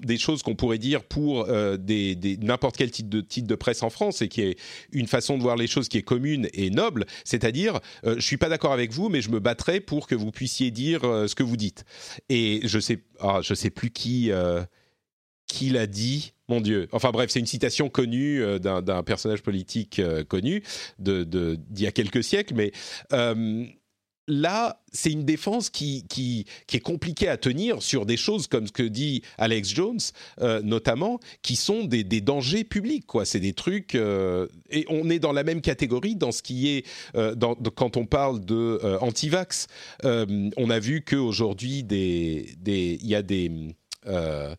des 0.03 0.17
choses 0.17 0.43
qu'on 0.43 0.55
pourrait 0.55 0.77
dire 0.77 1.03
pour 1.03 1.47
des, 1.77 2.15
des 2.15 2.37
n'importe 2.37 2.77
quel 2.77 2.91
titre 2.91 3.09
de, 3.09 3.21
titre 3.21 3.47
de 3.47 3.55
presse 3.55 3.83
en 3.83 3.89
France, 3.89 4.21
et 4.21 4.27
qui 4.27 4.41
est 4.41 4.59
une 4.91 5.07
façon 5.07 5.37
de 5.37 5.43
voir 5.43 5.55
les 5.55 5.67
choses 5.67 5.89
qui 5.89 5.97
est 5.97 6.03
commune 6.03 6.47
et 6.53 6.69
noble, 6.69 7.05
c'est-à-dire, 7.23 7.79
je 8.03 8.19
suis 8.19 8.37
pas 8.37 8.49
d'accord 8.49 8.73
avec 8.73 8.91
vous, 8.91 9.09
mais 9.09 9.21
je 9.21 9.31
me 9.31 9.39
battrai 9.39 9.79
pour 9.79 10.07
que 10.07 10.15
vous 10.15 10.31
puissiez 10.31 10.71
dire 10.71 11.01
ce 11.01 11.35
que 11.35 11.43
vous 11.43 11.57
dites. 11.57 11.85
Et 12.29 12.61
je 12.63 12.79
sais, 12.79 13.03
ah, 13.19 13.39
je 13.41 13.53
sais 13.53 13.69
plus 13.69 13.91
qui 13.91 14.31
euh, 14.31 14.63
qui, 15.51 15.69
l'a 15.69 15.87
dit. 15.87 16.33
Mon 16.47 16.61
Dieu. 16.61 16.87
Enfin 16.91 17.11
bref, 17.11 17.29
c'est 17.29 17.39
une 17.39 17.45
citation 17.45 17.89
connue 17.89 18.41
euh, 18.41 18.59
d'un 18.59 19.03
personnage 19.03 19.41
politique 19.41 19.99
euh, 19.99 20.23
connu 20.23 20.63
d'il 20.99 21.57
y 21.77 21.87
a 21.87 21.91
quelques 21.91 22.23
siècles, 22.23 22.53
mais 22.55 22.71
là, 24.27 24.81
c'est 24.93 25.11
une 25.11 25.25
défense 25.25 25.69
qui, 25.69 26.05
est 26.71 26.79
compliquée 26.79 27.27
à 27.27 27.37
tenir 27.37 27.81
sur 27.81 28.05
des 28.05 28.17
choses 28.17 28.47
comme 28.47 28.67
ce 28.67 28.71
que 28.71 28.83
dit 28.83 29.23
Alex 29.37 29.69
Jones, 29.69 29.99
notamment, 30.63 31.19
qui 31.41 31.55
sont 31.55 31.83
des, 31.83 32.03
dangers 32.03 32.63
publics. 32.63 33.05
C'est 33.25 33.39
des 33.39 33.53
trucs... 33.53 33.95
et 33.95 34.85
on 34.89 35.09
est 35.09 35.19
dans 35.19 35.33
la 35.33 35.43
même 35.43 35.59
catégorie 35.59 36.15
dans 36.15 36.31
ce 36.31 36.43
qui 36.43 36.69
est... 36.69 36.85
Quand 37.75 37.97
on 37.97 38.05
parle 38.05 38.45
de 38.45 38.79
anti-vax, 39.01 39.67
on 40.03 40.69
a 40.69 40.79
vu 40.79 41.01
qu'aujourd'hui, 41.01 41.85
il 41.89 43.05
y 43.05 43.15
a 43.15 43.21
des 43.21 43.51
euh, 44.07 44.55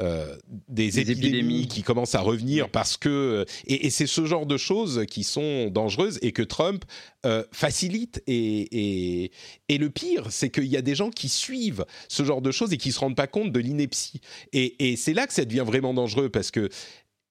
euh, 0.00 0.36
des, 0.68 0.98
épidémies, 0.98 1.68
qui 1.68 1.82
commencent 1.82 2.14
à 2.14 2.20
revenir 2.20 2.68
parce 2.68 2.96
que 2.96 3.44
et, 3.66 3.90
c'est 3.90 4.06
ce 4.06 4.26
genre 4.26 4.46
de 4.46 4.56
choses 4.56 5.04
qui 5.08 5.22
sont 5.22 5.68
dangereuses 5.68 6.18
et 6.22 6.32
que 6.32 6.42
Trump 6.42 6.84
euh, 7.24 7.44
facilite 7.52 8.22
et, 8.26 9.30
et, 9.68 9.78
le 9.78 9.90
pire 9.90 10.26
c'est 10.30 10.50
qu'il 10.50 10.66
y 10.66 10.76
a 10.76 10.82
des 10.82 10.94
gens 10.94 11.10
qui 11.10 11.28
suivent 11.28 11.84
ce 12.08 12.24
genre 12.24 12.42
de 12.42 12.50
choses 12.50 12.72
et 12.72 12.76
qui 12.76 12.92
se 12.92 12.98
rendent 12.98 13.16
pas 13.16 13.26
compte 13.26 13.52
de 13.52 13.60
l'ineptie. 13.60 14.20
Et, 14.52 14.90
et 14.90 14.96
c'est 14.96 15.14
là 15.14 15.26
que 15.26 15.32
ça 15.32 15.44
devient 15.44 15.64
vraiment 15.66 15.94
dangereux 15.94 16.28
parce 16.28 16.50
que 16.50 16.68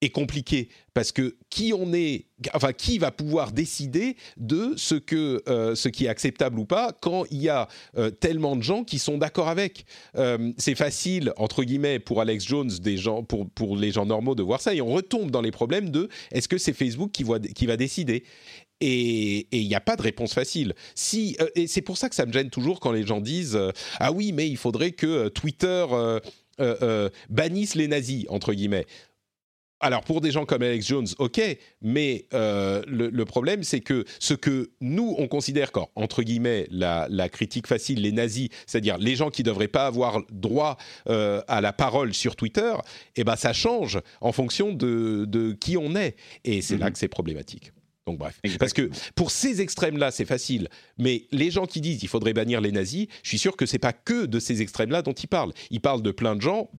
est 0.04 0.10
compliqué 0.10 0.70
parce 0.94 1.12
que 1.12 1.36
qui 1.50 1.74
on 1.74 1.94
est, 1.94 2.26
enfin 2.54 2.74
qui 2.74 2.98
va 2.98 3.12
pouvoir 3.12 3.52
décider 3.52 4.16
de 4.38 4.74
ce 4.76 4.96
que 4.96 5.42
euh, 5.48 5.76
ce 5.76 5.90
qui 5.90 6.06
est 6.06 6.10
acceptable 6.10 6.60
ou 6.60 6.66
pas 6.66 6.92
quand 7.02 7.26
il 7.32 7.42
y 7.42 7.50
a 7.50 7.68
euh, 7.98 8.12
tellement 8.12 8.56
de 8.56 8.62
gens 8.62 8.84
qui 8.84 9.00
sont 9.00 9.18
d'accord 9.18 9.48
avec. 9.48 9.86
Euh, 10.16 10.52
c'est 10.58 10.76
facile 10.76 11.34
entre 11.38 11.64
guillemets 11.64 12.00
pour 12.00 12.22
Alex 12.22 12.46
Jones, 12.46 12.70
des 12.82 12.98
gens 12.98 13.24
pour 13.24 13.50
pour 13.50 13.78
les 13.78 13.92
gens 13.92 14.06
normaux 14.06 14.36
de 14.36 14.44
voir 14.44 14.62
ça 14.62 14.74
et 14.74 14.82
on 14.82 14.92
retombe 14.92 15.32
dans 15.32 15.42
les 15.42 15.52
problèmes 15.52 15.90
de 15.90 16.10
est-ce 16.32 16.48
que 16.48 16.58
c'est 16.58 16.74
Facebook 16.74 17.12
qui, 17.12 17.24
voit, 17.24 17.40
qui 17.40 17.66
va 17.66 17.78
décider 17.78 18.24
et 18.86 19.48
il 19.54 19.66
n'y 19.66 19.76
a 19.76 19.80
pas 19.80 19.96
de 19.96 20.02
réponse 20.02 20.34
facile. 20.34 20.74
Si, 20.94 21.38
et 21.56 21.68
c'est 21.68 21.82
pour 21.82 21.96
ça 21.96 22.10
que 22.10 22.16
ça 22.16 22.26
me 22.26 22.34
gêne 22.34 22.50
toujours 22.50 22.82
quand 22.82 22.92
les 22.92 23.06
gens 23.06 23.22
disent 23.22 23.58
Ah 23.98 24.12
oui, 24.12 24.34
mais 24.34 24.50
il 24.50 24.58
faudrait 24.58 24.92
que 24.92 25.30
Twitter 25.30 25.86
bannisse 27.30 27.76
les 27.76 27.88
nazis, 27.88 28.26
entre 28.28 28.54
guillemets 28.54 28.86
alors 29.84 30.04
pour 30.04 30.22
des 30.22 30.32
gens 30.32 30.46
comme 30.46 30.64
Alex 30.64 30.88
Jones, 30.88 31.08
ok, 31.20 31.42
mais 31.82 32.26
euh, 32.34 32.82
le, 32.88 33.26
problème 33.26 33.64
c'est 33.64 33.82
que 33.82 34.06
ce 34.20 34.34
que 34.34 34.72
nous 34.82 35.14
on 35.18 35.28
considère 35.28 35.72
comme 35.72 35.86
entre 35.96 36.24
guillemets 36.24 36.68
la, 36.72 37.30
critique 37.30 37.68
facile, 37.68 38.02
les 38.02 38.12
nazis, 38.12 38.50
c'est-à-dire 38.66 38.98
les 38.98 39.16
gens 39.16 39.30
qui 39.30 39.44
devraient 39.44 39.68
pas 39.68 39.86
avoir 39.86 40.22
droit 40.32 40.78
euh, 41.10 41.42
à 41.48 41.62
la 41.62 41.74
parole 41.74 42.14
sur 42.14 42.36
Twitter, 42.36 42.74
eh 43.16 43.24
ben 43.24 43.36
ça 43.36 43.54
change 43.54 44.00
en 44.22 44.32
fonction 44.32 44.72
de, 44.74 45.58
qui 45.60 45.78
on 45.78 45.96
est, 45.96 46.16
et 46.46 46.62
c'est 46.62 46.78
là 46.78 46.88
mhm. 46.88 46.94
que 46.94 47.00
c'est 47.00 47.08
problématique. 47.08 47.72
Donc 48.06 48.18
bref, 48.18 48.40
parce 48.60 48.74
que 48.74 48.90
pour 49.16 49.32
ces 49.32 49.62
extrêmes-là, 49.62 50.12
c'est 50.12 50.26
facile, 50.26 50.68
mais 50.98 51.26
les 51.32 51.52
gens 51.52 51.66
qui 51.66 51.82
disent 51.82 52.00
qu'il 52.00 52.10
faudrait 52.10 52.34
bannir 52.34 52.60
les 52.62 52.72
nazis, 52.72 53.08
je 53.22 53.30
suis 53.30 53.38
sûr 53.38 53.56
que 53.56 53.66
c'est 53.66 53.80
pas 53.80 53.94
que 53.94 54.26
de 54.26 54.40
ces 54.40 54.62
extrêmes-là 54.62 55.02
dont 55.02 55.14
ils 55.14 55.28
parlent. 55.28 55.54
Ils 55.72 55.80
parlent 55.80 56.02
de 56.02 56.12
plein 56.12 56.36
de 56.36 56.42
gens, 56.42 56.70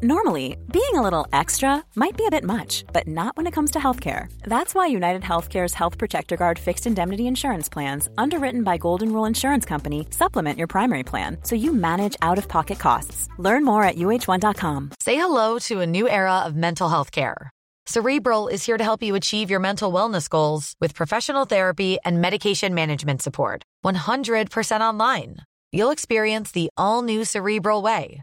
Normally, 0.00 0.56
being 0.72 0.94
a 0.94 1.02
little 1.02 1.26
extra 1.32 1.84
might 1.96 2.16
be 2.16 2.24
a 2.24 2.30
bit 2.30 2.44
much, 2.44 2.84
but 2.92 3.08
not 3.08 3.36
when 3.36 3.48
it 3.48 3.52
comes 3.52 3.72
to 3.72 3.80
healthcare. 3.80 4.30
That's 4.44 4.72
why 4.72 4.86
United 4.86 5.22
Healthcare's 5.22 5.74
Health 5.74 5.98
Protector 5.98 6.36
Guard 6.36 6.56
fixed 6.56 6.86
indemnity 6.86 7.26
insurance 7.26 7.68
plans, 7.68 8.08
underwritten 8.16 8.62
by 8.62 8.76
Golden 8.76 9.12
Rule 9.12 9.24
Insurance 9.24 9.64
Company, 9.64 10.06
supplement 10.10 10.56
your 10.56 10.68
primary 10.68 11.02
plan 11.02 11.38
so 11.42 11.56
you 11.56 11.72
manage 11.72 12.16
out 12.22 12.38
of 12.38 12.46
pocket 12.46 12.78
costs. 12.78 13.28
Learn 13.38 13.64
more 13.64 13.82
at 13.82 13.96
uh1.com. 13.96 14.90
Say 15.00 15.16
hello 15.16 15.58
to 15.66 15.80
a 15.80 15.86
new 15.86 16.08
era 16.08 16.44
of 16.46 16.54
mental 16.54 16.88
health 16.88 17.10
care. 17.10 17.50
Cerebral 17.86 18.46
is 18.46 18.64
here 18.64 18.78
to 18.78 18.84
help 18.84 19.02
you 19.02 19.16
achieve 19.16 19.50
your 19.50 19.60
mental 19.60 19.92
wellness 19.92 20.28
goals 20.28 20.76
with 20.80 20.94
professional 20.94 21.44
therapy 21.44 21.98
and 22.04 22.22
medication 22.22 22.72
management 22.72 23.20
support. 23.20 23.64
100% 23.84 24.80
online. 24.80 25.38
You'll 25.72 25.90
experience 25.90 26.52
the 26.52 26.70
all 26.76 27.02
new 27.02 27.24
Cerebral 27.24 27.82
Way 27.82 28.22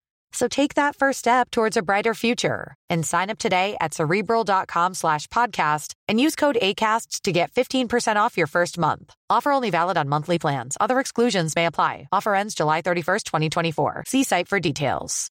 So 0.31 0.47
take 0.47 0.75
that 0.75 0.95
first 0.95 1.19
step 1.19 1.51
towards 1.51 1.77
a 1.77 1.81
brighter 1.81 2.13
future 2.13 2.73
and 2.89 3.05
sign 3.05 3.29
up 3.29 3.37
today 3.37 3.75
at 3.81 3.93
cerebral.com 3.93 4.93
slash 4.93 5.27
podcast 5.27 5.93
and 6.07 6.19
use 6.19 6.35
code 6.35 6.57
ACasts 6.61 7.21
to 7.21 7.31
get 7.31 7.51
15% 7.51 8.15
off 8.15 8.37
your 8.37 8.47
first 8.47 8.77
month. 8.77 9.13
Offer 9.29 9.51
only 9.51 9.69
valid 9.69 9.97
on 9.97 10.07
monthly 10.07 10.39
plans. 10.39 10.77
Other 10.79 10.99
exclusions 10.99 11.55
may 11.55 11.65
apply. 11.65 12.07
Offer 12.11 12.33
ends 12.35 12.55
July 12.55 12.81
31st, 12.81 13.23
2024. 13.25 14.03
See 14.07 14.23
site 14.23 14.47
for 14.47 14.59
details. 14.59 15.29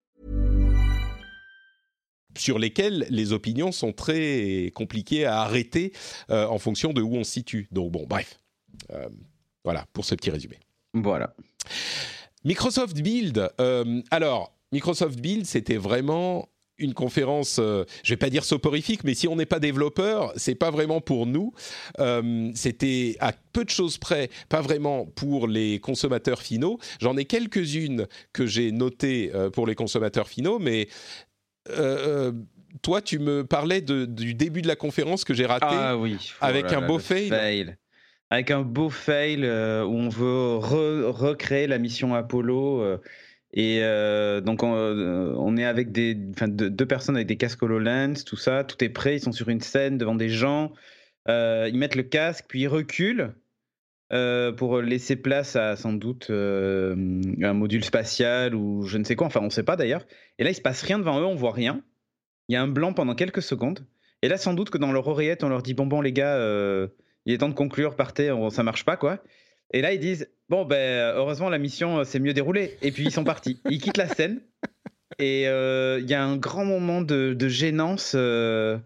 Sur 2.36 2.58
lesquels 2.58 3.06
les 3.10 3.32
opinions 3.32 3.72
sont 3.72 3.92
très 3.92 4.70
compliquées 4.74 5.24
à 5.24 5.40
arrêter 5.40 5.92
euh, 6.30 6.46
en 6.46 6.58
fonction 6.58 6.92
de 6.92 7.02
où 7.02 7.16
on 7.16 7.24
se 7.24 7.32
situe. 7.32 7.68
Donc 7.72 7.90
bon, 7.90 8.06
bref. 8.06 8.38
Euh, 8.92 9.08
voilà 9.64 9.86
pour 9.92 10.04
ce 10.04 10.14
petit 10.14 10.30
résumé. 10.30 10.58
Voilà. 10.94 11.34
Microsoft 12.44 12.96
Build. 13.00 13.50
Euh, 13.60 14.02
alors, 14.10 14.57
Microsoft 14.72 15.18
Build, 15.20 15.46
c'était 15.46 15.76
vraiment 15.76 16.48
une 16.78 16.94
conférence, 16.94 17.56
je 17.56 17.62
euh, 17.62 17.84
je 18.04 18.12
vais 18.12 18.16
pas 18.16 18.30
dire 18.30 18.44
soporifique, 18.44 19.04
mais 19.04 19.14
si 19.14 19.28
on 19.28 19.36
n'est 19.36 19.46
pas 19.46 19.58
développeur, 19.58 20.32
c'est 20.36 20.54
pas 20.54 20.70
vraiment 20.70 21.00
pour 21.00 21.26
nous. 21.26 21.52
Euh, 21.98 22.50
c'était 22.54 23.16
à 23.20 23.32
peu 23.52 23.64
de 23.64 23.70
choses 23.70 23.98
près, 23.98 24.30
pas 24.48 24.60
vraiment 24.60 25.06
pour 25.06 25.48
les 25.48 25.80
consommateurs 25.80 26.40
finaux. 26.40 26.78
J'en 27.00 27.16
ai 27.16 27.24
quelques-unes 27.24 28.06
que 28.32 28.46
j'ai 28.46 28.72
notées 28.72 29.32
euh, 29.34 29.50
pour 29.50 29.66
les 29.66 29.74
consommateurs 29.74 30.28
finaux, 30.28 30.58
mais 30.58 30.88
toi, 32.80 33.02
tu 33.02 33.18
me 33.18 33.44
parlais 33.44 33.82
du 33.82 34.34
début 34.34 34.62
de 34.62 34.68
la 34.68 34.76
conférence 34.76 35.24
que 35.24 35.34
j'ai 35.34 35.44
raté 35.44 35.66
ah, 35.68 35.98
oui. 35.98 36.16
avec 36.40 36.72
un 36.72 36.80
beau 36.80 36.98
fail. 36.98 37.76
Avec 38.30 38.50
un 38.50 38.62
beau 38.62 38.88
fail 38.88 39.44
où 39.44 39.94
on 39.94 40.08
veut 40.08 40.56
recréer 40.56 41.66
la 41.66 41.78
mission 41.78 42.14
Apollo 42.14 43.00
Et 43.52 43.80
euh, 43.82 44.40
donc 44.40 44.62
on, 44.62 44.74
euh, 44.74 45.32
on, 45.36 45.56
est 45.56 45.64
avec 45.64 45.90
des, 45.90 46.14
deux, 46.14 46.86
personnes 46.86 47.16
avec 47.16 47.28
des 47.28 47.36
casques 47.36 47.62
HoloLens, 47.62 48.24
tout 48.26 48.36
ça, 48.36 48.64
tout 48.64 48.82
est 48.84 48.90
prêt, 48.90 49.16
ils 49.16 49.20
sont 49.20 49.32
sur 49.32 49.48
une 49.48 49.60
scène 49.60 49.96
devant 49.96 50.14
des 50.14 50.28
gens, 50.28 50.72
euh, 51.28 51.68
ils 51.70 51.78
mettent 51.78 51.96
le 51.96 52.02
casque, 52.02 52.44
puis 52.48 52.62
ils 52.62 52.68
reculent 52.68 53.34
pour 54.56 54.80
laisser 54.80 55.16
place 55.16 55.54
à 55.54 55.76
sans 55.76 55.92
doute 55.92 56.30
un 56.30 57.52
module 57.52 57.84
spatial 57.84 58.54
ou 58.54 58.86
je 58.86 58.96
ne 58.96 59.04
sais 59.04 59.16
quoi, 59.16 59.26
enfin 59.26 59.40
on 59.40 59.46
ne 59.46 59.50
sait 59.50 59.62
pas 59.62 59.76
d'ailleurs. 59.76 60.06
Et 60.38 60.44
là 60.44 60.50
il 60.50 60.54
se 60.54 60.62
passe 60.62 60.82
rien 60.82 60.98
devant 60.98 61.20
eux, 61.20 61.26
on 61.26 61.34
voit 61.34 61.52
rien. 61.52 61.82
Il 62.48 62.54
y 62.54 62.56
a 62.56 62.62
un 62.62 62.68
blanc 62.68 62.94
pendant 62.94 63.14
quelques 63.14 63.42
secondes. 63.42 63.80
Et 64.22 64.28
là 64.28 64.38
sans 64.38 64.54
doute 64.54 64.70
que 64.70 64.78
dans 64.78 64.92
leur 64.92 65.06
oreillette 65.08 65.44
on 65.44 65.50
leur 65.50 65.62
dit 65.62 65.74
bon 65.74 65.86
bon 65.86 66.00
les 66.00 66.12
gars, 66.12 66.38
il 67.26 67.34
est 67.34 67.38
temps 67.38 67.50
de 67.50 67.54
conclure, 67.54 67.96
partez, 67.96 68.34
ça 68.50 68.62
marche 68.62 68.86
pas 68.86 68.96
quoi. 68.96 69.22
Et 69.72 69.82
là, 69.82 69.92
ils 69.92 70.00
disent 70.00 70.28
Bon, 70.48 70.64
ben, 70.64 71.12
heureusement, 71.14 71.50
la 71.50 71.58
mission 71.58 72.04
s'est 72.04 72.20
mieux 72.20 72.32
déroulée. 72.32 72.76
Et 72.82 72.90
puis, 72.90 73.04
ils 73.04 73.12
sont 73.12 73.24
partis. 73.24 73.60
Ils 73.70 73.80
quittent 73.80 73.98
la 73.98 74.08
scène. 74.08 74.40
Et 75.18 75.42
il 75.42 76.10
y 76.10 76.14
a 76.14 76.24
un 76.24 76.36
grand 76.36 76.64
moment 76.64 77.02
de, 77.02 77.34
de 77.34 77.48
gênance. 77.48 78.12
Euh, 78.14 78.78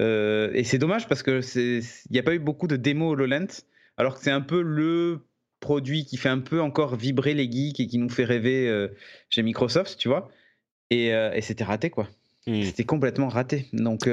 euh, 0.00 0.50
et 0.54 0.64
c'est 0.64 0.78
dommage 0.78 1.08
parce 1.08 1.22
qu'il 1.22 1.82
n'y 2.10 2.18
a 2.18 2.22
pas 2.22 2.34
eu 2.34 2.38
beaucoup 2.38 2.66
de 2.66 2.76
démos 2.76 3.12
HoloLens. 3.12 3.64
Alors 3.96 4.16
que 4.16 4.24
c'est 4.24 4.30
un 4.30 4.40
peu 4.40 4.62
le 4.62 5.20
produit 5.60 6.04
qui 6.04 6.16
fait 6.16 6.28
un 6.28 6.40
peu 6.40 6.60
encore 6.60 6.96
vibrer 6.96 7.34
les 7.34 7.50
geeks 7.50 7.80
et 7.80 7.86
qui 7.86 7.98
nous 7.98 8.08
fait 8.08 8.24
rêver 8.24 8.68
euh, 8.68 8.88
chez 9.30 9.42
Microsoft, 9.42 9.98
tu 9.98 10.08
vois. 10.08 10.30
Et, 10.90 11.08
et 11.08 11.40
c'était 11.40 11.64
raté, 11.64 11.90
quoi. 11.90 12.08
Mmh. 12.46 12.62
C'était 12.64 12.84
complètement 12.84 13.28
raté. 13.28 13.66
Donc, 13.72 14.08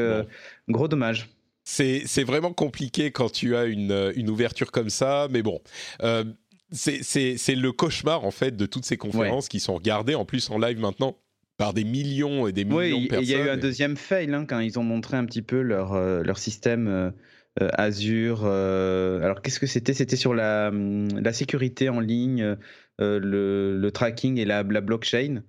gros 0.68 0.88
dommage. 0.88 1.30
C'est 1.72 2.24
vraiment 2.24 2.52
compliqué 2.54 3.12
quand 3.12 3.32
tu 3.32 3.56
as 3.56 3.66
une, 3.66 4.12
une, 4.16 4.30
ouverture 4.30 4.72
comme 4.72 4.90
ça, 4.90 5.28
mais 5.32 5.42
bon. 5.42 5.62
Euh, 6.04 6.26
c'est 6.72 7.56
le 7.56 7.72
cauchemar, 7.72 8.26
en 8.26 8.32
fait, 8.32 8.56
de 8.56 8.66
toutes 8.66 8.86
ces 8.86 8.98
conférences 8.98 9.46
ouais. 9.46 9.50
qui 9.50 9.60
sont 9.60 9.76
regardées, 9.76 10.16
en 10.16 10.26
plus 10.26 10.50
en 10.50 10.58
live 10.58 10.80
maintenant, 10.80 11.18
par 11.58 11.74
des 11.74 11.84
millions 11.84 12.48
et 12.48 12.52
des 12.52 12.66
millions 12.66 13.02
de 13.02 13.08
personnes. 13.08 13.26
Il 13.26 13.32
y 13.32 13.36
a 13.36 13.46
eu 13.46 13.50
un 13.50 13.58
deuxième 13.58 13.96
fail, 13.96 14.34
hein, 14.34 14.46
quand 14.46 14.60
ils 14.60 14.80
ont 14.80 14.84
montré 14.84 15.18
un 15.18 15.26
petit 15.26 15.42
peu 15.42 15.62
leur, 15.62 15.94
euh, 15.94 16.24
leur 16.24 16.38
système 16.38 16.88
euh, 16.88 17.70
Azure. 17.74 18.42
Euh, 18.46 19.22
alors, 19.22 19.42
qu'est-ce 19.42 19.60
que 19.60 19.68
c'était? 19.68 19.94
C'était 19.94 20.16
sur 20.16 20.34
la, 20.34 20.72
la 20.72 21.34
sécurité 21.34 21.90
en 21.90 22.00
ligne, 22.00 22.58
le, 23.00 23.78
le, 23.78 23.92
tracking 23.92 24.38
et 24.38 24.46
la, 24.46 24.64
la 24.64 24.82
blockchain, 24.82 25.44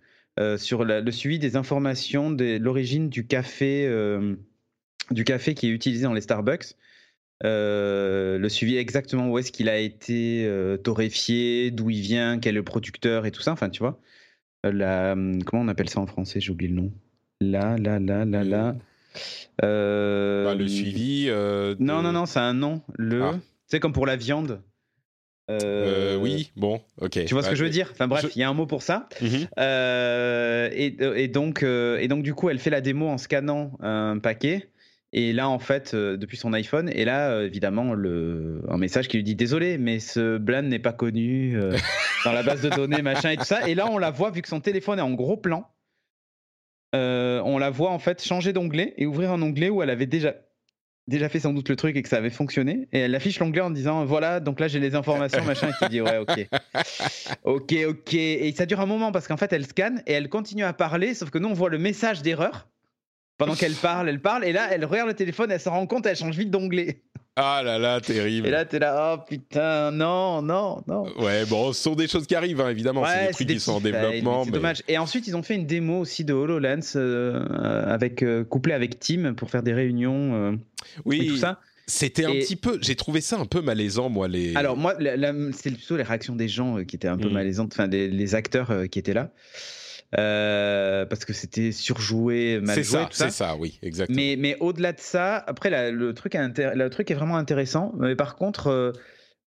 sur 0.57 0.85
la, 0.85 1.01
le 1.01 1.11
suivi 1.11 1.39
des 1.39 1.57
informations 1.57 2.31
de 2.31 2.59
l'origine 2.59 3.09
du 3.09 3.27
café 3.27 3.87
du 5.11 5.25
café 5.25 5.55
qui 5.55 5.67
est 5.67 5.71
utilisé 5.71 6.05
dans 6.05 6.15
les 6.15 6.21
Starbucks. 6.21 6.77
Euh, 7.45 8.39
le 8.39 8.49
suivi 8.49 8.77
exactement 8.77 9.29
où 9.29 9.39
est-ce 9.39 9.51
qu'il 9.51 9.69
a 9.69 9.79
été 9.79 10.45
euh, 10.47 10.77
torréfié, 10.77 11.71
d'où 11.73 11.91
il 11.91 12.01
vient, 12.01 12.39
quel 12.39 12.55
est 12.55 12.59
le 12.59 12.63
producteur 12.63 13.27
et 13.27 13.33
tout 13.33 13.43
ça. 13.43 13.53
Enfin, 13.53 13.69
tu 13.69 13.81
vois. 13.81 13.99
La, 14.65 15.17
comment 15.45 15.63
on 15.63 15.69
appelle 15.69 15.89
ça 15.89 15.99
en 15.99 16.07
français 16.07 16.41
J'ai 16.41 16.53
oublié 16.53 16.71
le 16.71 16.77
nom. 16.77 16.93
Là, 17.41 17.77
là, 17.79 17.99
là, 17.99 18.25
là, 18.25 18.45
là. 18.45 18.77
Euh... 19.65 20.45
Bah, 20.45 20.55
le 20.55 20.69
suivi. 20.69 21.27
Euh, 21.29 21.75
de... 21.75 21.83
Non, 21.83 22.01
non, 22.03 22.13
non, 22.13 22.27
c'est 22.27 22.39
un 22.39 22.55
nom. 22.55 22.81
Le. 22.95 23.23
Ah. 23.25 23.39
C'est 23.67 23.81
comme 23.81 23.93
pour 23.93 24.07
la 24.07 24.15
viande. 24.15 24.63
Euh... 25.51 26.17
oui, 26.19 26.53
bon, 26.57 26.81
ok. 27.01 27.25
Tu 27.25 27.35
vois 27.35 27.43
ce 27.43 27.51
que 27.51 27.57
je 27.57 27.65
veux 27.65 27.71
dire? 27.71 27.89
Enfin 27.91 28.07
bref, 28.07 28.25
il 28.29 28.35
je... 28.35 28.39
y 28.39 28.43
a 28.45 28.49
un 28.49 28.55
mot 28.55 28.67
pour 28.67 28.83
ça. 28.83 29.09
Mm 29.21 29.27
-hmm. 29.27 30.71
et, 30.73 30.97
et, 31.25 31.29
donc, 31.29 31.65
et 31.65 32.07
donc, 32.07 32.23
du 32.23 32.33
coup, 32.33 32.49
elle 32.49 32.61
fait 32.61 32.71
la 32.71 32.81
démo 32.81 33.09
en 33.09 33.19
scannant 33.19 33.77
un 33.81 34.19
paquet. 34.19 34.69
Et 35.15 35.33
là, 35.35 35.49
en 35.49 35.59
fait, 35.59 35.93
euh, 35.93 36.17
depuis 36.17 36.39
son 36.39 36.55
iPhone, 36.55 36.89
et 36.89 37.05
là, 37.05 37.31
euh, 37.31 37.47
évidemment, 37.47 37.93
le, 37.93 38.63
un 38.69 38.79
message 38.79 39.09
qui 39.09 39.19
lui 39.19 39.25
dit 39.25 39.35
Désolé, 39.35 39.77
mais 39.77 40.01
ce 40.01 40.39
Blan 40.39 40.63
n'est 40.63 40.79
pas 40.79 40.95
connu 40.95 41.55
euh, 41.57 41.77
dans 42.25 42.33
la 42.33 42.43
base 42.43 42.63
de 42.63 42.71
données, 42.71 43.03
machin 43.03 43.31
et 43.31 43.37
tout 43.37 43.45
ça. 43.45 43.69
Et 43.69 43.75
là, 43.75 43.87
on 43.91 43.99
la 43.99 44.11
voit, 44.11 44.31
vu 44.31 44.41
que 44.41 44.49
son 44.49 44.61
téléphone 44.61 44.99
est 44.99 45.03
en 45.03 45.13
gros 45.13 45.37
plan, 45.37 45.69
on 46.95 47.59
la 47.59 47.71
voit 47.71 47.91
en 47.91 47.99
fait 47.99 48.23
changer 48.23 48.53
d'onglet 48.53 48.95
et 48.97 49.07
ouvrir 49.07 49.33
un 49.33 49.43
onglet 49.43 49.71
où 49.71 49.83
elle 49.83 49.91
avait 49.91 50.07
déjà, 50.07 50.35
déjà 51.09 51.29
fait 51.29 51.41
sans 51.41 51.53
doute 51.53 51.69
le 51.69 51.77
truc 51.77 51.97
et 51.97 52.03
que 52.03 52.09
ça 52.09 52.17
avait 52.17 52.31
fonctionné. 52.31 52.89
Et 52.93 53.01
elle 53.01 53.15
affiche 53.15 53.39
l'onglet 53.39 53.61
en 53.61 53.71
disant 53.71 54.07
Voilà, 54.07 54.41
donc 54.41 54.61
là, 54.61 54.69
j'ai 54.69 54.81
les 54.81 54.95
informations, 54.95 55.45
machin. 55.45 55.69
Et 55.69 55.85
qui 55.85 55.91
dit 55.91 56.01
Ouais, 56.01 56.17
ok. 56.17 56.49
Ok, 57.45 57.75
ok. 57.87 58.15
Et 58.15 58.53
ça 58.57 58.65
dure 58.65 58.81
un 58.81 58.87
moment 58.87 59.13
parce 59.13 59.29
qu'en 59.29 59.37
fait, 59.37 59.53
elle 59.53 59.67
scanne 59.67 60.03
et 60.07 60.13
elle 60.13 60.31
continue 60.31 60.65
à 60.65 60.73
parler, 60.73 61.13
sauf 61.13 61.29
que 61.29 61.39
nous, 61.39 61.51
on 61.51 61.55
voit 61.55 61.69
le 61.69 61.79
message 61.79 62.23
d'erreur 62.23 62.72
pendant 63.45 63.57
qu'elle 63.57 63.75
parle, 63.75 64.09
elle 64.09 64.21
parle, 64.21 64.45
et 64.45 64.53
là, 64.53 64.69
elle 64.71 64.85
regarde 64.85 65.09
le 65.09 65.15
téléphone, 65.15 65.51
elle 65.51 65.61
se 65.61 65.69
rend 65.69 65.87
compte, 65.87 66.07
elle 66.07 66.17
change 66.17 66.37
vite 66.37 66.51
d'onglet. 66.51 67.03
Ah 67.35 67.63
là 67.65 67.79
là, 67.79 67.99
terrible. 68.01 68.47
Et 68.47 68.51
là, 68.51 68.67
t'es 68.67 68.79
là, 68.79 69.17
oh 69.17 69.25
putain, 69.27 69.91
non, 69.91 70.43
non, 70.43 70.83
non. 70.87 71.05
Ouais, 71.19 71.47
bon, 71.47 71.73
ce 71.73 71.83
sont 71.83 71.95
des 71.95 72.07
choses 72.07 72.27
qui 72.27 72.35
arrivent, 72.35 72.61
hein, 72.61 72.69
évidemment. 72.69 73.03
Ouais, 73.03 73.31
c'est 73.33 73.45
des 73.45 73.47
trucs 73.47 73.49
qui 73.49 73.61
sont 73.61 73.73
en 73.73 73.81
développement. 73.81 74.45
C'est 74.45 74.51
mais... 74.51 74.57
dommage. 74.57 74.83
Et 74.87 74.99
ensuite, 74.99 75.27
ils 75.27 75.35
ont 75.35 75.43
fait 75.43 75.55
une 75.55 75.67
démo 75.67 76.01
aussi 76.01 76.25
de 76.25 76.35
HoloLens 76.35 76.93
euh, 76.97 77.43
avec, 77.87 78.23
euh, 78.23 78.45
couplé 78.45 78.75
avec 78.75 78.99
Team 78.99 79.35
pour 79.35 79.51
faire 79.51 79.63
des 79.63 79.73
réunions 79.73 80.35
euh, 80.35 80.53
oui. 81.07 81.23
et 81.23 81.27
tout 81.29 81.39
ça. 81.39 81.59
C'était 81.87 82.27
un 82.27 82.33
et... 82.33 82.41
petit 82.41 82.57
peu, 82.57 82.79
j'ai 82.83 82.97
trouvé 82.97 83.23
ça 83.23 83.39
un 83.39 83.47
peu 83.47 83.63
malaisant, 83.63 84.11
moi. 84.11 84.29
Les... 84.29 84.55
Alors, 84.55 84.77
moi, 84.77 84.95
c'est 85.53 85.71
plutôt 85.71 85.97
les 85.97 86.03
réactions 86.03 86.37
des 86.37 86.49
gens 86.49 86.85
qui 86.85 86.97
étaient 86.97 87.09
un 87.09 87.17
peu 87.17 87.31
mmh. 87.31 87.33
malaisantes, 87.33 87.73
enfin, 87.73 87.89
des, 87.89 88.09
les 88.09 88.35
acteurs 88.35 88.71
qui 88.91 88.99
étaient 88.99 89.15
là. 89.15 89.31
Euh, 90.19 91.07
parce 91.07 91.25
que 91.25 91.33
c'était 91.33 91.73
surjoué, 91.73 92.61
mal 92.61 92.77
joué. 92.77 92.85
C'est 92.85 92.91
ça, 92.91 93.09
c'est 93.13 93.31
ça, 93.31 93.57
oui, 93.57 93.79
exactement. 93.83 94.17
Mais, 94.17 94.37
mais 94.39 94.57
au-delà 94.61 94.93
de 94.93 95.01
ça, 95.01 95.37
après, 95.47 95.71
la, 95.71 95.91
le, 95.91 96.13
truc 96.13 96.35
est 96.35 96.59
le 96.75 96.91
truc 96.91 97.11
est 97.11 97.15
vraiment 97.15 97.37
intéressant. 97.37 97.93
Mais 97.99 98.15
par 98.15 98.37
contre, 98.37 98.67
euh, 98.67 98.93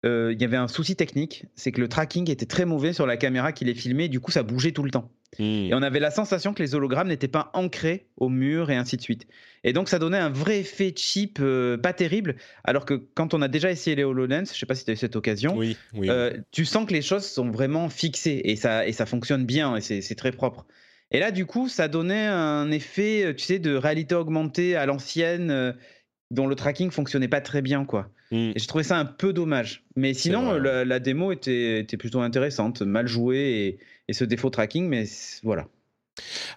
euh, 0.05 0.33
il 0.33 0.41
y 0.41 0.45
avait 0.45 0.57
un 0.57 0.67
souci 0.67 0.95
technique, 0.95 1.45
c'est 1.55 1.71
que 1.71 1.81
le 1.81 1.87
tracking 1.87 2.29
était 2.31 2.47
très 2.47 2.65
mauvais 2.65 2.93
sur 2.93 3.05
la 3.05 3.17
caméra 3.17 3.51
qui 3.51 3.65
les 3.65 3.75
filmait, 3.75 4.07
du 4.07 4.19
coup, 4.19 4.31
ça 4.31 4.41
bougeait 4.41 4.71
tout 4.71 4.83
le 4.83 4.91
temps. 4.91 5.11
Mmh. 5.39 5.43
Et 5.43 5.73
on 5.73 5.81
avait 5.81 5.99
la 5.99 6.11
sensation 6.11 6.53
que 6.53 6.61
les 6.61 6.75
hologrammes 6.75 7.07
n'étaient 7.07 7.27
pas 7.27 7.51
ancrés 7.53 8.07
au 8.17 8.29
mur 8.29 8.69
et 8.69 8.75
ainsi 8.75 8.97
de 8.97 9.01
suite. 9.01 9.27
Et 9.63 9.73
donc 9.73 9.89
ça 9.89 9.99
donnait 9.99 10.17
un 10.17 10.29
vrai 10.29 10.59
effet 10.59 10.93
cheap, 10.95 11.39
euh, 11.41 11.77
pas 11.77 11.93
terrible. 11.93 12.35
Alors 12.63 12.85
que 12.85 12.93
quand 12.93 13.33
on 13.33 13.41
a 13.41 13.47
déjà 13.47 13.71
essayé 13.71 13.95
les 13.95 14.03
HoloLens, 14.03 14.45
je 14.53 14.57
sais 14.59 14.65
pas 14.65 14.75
si 14.75 14.85
tu 14.85 14.91
as 14.91 14.93
eu 14.93 14.97
cette 14.97 15.15
occasion, 15.15 15.55
oui, 15.55 15.75
oui, 15.93 16.09
euh, 16.09 16.37
tu 16.51 16.65
sens 16.65 16.85
que 16.85 16.93
les 16.93 17.01
choses 17.01 17.25
sont 17.25 17.49
vraiment 17.49 17.89
fixées 17.89 18.41
et 18.43 18.55
ça, 18.55 18.87
et 18.87 18.91
ça 18.91 19.05
fonctionne 19.05 19.45
bien 19.45 19.75
et 19.75 19.81
c'est 19.81 20.15
très 20.15 20.31
propre. 20.31 20.65
Et 21.11 21.19
là, 21.19 21.31
du 21.31 21.45
coup, 21.45 21.69
ça 21.69 21.87
donnait 21.87 22.25
un 22.25 22.71
effet, 22.71 23.33
tu 23.37 23.45
sais, 23.45 23.59
de 23.59 23.75
réalité 23.75 24.15
augmentée 24.15 24.75
à 24.75 24.85
l'ancienne, 24.85 25.51
euh, 25.51 25.71
dont 26.35 26.45
le 26.45 26.55
tracking 26.55 26.91
fonctionnait 26.91 27.27
pas 27.27 27.41
très 27.41 27.61
bien, 27.61 27.85
quoi. 27.85 28.09
Mmh. 28.31 28.35
Et 28.35 28.53
j'ai 28.55 28.67
trouvé 28.67 28.83
ça 28.83 28.97
un 28.99 29.05
peu 29.05 29.33
dommage. 29.33 29.83
Mais 29.95 30.13
sinon, 30.13 30.53
la, 30.53 30.85
la, 30.85 30.99
démo 30.99 31.31
était, 31.31 31.79
était, 31.79 31.97
plutôt 31.97 32.19
intéressante, 32.19 32.81
mal 32.81 33.07
jouée 33.07 33.39
et, 33.39 33.77
et 34.07 34.13
ce 34.13 34.23
défaut 34.23 34.49
tracking, 34.49 34.87
mais 34.87 35.05
voilà. 35.41 35.67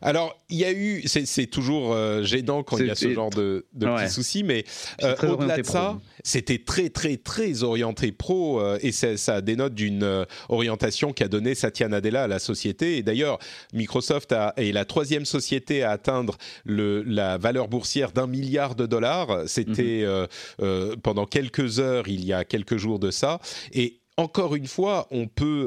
Alors, 0.01 0.39
il 0.49 0.59
y 0.59 0.65
a 0.65 0.73
eu, 0.73 1.03
c'est 1.07 1.47
toujours 1.47 1.93
euh, 1.93 2.23
gênant 2.23 2.63
quand 2.63 2.79
il 2.79 2.87
y 2.87 2.91
a 2.91 2.95
ce 2.95 3.13
genre 3.13 3.31
de, 3.31 3.67
de 3.75 3.87
ouais. 3.87 4.05
petits 4.05 4.15
soucis, 4.15 4.45
mais 4.45 4.65
euh, 5.03 5.17
au-delà 5.23 5.59
de 5.59 5.67
ça, 5.67 5.99
c'était 6.23 6.59
très, 6.59 6.91
très, 6.91 7.17
très 7.17 7.63
orienté 7.63 8.13
pro 8.13 8.61
euh, 8.61 8.79
et 8.83 8.93
ça, 8.93 9.17
ça 9.17 9.41
dénote 9.41 9.75
d'une 9.75 10.03
euh, 10.05 10.25
orientation 10.49 11.13
qu'a 11.13 11.29
donnée 11.29 11.55
Satya 11.55 11.89
Nadella 11.89 12.25
à 12.25 12.29
la 12.29 12.39
société. 12.39 12.99
Et 12.99 13.03
d'ailleurs, 13.03 13.39
Microsoft 13.73 14.33
a, 14.33 14.55
est 14.57 14.73
la 14.73 14.85
troisième 14.85 15.25
société 15.25 15.83
à 15.83 15.91
atteindre 15.91 16.37
le, 16.65 17.03
la 17.03 17.39
valeur 17.39 17.69
boursière 17.69 18.13
d'un 18.13 18.27
milliard 18.27 18.75
de 18.75 18.87
dollars. 18.87 19.43
C'était 19.47 20.05
mm 20.07 20.27
-hmm. 20.61 20.97
pendant 21.01 21.27
quelques 21.27 21.81
heures, 21.81 22.07
il 22.09 22.25
y 22.25 22.33
a 22.33 22.45
quelques 22.45 22.77
jours 22.77 22.99
de 22.99 23.11
ça. 23.11 23.41
Et 23.73 24.01
encore 24.19 24.57
une 24.57 24.67
fois, 24.67 25.07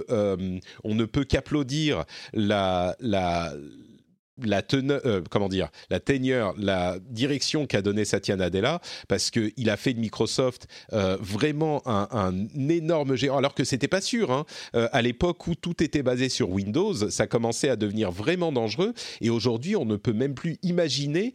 euh, 0.10 0.60
on 0.84 0.94
ne 0.94 1.06
peut 1.06 1.24
qu'applaudir 1.24 2.04
la, 2.34 2.96
la 3.00 3.54
la 4.44 4.62
teneur, 4.62 5.02
euh, 5.06 5.22
comment 5.30 5.50
dire, 5.50 5.70
la 5.90 6.00
la 6.58 6.98
direction 7.10 7.68
qu'a 7.68 7.82
donné 7.82 8.06
Satya 8.06 8.36
Nadella, 8.36 8.82
parce 9.08 9.32
que 9.32 9.52
il 9.56 9.70
a 9.70 9.78
fait 9.78 9.94
de 9.94 10.00
Microsoft 10.00 10.68
euh, 10.94 11.18
vraiment 11.22 11.82
un, 11.86 12.48
énorme 12.70 13.16
géant, 13.16 13.38
alors 13.38 13.54
que 13.54 13.64
c'était 13.64 13.88
pas 13.88 14.02
sûr. 14.02 14.32
Hein. 14.32 14.46
Euh, 14.76 14.90
à 14.92 15.02
l'époque 15.02 15.48
où 15.48 15.56
tout 15.56 15.82
était 15.82 16.04
basé 16.04 16.28
sur 16.28 16.50
Windows, 16.50 16.94
ça 17.10 17.28
commençait 17.28 17.70
à 17.70 17.76
devenir 17.76 18.12
vraiment 18.12 18.52
dangereux. 18.52 18.94
Et 19.22 19.30
aujourd'hui, 19.30 19.76
on 19.76 19.86
ne 19.86 19.96
peut 19.96 20.14
même 20.14 20.34
plus 20.34 20.58
imaginer, 20.64 21.34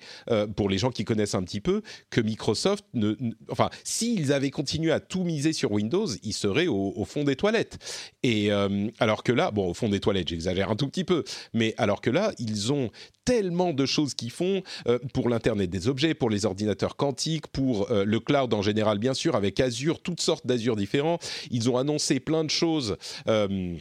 pour 0.56 0.68
les 0.68 0.78
gens 0.78 0.90
qui 0.90 1.04
connaissent 1.04 1.34
un 1.34 1.42
petit 1.42 1.60
peu, 1.60 1.82
que 2.10 2.20
Microsoft, 2.20 2.84
ne, 2.94 3.14
ne 3.20 3.32
enfin, 3.50 3.70
s'ils 3.84 4.32
avaient 4.32 4.50
continué 4.50 4.92
à 4.92 5.00
tout 5.00 5.24
miser 5.24 5.52
sur 5.52 5.72
Windows, 5.72 6.06
ils 6.22 6.32
seraient 6.32 6.66
au, 6.66 6.92
au 6.96 7.04
fond 7.04 7.24
des 7.24 7.36
toilettes. 7.36 7.78
Et 8.22 8.50
alors 8.98 9.22
que 9.22 9.32
là, 9.32 9.50
bon, 9.50 9.70
au 9.70 9.74
fond 9.74 9.88
des 9.88 10.00
toilettes, 10.00 10.28
j'exagère 10.28 10.70
un 10.70 10.76
tout 10.76 10.88
petit 10.88 11.04
peu, 11.04 11.24
mais 11.54 11.74
alors 11.78 12.00
que 12.00 12.10
là, 12.10 12.32
ils 12.38 12.72
ont 12.72 12.85
tellement 13.24 13.72
de 13.72 13.86
choses 13.86 14.14
qu'ils 14.14 14.30
font 14.30 14.62
euh, 14.86 14.98
pour 15.12 15.28
l'Internet 15.28 15.70
des 15.70 15.88
objets, 15.88 16.14
pour 16.14 16.30
les 16.30 16.46
ordinateurs 16.46 16.96
quantiques, 16.96 17.46
pour 17.48 17.90
euh, 17.90 18.04
le 18.04 18.20
cloud 18.20 18.52
en 18.54 18.62
général, 18.62 18.98
bien 18.98 19.14
sûr, 19.14 19.36
avec 19.36 19.60
Azure, 19.60 20.00
toutes 20.00 20.20
sortes 20.20 20.46
d'Azure 20.46 20.76
différents. 20.76 21.18
Ils 21.50 21.70
ont 21.70 21.76
annoncé 21.76 22.20
plein 22.20 22.44
de 22.44 22.50
choses. 22.50 22.96
Euh, 23.28 23.76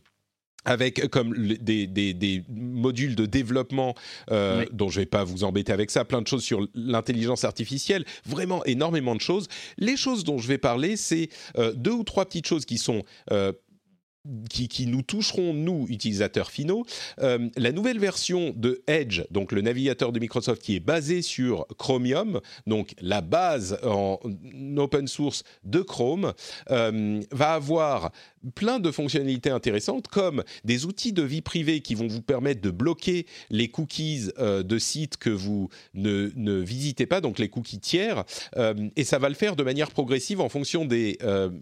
avec 0.65 1.07
comme 1.09 1.33
des, 1.37 1.87
des, 1.87 2.13
des, 2.13 2.43
modules 2.49 3.15
de 3.15 3.25
développement 3.25 3.95
euh, 4.31 4.61
oui. 4.61 4.69
dont 4.73 4.89
je 4.89 4.99
vais 4.99 5.05
pas 5.05 5.23
vous 5.23 5.43
embêter 5.43 5.71
avec 5.71 5.91
ça, 5.91 6.03
plein 6.03 6.21
de 6.21 6.27
choses 6.27 6.43
sur 6.43 6.67
l'intelligence 6.73 7.43
artificielle, 7.43 8.03
vraiment 8.25 8.65
énormément 8.65 9.15
de 9.15 9.21
choses. 9.21 9.47
Les 9.77 9.95
choses 9.95 10.23
dont 10.23 10.39
je 10.39 10.47
vais 10.47 10.57
parler, 10.57 10.97
c'est 10.97 11.29
euh, 11.57 11.71
deux 11.73 11.91
ou 11.91 12.03
trois 12.03 12.25
petites 12.25 12.47
choses 12.47 12.65
qui 12.65 12.77
sont 12.77 13.03
euh, 13.31 13.53
qui, 14.49 14.87
nous 14.87 15.01
toucheront, 15.01 15.53
nous, 15.53 15.85
utilisateurs 15.89 16.51
finaux. 16.51 16.85
Euh, 17.19 17.49
la 17.57 17.71
nouvelle 17.71 17.99
version 17.99 18.53
de 18.55 18.81
Edge, 18.87 19.21
donc 19.31 19.51
le 19.51 19.61
navigateur 19.61 20.11
de 20.11 20.19
Microsoft 20.19 20.61
qui 20.61 20.75
est 20.75 20.79
basé 20.79 21.21
sur 21.21 21.67
Chromium, 21.77 22.41
donc 22.67 22.95
la 23.01 23.21
base 23.21 23.77
en 23.83 24.19
open 24.77 25.07
source 25.07 25.43
de 25.63 25.81
Chrome, 25.81 26.33
euh, 26.71 27.21
va 27.31 27.53
avoir 27.53 28.11
plein 28.53 28.79
de 28.79 28.91
fonctionnalités 28.91 29.49
intéressantes 29.49 30.07
comme 30.07 30.43
des 30.63 30.85
outils 30.85 31.13
de 31.13 31.23
vie 31.23 31.41
privée 31.41 31.81
qui 31.81 31.95
vont 31.95 32.07
vous 32.07 32.21
permettre 32.21 32.61
de 32.61 32.69
bloquer 32.69 33.25
les 33.49 33.69
cookies 33.69 34.29
euh, 34.37 34.61
de 34.61 34.77
sites 34.77 35.17
que 35.17 35.31
vous 35.31 35.69
ne, 35.93 36.31
ne, 36.35 36.53
visitez 36.59 37.05
pas, 37.05 37.21
donc 37.21 37.39
les 37.39 37.49
cookies 37.49 37.79
tiers, 37.79 38.23
et 38.95 39.03
ça 39.03 39.19
va 39.19 39.29
le 39.29 39.35
faire 39.35 39.55
de 39.55 39.63
manière 39.63 39.91
progressive 39.91 40.41
en 40.41 40.49
fonction 40.49 40.85
des 40.85 41.17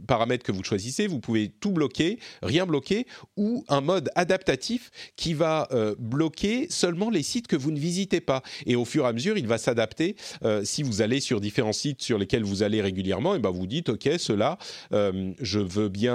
paramètres 0.08 0.44
que 0.44 0.52
vous 0.52 0.64
choisissez. 0.64 1.08
Vous 1.08 1.20
pouvez 1.20 1.50
tout 1.50 1.72
bloquer, 1.72 2.20
rien 2.54 2.66
bloqué, 2.68 3.08
ou 3.36 3.66
un 3.68 3.82
mode 3.82 4.10
adaptatif 4.16 4.92
qui 5.16 5.34
va 5.34 5.68
euh, 5.72 5.96
bloquer 5.98 6.68
seulement 6.70 7.10
les 7.10 7.24
sites 7.24 7.48
que 7.48 7.56
vous 7.56 7.72
ne 7.72 7.80
visitez 7.80 8.22
pas. 8.22 8.44
Et 8.68 8.76
au 8.76 8.86
fur 8.86 9.06
et 9.06 9.08
à 9.08 9.14
mesure, 9.14 9.38
il 9.38 9.48
va 9.48 9.58
s'adapter. 9.58 10.16
Euh, 10.44 10.62
si 10.64 10.84
vous 10.84 11.02
allez 11.02 11.20
sur 11.20 11.42
différents 11.42 11.74
sites 11.74 12.02
sur 12.04 12.20
lesquels 12.20 12.44
vous 12.44 12.62
allez 12.62 12.82
régulièrement, 12.82 13.34
et 13.34 13.40
ben 13.40 13.50
vous 13.50 13.66
dites, 13.66 13.90
OK, 13.90 14.08
cela, 14.20 14.60
euh, 14.94 15.34
je 15.40 15.60
veux 15.60 15.90
bien 15.90 16.14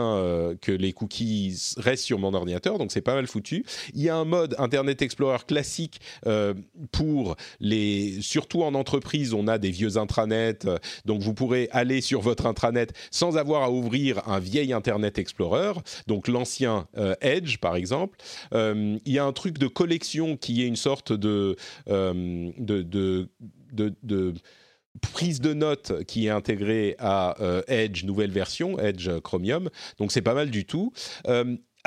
que 0.61 0.73
les 0.73 0.93
cookies 0.93 1.75
restent 1.77 2.05
sur 2.05 2.19
mon 2.19 2.33
ordinateur, 2.35 2.79
donc 2.79 2.93
c'est 2.93 3.01
pas 3.01 3.15
mal 3.15 3.27
foutu. 3.27 3.65
Il 3.95 4.03
y 4.03 4.09
a 4.09 4.17
un 4.17 4.25
mode 4.25 4.55
Internet 4.59 5.03
Explorer 5.03 5.45
classique 5.47 6.01
pour 6.93 7.37
les... 7.61 8.19
Surtout 8.21 8.63
en 8.63 8.75
entreprise, 8.75 9.33
on 9.35 9.49
a 9.49 9.59
des 9.59 9.71
vieux 9.71 9.97
intranets, 9.97 10.67
donc 11.05 11.23
vous 11.23 11.35
pourrez 11.35 11.69
aller 11.73 12.01
sur 12.01 12.21
votre 12.21 12.47
intranet 12.47 12.93
sans 13.11 13.37
avoir 13.37 13.63
à 13.63 13.71
ouvrir 13.71 14.27
un 14.29 14.39
vieil 14.39 14.73
Internet 14.73 15.19
Explorer. 15.19 15.73
Donc 16.07 16.28
l'ancien 16.29 16.89
euh, 16.97 17.15
Edge, 17.21 17.59
par 17.59 17.77
exemple. 17.77 18.19
Euh, 18.55 18.99
il 19.05 19.13
y 19.13 19.19
a 19.19 19.25
un 19.25 19.33
truc 19.33 19.59
de 19.59 19.67
collection 19.67 20.37
qui 20.37 20.63
est 20.63 20.67
une 20.67 20.77
sorte 20.77 21.13
de, 21.13 21.57
euh, 21.89 22.51
prise 25.01 25.41
de 25.41 25.53
notes 25.55 26.05
qui 26.05 26.27
est 26.27 26.31
intégrée 26.31 26.97
à 26.99 27.37
Edge 27.69 28.05
nouvelle 28.05 28.31
version, 28.31 28.79
Edge 28.79 29.11
Chromium. 29.23 29.71
Donc 29.99 30.13
c'est 30.13 30.23
pas 30.23 30.35
mal 30.35 30.51
du 30.51 30.65
tout 30.65 30.93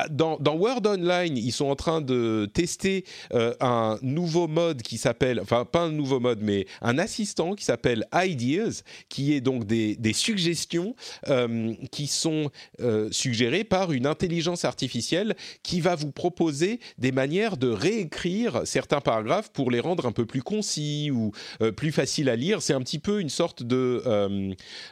dans, 0.10 0.38
Word 0.56 0.82
Online, 0.86 1.38
ils 1.38 1.52
sont 1.52 1.66
en 1.66 1.76
train 1.76 2.02
de 2.02 2.50
tester 2.54 3.06
euh, 3.34 3.54
un 3.60 3.98
nouveau 4.02 4.48
mode 4.48 4.82
qui 4.82 4.98
s'appelle, 4.98 5.40
enfin 5.42 5.66
pas 5.66 5.82
un 5.82 5.92
nouveau 5.92 6.20
mode, 6.20 6.40
mais 6.42 6.66
un 6.82 6.98
assistant 6.98 7.56
qui 7.56 7.66
s'appelle 7.66 8.08
Ideas, 8.14 8.84
qui 9.10 9.34
est 9.34 9.42
donc 9.42 9.66
des, 9.66 9.98
suggestions 10.14 10.96
euh, 11.30 11.74
qui 11.92 12.08
sont 12.08 12.50
euh, 12.82 13.08
suggérées 13.12 13.64
par 13.64 13.92
une 13.92 14.06
intelligence 14.06 14.66
artificielle 14.66 15.36
qui 15.64 15.80
va 15.80 15.96
vous 15.96 16.12
proposer 16.12 16.80
des 16.98 17.12
manières 17.12 17.58
de 17.58 17.70
réécrire 17.70 18.62
certains 18.66 19.00
paragraphes 19.00 19.52
pour 19.52 19.72
les 19.72 19.80
rendre 19.80 20.06
un 20.06 20.12
peu 20.12 20.26
plus 20.26 20.44
concis 20.44 21.12
ou 21.12 21.32
plus 21.76 21.92
faciles 21.92 22.30
à 22.30 22.36
lire. 22.36 22.62
C'est 22.62 22.74
un 22.74 22.82
petit 22.82 23.00
peu 23.00 23.22
une 23.22 23.30
sorte 23.30 23.64
de 23.64 24.02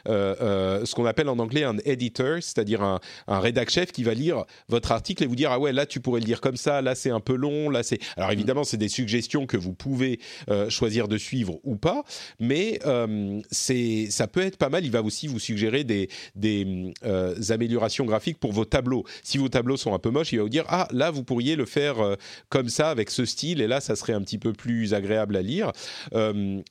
ce 0.06 0.94
qu'on 0.94 1.06
appelle 1.06 1.28
en 1.28 1.38
anglais 1.38 1.64
un 1.64 1.76
editor, 1.84 2.36
c'est-à-dire 2.40 2.82
un, 2.82 3.00
un 3.26 3.40
rédac 3.40 3.70
chef 3.70 3.92
qui 3.92 4.02
va 4.02 4.14
lire 4.14 4.44
votre 4.68 4.89
article 4.90 5.24
et 5.24 5.26
vous 5.26 5.36
dire 5.36 5.50
ah 5.52 5.58
ouais 5.58 5.72
là 5.72 5.86
tu 5.86 6.00
pourrais 6.00 6.20
le 6.20 6.26
dire 6.26 6.40
comme 6.40 6.56
ça, 6.56 6.82
là 6.82 6.94
c'est 6.94 7.10
un 7.10 7.20
peu 7.20 7.34
long, 7.34 7.70
là 7.70 7.82
c'est. 7.82 7.98
Alors 8.16 8.30
évidemment 8.30 8.64
c'est 8.64 8.76
des 8.76 8.88
suggestions 8.88 9.46
que 9.46 9.56
vous 9.56 9.72
pouvez 9.72 10.20
euh, 10.48 10.70
choisir 10.70 11.08
de 11.08 11.18
suivre 11.18 11.58
ou 11.64 11.76
pas, 11.76 12.02
mais 12.38 12.78
euh, 12.86 13.40
c'est 13.50 14.08
ça 14.10 14.26
peut 14.26 14.40
être 14.40 14.56
pas 14.56 14.68
mal. 14.68 14.84
Il 14.84 14.90
va 14.90 15.02
aussi 15.02 15.26
vous 15.26 15.38
suggérer 15.38 15.84
des 15.84 16.08
des 16.34 16.92
euh, 17.04 17.34
améliorations 17.50 18.04
graphiques 18.04 18.38
pour 18.38 18.52
vos 18.52 18.64
tableaux. 18.64 19.04
Si 19.22 19.38
vos 19.38 19.48
tableaux 19.48 19.76
sont 19.76 19.94
un 19.94 19.98
peu 19.98 20.10
moches, 20.10 20.32
il 20.32 20.36
va 20.36 20.42
vous 20.42 20.48
dire 20.48 20.64
ah 20.68 20.88
là 20.90 21.10
vous 21.10 21.24
pourriez 21.24 21.56
le 21.56 21.66
faire 21.66 22.16
comme 22.48 22.68
ça 22.68 22.90
avec 22.90 23.10
ce 23.10 23.24
style 23.24 23.60
et 23.60 23.66
là 23.66 23.80
ça 23.80 23.96
serait 23.96 24.12
un 24.12 24.22
petit 24.22 24.38
peu 24.38 24.52
plus 24.52 24.94
agréable 24.94 25.36
à 25.36 25.42
lire. 25.42 25.72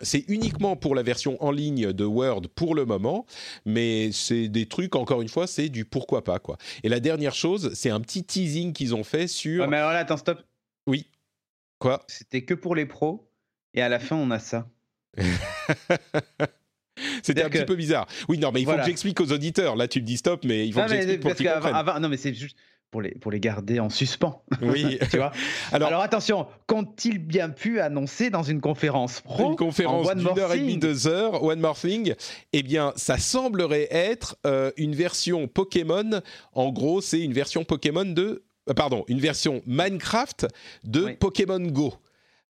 c'est 0.01 0.25
uniquement 0.27 0.75
pour 0.75 0.95
la 0.95 1.03
version 1.03 1.41
en 1.43 1.51
ligne 1.51 1.93
de 1.93 2.05
Word 2.05 2.43
pour 2.55 2.75
le 2.75 2.85
moment, 2.85 3.25
mais 3.65 4.11
c'est 4.11 4.47
des 4.47 4.65
trucs 4.65 4.95
encore 4.95 5.21
une 5.21 5.29
fois 5.29 5.47
c'est 5.47 5.69
du 5.69 5.85
pourquoi 5.85 6.23
pas 6.23 6.39
quoi. 6.39 6.57
Et 6.83 6.89
la 6.89 6.99
dernière 6.99 7.35
chose 7.35 7.71
c'est 7.73 7.89
un 7.89 8.01
teasing 8.09 8.73
qu'ils 8.73 8.95
ont 8.95 9.03
fait 9.03 9.27
sur. 9.27 9.67
mais 9.67 9.77
alors 9.77 9.91
là, 9.91 9.99
attends, 9.99 10.17
stop. 10.17 10.41
Oui. 10.87 11.07
Quoi? 11.79 12.03
C'était 12.07 12.43
que 12.43 12.53
pour 12.53 12.75
les 12.75 12.85
pros, 12.85 13.31
et 13.73 13.81
à 13.81 13.89
la 13.89 13.99
fin, 13.99 14.15
on 14.15 14.31
a 14.31 14.39
ça. 14.39 14.69
C'était 17.23 17.43
un 17.43 17.49
petit 17.49 17.65
peu 17.65 17.75
bizarre. 17.75 18.07
Oui, 18.27 18.37
non, 18.37 18.51
mais 18.51 18.61
il 18.61 18.65
faut 18.65 18.75
que 18.75 18.83
j'explique 18.83 19.21
aux 19.21 19.31
auditeurs. 19.31 19.75
Là, 19.75 19.87
tu 19.87 20.01
me 20.01 20.05
dis 20.05 20.17
stop, 20.17 20.43
mais 20.43 20.67
il 20.67 20.73
faut 20.73 20.81
que 20.81 20.89
j'explique 20.89 21.21
pour 21.21 21.33
qu'ils 21.35 21.49
comprennent. 21.49 22.01
non, 22.01 22.09
mais 22.09 22.17
c'est 22.17 22.33
juste 22.33 22.57
pour 22.91 23.01
les, 23.01 23.11
pour 23.11 23.31
les 23.31 23.39
garder 23.39 23.79
en 23.79 23.89
suspens. 23.89 24.43
Oui. 24.61 24.99
tu 25.09 25.17
vois 25.17 25.31
Alors, 25.71 26.01
attention, 26.01 26.47
qu'ont-ils 26.67 27.19
bien 27.19 27.49
pu 27.49 27.79
annoncer 27.79 28.29
dans 28.29 28.43
une 28.43 28.61
conférence 28.61 29.21
pro 29.21 29.51
Une 29.51 29.55
conférence 29.55 30.13
d'une 30.15 30.39
heure 30.39 30.53
et 30.53 30.59
demie, 30.59 30.77
deux 30.77 31.07
heures, 31.07 31.43
One 31.43 31.59
More 31.59 31.77
Thing 31.77 32.13
Eh 32.53 32.63
bien, 32.63 32.93
ça 32.95 33.17
semblerait 33.17 33.87
être 33.89 34.37
euh, 34.45 34.71
une 34.77 34.95
version 34.95 35.47
Pokémon. 35.47 36.21
En 36.53 36.71
gros, 36.71 37.01
c'est 37.01 37.21
une 37.21 37.33
version 37.33 37.63
Pokémon 37.63 38.05
de... 38.05 38.43
Euh, 38.69 38.73
pardon, 38.73 39.05
une 39.07 39.19
version 39.19 39.61
Minecraft 39.65 40.47
de 40.83 41.15
Pokémon 41.19 41.59
Go. 41.59 41.93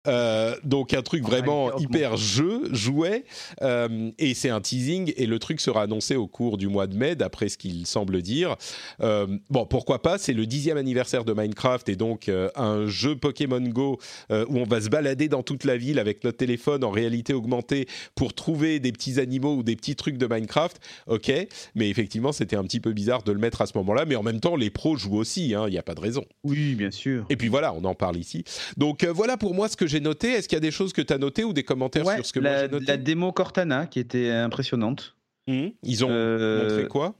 Euh, 0.08 0.56
donc 0.64 0.94
un 0.94 1.02
truc 1.02 1.22
vraiment 1.22 1.76
hyper 1.78 2.16
jeu, 2.16 2.62
jouet, 2.72 3.24
euh, 3.62 4.10
et 4.18 4.34
c'est 4.34 4.48
un 4.48 4.60
teasing, 4.60 5.12
et 5.16 5.26
le 5.26 5.38
truc 5.38 5.60
sera 5.60 5.82
annoncé 5.82 6.16
au 6.16 6.26
cours 6.26 6.56
du 6.56 6.68
mois 6.68 6.86
de 6.86 6.96
mai, 6.96 7.14
d'après 7.14 7.48
ce 7.48 7.58
qu'il 7.58 7.86
semble 7.86 8.22
dire. 8.22 8.56
Euh, 9.02 9.26
bon, 9.50 9.66
pourquoi 9.66 10.02
pas, 10.02 10.18
c'est 10.18 10.32
le 10.32 10.46
dixième 10.46 10.76
anniversaire 10.76 11.24
de 11.24 11.32
Minecraft, 11.32 11.88
et 11.88 11.96
donc 11.96 12.30
un 12.56 12.86
jeu 12.86 13.16
Pokémon 13.16 13.60
Go 13.60 13.98
où 14.30 14.58
on 14.58 14.64
va 14.64 14.80
se 14.80 14.88
balader 14.88 15.28
dans 15.28 15.42
toute 15.42 15.64
la 15.64 15.76
ville 15.76 15.98
avec 15.98 16.24
notre 16.24 16.38
téléphone 16.38 16.84
en 16.84 16.90
réalité 16.90 17.34
augmentée 17.34 17.86
pour 18.14 18.32
trouver 18.32 18.80
des 18.80 18.92
petits 18.92 19.20
animaux 19.20 19.56
ou 19.56 19.62
des 19.62 19.76
petits 19.76 19.96
trucs 19.96 20.16
de 20.16 20.26
Minecraft, 20.26 20.80
ok, 21.06 21.32
mais 21.74 21.90
effectivement 21.90 22.32
c'était 22.32 22.56
un 22.56 22.64
petit 22.64 22.80
peu 22.80 22.92
bizarre 22.92 23.22
de 23.22 23.32
le 23.32 23.38
mettre 23.38 23.60
à 23.62 23.66
ce 23.66 23.76
moment-là, 23.78 24.04
mais 24.06 24.16
en 24.16 24.22
même 24.22 24.40
temps 24.40 24.56
les 24.56 24.70
pros 24.70 24.96
jouent 24.96 25.16
aussi, 25.16 25.54
hein, 25.54 25.64
il 25.66 25.72
n'y 25.72 25.78
a 25.78 25.82
pas 25.82 25.94
de 25.94 26.00
raison. 26.00 26.24
Oui, 26.44 26.74
bien 26.74 26.90
sûr. 26.90 27.26
Et 27.28 27.36
puis 27.36 27.48
voilà, 27.48 27.74
on 27.74 27.84
en 27.84 27.94
parle 27.94 28.16
ici. 28.16 28.44
Donc 28.76 29.04
voilà 29.04 29.36
pour 29.36 29.54
moi 29.54 29.68
ce 29.68 29.76
que 29.76 29.86
j'ai 29.86 29.97
noté. 30.00 30.32
Est-ce 30.32 30.48
qu'il 30.48 30.56
y 30.56 30.58
a 30.58 30.60
des 30.60 30.70
choses 30.70 30.92
que 30.92 31.02
tu 31.02 31.12
as 31.12 31.18
notées 31.18 31.44
ou 31.44 31.52
des 31.52 31.64
commentaires 31.64 32.08
sur 32.08 32.26
ce 32.26 32.32
que 32.32 32.40
la, 32.40 32.50
moi 32.50 32.58
j'ai 32.60 32.68
noté 32.68 32.86
La 32.86 32.96
démo 32.96 33.32
Cortana 33.32 33.86
qui 33.86 34.00
était 34.00 34.30
impressionnante. 34.30 35.16
Mmh. 35.46 35.68
Ils 35.82 36.04
ont 36.04 36.10
euh, 36.10 36.68
montré 36.68 36.88
quoi? 36.88 37.14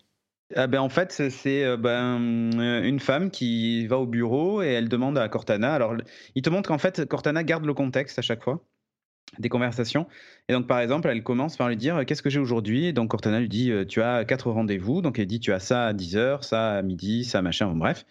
ah 0.57 0.67
ben 0.67 0.81
en 0.81 0.89
fait, 0.89 1.13
c'est 1.31 1.65
euh, 1.65 1.77
ben, 1.77 2.21
euh, 2.59 2.83
une 2.83 3.01
femme 3.01 3.31
qui 3.31 3.87
va 3.87 3.99
au 3.99 4.07
bureau 4.07 4.63
et 4.63 4.69
elle 4.69 4.89
demande 4.89 5.19
à 5.19 5.29
Cortana. 5.29 5.75
Alors, 5.75 5.95
il 6.35 6.43
te 6.43 6.51
montre 6.51 6.69
qu'en 6.69 6.79
fait, 6.79 7.07
Cortana 7.07 7.45
garde 7.45 7.67
le 7.67 7.75
contexte 7.75 8.19
à 8.19 8.23
chaque 8.23 8.43
fois 8.43 8.63
des 9.39 9.49
conversations. 9.49 10.07
Et 10.49 10.53
donc, 10.53 10.67
par 10.67 10.81
exemple, 10.81 11.09
elle 11.09 11.23
commence 11.23 11.57
par 11.57 11.69
lui 11.69 11.77
dire 11.77 12.05
Qu'est-ce 12.07 12.23
que 12.23 12.31
j'ai 12.31 12.41
aujourd'hui? 12.41 12.93
Donc, 12.93 13.11
Cortana 13.11 13.41
lui 13.41 13.49
dit 13.49 13.73
Tu 13.89 14.03
as 14.03 14.25
quatre 14.25 14.51
rendez-vous. 14.51 15.03
Donc, 15.03 15.19
elle 15.19 15.27
dit 15.27 15.41
Tu 15.41 15.53
as 15.53 15.61
ça 15.61 15.87
à 15.87 15.93
10h, 15.93 16.43
ça 16.43 16.73
à 16.73 16.83
midi, 16.83 17.25
ça 17.25 17.43
machin, 17.43 17.73
bref. 17.75 18.05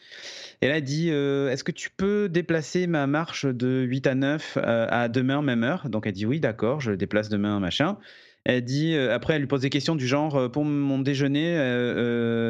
Elle 0.62 0.72
a 0.72 0.82
dit 0.82 1.10
euh, 1.12 1.52
Est-ce 1.52 1.64
que 1.64 1.72
tu 1.72 1.90
peux 1.90 2.30
déplacer 2.30 2.88
ma 2.88 3.06
marche 3.08 3.46
de 3.46 3.84
8 3.88 4.08
à 4.08 4.16
9 4.16 4.58
euh, 4.58 4.88
à 4.90 5.08
demain, 5.08 5.42
même 5.42 5.64
heure? 5.64 5.90
Donc 5.90 6.08
elle 6.08 6.14
dit 6.14 6.26
Oui, 6.26 6.40
d'accord, 6.40 6.82
je 6.82 6.92
déplace 6.92 7.30
demain, 7.30 7.60
machin. 7.60 7.98
Elle 8.44 8.64
dit, 8.64 8.96
euh, 8.96 9.14
après, 9.14 9.34
elle 9.34 9.42
lui 9.42 9.48
pose 9.48 9.62
des 9.62 9.70
questions 9.70 9.96
du 9.96 10.08
genre 10.08 10.50
Pour 10.52 10.64
mon 10.66 11.00
déjeuner, 11.00 11.58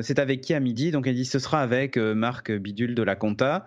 c'est 0.03 0.19
avec 0.19 0.41
qui 0.41 0.53
à 0.53 0.59
midi? 0.59 0.91
Donc 0.91 1.07
elle 1.07 1.15
dit 1.15 1.25
Ce 1.25 1.39
sera 1.39 1.61
avec 1.61 1.97
Marc 1.97 2.51
Bidule 2.51 2.95
de 2.95 3.03
la 3.03 3.15
Compta 3.15 3.65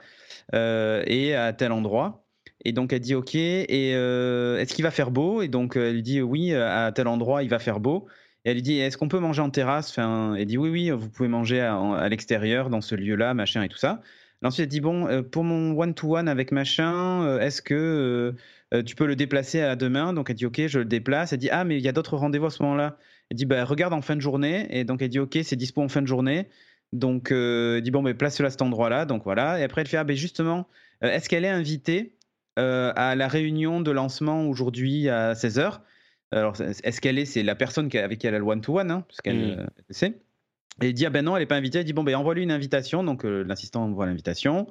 et 0.53 1.35
à 1.35 1.53
tel 1.53 1.73
endroit. 1.73 2.20
Et 2.65 2.73
donc 2.73 2.93
elle 2.93 3.01
dit 3.01 3.15
ok, 3.15 3.35
et 3.35 3.91
est-ce 3.91 4.75
qu'il 4.75 4.83
va 4.83 4.91
faire 4.91 5.11
beau? 5.11 5.43
Et 5.43 5.49
donc 5.49 5.77
elle 5.77 6.03
dit 6.03 6.21
oui, 6.21 6.55
à 6.55 6.93
tel 6.95 7.09
endroit 7.09 7.43
il 7.43 7.49
va 7.49 7.59
faire 7.59 7.81
beau. 7.81 8.07
Et 8.45 8.51
elle 8.51 8.63
dit 8.63 8.79
est-ce 8.79 8.97
qu'on 8.97 9.09
peut 9.09 9.19
manger 9.19 9.43
en 9.43 9.51
terrasse? 9.51 9.91
Enfin, 9.91 10.35
Elle 10.35 10.47
dit 10.47 10.59
oui, 10.59 10.71
oui, 10.71 10.91
vous 10.91 11.09
pouvez 11.09 11.29
manger 11.29 11.61
à, 11.61 12.09
l'extérieur 12.09 12.71
dans 12.71 12.81
ce 12.81 12.95
lieu-là, 12.95 13.35
machin 13.35 13.63
et 13.63 13.69
tout 13.69 13.79
ça 13.79 14.03
ensuite, 14.49 14.65
elle 14.65 14.69
dit 14.69 14.81
bon, 14.81 15.07
euh, 15.09 15.23
pour 15.23 15.45
mon 15.45 15.79
one-to-one 15.79 16.29
avec 16.29 16.53
machin, 16.53 17.23
euh, 17.25 17.41
est-ce 17.41 17.63
que 17.63 18.35
euh, 18.73 18.83
tu 18.83 18.95
peux 18.95 19.07
le 19.07 19.17
déplacer 19.17 19.61
à 19.61 19.77
demain? 19.77 20.13
Donc 20.13 20.31
elle 20.31 20.37
dit 20.37 20.47
ok, 20.47 20.67
je 20.67 20.79
le 20.79 20.85
déplace. 20.85 21.33
Elle 21.33 21.39
dit 21.39 21.51
ah, 21.51 21.65
mais 21.65 21.77
il 21.77 21.83
y 21.83 21.89
a 21.89 21.93
d'autres 21.93 22.17
rendez-vous 22.17 22.47
à 22.47 22.51
ce 22.51 22.63
moment-là. 22.63 22.97
Elle 23.31 23.37
dit 23.37 23.47
bah, 23.47 23.65
regarde 23.65 23.93
en 23.93 24.03
fin 24.03 24.17
de 24.17 24.21
journée. 24.21 24.67
Et 24.71 24.85
donc 24.85 25.03
elle 25.03 25.09
dit 25.09 25.19
ok, 25.19 25.39
c'est 25.43 25.57
dispo 25.57 25.83
en 25.83 25.89
fin 25.89 26.03
de 26.03 26.07
journée. 26.07 26.49
Donc 26.93 27.31
elle 27.33 27.83
dit 27.83 27.91
bon, 27.91 28.03
place-le 28.15 28.47
à 28.47 28.51
cet 28.51 28.63
endroit-là. 28.63 29.05
Donc 29.07 29.25
voilà. 29.25 29.61
Et 29.61 29.65
après, 29.65 29.83
elle 29.83 29.89
fait 29.89 29.97
ah, 29.97 30.05
ben 30.05 30.17
justement, 30.17 30.67
est-ce 31.03 31.29
qu'elle 31.29 31.45
est 31.45 31.49
invitée? 31.49 32.15
À 32.61 33.15
la 33.17 33.29
réunion 33.29 33.81
de 33.81 33.91
lancement 33.91 34.45
aujourd'hui 34.45 35.09
à 35.09 35.33
16h 35.35 35.81
alors, 36.33 36.55
est-ce 36.61 37.01
qu'elle 37.01 37.19
est, 37.19 37.25
c'est 37.25 37.43
la 37.43 37.57
personne 37.57 37.91
avec 37.93 38.21
qui 38.21 38.27
elle 38.27 38.37
a 38.37 38.39
le 38.39 38.45
one-to-one, 38.45 38.91
hein, 38.91 39.05
parce 39.09 39.21
qu'elle 39.21 39.57
mmh. 39.57 39.93
sait. 39.93 40.21
Et 40.81 40.89
il 40.89 40.95
dit 40.95 41.05
ah 41.05 41.11
ben 41.11 41.25
non, 41.25 41.37
elle 41.37 41.43
n'est 41.43 41.47
pas 41.47 41.57
invitée. 41.57 41.81
Elle 41.81 41.85
dit 41.85 41.93
bon 41.93 42.05
ben 42.05 42.15
envoie-lui 42.15 42.43
une 42.43 42.53
invitation. 42.53 43.03
Donc 43.03 43.25
euh, 43.25 43.43
l'assistant 43.43 43.85
envoie 43.85 44.07
l'invitation 44.07 44.67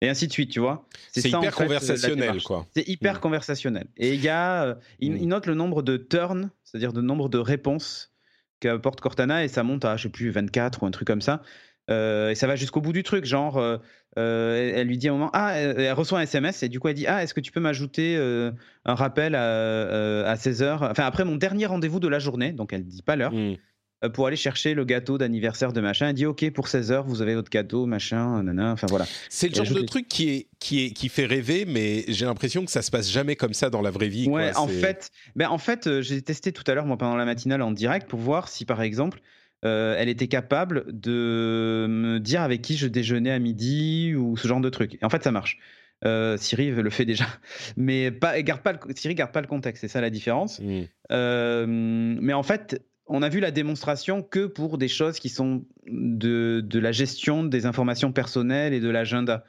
et 0.00 0.08
ainsi 0.08 0.26
de 0.26 0.32
suite, 0.32 0.50
tu 0.50 0.60
vois. 0.60 0.86
C'est 1.12 1.28
hyper 1.28 1.54
conversationnel, 1.54 2.42
quoi. 2.42 2.66
C'est 2.74 2.86
hyper 2.88 3.16
mm. 3.16 3.20
conversationnel. 3.20 3.86
Et 3.96 4.14
il 4.14 4.20
y 4.20 4.28
a, 4.28 4.64
euh, 4.64 4.74
mm. 4.74 4.78
il, 5.00 5.28
note 5.28 5.46
le 5.46 5.54
nombre 5.54 5.82
de 5.82 5.96
turns, 5.96 6.50
c'est-à-dire 6.64 6.92
le 6.92 7.00
nombre 7.00 7.28
de 7.28 7.38
réponses 7.38 8.12
qu'apporte 8.60 9.00
Cortana 9.00 9.44
et 9.44 9.48
ça 9.48 9.62
monte 9.62 9.84
à 9.84 9.96
je 9.96 10.04
sais 10.04 10.08
plus 10.08 10.30
24 10.30 10.82
ou 10.82 10.86
un 10.86 10.90
truc 10.90 11.06
comme 11.06 11.22
ça. 11.22 11.42
Et 11.88 12.34
ça 12.34 12.46
va 12.46 12.56
jusqu'au 12.56 12.80
bout 12.80 12.92
du 12.92 13.02
truc, 13.02 13.24
genre, 13.24 13.62
elle, 14.16 14.86
lui 14.86 14.98
dit 14.98 15.08
à 15.08 15.10
un 15.10 15.14
moment, 15.14 15.30
ah, 15.32 15.54
elle, 15.56 15.92
reçoit 15.92 16.18
un 16.18 16.22
SMS 16.22 16.62
et 16.62 16.68
du 16.68 16.80
coup 16.80 16.88
elle 16.88 16.94
dit, 16.94 17.06
ah, 17.06 17.22
est-ce 17.22 17.34
que 17.34 17.40
tu 17.40 17.52
peux 17.52 17.60
m'ajouter 17.60 18.16
un 18.84 18.94
rappel 18.94 19.34
à, 19.34 20.26
à 20.26 20.34
16h, 20.36 20.90
enfin 20.90 21.04
après 21.04 21.24
mon 21.24 21.36
dernier 21.36 21.66
rendez-vous 21.66 22.00
de 22.00 22.08
la 22.08 22.18
journée, 22.18 22.52
donc 22.52 22.72
elle 22.72 22.84
dit 22.84 23.02
pas 23.02 23.16
l'heure. 23.16 23.32
Mmh. 23.32 23.56
Euh, 24.04 24.08
pour 24.08 24.26
aller 24.26 24.36
chercher 24.36 24.74
le 24.74 24.84
gâteau 24.84 25.18
d'anniversaire 25.18 25.72
de 25.72 25.80
machin. 25.80 26.10
Il 26.10 26.14
dit 26.14 26.26
OK 26.26 26.48
pour 26.50 26.68
16 26.68 26.92
heures, 26.92 27.04
vous 27.06 27.22
avez 27.22 27.34
votre 27.34 27.50
gâteau, 27.50 27.86
machin, 27.86 28.42
nanana. 28.42 28.72
Enfin 28.72 28.86
voilà. 28.88 29.06
C'est 29.28 29.48
le 29.48 29.54
genre 29.54 29.74
de 29.74 29.82
truc 29.82 30.08
qui 30.08 30.30
est 30.30 30.48
qui 30.58 30.84
est 30.84 30.90
qui 30.90 31.08
fait 31.08 31.26
rêver, 31.26 31.64
mais 31.66 32.04
j'ai 32.08 32.26
l'impression 32.26 32.64
que 32.64 32.70
ça 32.70 32.82
se 32.82 32.90
passe 32.90 33.10
jamais 33.10 33.36
comme 33.36 33.54
ça 33.54 33.70
dans 33.70 33.82
la 33.82 33.90
vraie 33.90 34.08
vie. 34.08 34.28
Ouais, 34.28 34.54
en 34.56 34.68
fait, 34.68 35.10
ben 35.36 35.48
en 35.48 35.58
fait, 35.58 35.86
euh, 35.86 36.02
j'ai 36.02 36.22
testé 36.22 36.52
tout 36.52 36.64
à 36.66 36.74
l'heure 36.74 36.86
moi 36.86 36.96
pendant 36.96 37.16
la 37.16 37.24
matinale 37.24 37.62
en 37.62 37.70
direct 37.70 38.08
pour 38.08 38.20
voir 38.20 38.48
si 38.48 38.64
par 38.64 38.82
exemple 38.82 39.20
euh, 39.64 39.96
elle 39.98 40.08
était 40.08 40.28
capable 40.28 40.84
de 40.88 41.86
me 41.88 42.18
dire 42.18 42.42
avec 42.42 42.62
qui 42.62 42.76
je 42.76 42.86
déjeunais 42.86 43.30
à 43.30 43.38
midi 43.38 44.14
ou 44.14 44.36
ce 44.36 44.46
genre 44.46 44.60
de 44.60 44.68
truc. 44.70 44.98
Et 45.00 45.04
en 45.04 45.10
fait, 45.10 45.22
ça 45.22 45.32
marche. 45.32 45.58
Siri 46.36 46.70
le 46.70 46.90
fait 46.90 47.06
déjà, 47.06 47.24
mais 47.78 48.10
pas, 48.10 48.42
garde 48.42 48.60
pas 48.60 48.72
le, 48.72 48.78
Siri 48.94 49.14
garde 49.14 49.32
pas 49.32 49.40
le 49.40 49.46
contexte, 49.46 49.80
c'est 49.80 49.88
ça 49.88 50.02
la 50.02 50.10
différence. 50.10 50.60
Mmh. 50.60 52.16
mais 52.20 52.34
en 52.34 52.42
fait, 52.42 52.84
on 53.06 53.22
a 53.22 53.28
vu 53.28 53.40
la 53.40 53.50
démonstration 53.50 54.22
que 54.22 54.46
pour 54.46 54.78
des 54.78 54.88
choses 54.88 55.18
qui 55.18 55.28
sont 55.28 55.64
de, 55.86 56.60
de 56.62 56.78
la 56.78 56.92
gestion 56.92 57.44
des 57.44 57.66
informations 57.66 58.12
personnelles 58.12 58.72
et 58.74 58.80
de 58.80 58.88
l'agenda. 58.88 59.44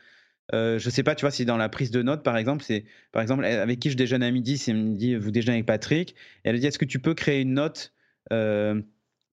Euh, 0.53 0.78
je 0.78 0.89
sais 0.89 1.03
pas, 1.03 1.16
tu 1.16 1.22
vois, 1.22 1.32
si 1.32 1.45
dans 1.45 1.57
la 1.57 1.70
prise 1.70 1.91
de 1.91 2.01
notes, 2.01 2.24
par 2.24 2.38
exemple, 2.38 2.63
c'est 2.63 2.86
par 3.11 3.22
exemple 3.22 3.45
avec 3.45 3.80
qui 3.80 3.89
je 3.89 3.97
déjeune 3.97 4.24
à 4.24 4.30
midi, 4.30 4.57
c'est 4.57 4.74
me 4.74 4.95
dit 4.95 5.16
vous 5.16 5.32
déjeunez 5.32 5.53
avec 5.53 5.66
Patrick, 5.66 6.16
elle 6.43 6.59
dit 6.59 6.68
est-ce 6.68 6.78
que 6.78 6.86
tu 6.86 6.99
peux 6.99 7.13
créer 7.13 7.41
une 7.41 7.53
note 7.53 7.93
euh, 8.32 8.82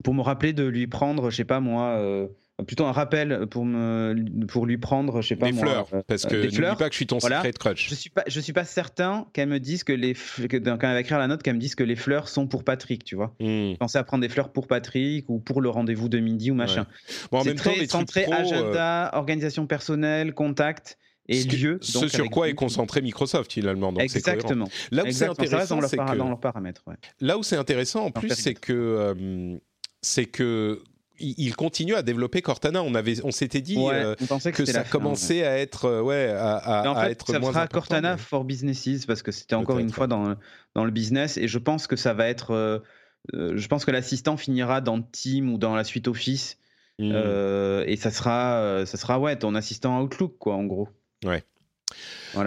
pour 0.02 0.14
me 0.14 0.22
rappeler 0.22 0.52
de 0.52 0.64
lui 0.64 0.86
prendre, 0.86 1.30
je 1.30 1.36
sais 1.36 1.44
pas 1.44 1.60
moi, 1.60 1.96
euh, 1.96 2.28
plutôt 2.66 2.84
un 2.84 2.92
rappel 2.92 3.46
pour 3.50 3.64
me 3.64 4.46
pour 4.46 4.66
lui 4.66 4.78
prendre 4.78 5.20
je 5.20 5.28
sais 5.28 5.36
pas 5.36 5.50
des 5.50 5.58
fleurs 5.58 5.88
euh, 5.92 6.02
parce 6.06 6.24
que 6.26 6.36
n'oublie 6.36 6.76
pas 6.78 6.88
que 6.88 6.92
je 6.92 6.96
suis 6.96 7.06
ton 7.06 7.20
secret 7.20 7.36
secret 7.36 7.52
crush 7.52 7.88
je 7.88 7.94
suis 7.94 8.10
pas 8.10 8.22
je 8.26 8.40
suis 8.40 8.52
pas 8.52 8.64
certain 8.64 9.26
qu'elle 9.32 9.48
me 9.48 9.58
dise 9.58 9.84
que 9.84 9.92
les 9.92 10.14
que, 10.14 10.56
quand 10.58 10.88
elle 10.88 10.94
va 10.94 11.00
écrire 11.00 11.18
la 11.18 11.26
note 11.26 11.42
qu'elle 11.42 11.54
me 11.54 11.60
dise 11.60 11.74
que 11.74 11.82
les 11.82 11.96
fleurs 11.96 12.28
sont 12.28 12.46
pour 12.46 12.64
Patrick 12.64 13.04
tu 13.04 13.16
vois 13.16 13.34
mmh. 13.40 13.74
penser 13.78 13.98
à 13.98 14.04
prendre 14.04 14.22
des 14.22 14.28
fleurs 14.28 14.52
pour 14.52 14.66
Patrick 14.66 15.28
ou 15.28 15.38
pour 15.38 15.60
le 15.60 15.68
rendez-vous 15.70 16.08
de 16.08 16.18
midi 16.18 16.50
ou 16.50 16.54
machin 16.54 16.86
bon, 17.30 17.38
en 17.38 17.44
même 17.44 17.56
très 17.56 17.72
temps, 17.72 17.80
les 17.80 17.86
centré 17.88 18.26
agenda 18.26 19.08
euh, 19.08 19.18
organisation 19.18 19.66
personnelle 19.66 20.34
contact 20.34 20.98
et 21.28 21.44
lieu. 21.44 21.78
ce 21.80 22.08
sur 22.08 22.30
quoi 22.30 22.48
est 22.48 22.54
concentré 22.54 23.00
Microsoft 23.00 23.52
finalement. 23.52 23.92
Donc 23.92 24.02
Exactement. 24.02 24.68
Là 24.90 25.04
où 25.04 25.10
c'est 25.10 25.26
intéressant, 25.26 25.78
dans 25.78 26.28
leurs 26.28 26.40
paramètres. 26.40 26.84
Là 27.20 27.38
où 27.38 27.44
c'est 27.44 27.56
intéressant 27.56 28.06
en 28.06 28.10
plus, 28.10 28.30
c'est 28.30 28.54
que 28.54 28.72
euh, 28.72 29.56
c'est 30.02 30.26
que 30.26 30.82
il 31.22 31.54
continue 31.54 31.94
à 31.94 32.02
développer 32.02 32.42
Cortana. 32.42 32.82
On 32.82 32.94
avait, 32.94 33.24
on 33.24 33.30
s'était 33.30 33.60
dit 33.60 33.76
euh, 33.78 34.14
que, 34.16 34.64
ça 34.64 34.82
commençait 34.82 35.44
à 35.44 35.58
être, 35.58 35.84
euh, 35.84 36.02
ouais, 36.02 36.28
à, 36.28 36.56
à, 36.56 37.10
être 37.10 37.30
ça 37.30 37.38
moins 37.38 37.52
sera 37.52 37.68
Cortana 37.68 38.16
for 38.16 38.44
businesses 38.44 39.06
parce 39.06 39.22
que 39.22 39.30
c'était 39.30 39.54
encore 39.54 39.78
une 39.78 39.90
fois 39.90 40.06
dans 40.06 40.36
dans 40.74 40.84
le 40.84 40.90
business 40.90 41.36
et 41.36 41.48
je 41.48 41.58
pense 41.58 41.86
que 41.86 41.96
ça 41.96 42.12
va 42.14 42.28
être, 42.28 42.52
euh, 42.52 42.80
je 43.32 43.66
pense 43.68 43.84
que 43.84 43.90
l'assistant 43.90 44.36
finira 44.36 44.80
dans 44.80 45.00
Team 45.00 45.52
ou 45.52 45.58
dans 45.58 45.76
la 45.76 45.84
suite 45.84 46.08
Office 46.08 46.58
mmh. 46.98 47.14
et 47.86 47.96
ça 47.96 48.10
sera, 48.10 48.84
ça 48.86 48.96
sera 48.96 49.18
ouais, 49.18 49.36
ton 49.36 49.54
assistant 49.54 50.02
Outlook 50.02 50.36
quoi, 50.38 50.54
en 50.54 50.64
gros. 50.64 50.88
Ouais. 51.24 51.44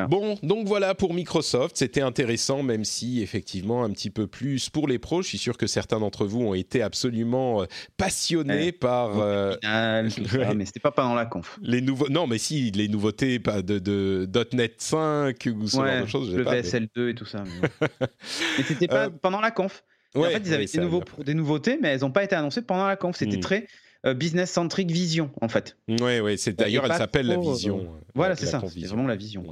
Bon, 0.10 0.38
donc 0.44 0.68
voilà 0.68 0.96
pour 0.96 1.14
Microsoft. 1.14 1.78
C'était 1.78 2.02
intéressant, 2.02 2.64
même 2.64 2.86
si 2.86 3.22
effectivement 3.22 3.84
un 3.84 3.92
petit 3.92 4.10
peu 4.10 4.28
plus 4.28 4.70
pour 4.70 4.88
les 4.88 5.00
pros. 5.00 5.22
Je 5.22 5.28
suis 5.28 5.38
sûr 5.38 5.58
que 5.58 5.68
certains 5.68 6.00
d'entre 6.00 6.26
vous 6.26 6.42
ont 6.42 6.54
été 6.54 6.82
absolument 6.82 7.62
euh, 7.62 7.66
passionnés 7.98 8.72
par. 8.72 9.20
Euh, 9.20 9.56
mais 10.56 10.66
c'était 10.66 10.80
pas 10.80 10.92
pendant 10.92 11.16
la 11.16 11.26
conf. 11.26 11.60
Les 11.62 11.82
nouveaux, 11.82 12.10
non, 12.10 12.28
mais 12.28 12.38
si 12.38 12.72
les 12.72 12.88
nouveautés 12.88 13.40
pas 13.40 13.62
de, 13.62 13.80
de 13.80 14.28
.NET 14.54 14.76
5 14.78 15.48
ou 15.56 15.68
ce 15.68 15.78
genre 15.78 16.02
de 16.02 16.06
choses. 16.08 16.36
Le 16.36 16.44
VSL2 16.44 17.10
et 17.10 17.16
tout 17.16 17.26
ça. 17.26 17.44
Mais, 18.58 18.64
c'était 18.64 18.88
pas 18.88 19.06
euh, 19.06 19.10
pendant 19.10 19.42
la 19.42 19.52
conf. 19.52 19.84
en 20.16 20.24
fait, 20.24 20.42
ils 20.46 20.54
avaient 20.54 20.66
des, 20.66 20.80
nouveaux, 20.80 21.04
des, 21.24 21.34
nouveautés, 21.34 21.78
mais 21.82 21.90
elles 21.90 22.02
n'ont 22.02 22.12
pas 22.12 22.24
été 22.24 22.36
annoncées 22.36 22.62
pendant 22.62 22.88
la 22.88 22.96
conf. 22.96 23.16
C'était 23.18 23.38
hmm. 23.38 23.42
très 23.42 23.68
business 24.14 24.52
centric 24.52 24.92
vision 24.92 25.32
en 25.42 25.48
fait. 25.48 25.78
Oui, 25.88 26.20
oui, 26.20 26.38
c'est 26.38 26.54
d'ailleurs 26.54 26.86
elle 26.86 26.98
s'appelle 26.98 27.28
la 27.28 27.38
vision. 27.38 27.88
voilà, 28.14 28.36
c'est 28.36 28.46
ça, 28.46 28.62
c'est 28.62 28.86
vraiment 28.86 29.08
la 29.08 29.16
vision. 29.16 29.46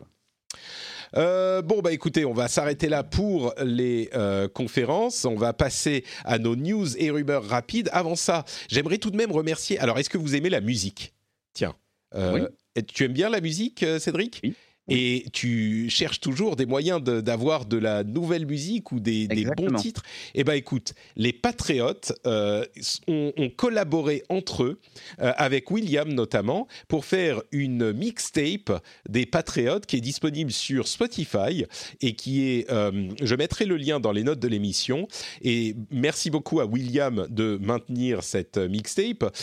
Euh, 1.16 1.62
bon, 1.62 1.82
bah 1.82 1.92
écoutez, 1.92 2.26
on 2.26 2.34
va 2.34 2.48
s'arrêter 2.48 2.90
là 2.90 3.04
pour 3.04 3.54
les 3.64 4.10
euh, 4.16 4.48
conférences. 4.48 5.26
On 5.26 5.36
va 5.36 5.54
passer 5.54 6.04
à 6.26 6.40
nos 6.40 6.56
news 6.56 6.98
et 6.98 7.12
rumeurs 7.12 7.46
rapides. 7.46 7.90
Avant 7.94 8.16
ça, 8.16 8.46
j'aimerais 8.68 8.98
tout 8.98 9.12
de 9.12 9.18
même 9.18 9.32
remercier. 9.32 9.78
Alors, 9.80 10.00
est-ce 10.00 10.10
que 10.10 10.18
vous 10.18 10.36
aimez 10.36 10.50
la 10.50 10.62
musique? 10.62 11.14
Tiens. 11.54 11.76
Euh, 12.16 12.48
tu 12.88 13.04
aimes 13.04 13.14
bien 13.14 13.30
la 13.30 13.42
musique, 13.42 13.86
Cédric? 14.00 14.40
Oui 14.44 14.56
et 14.90 15.26
tu 15.32 15.90
cherches 15.90 16.20
toujours 16.20 16.56
des 16.56 16.66
moyens 16.66 17.02
d'avoir 17.02 17.66
de, 17.66 17.78
la 17.78 18.04
nouvelle 18.04 18.46
musique 18.46 18.92
ou 18.92 19.00
des, 19.00 19.28
bons 19.56 19.74
titres. 19.76 20.04
Eh 20.36 20.44
ben 20.44 20.54
écoute, 20.54 20.94
les 21.16 21.32
Patriotes 21.32 22.14
euh, 22.28 22.66
ont, 23.08 23.32
collaboré 23.56 24.24
entre 24.30 24.64
eux, 24.64 24.80
euh, 25.22 25.32
avec 25.38 25.72
William 25.72 26.12
notamment, 26.12 26.68
pour 26.88 27.06
faire 27.06 27.42
une 27.52 27.94
mixtape 27.94 28.82
des 29.08 29.26
Patriotes 29.26 29.86
qui 29.86 29.98
est 29.98 30.02
disponible 30.02 30.52
sur 30.52 30.88
Spotify 30.88 31.66
et 32.02 32.16
qui 32.16 32.44
est, 32.44 32.70
euh, 32.72 33.10
je 33.22 33.36
mettrai 33.36 33.66
le 33.66 33.78
lien 33.78 34.00
dans 34.00 34.12
les 34.12 34.24
notes 34.24 34.40
de 34.40 34.48
l'émission. 34.48 35.08
Et 35.42 35.76
merci 35.92 36.30
beaucoup 36.30 36.60
à 36.60 36.66
William 36.66 37.28
de 37.30 37.58
maintenir 37.62 38.24
cette 38.24 38.58
mixtape. 38.58 39.34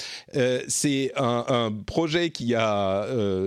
C'est 0.68 1.12
un, 1.16 1.45
un, 1.49 1.72
projet 1.72 2.30
qui 2.30 2.55
a, 2.55 3.07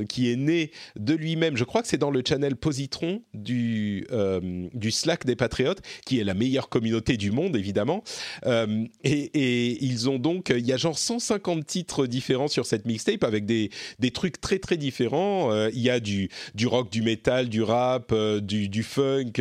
qui 0.09 0.31
est 0.31 0.35
né 0.35 0.71
de 0.95 1.13
lui-même. 1.13 1.55
Je 1.55 1.63
crois 1.63 1.82
c'est 1.85 1.97
dans 1.97 2.11
le 2.11 2.21
channel 2.27 2.55
Positron 2.55 3.21
du, 3.33 4.07
euh, 4.11 4.67
du 4.73 4.91
Slack 4.91 5.25
des 5.25 5.35
Patriotes, 5.35 5.81
qui 6.05 6.19
est 6.19 6.23
la 6.23 6.33
meilleure 6.33 6.69
communauté 6.69 7.17
du 7.17 7.31
monde, 7.31 7.55
évidemment. 7.55 8.03
Euh, 8.45 8.85
et, 9.03 9.83
ils 9.83 10.09
ont 10.09 10.19
donc, 10.19 10.49
il 10.55 10.65
y 10.65 10.73
a 10.73 10.77
genre 10.77 10.97
150 10.97 11.65
titres 11.65 12.07
différents 12.07 12.47
sur 12.47 12.65
cette 12.65 12.85
mixtape 12.85 13.23
avec 13.23 13.45
des, 13.45 13.69
des 13.99 14.11
trucs 14.11 14.39
très 14.39 14.59
très 14.59 14.77
différents. 14.77 15.51
Euh, 15.51 15.69
il 15.73 15.81
y 15.81 15.89
a 15.89 15.99
du, 15.99 16.29
du 16.55 16.67
rock, 16.67 16.91
du 16.91 17.01
metal, 17.01 17.49
du 17.49 17.61
rap, 17.61 18.13
du, 18.41 18.69
du, 18.69 18.83
funk, 18.83 19.33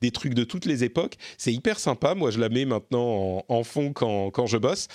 des 0.00 0.10
trucs 0.10 0.34
de 0.34 0.44
toutes 0.44 0.66
les 0.66 0.84
époques. 0.84 1.14
C'est 1.38 1.52
hyper 1.52 1.78
sympa. 1.78 2.14
Moi, 2.14 2.30
je 2.30 2.38
la 2.38 2.48
mets 2.48 2.64
maintenant 2.64 3.44
en, 3.48 3.64
fond 3.64 3.92
quand, 3.92 4.30
quand, 4.30 4.46
je 4.46 4.58
bosse. 4.58 4.88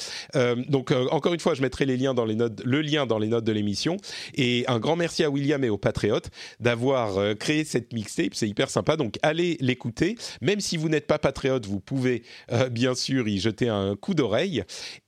donc, 0.67 0.91
encore 1.11 1.33
une 1.33 1.39
fois, 1.39 1.53
je 1.53 1.61
mettrai 1.61 1.85
les 1.85 1.97
liens 1.97 2.13
dans 2.13 2.25
les 2.25 2.35
notes, 2.35 2.61
le 2.63 2.81
lien 2.81 3.05
dans 3.05 3.19
les 3.19 3.27
notes 3.27 3.43
de 3.43 3.51
l'émission. 3.51 3.97
Et 4.35 4.65
un 4.67 4.79
grand 4.79 4.95
merci 4.95 5.23
à 5.23 5.29
William 5.29 5.63
et 5.63 5.69
aux 5.69 5.77
Patriotes 5.77 6.29
d'avoir 6.59 6.90
euh, 6.97 7.35
créé 7.35 7.63
cette 7.63 7.93
mixtape. 7.93 8.33
C'est 8.33 8.47
hyper 8.47 8.69
sympa. 8.69 8.97
Donc 8.97 9.17
allez 9.21 9.57
l'écouter. 9.59 10.15
Même 10.41 10.59
si 10.59 10.77
vous 10.77 10.89
n'êtes 10.89 11.07
pas 11.07 11.19
patriote, 11.19 11.65
vous 11.65 11.79
pouvez 11.79 12.23
euh, 12.51 12.69
bien 12.69 12.95
sûr 12.95 13.27
y 13.27 13.39
jeter 13.39 13.69
un 13.69 13.95
coup 13.95 14.13
d'oreille. 14.13 14.63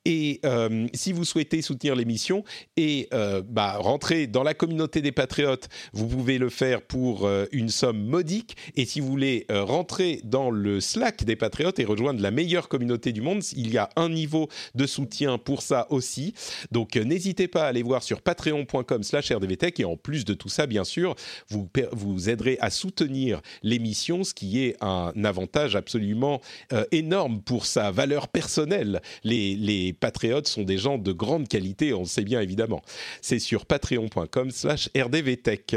Et 0.05 0.39
euh, 0.45 0.87
si 0.93 1.13
vous 1.13 1.23
souhaitez 1.23 1.61
soutenir 1.61 1.95
l'émission 1.95 2.43
et 2.75 3.09
bah, 3.47 3.77
rentrer 3.77 4.27
dans 4.27 4.43
la 4.43 4.53
communauté 4.53 5.01
des 5.01 5.11
patriotes, 5.11 5.69
vous 5.93 6.07
pouvez 6.07 6.37
le 6.37 6.49
faire 6.49 6.81
pour 6.81 7.29
une 7.51 7.69
somme 7.69 8.03
modique. 8.03 8.57
Et 8.75 8.85
si 8.85 8.99
vous 8.99 9.07
voulez 9.07 9.45
rentrer 9.49 10.19
dans 10.23 10.49
le 10.49 10.81
Slack 10.81 11.23
des 11.23 11.35
patriotes 11.35 11.79
et 11.79 11.85
rejoindre 11.85 12.21
la 12.21 12.31
meilleure 12.31 12.67
communauté 12.67 13.11
du 13.11 13.21
monde, 13.21 13.43
il 13.55 13.71
y 13.71 13.77
a 13.77 13.89
un 13.95 14.09
niveau 14.09 14.49
de 14.75 14.85
soutien 14.85 15.37
pour 15.37 15.61
ça 15.61 15.87
aussi. 15.89 16.33
Donc 16.71 16.95
n'hésitez 16.95 17.47
pas 17.47 17.63
à 17.63 17.67
aller 17.67 17.83
voir 17.83 18.03
sur 18.03 18.21
patreon.com/rdvtech 18.21 19.79
et 19.79 19.85
en 19.85 19.95
plus 19.95 20.25
de 20.25 20.33
tout 20.33 20.49
ça, 20.49 20.67
bien 20.67 20.83
sûr, 20.83 21.15
vous 21.49 21.65
vous 21.91 22.29
aiderez 22.29 22.57
à 22.61 22.69
soutenir 22.69 23.41
l'émission, 23.61 24.23
ce 24.23 24.33
qui 24.33 24.63
est 24.63 24.75
un 24.81 25.11
avantage 25.23 25.75
absolument 25.75 26.41
euh, 26.71 26.85
énorme 26.91 27.41
pour 27.41 27.65
sa 27.65 27.91
valeur 27.91 28.27
personnelle. 28.27 29.01
Les, 29.23 29.55
les 29.55 29.93
patriotes 29.93 30.47
sont 30.47 30.63
des 30.63 30.77
gens 30.77 30.97
de 30.97 31.11
grande 31.11 31.47
qualité, 31.47 31.93
on 31.93 32.01
le 32.01 32.05
sait 32.05 32.23
bien 32.23 32.41
évidemment. 32.41 32.81
C'est 33.21 33.39
sur 33.39 33.65
patreon.com 33.65 34.51
slash 34.51 34.89
rdvtech. 34.95 35.75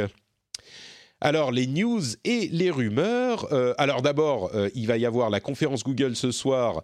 Alors, 1.20 1.50
les 1.50 1.66
news 1.66 2.02
et 2.24 2.48
les 2.52 2.70
rumeurs. 2.70 3.52
Euh, 3.52 3.72
alors 3.78 4.02
d'abord, 4.02 4.50
euh, 4.54 4.68
il 4.74 4.86
va 4.86 4.98
y 4.98 5.06
avoir 5.06 5.30
la 5.30 5.40
conférence 5.40 5.82
Google 5.82 6.14
ce 6.14 6.30
soir 6.30 6.82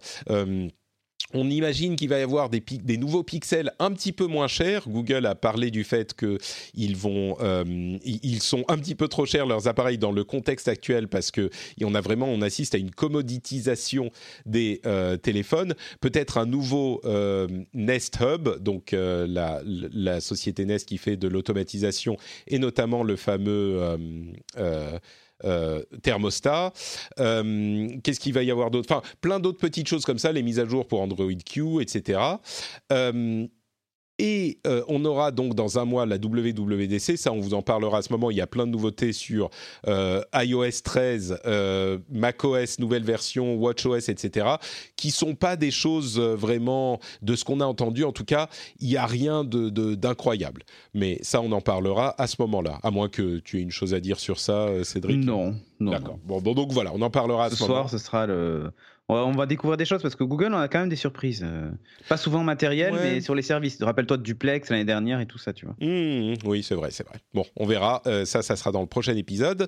on 1.33 1.49
imagine 1.49 1.95
qu'il 1.95 2.09
va 2.09 2.19
y 2.19 2.21
avoir 2.21 2.49
des, 2.49 2.97
nouveaux 2.97 3.23
pixels 3.23 3.71
un 3.79 3.91
petit 3.91 4.11
peu 4.11 4.25
moins 4.25 4.47
chers. 4.47 4.87
Google 4.87 5.25
a 5.25 5.35
parlé 5.35 5.71
du 5.71 5.83
fait 5.83 6.13
qu'ils 6.13 6.95
euh, 7.05 7.97
sont 8.39 8.65
un 8.67 8.77
petit 8.77 8.95
peu 8.95 9.07
trop 9.07 9.25
chers 9.25 9.45
leurs 9.45 9.67
appareils 9.67 9.97
dans 9.97 10.11
le 10.11 10.23
contexte 10.23 10.67
actuel 10.67 11.07
parce 11.07 11.31
que 11.31 11.49
on 11.83 11.95
a 11.95 12.01
vraiment, 12.01 12.27
on 12.27 12.41
assiste 12.41 12.75
à 12.75 12.77
une 12.77 12.91
commoditisation 12.91 14.11
des 14.45 14.81
euh, 14.85 15.17
téléphones. 15.17 15.73
Peut-être 16.01 16.37
un 16.37 16.45
nouveau 16.45 17.01
euh, 17.05 17.47
Nest 17.73 18.17
Hub, 18.21 18.61
donc 18.61 18.93
la, 18.93 19.61
société 20.21 20.65
Nest 20.65 20.87
qui 20.87 20.97
fait 20.97 21.17
de 21.17 21.27
l'automatisation 21.27 22.17
et 22.47 22.59
notamment 22.59 23.03
le 23.03 23.15
fameux 23.15 23.79
thermostat. 26.01 26.73
Euh, 27.19 27.87
qu'est-ce 28.03 28.19
qu'il 28.19 28.33
va 28.33 28.43
y 28.43 28.51
avoir 28.51 28.71
d'autre? 28.71 28.87
Enfin, 28.91 29.01
plein 29.21 29.39
d'autres 29.39 29.59
petites 29.59 29.87
choses 29.87 30.05
comme 30.05 30.19
ça, 30.19 30.31
les 30.31 30.43
mises 30.43 30.59
à 30.59 30.65
jour 30.65 30.87
pour 30.87 31.01
Android 31.01 31.31
Q, 31.45 31.81
etc. 31.81 32.19
Et 34.25 34.59
euh, 34.65 34.81
on 34.87 35.03
aura 35.03 35.31
donc 35.31 35.53
dans 35.53 35.79
un 35.79 35.83
mois 35.83 36.05
la 36.05 36.15
WWDC, 36.15 37.17
ça 37.17 37.33
on 37.33 37.41
vous 37.41 37.53
en 37.53 37.61
parlera 37.61 37.97
à 37.97 38.01
ce 38.01 38.09
moment, 38.09 38.31
il 38.31 38.37
y 38.37 38.41
a 38.41 38.47
plein 38.47 38.65
de 38.65 38.71
nouveautés 38.71 39.11
sur 39.11 39.49
euh, 39.85 40.21
iOS 40.33 40.79
13, 40.81 41.39
euh, 41.45 41.99
macOS 42.09 42.79
nouvelle 42.79 43.03
version, 43.03 43.55
WatchOS, 43.55 44.09
etc., 44.09 44.47
qui 44.95 45.11
sont 45.11 45.35
pas 45.35 45.57
des 45.57 45.71
choses 45.71 46.21
vraiment 46.21 47.01
de 47.21 47.35
ce 47.35 47.43
qu'on 47.43 47.59
a 47.59 47.65
entendu, 47.65 48.05
en 48.05 48.13
tout 48.13 48.23
cas, 48.23 48.47
il 48.79 48.87
n'y 48.87 48.95
a 48.95 49.05
rien 49.05 49.43
d'incroyable. 49.43 50.61
De, 50.61 50.99
Mais 50.99 51.19
ça 51.21 51.41
on 51.41 51.51
en 51.51 51.59
parlera 51.59 52.15
à 52.17 52.25
ce 52.27 52.37
moment-là, 52.39 52.79
à 52.81 52.91
moins 52.91 53.09
que 53.09 53.39
tu 53.39 53.59
aies 53.59 53.61
une 53.61 53.71
chose 53.71 53.93
à 53.93 53.99
dire 53.99 54.21
sur 54.21 54.39
ça, 54.39 54.69
Cédric. 54.85 55.17
Non, 55.17 55.53
non. 55.81 55.91
D'accord. 55.91 56.17
Bon, 56.23 56.39
donc 56.39 56.71
voilà, 56.71 56.93
on 56.93 57.01
en 57.01 57.09
parlera 57.09 57.47
à 57.47 57.49
ce, 57.49 57.57
ce 57.57 57.65
soir, 57.65 57.89
ce 57.89 57.97
sera 57.97 58.25
le 58.25 58.71
on 59.15 59.31
va 59.31 59.45
découvrir 59.45 59.77
des 59.77 59.85
choses 59.85 60.01
parce 60.01 60.15
que 60.15 60.23
Google, 60.23 60.53
on 60.53 60.57
a 60.57 60.67
quand 60.67 60.79
même 60.79 60.89
des 60.89 60.95
surprises. 60.95 61.41
Euh, 61.43 61.69
pas 62.09 62.17
souvent 62.17 62.43
matériel, 62.43 62.93
mais 62.93 63.21
sur 63.21 63.35
les 63.35 63.41
services. 63.41 63.81
Rappelle-toi 63.81 64.17
de 64.17 64.23
Duplex 64.23 64.69
l'année 64.69 64.85
dernière 64.85 65.19
et 65.19 65.25
tout 65.25 65.37
ça, 65.37 65.53
tu 65.53 65.65
vois. 65.65 65.75
Mmh, 65.79 66.35
oui, 66.45 66.63
c'est 66.63 66.75
vrai, 66.75 66.91
c'est 66.91 67.07
vrai. 67.07 67.19
Bon, 67.33 67.45
on 67.55 67.65
verra. 67.65 68.01
Euh, 68.07 68.25
ça, 68.25 68.41
ça 68.41 68.55
sera 68.55 68.71
dans 68.71 68.81
le 68.81 68.87
prochain 68.87 69.15
épisode. 69.15 69.67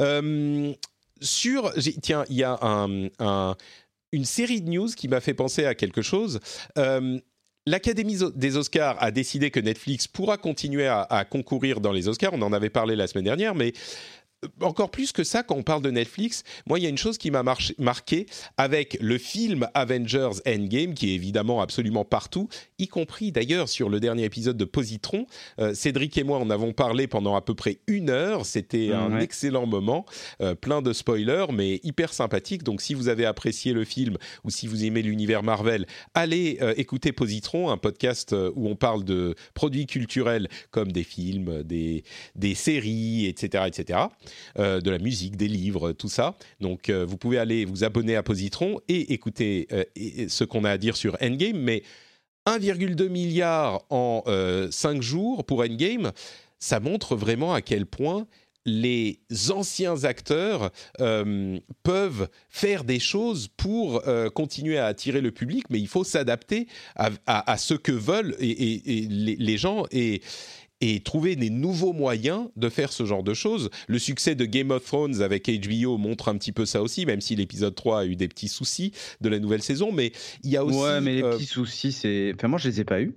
Euh, 0.00 0.72
sur, 1.20 1.72
tiens, 2.02 2.24
il 2.28 2.36
y 2.36 2.44
a 2.44 2.58
un, 2.62 3.56
une 4.12 4.24
série 4.24 4.60
de 4.60 4.70
news 4.70 4.88
qui 4.88 5.08
m'a 5.08 5.20
fait 5.20 5.34
penser 5.34 5.64
à 5.64 5.74
quelque 5.74 6.02
chose. 6.02 6.40
L'Académie 7.66 8.18
des 8.34 8.56
Oscars 8.56 8.96
a 8.98 9.10
décidé 9.10 9.50
que 9.50 9.60
Netflix 9.60 10.08
pourra 10.08 10.38
continuer 10.38 10.86
à, 10.86 11.02
à, 11.02 11.26
concourir 11.26 11.80
dans 11.80 11.92
les 11.92 12.08
Oscars. 12.08 12.32
On 12.32 12.40
en 12.40 12.54
avait 12.54 12.70
parlé 12.70 12.96
la 12.96 13.06
semaine 13.06 13.26
dernière, 13.26 13.54
mais 13.54 13.74
encore 14.60 14.90
plus 14.90 15.12
que 15.12 15.24
ça, 15.24 15.42
quand 15.42 15.56
on 15.56 15.62
parle 15.62 15.82
de 15.82 15.90
Netflix, 15.90 16.44
moi, 16.66 16.78
il 16.78 16.82
y 16.82 16.86
a 16.86 16.88
une 16.88 16.98
chose 16.98 17.18
qui 17.18 17.30
m'a 17.30 17.42
marqué 17.78 18.26
avec 18.56 18.96
le 19.00 19.18
film 19.18 19.68
Avengers 19.74 20.40
Endgame, 20.46 20.94
qui 20.94 21.10
est 21.10 21.14
évidemment 21.14 21.60
absolument 21.60 22.04
partout, 22.04 22.48
y 22.78 22.86
compris 22.86 23.32
d'ailleurs 23.32 23.68
sur 23.68 23.88
le 23.88 23.98
dernier 24.00 24.24
épisode 24.24 24.56
de 24.56 24.64
Positron. 24.64 25.26
Euh, 25.58 25.74
Cédric 25.74 26.16
et 26.18 26.24
moi 26.24 26.38
en 26.38 26.50
avons 26.50 26.72
parlé 26.72 27.06
pendant 27.06 27.34
à 27.34 27.42
peu 27.42 27.54
près 27.54 27.78
une 27.86 28.10
heure. 28.10 28.46
C'était 28.46 28.92
un 28.92 29.18
excellent 29.18 29.66
moment, 29.66 30.06
euh, 30.40 30.54
plein 30.54 30.82
de 30.82 30.92
spoilers, 30.92 31.46
mais 31.52 31.80
hyper 31.82 32.12
sympathique. 32.12 32.62
Donc, 32.62 32.80
si 32.80 32.94
vous 32.94 33.08
avez 33.08 33.26
apprécié 33.26 33.72
le 33.72 33.84
film 33.84 34.16
ou 34.44 34.50
si 34.50 34.66
vous 34.66 34.84
aimez 34.84 35.02
l'univers 35.02 35.42
Marvel, 35.42 35.86
allez 36.14 36.58
euh, 36.62 36.74
écouter 36.76 37.12
Positron, 37.12 37.70
un 37.70 37.76
podcast 37.76 38.34
où 38.54 38.68
on 38.68 38.76
parle 38.76 39.04
de 39.04 39.34
produits 39.54 39.86
culturels 39.86 40.48
comme 40.70 40.92
des 40.92 41.02
films, 41.02 41.64
des, 41.64 42.04
des 42.36 42.54
séries, 42.54 43.26
etc., 43.26 43.64
etc. 43.66 43.98
Euh, 44.58 44.80
de 44.80 44.90
la 44.90 44.98
musique, 44.98 45.36
des 45.36 45.48
livres, 45.48 45.92
tout 45.92 46.08
ça. 46.08 46.36
Donc 46.60 46.88
euh, 46.88 47.04
vous 47.04 47.16
pouvez 47.16 47.38
aller 47.38 47.64
vous 47.64 47.84
abonner 47.84 48.16
à 48.16 48.22
Positron 48.22 48.80
et 48.88 49.12
écouter 49.12 49.68
euh, 49.72 49.84
ce 50.28 50.44
qu'on 50.44 50.64
a 50.64 50.70
à 50.70 50.78
dire 50.78 50.96
sur 50.96 51.16
Endgame. 51.20 51.58
Mais 51.58 51.82
1,2 52.46 53.08
milliard 53.08 53.82
en 53.90 54.22
5 54.70 55.02
jours 55.02 55.44
pour 55.44 55.60
Endgame, 55.60 56.12
ça 56.58 56.80
montre 56.80 57.14
vraiment 57.14 57.52
à 57.52 57.60
quel 57.60 57.86
point 57.86 58.26
les 58.64 59.20
anciens 59.50 60.04
acteurs 60.04 60.70
peuvent 61.82 62.28
faire 62.48 62.84
des 62.84 63.00
choses 63.00 63.48
pour 63.48 64.02
continuer 64.34 64.78
à 64.78 64.86
attirer 64.86 65.20
le 65.20 65.30
public, 65.30 65.64
mais 65.68 65.78
il 65.78 65.88
faut 65.88 66.04
s'adapter 66.04 66.68
à, 66.96 67.56
ce 67.58 67.74
que 67.74 67.92
veulent 67.92 68.34
et, 68.40 69.06
les, 69.10 69.36
les, 69.36 69.58
gens. 69.58 69.84
Et, 69.90 70.22
et 70.80 71.00
trouver 71.00 71.36
des 71.36 71.50
nouveaux 71.50 71.92
moyens 71.92 72.48
de 72.56 72.68
faire 72.68 72.92
ce 72.92 73.04
genre 73.04 73.22
de 73.22 73.34
choses. 73.34 73.70
Le 73.86 73.98
succès 73.98 74.34
de 74.34 74.44
Game 74.44 74.70
of 74.70 74.84
Thrones 74.84 75.22
avec 75.22 75.48
HBO 75.48 75.98
montre 75.98 76.28
un 76.28 76.36
petit 76.36 76.52
peu 76.52 76.66
ça 76.66 76.82
aussi, 76.82 77.06
même 77.06 77.20
si 77.20 77.36
l'épisode 77.36 77.74
3 77.74 78.00
a 78.00 78.04
eu 78.04 78.16
des 78.16 78.28
petits 78.28 78.48
soucis 78.48 78.92
de 79.20 79.28
la 79.28 79.38
nouvelle 79.38 79.62
saison, 79.62 79.92
mais 79.92 80.12
il 80.44 80.50
y 80.50 80.56
a 80.56 80.64
aussi... 80.64 80.78
Ouais, 80.78 81.00
mais 81.00 81.16
les 81.16 81.22
euh, 81.22 81.32
petits 81.32 81.46
soucis, 81.46 81.92
c'est... 81.92 82.32
Enfin, 82.34 82.48
moi, 82.48 82.58
je 82.58 82.68
les 82.68 82.80
ai 82.80 82.84
pas 82.84 83.00
eus. 83.00 83.14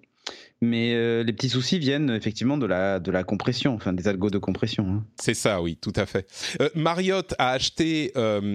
Mais 0.64 0.94
euh, 0.94 1.24
les 1.24 1.34
petits 1.34 1.50
soucis 1.50 1.80
viennent 1.80 2.12
effectivement 2.12 2.56
de 2.56 2.68
la, 2.68 3.00
de 3.00 3.10
la 3.10 3.24
compression, 3.24 3.74
enfin 3.74 3.94
des 3.94 4.08
algos 4.08 4.30
de 4.30 4.38
compression. 4.38 4.86
Hein. 4.88 5.04
C'est 5.20 5.34
ça, 5.34 5.60
oui, 5.60 5.76
tout 5.76 5.94
à 5.96 6.06
fait. 6.06 6.28
Euh, 6.62 6.70
Marriott 6.76 7.34
a 7.40 7.50
acheté, 7.50 8.12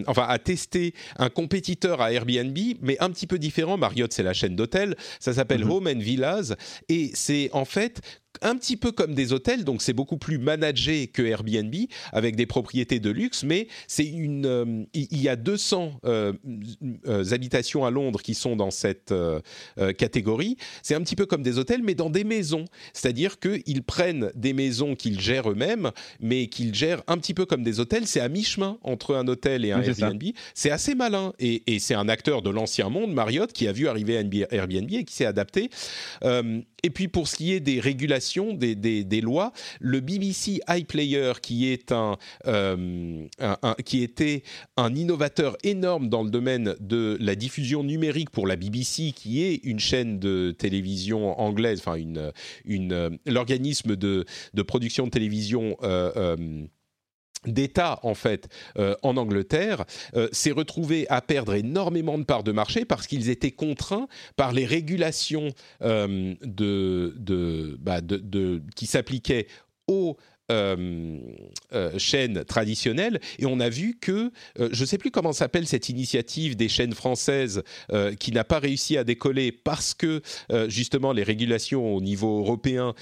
enfin 0.07 0.25
a 0.29 0.39
testé 0.39 0.95
un 1.17 1.31
compétiteur 1.31 2.01
à 2.01 2.13
Airbnb, 2.13 2.57
mais 2.81 2.97
un 3.01 3.11
petit 3.11 3.27
peu 3.27 3.41
différent. 3.41 3.77
Marriott, 3.77 4.13
c'est 4.13 4.23
la 4.23 4.35
chaîne 4.35 4.55
d'hôtels. 4.55 4.95
Ça 5.19 5.33
s'appelle 5.35 5.65
mhm. 5.65 5.71
Home 5.73 5.87
and 5.89 5.99
Villas, 5.99 6.55
et 6.89 7.11
c'est 7.15 7.51
en 7.53 7.65
fait 7.65 8.01
un 8.43 8.57
petit 8.57 8.77
peu 8.77 8.93
comme 8.93 9.15
des 9.15 9.33
hôtels, 9.33 9.65
donc 9.65 9.83
c'est 9.83 9.93
beaucoup 9.93 10.17
plus 10.17 10.39
managé 10.39 11.07
que 11.07 11.23
Airbnb, 11.23 11.75
avec 12.13 12.37
des 12.37 12.47
propriétés 12.47 13.01
de 13.01 13.11
luxe, 13.11 13.45
mais 13.45 13.69
c'est 13.87 14.07
une, 14.07 14.47
euh, 14.47 14.85
il 14.95 15.21
y 15.21 15.29
a 15.29 15.37
200 15.37 16.01
euh, 16.05 16.33
euh, 17.07 17.33
habitations 17.33 17.85
à 17.85 17.91
Londres 17.91 18.23
qui 18.23 18.35
sont 18.35 18.57
dans 18.57 18.71
cette 18.71 19.15
catégorie. 19.99 20.57
C'est 20.83 20.95
un 20.95 21.01
petit 21.01 21.17
peu 21.17 21.27
comme 21.27 21.43
des 21.43 21.59
hôtels, 21.59 21.83
mais 21.83 21.95
dans 21.95 22.11
des 22.11 22.25
maisons. 22.25 22.65
C'est-à-dire 22.93 23.39
qu'ils 23.39 23.83
prennent 23.83 24.31
des 24.35 24.53
maisons 24.53 24.95
qu'ils 24.95 25.21
gèrent 25.21 25.51
eux-mêmes, 25.51 25.91
mais 26.21 26.47
qu'ils 26.49 26.75
gèrent 26.75 27.03
un 27.07 27.19
petit 27.19 27.35
peu 27.35 27.47
comme 27.47 27.63
des 27.63 27.81
hôtels. 27.81 28.07
C'est 28.07 28.21
à 28.21 28.29
mi-chemin 28.29 28.79
entre 28.83 29.15
un 29.15 29.27
hôtel 29.29 29.65
et 29.65 29.73
un 29.73 29.83
Airbnb. 29.83 30.23
C'est 30.55 30.71
assez 30.71 30.95
malin. 30.95 31.33
Et, 31.39 31.63
c'est 31.79 31.95
un 31.95 32.09
acteur 32.09 32.43
de 32.43 32.51
l'ancien 32.51 32.89
monde, 32.89 33.13
Marriott, 33.13 33.53
qui 33.53 33.69
a 33.69 33.73
vu 33.73 33.89
arriver 33.89 34.15
Airbnb 34.51 34.93
et 34.93 35.05
qui 35.05 35.15
s'est 35.15 35.27
adapté. 35.27 35.71
et 36.23 36.91
puis 36.91 37.09
pour 37.09 37.29
ce 37.29 37.37
qui 37.37 37.53
est 37.53 37.61
des 37.61 37.81
régulations, 37.81 38.26
des, 38.35 39.21
lois. 39.21 39.53
Le 39.81 40.01
BBC 40.01 40.61
iPlayer, 40.69 41.33
qui 41.43 41.73
est 41.73 41.93
euh, 41.93 43.27
un, 43.39 43.75
qui 43.85 44.03
était 44.03 44.43
un 44.77 44.95
innovateur 44.95 45.57
énorme 45.63 46.09
dans 46.09 46.23
le 46.23 46.31
domaine 46.31 46.75
de 46.81 47.17
la 47.21 47.35
diffusion 47.35 47.83
numérique 47.83 48.31
pour 48.31 48.47
la 48.47 48.57
BBC, 48.57 49.13
qui 49.15 49.43
est 49.43 49.57
une 49.65 49.79
chaîne 49.79 50.19
de 50.19 50.55
télévision 50.57 51.39
anglaise, 51.41 51.81
enfin 51.81 51.97
une, 51.97 52.33
une 52.65 52.93
euh, 52.93 53.11
l'organisme 53.27 53.97
de, 53.97 54.25
de, 54.55 54.63
production 54.63 55.07
de 55.07 55.11
télévision. 55.11 55.77
Euh, 55.83 56.37
d'État 57.45 58.01
en 58.03 58.15
fait 58.15 58.49
euh, 58.79 58.95
en 59.03 59.17
Angleterre 59.17 59.85
euh, 60.15 60.29
s'est 60.33 60.51
retrouvé 60.51 61.07
à 61.09 61.21
perdre 61.21 61.55
énormément 61.55 62.19
de 62.19 62.25
parts 62.25 62.45
de 62.45 62.53
marché 62.53 62.85
parce 62.85 63.07
qu'ils 63.07 63.31
étaient 63.31 63.51
contraints 63.51 64.09
par 64.37 64.53
les 64.53 64.67
régulations 64.67 65.51
euh, 65.83 66.35
bah, 67.79 68.01
de, 68.01 68.17
de, 68.17 68.63
qui 68.75 68.87
s'appliquaient 68.87 69.47
aux 69.87 70.17
chaînes 71.99 72.45
traditionnelles. 72.45 73.21
Et 73.41 73.47
on 73.47 73.59
a 73.59 73.69
vu 73.69 73.99
que 74.01 74.31
je 74.57 74.81
ne 74.81 74.87
sais 74.87 74.97
plus 74.97 75.11
comment 75.11 75.33
s'appelle 75.33 75.67
cette 75.67 75.89
initiative 75.89 76.55
des 76.55 76.69
chaînes 76.69 76.95
françaises 76.95 77.65
qui 78.21 78.31
n'a 78.31 78.45
pas 78.45 78.61
réussi 78.61 78.97
à 78.97 79.03
décoller 79.03 79.51
parce 79.51 79.93
que 79.93 80.23
justement 80.69 81.13
les 81.13 81.25
régulations 81.25 81.97
au 81.97 82.01
niveau 82.01 82.39
européen 82.39 82.95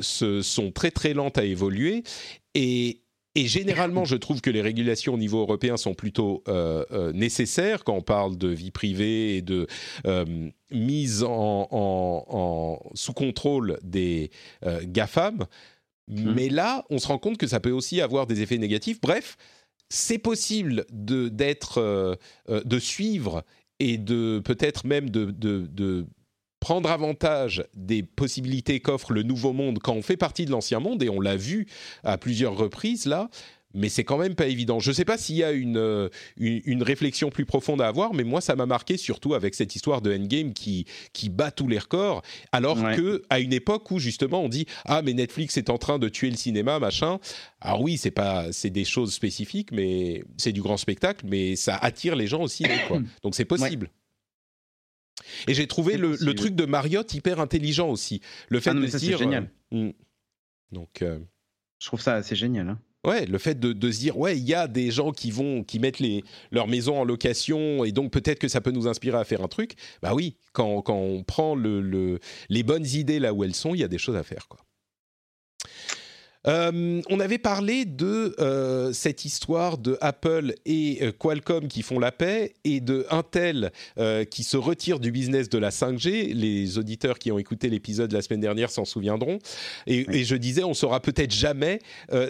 se 0.00 0.40
sont 0.40 0.72
très 0.72 0.90
très 0.90 1.12
lentes 1.12 1.36
à 1.36 1.44
évoluer. 1.44 2.02
Et 2.54 3.02
et 3.36 3.48
généralement, 3.48 4.06
je 4.06 4.16
trouve 4.16 4.40
que 4.40 4.48
les 4.48 4.62
régulations 4.62 5.12
au 5.12 5.18
niveau 5.18 5.40
européen 5.40 5.76
sont 5.76 5.92
plutôt 5.92 6.42
euh, 6.48 6.86
euh, 6.90 7.12
nécessaires 7.12 7.84
quand 7.84 7.92
on 7.92 8.00
parle 8.00 8.38
de 8.38 8.48
vie 8.48 8.70
privée 8.70 9.36
et 9.36 9.42
de 9.42 9.66
euh, 10.06 10.48
mise 10.70 11.22
en, 11.22 12.80
sous 12.94 13.12
contrôle 13.12 13.78
des 13.82 14.30
GAFAM. 14.84 15.44
Mmh. 16.08 16.32
Mais 16.32 16.48
là, 16.48 16.86
on 16.88 16.98
se 16.98 17.08
rend 17.08 17.18
compte 17.18 17.36
que 17.36 17.46
ça 17.46 17.60
peut 17.60 17.70
aussi 17.70 18.00
avoir 18.00 18.26
des 18.26 18.40
effets 18.40 18.56
négatifs. 18.56 19.02
Bref, 19.02 19.36
c'est 19.90 20.18
possible 20.18 20.86
de, 20.90 21.28
d'être, 21.28 22.18
de 22.48 22.78
suivre 22.78 23.44
et 23.80 23.98
de 23.98 24.40
peut-être 24.42 24.86
même 24.86 25.10
de, 25.10 25.26
de 25.30 26.06
prendre 26.60 26.90
avantage 26.90 27.64
des 27.74 28.02
possibilités 28.02 28.80
qu'offre 28.80 29.12
le 29.12 29.22
nouveau 29.22 29.52
monde 29.52 29.78
quand 29.78 29.94
on 29.94 30.02
fait 30.02 30.16
partie 30.16 30.46
de 30.46 30.50
l'ancien 30.50 30.80
monde, 30.80 31.02
et 31.02 31.08
on 31.08 31.20
l'a 31.20 31.36
vu 31.36 31.66
à 32.04 32.18
plusieurs 32.18 32.56
reprises 32.56 33.06
là, 33.06 33.28
mais 33.76 33.88
c'est 33.88 34.04
quand 34.04 34.18
même 34.18 34.34
pas 34.34 34.46
évident. 34.46 34.80
Je 34.80 34.90
ne 34.90 34.94
sais 34.94 35.04
pas 35.04 35.18
s'il 35.18 35.36
y 35.36 35.44
a 35.44 35.52
une, 35.52 36.10
une, 36.38 36.82
réflexion 36.82 37.30
plus 37.30 37.44
profonde 37.44 37.82
à 37.82 37.86
avoir, 37.86 38.14
mais 38.14 38.24
moi, 38.24 38.40
ça 38.40 38.56
m'a 38.56 38.66
marqué 38.66 38.96
surtout 38.96 39.34
avec 39.34 39.54
cette 39.54 39.76
histoire 39.76 40.00
de 40.00 40.12
Endgame 40.14 40.52
qui, 40.54 40.86
qui 41.12 41.28
bat 41.28 41.50
tous 41.50 41.68
les 41.68 41.78
records, 41.78 42.22
alors 42.52 42.80
qu'à 42.80 42.96
que 42.96 43.22
à 43.28 43.38
une 43.38 43.52
époque 43.52 43.90
où 43.90 43.98
justement 43.98 44.42
on 44.42 44.48
dit 44.48 44.66
ah 44.86 45.02
mais 45.02 45.12
Netflix 45.12 45.56
est 45.58 45.68
en 45.68 45.78
train 45.78 45.98
de 45.98 46.08
tuer 46.08 46.30
le 46.30 46.36
cinéma, 46.36 46.78
machin. 46.78 47.18
Alors 47.60 47.82
oui, 47.82 47.98
c'est 47.98 48.10
pas 48.10 48.50
c'est 48.52 48.70
des 48.70 48.84
choses 48.84 49.12
spécifiques, 49.12 49.72
mais 49.72 50.24
c'est 50.38 50.52
du 50.52 50.62
grand 50.62 50.78
spectacle, 50.78 51.26
mais 51.28 51.54
ça 51.56 51.76
attire 51.76 52.16
les 52.16 52.26
gens 52.26 52.42
aussi, 52.42 52.64
quoi. 52.88 53.00
Donc 53.22 53.34
c'est 53.34 53.44
possible. 53.44 53.90
Et 55.46 55.54
j'ai 55.54 55.66
trouvé 55.66 55.96
le, 55.96 56.34
truc 56.34 56.54
de 56.54 56.64
Marriott 56.64 57.12
hyper 57.14 57.40
intelligent 57.40 57.88
aussi. 57.88 58.20
Le 58.48 58.60
fait 58.60 58.70
ah 58.70 58.74
de 58.74 58.86
dire. 58.86 59.18
génial. 59.18 59.50
Euh, 59.72 59.88
hmm. 59.88 59.92
Donc. 60.72 61.02
Euh, 61.02 61.18
je 61.78 61.86
trouve 61.86 62.00
ça 62.00 62.14
assez 62.14 62.36
génial. 62.36 62.68
Hein. 62.68 62.78
Ouais, 63.04 63.24
le 63.24 63.38
fait 63.38 63.60
de, 63.60 63.90
se 63.92 63.98
dire, 64.00 64.18
ouais, 64.18 64.36
il 64.36 64.44
y 64.44 64.54
a 64.54 64.66
des 64.66 64.90
gens 64.90 65.12
qui 65.12 65.30
vont, 65.30 65.62
qui 65.62 65.78
mettent 65.78 66.00
les, 66.00 66.24
leur 66.50 66.66
maison 66.66 66.98
en 66.98 67.04
location 67.04 67.84
et 67.84 67.92
donc 67.92 68.10
peut-être 68.10 68.40
que 68.40 68.48
ça 68.48 68.60
peut 68.60 68.72
nous 68.72 68.88
inspirer 68.88 69.16
à 69.16 69.22
faire 69.22 69.42
un 69.42 69.48
truc. 69.48 69.74
Bah 70.02 70.12
oui, 70.12 70.36
quand, 70.52 70.82
quand 70.82 70.96
on 70.96 71.22
prend 71.22 71.54
le, 71.54 72.18
les 72.48 72.62
bonnes 72.64 72.86
idées 72.86 73.20
là 73.20 73.32
où 73.32 73.44
elles 73.44 73.54
sont, 73.54 73.74
il 73.74 73.80
y 73.80 73.84
a 73.84 73.88
des 73.88 73.98
choses 73.98 74.16
à 74.16 74.24
faire, 74.24 74.48
quoi. 74.48 74.65
Euh, 76.48 77.02
on 77.10 77.20
avait 77.20 77.38
parlé 77.38 77.84
de 77.84 78.34
euh, 78.38 78.92
cette 78.92 79.24
histoire 79.24 79.78
de 79.78 79.98
Apple 80.00 80.54
et 80.64 80.98
euh, 81.02 81.12
Qualcomm 81.12 81.68
qui 81.68 81.82
font 81.82 81.98
la 81.98 82.12
paix 82.12 82.54
et 82.64 82.80
de 82.80 83.06
Intel 83.10 83.72
qui 84.30 84.44
se 84.44 84.56
retire 84.56 85.00
du 85.00 85.10
business 85.10 85.48
de 85.48 85.58
la 85.58 85.70
5G. 85.70 86.32
Les 86.32 86.78
auditeurs 86.78 87.18
qui 87.18 87.32
ont 87.32 87.38
écouté 87.38 87.68
l'épisode 87.68 88.12
la 88.12 88.22
semaine 88.22 88.40
dernière 88.40 88.70
s'en 88.70 88.84
souviendront. 88.84 89.38
Et, 89.86 90.06
et, 90.12 90.24
je 90.24 90.36
disais, 90.36 90.64
on 90.64 90.74
saura 90.74 91.00
peut-être 91.00 91.32
jamais 91.32 91.80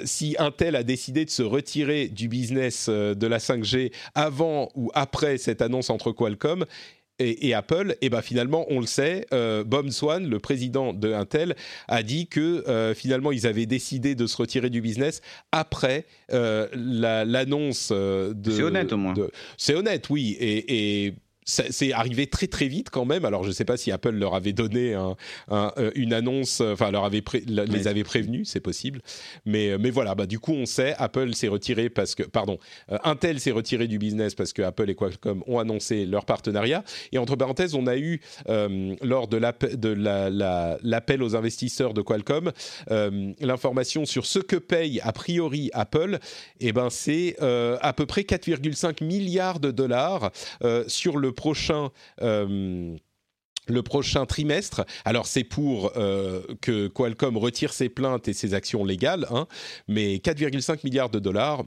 si 0.05 0.37
Intel 0.39 0.77
a 0.77 0.83
décidé 0.83 1.25
de 1.25 1.31
se 1.31 1.43
retirer 1.43 2.09
du 2.09 2.29
business 2.29 2.89
de 2.89 3.27
la 3.27 3.39
5G 3.39 3.93
avant 4.14 4.71
ou 4.75 4.91
après 4.95 5.39
cette 5.39 5.62
annonce 5.62 5.91
entre 5.91 6.12
Qualcomm 6.12 6.64
et, 7.19 7.55
Apple, 7.55 7.93
et 7.93 8.07
eh 8.07 8.09
ben 8.11 8.21
finalement, 8.21 8.67
on 8.69 8.81
le 8.81 8.87
sait, 8.87 9.27
euh, 9.33 9.64
Bob 9.64 9.89
Swan, 9.91 10.29
le 10.29 10.39
président 10.39 10.93
de 10.93 11.12
Intel, 11.12 11.57
a 11.89 12.03
dit 12.03 12.27
que 12.27 12.69
euh, 12.69 12.95
finalement 12.95 13.33
ils 13.33 13.47
avaient 13.47 13.67
décidé 13.67 14.14
de 14.14 14.27
se 14.27 14.37
retirer 14.37 14.69
du 14.69 14.81
business 14.81 15.23
après 15.53 16.07
euh, 16.33 16.69
l'annonce 16.75 17.91
de. 17.91 18.51
C'est 18.51 18.62
honnête 18.62 18.93
au 18.93 18.99
moins. 18.99 19.14
C'est 19.57 19.75
honnête, 19.75 20.11
oui, 20.11 20.37
et, 20.39 21.07
et 21.07 21.14
c'est 21.47 21.92
arrivé 21.92 22.26
très 22.26 22.49
très 22.49 22.66
vite 22.66 22.90
quand 22.90 23.05
même. 23.05 23.24
Alors 23.24 23.44
je 23.44 23.49
ne 23.49 23.55
sais 23.55 23.64
pas 23.64 23.76
si 23.76 23.92
Apple 23.92 24.11
leur 24.11 24.34
avait 24.34 24.53
donné 24.53 24.94
un, 24.94 25.16
euh, 25.53 25.90
une 25.94 26.12
annonce, 26.12 26.61
euh, 26.61 26.72
enfin 26.72 26.90
leur 26.90 27.05
avait 27.05 27.22
les 27.47 27.88
avait 27.88 28.05
prévenus, 28.05 28.49
c'est 28.49 28.61
possible. 28.61 29.01
Mais 29.44 29.70
euh, 29.70 29.78
mais 29.80 29.90
voilà, 29.90 30.14
bah 30.14 30.26
du 30.26 30.40
coup 30.40 30.53
on 30.53 30.66
sait, 30.66 30.94
Apple 30.99 31.34
s'est 31.34 31.49
retiré 31.49 31.88
parce 31.88 32.14
que, 32.14 32.24
pardon, 32.24 32.59
Intel 33.05 33.38
s'est 33.38 33.53
retiré 33.53 33.86
du 33.86 33.99
business 33.99 34.34
parce 34.34 34.53
que 34.53 34.62
Apple 34.62 34.90
et 34.90 34.94
Qualcomm 34.94 35.42
ont 35.47 35.59
annoncé 35.59 36.05
leur 36.05 36.24
partenariat. 36.24 36.82
Et 37.12 37.18
entre 37.18 37.36
parenthèses, 37.36 37.74
on 37.74 37.86
a 37.86 37.97
eu 37.97 38.20
lors 39.03 39.28
de 39.28 39.36
l'appel 40.82 41.22
aux 41.22 41.36
investisseurs 41.36 41.94
de 41.94 42.03
Qualcomm 42.03 42.53
l'information 42.88 44.05
sur 44.05 44.26
ce 44.26 44.40
que 44.40 44.57
paye 44.57 45.01
a 45.03 45.12
priori 45.12 45.70
Apple. 45.72 46.18
Et 46.61 46.68
eh 46.68 46.72
ben 46.72 46.90
c'est 46.90 47.36
à 47.40 47.92
peu 47.92 48.07
près 48.07 48.22
4,5 48.22 49.05
milliards 49.05 49.61
de 49.61 49.70
dollars 49.70 50.32
sur 50.88 51.18
le 51.18 51.32
prochain 51.37 51.91
euh, 52.22 52.97
le 53.68 53.82
prochain 53.82 54.26
trimestre. 54.26 54.84
Alors 55.05 55.26
c'est 55.26 55.45
pour 55.45 55.93
euh, 55.97 56.43
que 56.61 56.89
Qualcomm 56.89 57.37
retire 57.37 57.72
ses 57.72 57.89
plaintes 57.89 58.28
et 58.28 58.32
ses 58.32 58.55
actions 58.55 58.84
légales, 58.84 59.26
hein, 59.30 59.47
mais 59.89 60.16
4,5 60.16 60.80
milliards 60.84 61.11
de 61.11 61.18
dollars, 61.18 61.64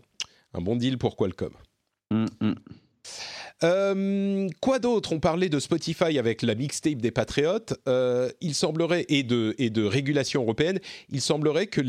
un 0.54 0.62
bon 0.62 0.76
deal 0.76 0.98
pour 0.98 1.16
Qualcomm. 1.16 1.54
Mm, 2.12 2.26
mm. 2.42 2.56
Euh, 3.64 4.48
quoi 4.62 4.80
d'autre? 4.80 5.12
On 5.12 5.20
parlait 5.20 5.50
de 5.50 5.60
Spotify 5.60 6.18
avec 6.18 6.42
la 6.42 6.56
mixtape 6.56 7.02
des 7.02 7.12
patriotes. 7.12 7.74
Euh, 7.88 8.30
il 8.42 8.56
semblerait 8.56 9.06
et 9.10 9.24
de 9.24 9.56
et 9.58 9.70
de 9.70 9.84
régulation 9.84 10.44
européenne. 10.44 10.80
Il 11.10 11.22
semblerait 11.22 11.68
que 11.68 11.82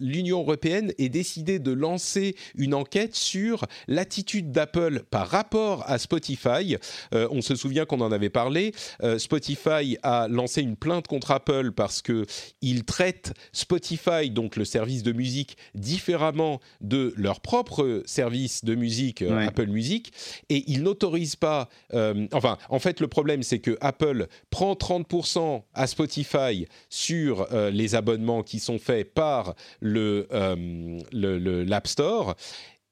l'Union 0.00 0.40
européenne 0.40 0.92
ait 0.98 1.08
décidé 1.08 1.58
de 1.58 1.72
lancer 1.72 2.36
une 2.56 2.74
enquête 2.74 3.14
sur 3.14 3.66
l'attitude 3.88 4.52
d'Apple 4.52 5.02
par 5.10 5.28
rapport 5.28 5.82
à 5.86 5.98
Spotify. 5.98 6.76
Euh, 7.14 7.28
on 7.30 7.42
se 7.42 7.56
souvient 7.56 7.86
qu'on 7.86 8.00
en 8.00 8.12
avait 8.12 8.30
parlé. 8.30 8.72
Spotify 9.18 9.96
a 10.02 10.28
lancé 10.28 10.62
une 10.62 10.76
plainte 10.76 11.06
contre 11.06 11.30
Apple 11.30 11.72
parce 11.72 12.02
que 12.02 12.26
il 12.60 12.84
traite 12.84 13.32
Spotify, 13.52 14.30
donc 14.30 14.56
le 14.56 14.64
service 14.64 15.02
de 15.02 15.12
musique, 15.12 15.56
différemment 15.74 16.60
de 16.80 17.12
leur 17.16 17.40
propre 17.40 18.02
service 18.06 18.64
de 18.64 18.74
musique 18.74 19.22
Apple 19.22 19.66
Music, 19.66 20.12
et 20.48 20.64
il 20.68 20.82
n'autorise 20.82 21.15
pas. 21.38 21.68
Euh, 21.94 22.26
enfin, 22.32 22.58
en 22.68 22.78
fait, 22.78 23.00
le 23.00 23.08
problème, 23.08 23.42
c'est 23.42 23.58
que 23.58 23.76
Apple 23.80 24.26
prend 24.50 24.74
30% 24.74 25.62
à 25.74 25.86
Spotify 25.86 26.66
sur 26.90 27.48
euh, 27.52 27.70
les 27.70 27.94
abonnements 27.94 28.42
qui 28.42 28.58
sont 28.58 28.78
faits 28.78 29.14
par 29.14 29.54
le, 29.80 30.28
euh, 30.32 31.00
l'App 31.12 31.86
Store. 31.86 32.36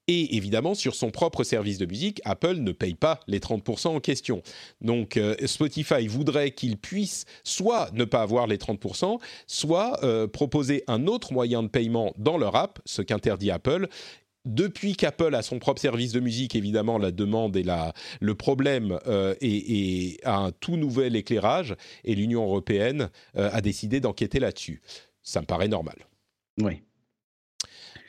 Et 0.07 0.37
évidemment, 0.37 0.75
sur 0.75 0.95
son 0.95 1.11
propre 1.11 1.45
service 1.45 1.79
de 1.79 1.87
musique, 1.87 2.21
Apple 2.27 2.57
ne 2.57 2.73
paye 2.73 2.95
pas 2.95 3.21
les 3.27 3.39
30% 3.39 3.89
en 3.89 4.01
question. 4.01 4.43
Donc 4.83 5.19
Spotify 5.47 6.07
voudrait 6.09 6.51
qu'il 6.51 6.77
puisse 6.77 7.25
soit 7.43 7.89
ne 7.95 8.05
pas 8.05 8.21
avoir 8.21 8.47
les 8.47 8.59
30%, 8.59 9.19
soit 9.47 10.29
proposer 10.31 10.85
un 10.89 11.07
autre 11.07 11.33
moyen 11.33 11.63
de 11.63 11.69
paiement 11.69 12.13
dans 12.19 12.37
leur 12.37 12.55
app, 12.55 12.81
ce 12.85 13.01
qu'interdit 13.01 13.51
Apple 13.51 13.89
depuis 14.45 14.95
qu'Apple 14.95 15.35
a 15.35 15.43
son 15.43 15.59
propre 15.59 15.81
service 15.81 16.13
de 16.13 16.21
musique, 16.21 16.55
évidemment, 16.55 16.99
la 16.99 17.11
demande 17.11 17.57
et 17.57 17.63
la, 17.63 17.95
le 18.21 18.35
problème 18.35 18.99
euh, 19.07 19.35
est, 19.41 20.23
à 20.25 20.37
un 20.37 20.53
tout 20.53 20.77
nouvel 20.77 21.17
éclairage 21.17 21.75
et 22.05 22.15
l'Union 22.15 22.45
européenne 22.45 23.11
euh, 23.37 23.51
a 23.53 23.61
décidé 23.61 24.01
d'enquêter 24.01 24.41
là-dessus. 24.41 24.83
Ça 25.23 25.41
me 25.41 25.47
paraît 25.47 25.69
normal. 25.69 25.97
Oui. 26.61 26.83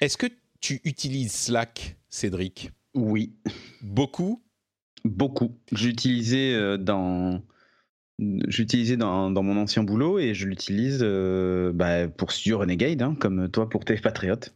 Est-ce 0.02 0.18
que 0.18 0.28
tu 0.60 0.82
utilises 0.84 1.32
Slack, 1.32 1.96
Cédric? 2.10 2.72
Oui. 2.94 3.34
Beaucoup? 3.82 4.44
Beaucoup. 5.06 5.58
J'utilisais 5.72 6.54
euh, 6.54 6.78
dans 6.78 7.42
j'utilisais 8.20 8.98
dans, 8.98 9.30
dans, 9.30 9.44
mon 9.44 9.58
ancien 9.58 9.84
boulot 9.84 10.20
et 10.20 10.34
je 10.34 10.46
l'utilise 10.48 11.00
euh, 11.02 11.72
bah, 11.74 12.08
pour 12.08 12.32
Studio 12.32 12.60
Renegade, 12.60 13.02
hein, 13.02 13.16
comme 13.20 13.50
toi 13.50 13.70
pour 13.70 13.84
tes 13.84 13.96
Patriotes. 13.98 14.54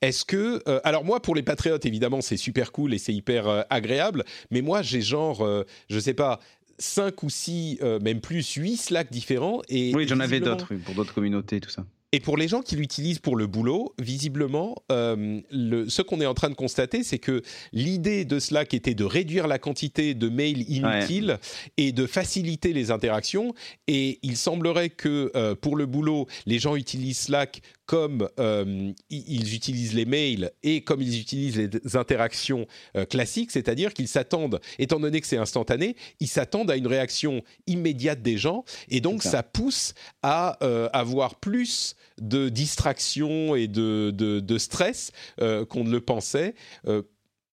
Est-ce 0.00 0.24
que... 0.24 0.62
Euh, 0.68 0.80
alors 0.84 1.04
moi, 1.04 1.20
pour 1.20 1.34
les 1.34 1.42
Patriotes, 1.42 1.84
évidemment, 1.86 2.20
c'est 2.20 2.36
super 2.36 2.72
cool 2.72 2.94
et 2.94 2.98
c'est 2.98 3.14
hyper 3.14 3.48
euh, 3.48 3.62
agréable, 3.70 4.24
mais 4.50 4.62
moi, 4.62 4.82
j'ai 4.82 5.00
genre, 5.00 5.46
je 5.88 5.98
sais 5.98 6.14
pas, 6.14 6.40
5 6.78 7.22
ou 7.22 7.30
6, 7.30 7.80
même 8.02 8.20
plus, 8.20 8.54
8 8.54 8.76
Slack 8.76 9.10
différents. 9.10 9.62
Et 9.68 9.92
oui, 9.94 10.06
j'en 10.08 10.20
avais 10.20 10.40
d'autres, 10.40 10.74
pour 10.74 10.94
d'autres 10.94 11.14
communautés, 11.14 11.60
tout 11.60 11.70
ça. 11.70 11.84
Et 12.12 12.18
pour 12.18 12.36
les 12.36 12.48
gens 12.48 12.60
qui 12.60 12.74
l'utilisent 12.74 13.20
pour 13.20 13.36
le 13.36 13.46
boulot, 13.46 13.94
visiblement, 13.98 14.74
euh, 14.90 15.40
le, 15.52 15.88
ce 15.88 16.02
qu'on 16.02 16.20
est 16.20 16.26
en 16.26 16.34
train 16.34 16.50
de 16.50 16.54
constater, 16.54 17.04
c'est 17.04 17.20
que 17.20 17.42
l'idée 17.72 18.24
de 18.24 18.40
Slack 18.40 18.74
était 18.74 18.94
de 18.94 19.04
réduire 19.04 19.46
la 19.46 19.60
quantité 19.60 20.14
de 20.14 20.28
mails 20.28 20.68
inutiles 20.68 21.38
et 21.76 21.92
de 21.92 22.06
faciliter 22.06 22.72
les 22.72 22.90
interactions. 22.90 23.54
Et 23.86 24.18
il 24.24 24.36
semblerait 24.36 24.90
que 24.90 25.30
euh, 25.36 25.54
pour 25.54 25.76
le 25.76 25.86
boulot, 25.86 26.26
les 26.46 26.58
gens 26.58 26.74
utilisent 26.74 27.20
Slack 27.20 27.62
comme 27.90 28.28
euh, 28.38 28.92
ils 29.10 29.52
utilisent 29.52 29.94
les 29.94 30.04
mails 30.04 30.52
et 30.62 30.82
comme 30.82 31.02
ils 31.02 31.20
utilisent 31.20 31.56
les 31.56 31.96
interactions 31.96 32.68
euh, 32.96 33.04
classiques, 33.04 33.50
c'est-à-dire 33.50 33.92
qu'ils 33.94 34.06
s'attendent, 34.06 34.60
étant 34.78 35.00
donné 35.00 35.20
que 35.20 35.26
c'est 35.26 35.38
instantané, 35.38 35.96
ils 36.20 36.28
s'attendent 36.28 36.70
à 36.70 36.76
une 36.76 36.86
réaction 36.86 37.42
immédiate 37.66 38.22
des 38.22 38.38
gens, 38.38 38.64
et 38.90 39.00
donc 39.00 39.24
ça. 39.24 39.42
pousse 39.42 39.94
à 40.22 40.56
euh, 40.62 40.88
avoir 40.92 41.34
plus 41.34 41.96
de 42.20 42.48
distraction 42.48 43.56
et 43.56 43.66
de, 43.66 44.12
de, 44.14 44.38
de 44.38 44.58
stress 44.58 45.10
qu'on 45.38 45.82
ne 45.82 45.90
le 45.90 46.00
pensait 46.00 46.54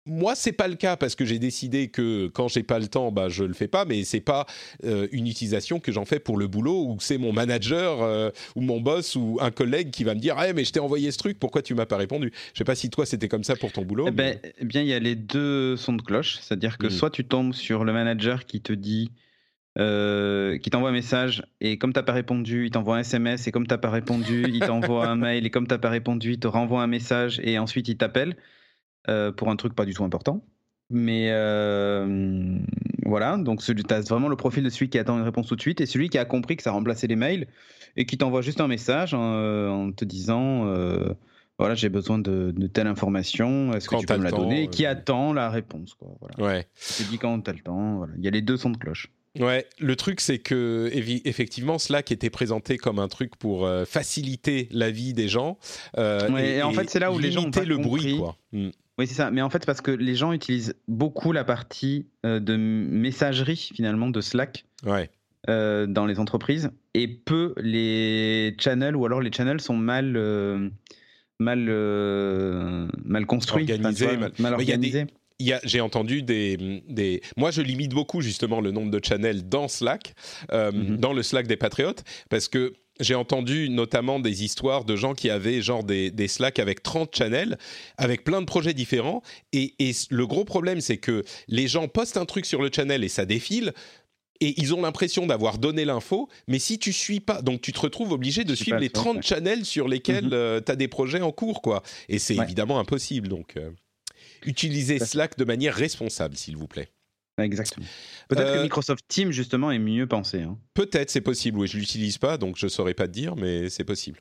moi, 0.06 0.34
c'est 0.34 0.52
pas 0.52 0.66
le 0.66 0.76
cas 0.76 0.96
parce 0.96 1.14
que 1.14 1.24
j'ai 1.24 1.38
décidé 1.38 1.88
que 1.88 2.28
quand 2.28 2.48
j'ai 2.48 2.62
pas 2.62 2.78
le 2.78 2.88
temps, 2.88 3.12
bah 3.12 3.28
je 3.28 3.44
le 3.44 3.52
fais 3.52 3.68
pas. 3.68 3.84
Mais 3.84 4.04
c'est 4.04 4.20
pas 4.20 4.46
euh, 4.84 5.06
une 5.12 5.26
utilisation 5.26 5.78
que 5.78 5.92
j'en 5.92 6.04
fais 6.04 6.18
pour 6.18 6.38
le 6.38 6.46
boulot 6.46 6.86
ou 6.86 6.96
c'est 7.00 7.18
mon 7.18 7.32
manager 7.32 8.02
euh, 8.02 8.30
ou 8.56 8.62
mon 8.62 8.80
boss 8.80 9.14
ou 9.16 9.38
un 9.40 9.50
collègue 9.50 9.90
qui 9.90 10.04
va 10.04 10.14
me 10.14 10.20
dire 10.20 10.34
ah 10.38 10.52
mais 10.52 10.64
je 10.64 10.72
t'ai 10.72 10.80
envoyé 10.80 11.10
ce 11.10 11.18
truc, 11.18 11.38
pourquoi 11.38 11.62
tu 11.62 11.74
m'as 11.74 11.86
pas 11.86 11.98
répondu? 11.98 12.32
Je 12.54 12.58
sais 12.58 12.64
pas 12.64 12.74
si 12.74 12.90
toi 12.90 13.04
c'était 13.04 13.28
comme 13.28 13.44
ça 13.44 13.56
pour 13.56 13.72
ton 13.72 13.82
boulot. 13.82 14.06
Eh, 14.08 14.10
ben, 14.10 14.38
eh 14.58 14.64
bien, 14.64 14.80
il 14.82 14.88
y 14.88 14.94
a 14.94 14.98
les 14.98 15.14
deux 15.14 15.76
sons 15.76 15.92
de 15.92 16.02
cloche, 16.02 16.38
c'est-à-dire 16.40 16.78
que 16.78 16.86
hmm. 16.86 16.90
soit 16.90 17.10
tu 17.10 17.24
tombes 17.24 17.52
sur 17.52 17.84
le 17.84 17.92
manager 17.92 18.46
qui 18.46 18.60
te 18.60 18.72
dit 18.72 19.10
euh, 19.78 20.58
qui 20.58 20.70
t'envoie 20.70 20.88
un 20.88 20.92
message 20.92 21.44
et 21.60 21.78
comme 21.78 21.92
t'as 21.92 22.02
pas 22.02 22.12
répondu, 22.12 22.66
il 22.66 22.70
t'envoie 22.70 22.96
un 22.96 23.00
SMS 23.00 23.46
et 23.46 23.52
comme 23.52 23.66
t'as 23.66 23.78
pas 23.78 23.90
répondu, 23.90 24.44
il 24.48 24.60
t'envoie 24.60 25.06
un 25.06 25.16
mail 25.16 25.46
et 25.46 25.50
comme 25.50 25.66
t'as 25.66 25.78
pas 25.78 25.90
répondu, 25.90 26.32
il 26.32 26.40
te 26.40 26.48
renvoie 26.48 26.82
un 26.82 26.88
message 26.88 27.40
et 27.44 27.58
ensuite 27.58 27.86
il 27.86 27.96
t'appelle. 27.96 28.34
Euh, 29.08 29.32
pour 29.32 29.48
un 29.48 29.56
truc 29.56 29.74
pas 29.74 29.86
du 29.86 29.94
tout 29.94 30.04
important. 30.04 30.44
Mais 30.90 31.28
euh, 31.30 32.58
voilà, 33.06 33.36
donc 33.38 33.62
tu 33.62 33.72
as 33.90 34.00
vraiment 34.00 34.28
le 34.28 34.36
profil 34.36 34.64
de 34.64 34.70
celui 34.70 34.90
qui 34.90 34.98
attend 34.98 35.16
une 35.16 35.24
réponse 35.24 35.46
tout 35.46 35.56
de 35.56 35.60
suite 35.60 35.80
et 35.80 35.86
celui 35.86 36.10
qui 36.10 36.18
a 36.18 36.24
compris 36.24 36.56
que 36.56 36.62
ça 36.62 36.72
remplaçait 36.72 37.06
les 37.06 37.16
mails 37.16 37.46
et 37.96 38.04
qui 38.04 38.18
t'envoie 38.18 38.42
juste 38.42 38.60
un 38.60 38.66
message 38.66 39.14
en, 39.14 39.34
euh, 39.36 39.90
te 39.92 40.04
disant 40.04 40.66
voilà, 41.58 41.74
j'ai 41.74 41.90
besoin 41.90 42.18
de, 42.18 42.52
telle 42.72 42.86
information, 42.86 43.72
est-ce 43.74 43.88
que 43.88 43.96
tu 43.96 44.06
peux 44.06 44.16
me 44.16 44.24
la 44.24 44.30
donner? 44.30 44.64
Et 44.64 44.68
qui 44.68 44.86
attend 44.86 45.32
la 45.32 45.50
réponse. 45.50 45.94
Quoi, 45.94 46.08
voilà. 46.20 46.54
Ouais. 46.54 46.66
Te 46.74 47.02
dis 47.04 47.18
quand 47.18 47.38
tu 47.40 47.50
as 47.50 47.52
le 47.52 47.60
temps. 47.60 47.98
Voilà. 47.98 48.14
Il 48.16 48.24
y 48.24 48.28
a 48.28 48.30
les 48.30 48.42
deux 48.42 48.56
sons 48.56 48.70
de 48.70 48.78
cloche. 48.78 49.10
Ouais, 49.38 49.66
le 49.78 49.94
truc 49.94 50.20
c'est 50.20 50.38
que 50.38 50.90
effectivement 50.92 51.78
Slack 51.78 52.10
était 52.10 52.30
présenté 52.30 52.78
comme 52.78 52.98
un 52.98 53.08
truc 53.08 53.36
pour 53.36 53.70
faciliter 53.86 54.68
la 54.72 54.90
vie 54.90 55.14
des 55.14 55.28
gens. 55.28 55.56
et, 55.96 56.62
en 56.62 56.72
fait 56.72 56.90
c'est 56.90 56.98
là 56.98 57.12
où 57.12 57.18
les 57.18 57.30
gens 57.30 57.44
ont 57.44 57.64
le 57.64 57.76
bruit 57.76 58.18
quoi. 58.18 58.36
Hmm. 58.52 58.70
Oui, 58.98 59.06
c'est 59.06 59.14
ça. 59.14 59.30
Mais 59.30 59.42
en 59.42 59.50
fait, 59.50 59.64
parce 59.66 59.80
que 59.80 59.90
les 59.90 60.14
gens 60.14 60.32
utilisent 60.32 60.74
beaucoup 60.88 61.32
la 61.32 61.44
partie 61.44 62.06
euh, 62.26 62.40
de 62.40 62.56
messagerie, 62.56 63.70
finalement, 63.74 64.08
de 64.08 64.20
Slack. 64.20 64.64
Euh, 65.48 65.86
dans 65.86 66.04
les 66.04 66.18
entreprises 66.18 66.70
et 66.92 67.08
peu 67.08 67.54
les 67.56 68.54
channels 68.60 68.94
ou 68.94 69.06
alors 69.06 69.22
les 69.22 69.32
channels 69.32 69.62
sont 69.62 69.76
mal 69.76 70.14
euh, 70.18 70.68
mal 71.38 71.60
mal 73.02 73.24
construits 73.24 73.62
organisés 73.72 74.18
mal, 74.38 74.52
organisés 74.52 75.06
j'ai 75.64 75.80
entendu 75.80 76.22
des, 76.22 76.82
des, 76.86 77.22
Moi, 77.38 77.50
je 77.50 77.62
limite 77.62 77.94
beaucoup 77.94 78.20
justement 78.20 78.60
le 78.60 78.70
nombre 78.70 78.90
de 78.90 79.00
channels 79.02 79.48
dans 79.48 79.66
Slack, 79.66 80.12
mhm. 80.52 80.98
dans 80.98 81.14
le 81.14 81.22
Slack 81.22 81.46
des 81.46 81.56
Patriotes, 81.56 82.04
parce 82.28 82.48
que 82.48 82.74
j'ai 83.00 83.14
entendu 83.14 83.68
notamment 83.70 84.20
des 84.20 84.44
histoires 84.44 84.84
de 84.84 84.94
gens 84.96 85.14
qui 85.14 85.30
avaient 85.30 85.60
genre 85.62 85.82
des, 85.84 86.10
des 86.10 86.28
Slack 86.28 86.58
avec 86.58 86.82
30 86.82 87.14
channels, 87.14 87.58
avec 87.96 88.22
plein 88.24 88.40
de 88.40 88.46
projets 88.46 88.74
différents. 88.74 89.22
Et, 89.52 89.74
et 89.78 89.92
le 90.10 90.26
gros 90.26 90.44
problème, 90.44 90.80
c'est 90.80 90.98
que 90.98 91.24
les 91.48 91.66
gens 91.66 91.88
postent 91.88 92.16
un 92.16 92.26
truc 92.26 92.46
sur 92.46 92.62
le 92.62 92.70
channel 92.74 93.02
et 93.02 93.08
ça 93.08 93.24
défile. 93.24 93.72
Et 94.42 94.54
ils 94.58 94.72
ont 94.74 94.80
l'impression 94.80 95.26
d'avoir 95.26 95.58
donné 95.58 95.84
l'info, 95.84 96.28
mais 96.48 96.58
si 96.58 96.78
tu 96.78 96.94
suis 96.94 97.20
pas, 97.20 97.42
donc 97.42 97.60
tu 97.60 97.72
te 97.72 97.80
retrouves 97.80 98.12
obligé 98.12 98.42
de 98.44 98.54
suivre 98.54 98.78
les 98.78 98.86
à 98.86 98.90
fond, 98.98 99.02
30 99.12 99.16
ouais. 99.16 99.22
channels 99.22 99.64
sur 99.66 99.86
lesquels 99.86 100.24
Mhm. 100.24 100.62
tu 100.64 100.72
as 100.72 100.76
des 100.76 100.88
projets 100.88 101.20
en 101.20 101.30
cours, 101.30 101.60
quoi. 101.60 101.82
Et 102.08 102.18
c'est 102.18 102.38
Ouais. 102.38 102.44
évidemment 102.44 102.78
impossible. 102.78 103.28
Donc, 103.28 103.58
euh, 103.58 103.70
utilisez. 104.46 104.98
Slack 104.98 105.36
de 105.36 105.44
manière 105.44 105.74
responsable, 105.74 106.36
s'il 106.36 106.56
vous 106.56 106.68
plaît. 106.68 106.88
Exactement. 107.44 107.86
Peut-être 108.28 108.46
Euh, 108.48 108.56
que 108.58 108.62
Microsoft 108.62 109.04
Teams, 109.08 109.32
justement, 109.32 109.70
est 109.70 109.78
mieux 109.78 110.06
pensé. 110.06 110.42
hein. 110.42 110.56
Peut-être, 110.74 111.10
c'est 111.10 111.20
possible. 111.20 111.58
Oui, 111.58 111.66
je 111.68 111.76
l'utilise 111.78 112.18
pas, 112.18 112.36
donc 112.38 112.56
je 112.58 112.68
saurais 112.68 112.94
pas 112.94 113.06
te 113.06 113.12
dire, 113.12 113.36
mais 113.36 113.68
c'est 113.70 113.84
possible. 113.84 114.20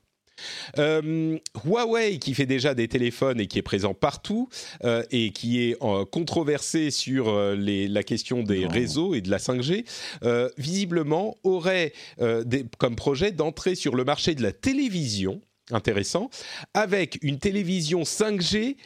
Euh, 0.77 1.37
Huawei 1.65 2.17
qui 2.17 2.33
fait 2.33 2.45
déjà 2.45 2.73
des 2.73 2.87
téléphones 2.87 3.41
et 3.41 3.47
qui 3.47 3.59
est 3.59 3.61
présent 3.63 3.93
partout 3.93 4.47
euh, 4.85 5.03
et 5.11 5.31
qui 5.31 5.61
est 5.61 5.75
euh, 5.83 6.05
controversé 6.05 6.91
sur 6.91 7.27
euh, 7.27 7.55
les- 7.55 7.89
la 7.89 8.03
question 8.03 8.41
des 8.41 8.65
réseaux 8.65 9.13
et 9.15 9.19
de 9.21 9.29
la 9.29 9.37
5G, 9.37 9.83
euh, 10.23 10.47
visiblement 10.57 11.37
aurait 11.43 11.91
euh, 12.21 12.45
des- 12.45 12.65
comme 12.77 12.95
projet 12.95 13.33
d'entrer 13.33 13.75
sur 13.75 13.95
le 13.97 14.05
marché 14.05 14.33
de 14.33 14.41
la 14.41 14.53
télévision, 14.53 15.41
intéressant, 15.71 16.29
avec 16.73 17.19
une 17.21 17.37
télévision 17.39 18.03
5G 18.05 18.77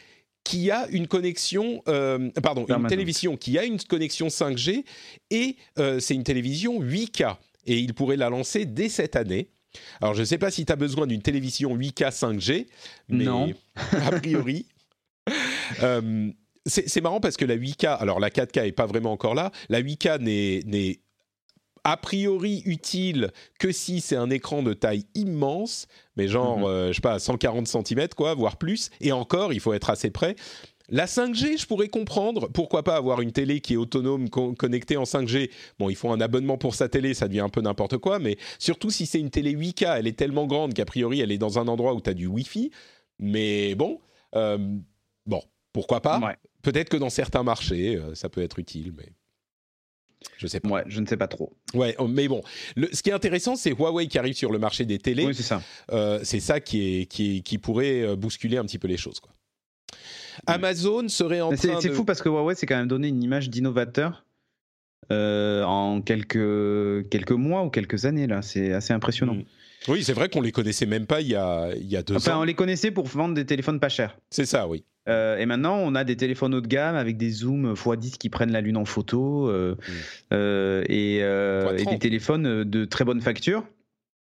qui 0.44 0.70
a 0.70 0.86
une 0.90 1.06
connexion, 1.08 1.82
euh, 1.88 2.30
pardon, 2.42 2.66
une 2.68 2.86
télévision 2.86 3.36
qui 3.36 3.58
a 3.58 3.64
une 3.64 3.80
connexion 3.80 4.28
5G 4.28 4.84
et 5.30 5.56
euh, 5.78 5.98
c'est 6.00 6.14
une 6.14 6.22
télévision 6.24 6.80
8K 6.82 7.36
et 7.66 7.78
il 7.78 7.94
pourrait 7.94 8.16
la 8.18 8.28
lancer 8.28 8.66
dès 8.66 8.88
cette 8.90 9.16
année. 9.16 9.48
Alors 10.00 10.14
je 10.14 10.20
ne 10.20 10.24
sais 10.26 10.38
pas 10.38 10.50
si 10.50 10.64
tu 10.66 10.72
as 10.72 10.76
besoin 10.76 11.06
d'une 11.06 11.22
télévision 11.22 11.76
8K 11.76 12.10
5G, 12.12 12.66
mais 13.08 13.24
Non. 13.24 13.52
a 13.92 14.10
priori. 14.20 14.66
Euh, 15.82 16.30
c'est 16.66 17.00
marrant 17.00 17.20
parce 17.20 17.36
que 17.38 17.44
la 17.46 17.56
8K, 17.56 17.86
alors 17.98 18.20
la 18.20 18.28
4K 18.30 18.66
est 18.66 18.72
pas 18.72 18.84
vraiment 18.86 19.12
encore 19.12 19.34
là, 19.34 19.50
la 19.70 19.80
8K 19.82 20.18
n'est- 20.20 20.62
n'est 20.66 21.00
a 21.84 21.96
priori 21.96 22.62
utile 22.66 23.30
que 23.58 23.70
si 23.72 24.00
c'est 24.00 24.16
un 24.16 24.30
écran 24.30 24.62
de 24.62 24.72
taille 24.72 25.04
immense, 25.14 25.86
mais 26.16 26.28
genre, 26.28 26.58
Mhm. 26.58 26.64
euh, 26.64 26.88
je 26.88 26.94
sais 26.94 27.00
pas, 27.02 27.18
140 27.18 27.66
cm, 27.68 28.08
quoi, 28.16 28.34
voire 28.34 28.56
plus. 28.56 28.90
Et 29.00 29.12
encore, 29.12 29.52
il 29.52 29.60
faut 29.60 29.72
être 29.74 29.90
assez 29.90 30.10
près. 30.10 30.34
La 30.90 31.06
5G, 31.06 31.56
je 31.56 31.66
pourrais 31.66 31.88
comprendre. 31.88 32.48
Pourquoi 32.52 32.82
pas 32.82 32.96
avoir 32.96 33.22
une 33.22 33.32
télé 33.32 33.60
qui 33.60 33.72
est 33.72 33.76
autonome, 33.76 34.28
co- 34.28 34.52
connectée 34.52 34.98
en 34.98 35.04
5G 35.04 35.50
Bon, 35.78 35.88
il 35.88 35.96
faut 35.96 36.10
un 36.10 36.20
abonnement 36.20 36.58
pour 36.58 36.74
sa 36.74 36.90
télé, 36.90 37.14
ça 37.14 37.26
devient 37.26 37.40
un 37.40 37.48
peu 37.48 37.62
n'importe 37.62 37.96
quoi, 37.98 38.18
mais 38.18 38.36
surtout 38.58 38.90
si 38.90 39.06
c'est 39.06 39.18
une 39.18 39.30
télé 39.30 39.52
8K, 39.52 39.96
elle 39.98 40.06
est 40.06 40.16
tellement 40.18 40.46
grande 40.46 40.74
qu'a 40.74 40.84
priori, 40.84 41.20
elle 41.20 41.32
est 41.32 41.38
dans 41.38 41.58
un 41.58 41.68
endroit 41.68 41.94
où 41.94 42.02
tu 42.02 42.10
as 42.10 42.14
du 42.14 42.26
Wi-Fi. 42.26 42.70
Mais 43.18 43.74
bon, 43.74 43.98
euh, 44.36 44.58
bon, 45.24 45.40
pourquoi 45.72 46.00
pas? 46.02 46.18
Ouais. 46.20 46.36
Peut-être 46.62 46.88
que 46.90 46.96
dans 46.98 47.10
certains 47.10 47.42
marchés, 47.42 47.96
euh, 47.96 48.14
ça 48.14 48.28
peut 48.28 48.42
être 48.42 48.58
utile, 48.58 48.92
mais 48.96 49.08
je 50.36 50.46
sais 50.46 50.60
pas. 50.60 50.68
Ouais, 50.68 50.84
je 50.86 51.00
ne 51.00 51.06
sais 51.06 51.16
pas 51.16 51.28
trop. 51.28 51.52
Ouais, 51.74 51.94
oh, 51.98 52.06
mais 52.08 52.28
bon, 52.28 52.42
le- 52.76 52.88
ce 52.92 53.02
qui 53.02 53.10
est 53.10 53.12
intéressant, 53.12 53.56
c'est 53.56 53.70
Huawei 53.70 54.06
qui 54.08 54.18
arrive 54.18 54.34
sur 54.34 54.50
le 54.52 54.58
marché 54.58 54.84
des 54.84 54.98
télés. 54.98 55.26
Oui, 55.26 55.34
c'est 55.34 55.42
ça. 55.42 55.62
Euh, 55.92 56.20
c'est 56.22 56.40
ça 56.40 56.60
qui, 56.60 57.00
est, 57.02 57.06
qui, 57.06 57.58
pourrait 57.58 58.02
euh, 58.02 58.16
bousculer 58.16 58.56
un 58.58 58.64
petit 58.64 58.78
peu 58.78 58.88
les 58.88 58.96
choses. 58.96 59.20
Quoi. 59.20 59.32
Amazon 60.46 61.08
serait 61.08 61.40
en 61.40 61.52
train 61.52 61.80
c'est 61.80 61.88
de... 61.88 61.94
fou 61.94 62.04
parce 62.04 62.20
que 62.20 62.28
Huawei 62.28 62.54
s'est 62.54 62.66
quand 62.66 62.76
même 62.76 62.88
donné 62.88 63.08
une 63.08 63.22
image 63.22 63.50
d'innovateur 63.50 64.24
euh, 65.12 65.62
en 65.64 66.00
quelques, 66.00 67.08
quelques 67.10 67.30
mois 67.32 67.62
ou 67.62 67.70
quelques 67.70 68.04
années. 68.04 68.26
là. 68.26 68.42
C'est 68.42 68.72
assez 68.72 68.92
impressionnant. 68.92 69.34
Mm. 69.34 69.44
Oui, 69.88 70.02
c'est 70.02 70.14
vrai 70.14 70.28
qu'on 70.30 70.40
les 70.40 70.50
connaissait 70.52 70.86
même 70.86 71.06
pas 71.06 71.20
il 71.20 71.28
y 71.28 71.34
a, 71.34 71.70
il 71.76 71.86
y 71.86 71.96
a 71.96 72.02
deux 72.02 72.16
Enfin, 72.16 72.36
ans. 72.36 72.40
on 72.40 72.44
les 72.44 72.54
connaissait 72.54 72.90
pour 72.90 73.06
vendre 73.06 73.34
des 73.34 73.44
téléphones 73.44 73.78
pas 73.80 73.90
chers. 73.90 74.16
C'est 74.30 74.46
ça, 74.46 74.66
oui. 74.66 74.82
Euh, 75.08 75.36
et 75.36 75.44
maintenant, 75.46 75.76
on 75.76 75.94
a 75.94 76.02
des 76.04 76.16
téléphones 76.16 76.54
haut 76.54 76.60
de 76.60 76.66
gamme 76.66 76.96
avec 76.96 77.16
des 77.18 77.30
zooms 77.30 77.74
x10 77.74 78.16
qui 78.16 78.30
prennent 78.30 78.52
la 78.52 78.60
lune 78.62 78.76
en 78.78 78.84
photo 78.86 79.48
euh, 79.50 79.76
euh, 80.32 80.82
et, 80.88 81.18
euh, 81.22 81.76
et 81.76 81.82
30. 81.82 81.92
des 81.94 81.98
téléphones 81.98 82.64
de 82.64 82.84
très 82.86 83.04
bonne 83.04 83.20
facture. 83.20 83.64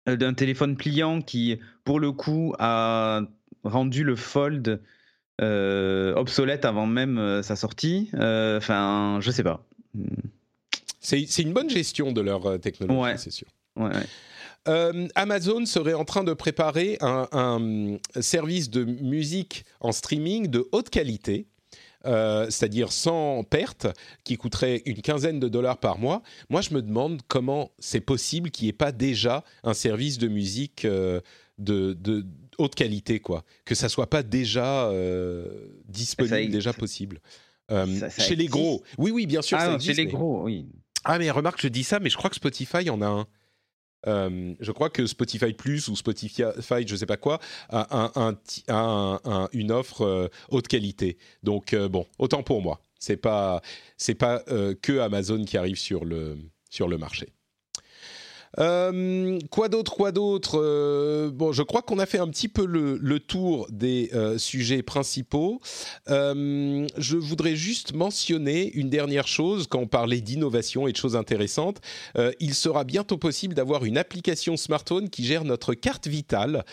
D'un 0.05 0.33
téléphone 0.33 0.75
pliant 0.77 1.21
qui, 1.21 1.59
pour 1.83 1.99
le 1.99 2.11
coup, 2.11 2.53
a 2.59 3.21
rendu 3.63 4.03
le 4.03 4.15
Fold 4.15 4.81
euh, 5.41 6.13
obsolète 6.15 6.65
avant 6.65 6.85
même 6.87 7.17
euh, 7.17 7.41
sa 7.41 7.55
sortie. 7.55 8.09
Euh, 8.15 8.57
Enfin, 8.57 9.19
je 9.21 9.31
sais 9.31 9.43
pas. 9.43 9.65
C'est 10.99 11.25
c'est 11.27 11.41
une 11.43 11.53
bonne 11.53 11.69
gestion 11.69 12.11
de 12.11 12.21
leur 12.21 12.59
technologie, 12.59 12.99
Ouais. 12.99 13.17
c'est 13.17 13.31
sûr. 13.31 13.47
Ouais, 13.75 13.87
ouais. 13.87 14.05
Euh, 14.67 15.07
Amazon 15.15 15.65
serait 15.65 15.93
en 15.93 16.05
train 16.05 16.23
de 16.23 16.33
préparer 16.33 16.97
un, 17.01 17.27
un 17.31 18.21
service 18.21 18.69
de 18.69 18.83
musique 18.83 19.63
en 19.79 19.91
streaming 19.91 20.47
de 20.47 20.67
haute 20.71 20.89
qualité, 20.89 21.47
euh, 22.05 22.45
c'est-à-dire 22.49 22.91
sans 22.91 23.43
perte, 23.43 23.87
qui 24.23 24.37
coûterait 24.37 24.81
une 24.85 25.01
quinzaine 25.01 25.39
de 25.39 25.47
dollars 25.47 25.77
par 25.79 25.97
mois. 25.97 26.21
Moi, 26.49 26.61
je 26.61 26.73
me 26.73 26.81
demande 26.81 27.21
comment 27.27 27.71
c'est 27.79 28.01
possible 28.01 28.51
qu'il 28.51 28.65
n'y 28.65 28.69
ait 28.69 28.73
pas 28.73 28.91
déjà 28.91 29.43
un 29.63 29.73
service 29.73 30.17
de 30.17 30.27
musique 30.27 30.85
euh, 30.85 31.21
de, 31.57 31.93
de 31.93 32.25
haute 32.57 32.75
qualité, 32.75 33.19
quoi. 33.19 33.43
Que 33.65 33.75
ça 33.75 33.89
soit 33.89 34.09
pas 34.09 34.23
déjà 34.23 34.89
euh, 34.89 35.45
disponible, 35.87 36.35
Ça 36.45 36.51
déjà 36.51 36.73
possible. 36.73 37.19
Euh, 37.71 37.85
Ça- 37.99 38.09
ça 38.09 38.23
chez 38.23 38.35
les 38.35 38.47
gros, 38.47 38.83
oui, 38.97 39.11
oui, 39.11 39.25
bien 39.25 39.41
sûr, 39.41 39.57
Ah, 39.59 39.61
ça 39.65 39.67
non, 39.69 39.75
existe. 39.75 39.95
chez 39.95 40.01
les 40.01 40.07
mais- 40.07 40.13
gros, 40.13 40.43
oui. 40.43 40.67
ah 41.05 41.17
mais 41.19 41.29
remarque, 41.31 41.61
je 41.61 41.67
dis 41.69 41.83
ça, 41.83 41.99
mais 41.99 42.09
je 42.09 42.17
crois 42.17 42.29
que 42.29 42.35
Spotify 42.35 42.89
en 42.89 43.01
a 43.01 43.07
un. 43.07 43.27
Euh, 44.07 44.53
je 44.59 44.71
crois 44.71 44.89
que 44.89 45.05
Spotify 45.05 45.53
Plus 45.53 45.87
ou 45.87 45.95
Spotify, 45.95 46.43
je 46.85 46.95
sais 46.95 47.05
pas 47.05 47.17
quoi, 47.17 47.39
a, 47.69 48.33
une 49.53 49.71
offre 49.71 50.01
euh, 50.01 50.27
haute 50.49 50.67
qualité. 50.67 51.17
Donc 51.43 51.73
euh, 51.73 51.89
bon, 51.89 52.05
autant 52.17 52.43
pour 52.43 52.61
moi. 52.61 52.81
C'est 52.99 53.17
pas 53.17 53.61
pas 54.19 54.43
que 54.81 54.99
Amazon 54.99 55.45
qui 55.45 55.57
arrive 55.57 55.77
sur 55.77 56.03
le 56.03 56.37
sur 56.69 56.89
le 56.89 56.97
marché. 56.97 57.29
Euh, 58.57 59.39
quoi 59.51 59.69
d'autre, 59.69 59.93
quoi 59.95 60.11
d'autre 60.11 60.59
Euh, 60.59 61.29
Bon, 61.31 61.51
je 61.51 61.61
crois 61.61 61.81
qu'on 61.81 61.99
a 61.99 62.05
fait 62.05 62.17
un 62.17 62.27
petit 62.27 62.47
peu 62.47 62.65
le, 62.65 63.19
tour 63.19 63.67
des 63.69 64.09
euh, 64.13 64.37
sujets 64.37 64.81
principaux. 64.81 65.61
Je 66.07 67.15
voudrais 67.15 67.55
juste 67.55 67.93
mentionner 67.93 68.71
une 68.73 68.89
dernière 68.89 69.27
chose 69.27 69.67
quand 69.67 69.79
on 69.79 69.87
parlait 69.87 70.21
d'innovation 70.21 70.87
et 70.87 70.91
de 70.91 70.97
choses 70.97 71.15
intéressantes. 71.15 71.79
Il 72.39 72.53
sera 72.53 72.83
bientôt 72.83 73.17
possible 73.17 73.53
d'avoir 73.53 73.85
une 73.85 73.97
application 73.97 74.57
smartphone 74.57 75.09
qui 75.09 75.25
gère 75.25 75.43
notre 75.43 75.73
carte 75.73 76.07
vitale 76.07 76.63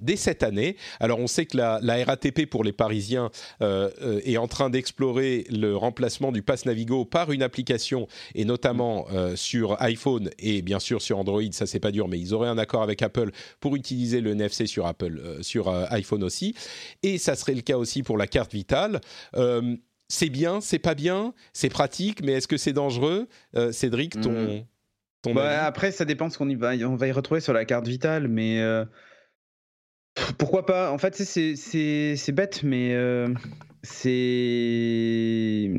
dès 0.00 0.16
cette 0.16 0.42
année. 0.42 0.76
Alors, 1.00 1.18
on 1.18 1.26
sait 1.26 1.46
que 1.46 1.56
la, 1.56 2.04
RATP 2.04 2.46
pour 2.46 2.64
les 2.64 2.72
Parisiens 2.72 3.30
est 3.60 4.36
en 4.36 4.48
train 4.48 4.70
d'explorer 4.70 5.46
le 5.50 5.76
remplacement 5.76 6.32
du 6.32 6.42
Pass 6.42 6.66
Navigo 6.66 7.04
par 7.04 7.30
une 7.32 7.42
application 7.42 8.08
et 8.34 8.44
notamment 8.44 9.06
sur 9.36 9.80
iPhone 9.80 10.30
et 10.38 10.62
bien 10.62 10.80
sûr 10.80 10.95
sur 11.00 11.18
Android. 11.18 11.42
Ça, 11.52 11.66
c'est 11.66 11.80
pas 11.80 11.90
dur, 11.90 12.08
mais 12.08 12.18
ils 12.18 12.34
auraient 12.34 12.48
un 12.48 12.58
accord 12.58 12.82
avec 12.82 13.02
Apple 13.02 13.30
pour 13.60 13.76
utiliser 13.76 14.20
le 14.20 14.30
NFC 14.30 14.66
sur 14.66 14.86
Apple, 14.86 15.18
euh, 15.18 15.42
sur 15.42 15.68
euh, 15.68 15.84
iPhone 15.90 16.22
aussi. 16.22 16.54
Et 17.02 17.18
ça 17.18 17.34
serait 17.34 17.54
le 17.54 17.62
cas 17.62 17.76
aussi 17.76 18.02
pour 18.02 18.18
la 18.18 18.26
carte 18.26 18.52
vitale. 18.52 19.00
Euh, 19.36 19.76
c'est 20.08 20.28
bien, 20.28 20.60
c'est 20.60 20.78
pas 20.78 20.94
bien, 20.94 21.34
c'est 21.52 21.68
pratique, 21.68 22.22
mais 22.22 22.32
est-ce 22.32 22.46
que 22.46 22.56
c'est 22.56 22.72
dangereux? 22.72 23.26
Cédric, 23.72 24.20
ton, 24.20 24.64
ton 25.20 25.34
Bah, 25.34 25.64
après, 25.64 25.90
ça 25.90 26.04
dépend 26.04 26.30
ce 26.30 26.38
qu'on 26.38 26.48
y 26.48 26.54
va, 26.54 26.74
on 26.88 26.94
va 26.94 27.08
y 27.08 27.12
retrouver 27.12 27.40
sur 27.40 27.52
la 27.52 27.64
carte 27.64 27.88
vitale, 27.88 28.28
mais 28.28 28.62
pourquoi 30.38 30.66
pas? 30.66 30.90
En 30.92 30.98
fait, 30.98 31.14
c'est- 31.16 32.32
bête, 32.32 32.62
mais 32.62 32.94
euh, 32.94 33.28
c'est 33.82 35.70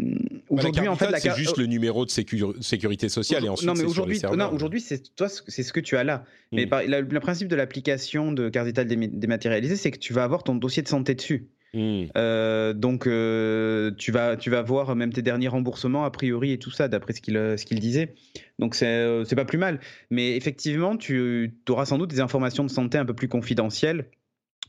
aujourd'hui 0.50 0.88
en 0.88 0.96
fait 0.96 1.10
la 1.12 1.20
c'est 1.20 1.36
juste 1.36 1.58
le 1.58 1.66
numéro 1.66 2.06
de 2.06 2.10
sécu- 2.10 2.62
sécurité 2.62 3.10
sociale 3.10 3.46
et 3.46 3.50
ensuite 3.50 3.68
non 3.68 3.74
mais 3.76 3.84
aujourd'hui, 3.84 4.20
non 4.38 4.52
aujourd'hui 4.54 4.80
c'est 4.82 5.14
toi 5.16 5.28
c'est 5.30 5.64
ce 5.64 5.74
que 5.74 5.80
tu 5.80 5.98
as 5.98 6.04
là. 6.04 6.24
Mais 6.52 6.66
Mm. 6.66 6.70
par- 6.70 6.84
la- 6.88 7.02
le 7.02 7.20
principe 7.20 7.48
de 7.48 7.56
l'application 7.56 8.32
de 8.32 8.50
carte 8.50 8.68
vitale 8.68 8.88
déma- 8.88 9.10
dématérialisée, 9.12 9.76
c'est 9.76 9.92
que 9.92 10.00
tu 10.00 10.14
vas 10.14 10.24
avoir 10.24 10.44
ton 10.44 10.56
dossier 10.56 10.84
de 10.84 10.88
santé 10.88 11.16
dessus. 11.16 11.48
Hmm. 11.74 12.06
Euh, 12.16 12.72
donc 12.74 13.08
euh, 13.08 13.92
tu 13.98 14.14
vas 14.14 14.38
tu 14.38 14.50
vas 14.50 14.62
voir 14.62 14.96
même 14.96 15.12
tes 15.12 15.22
derniers 15.22 15.50
remboursements 15.50 16.06
a 16.06 16.12
priori 16.12 16.54
et 16.54 16.60
tout 16.60 16.72
ça 16.72 16.88
d'après 16.88 17.12
ce 17.12 17.20
qu'il 17.22 17.34
ce 17.36 17.66
qu'il 17.66 17.80
disait. 17.82 18.16
Donc 18.58 18.74
c'est 18.74 18.86
euh, 18.88 19.26
c'est 19.26 19.36
pas 19.36 19.44
plus 19.44 19.58
mal. 19.58 19.82
Mais 20.10 20.38
effectivement 20.38 20.96
tu 20.96 21.54
auras 21.68 21.86
sans 21.86 21.98
doute 21.98 22.10
des 22.10 22.22
informations 22.22 22.64
de 22.64 22.70
santé 22.70 22.98
un 22.98 23.06
peu 23.06 23.14
plus 23.14 23.28
confidentielles 23.28 24.06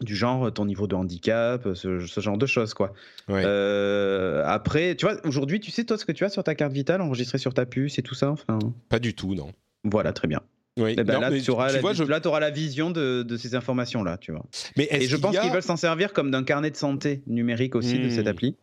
du 0.01 0.15
genre 0.17 0.53
ton 0.53 0.65
niveau 0.65 0.87
de 0.87 0.95
handicap, 0.95 1.69
ce, 1.75 2.01
ce 2.07 2.21
genre 2.21 2.39
de 2.39 2.47
choses 2.47 2.75
quoi. 2.75 2.93
Ouais. 3.29 3.43
Euh, 3.45 4.43
après 4.47 4.95
tu 4.97 5.07
vois 5.07 5.17
aujourd'hui 5.27 5.61
tu 5.61 5.71
sais 5.71 5.85
toi 5.85 5.99
ce 5.99 6.05
que 6.05 6.13
tu 6.13 6.25
as 6.25 6.29
sur 6.29 6.45
ta 6.45 6.55
carte 6.55 6.73
vitale 6.73 7.01
enregistré 7.01 7.39
sur 7.39 7.55
ta 7.55 7.67
puce 7.67 7.99
et 7.99 8.03
tout 8.03 8.15
ça. 8.15 8.31
Enfin 8.31 8.59
Pas 8.89 8.99
du 8.99 9.15
tout, 9.15 9.35
non. 9.35 9.51
voilà 9.85 10.13
très 10.13 10.29
bien. 10.29 10.41
Oui. 10.79 10.95
Eh 10.97 11.03
ben, 11.03 11.15
Non, 11.15 11.21
là 11.21 11.41
tu 11.41 11.51
auras 11.51 11.73
la, 11.73 11.81
vois, 11.81 11.93
je- 11.93 12.05
là, 12.05 12.21
la 12.39 12.51
vision 12.51 12.91
de, 12.93 13.25
de 13.25 13.37
ces 13.37 13.57
informations 13.57 14.05
là 14.05 14.17
tu 14.17 14.31
vois. 14.31 14.45
mais 14.77 14.87
Et 14.93 15.09
je 15.09 15.17
pense 15.17 15.37
a- 15.37 15.41
qu'ils 15.41 15.51
veulent 15.51 15.63
s'en 15.63 15.77
servir 15.77 16.13
comme 16.13 16.31
d'un 16.31 16.45
carnet 16.45 16.71
de 16.71 16.77
santé 16.77 17.23
numérique 17.27 17.75
aussi 17.75 17.99
de 17.99 18.07
Hmm. 18.07 18.11
cette 18.11 18.27
appli. 18.29 18.57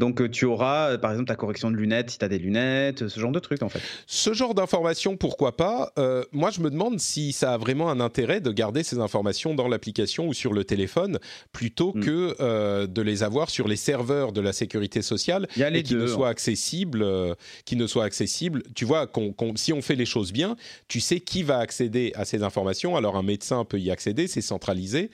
Donc 0.00 0.20
euh, 0.20 0.28
tu 0.28 0.44
auras, 0.44 0.90
euh, 0.92 0.98
par 0.98 1.10
exemple, 1.10 1.26
ta 1.28 1.34
correction 1.34 1.70
de 1.70 1.76
lunettes 1.76 2.10
si 2.10 2.18
tu 2.18 2.24
as 2.24 2.28
des 2.28 2.38
lunettes, 2.38 3.08
ce 3.08 3.18
genre 3.18 3.32
de 3.32 3.40
trucs 3.40 3.62
en 3.62 3.68
fait. 3.68 3.80
Ce 4.06 4.32
genre 4.32 4.54
d'informations, 4.54 5.16
pourquoi 5.16 5.56
pas 5.56 5.92
euh, 5.98 6.24
Moi, 6.32 6.50
je 6.50 6.60
me 6.60 6.70
demande 6.70 7.00
si 7.00 7.32
ça 7.32 7.54
a 7.54 7.56
vraiment 7.58 7.90
un 7.90 7.98
intérêt 7.98 8.40
de 8.40 8.52
garder 8.52 8.84
ces 8.84 8.98
informations 9.00 9.54
dans 9.54 9.66
l'application 9.66 10.28
ou 10.28 10.34
sur 10.34 10.52
le 10.52 10.62
téléphone, 10.64 11.18
plutôt 11.52 11.92
Mm. 11.94 12.00
que 12.00 12.86
de 12.86 13.02
les 13.02 13.22
avoir 13.22 13.50
sur 13.50 13.66
les 13.66 13.76
serveurs 13.76 14.32
de 14.32 14.40
la 14.40 14.52
sécurité 14.52 15.02
sociale 15.02 15.48
Il 15.56 15.60
y 15.60 15.64
a 15.64 15.70
les 15.70 15.80
et 15.80 15.82
qui 15.82 15.94
ne 15.94 16.06
soient 16.06 16.28
accessibles. 16.28 17.02
euh, 17.02 17.34
qui 17.64 17.74
ne 17.76 17.86
soient 17.86 18.04
accessibles. 18.04 18.62
Tu 18.74 18.84
vois, 18.84 19.06
qu'on- 19.06 19.32
qu'on- 19.32 19.56
si 19.56 19.72
on 19.72 19.82
fait 19.82 19.96
les 19.96 20.06
choses 20.06 20.32
bien, 20.32 20.56
tu 20.86 21.00
sais 21.00 21.20
qui 21.20 21.42
va 21.42 21.58
accéder 21.58 22.12
à 22.14 22.24
ces 22.24 22.42
informations. 22.42 22.96
Alors 22.96 23.16
un 23.16 23.22
médecin 23.22 23.64
peut 23.64 23.80
y 23.80 23.90
accéder, 23.90 24.28
c'est 24.28 24.40
centralisé. 24.42 25.10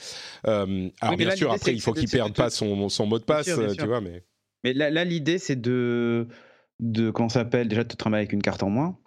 Euh, 0.46 0.88
alors 1.00 1.16
bien 1.16 1.28
là, 1.28 1.36
sûr, 1.36 1.52
après, 1.52 1.72
il 1.72 1.80
faut 1.80 1.92
qu'il 1.92 2.08
perde 2.08 2.32
de- 2.32 2.36
pas 2.36 2.50
son, 2.50 2.88
son 2.88 3.06
mot 3.06 3.18
de 3.18 3.24
passe, 3.24 3.46
sûr, 3.46 3.58
bien 3.58 3.68
sûr. 3.68 3.76
tu 3.82 3.86
vois, 3.86 4.00
mais. 4.00 4.22
Mais 4.64 4.72
là, 4.72 4.90
là, 4.90 5.04
l'idée, 5.04 5.38
c'est 5.38 5.60
de, 5.60 6.26
de 6.80 7.10
comment 7.10 7.28
ça 7.28 7.40
s'appelle? 7.40 7.68
Déjà 7.68 7.84
de 7.84 7.88
te 7.88 7.96
trimballer 7.96 8.22
avec 8.22 8.32
une 8.32 8.42
carte 8.42 8.62
en 8.62 8.70
moins. 8.70 8.98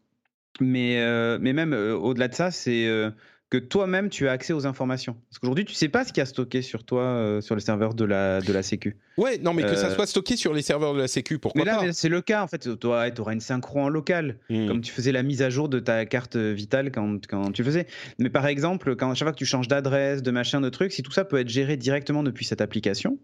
Mais, 0.61 0.99
euh, 0.99 1.37
mais 1.41 1.53
même 1.53 1.73
euh, 1.73 1.95
au-delà 1.95 2.27
de 2.27 2.33
ça, 2.33 2.51
c'est 2.51 2.87
euh, 2.87 3.11
que 3.49 3.57
toi-même, 3.57 4.09
tu 4.09 4.27
as 4.27 4.31
accès 4.31 4.53
aux 4.53 4.65
informations. 4.65 5.15
Parce 5.29 5.39
qu'aujourd'hui, 5.39 5.65
tu 5.65 5.73
sais 5.73 5.89
pas 5.89 6.03
ce 6.03 6.13
qu'il 6.13 6.21
y 6.21 6.23
a 6.23 6.25
stocké 6.25 6.61
sur 6.61 6.83
toi, 6.83 7.39
sur 7.41 7.55
les 7.55 7.61
serveurs 7.61 7.93
de 7.93 8.05
la, 8.05 8.41
de 8.41 8.53
la 8.53 8.61
Sécu. 8.61 8.97
Ouais, 9.17 9.37
non, 9.39 9.53
mais 9.53 9.63
que 9.63 9.75
ça 9.75 9.89
soit 9.89 10.05
stocké 10.05 10.35
sur 10.35 10.53
les 10.53 10.61
serveurs 10.61 10.93
de 10.93 10.99
la 10.99 11.07
Sécu, 11.07 11.39
pourquoi 11.39 11.63
mais 11.63 11.71
là, 11.71 11.77
pas? 11.77 11.93
c'est 11.93 12.09
le 12.09 12.21
cas, 12.21 12.43
en 12.43 12.47
fait. 12.47 12.67
Tu 12.79 12.87
auras 12.87 13.33
une 13.33 13.39
synchro 13.39 13.79
en 13.79 13.89
local. 13.89 14.37
Hmm. 14.49 14.67
Comme 14.67 14.81
tu 14.81 14.91
faisais 14.91 15.11
la 15.11 15.23
mise 15.23 15.41
à 15.41 15.49
jour 15.49 15.69
de 15.69 15.79
ta 15.79 16.05
carte 16.05 16.35
vitale 16.35 16.91
quand, 16.91 17.25
quand 17.27 17.51
tu 17.51 17.63
faisais. 17.63 17.87
Mais 18.19 18.29
par 18.29 18.47
exemple, 18.47 18.95
quand, 18.95 19.11
à 19.11 19.15
chaque 19.15 19.27
fois 19.27 19.33
que 19.33 19.39
tu 19.39 19.45
changes 19.45 19.67
d'adresse, 19.67 20.21
de 20.21 20.31
machin, 20.31 20.61
de 20.61 20.69
trucs, 20.69 20.91
si 20.91 21.01
tout 21.01 21.11
ça 21.11 21.25
peut 21.25 21.39
être 21.39 21.49
géré 21.49 21.77
directement 21.77 22.23
depuis 22.23 22.45
cette 22.45 22.61
application, 22.61 23.17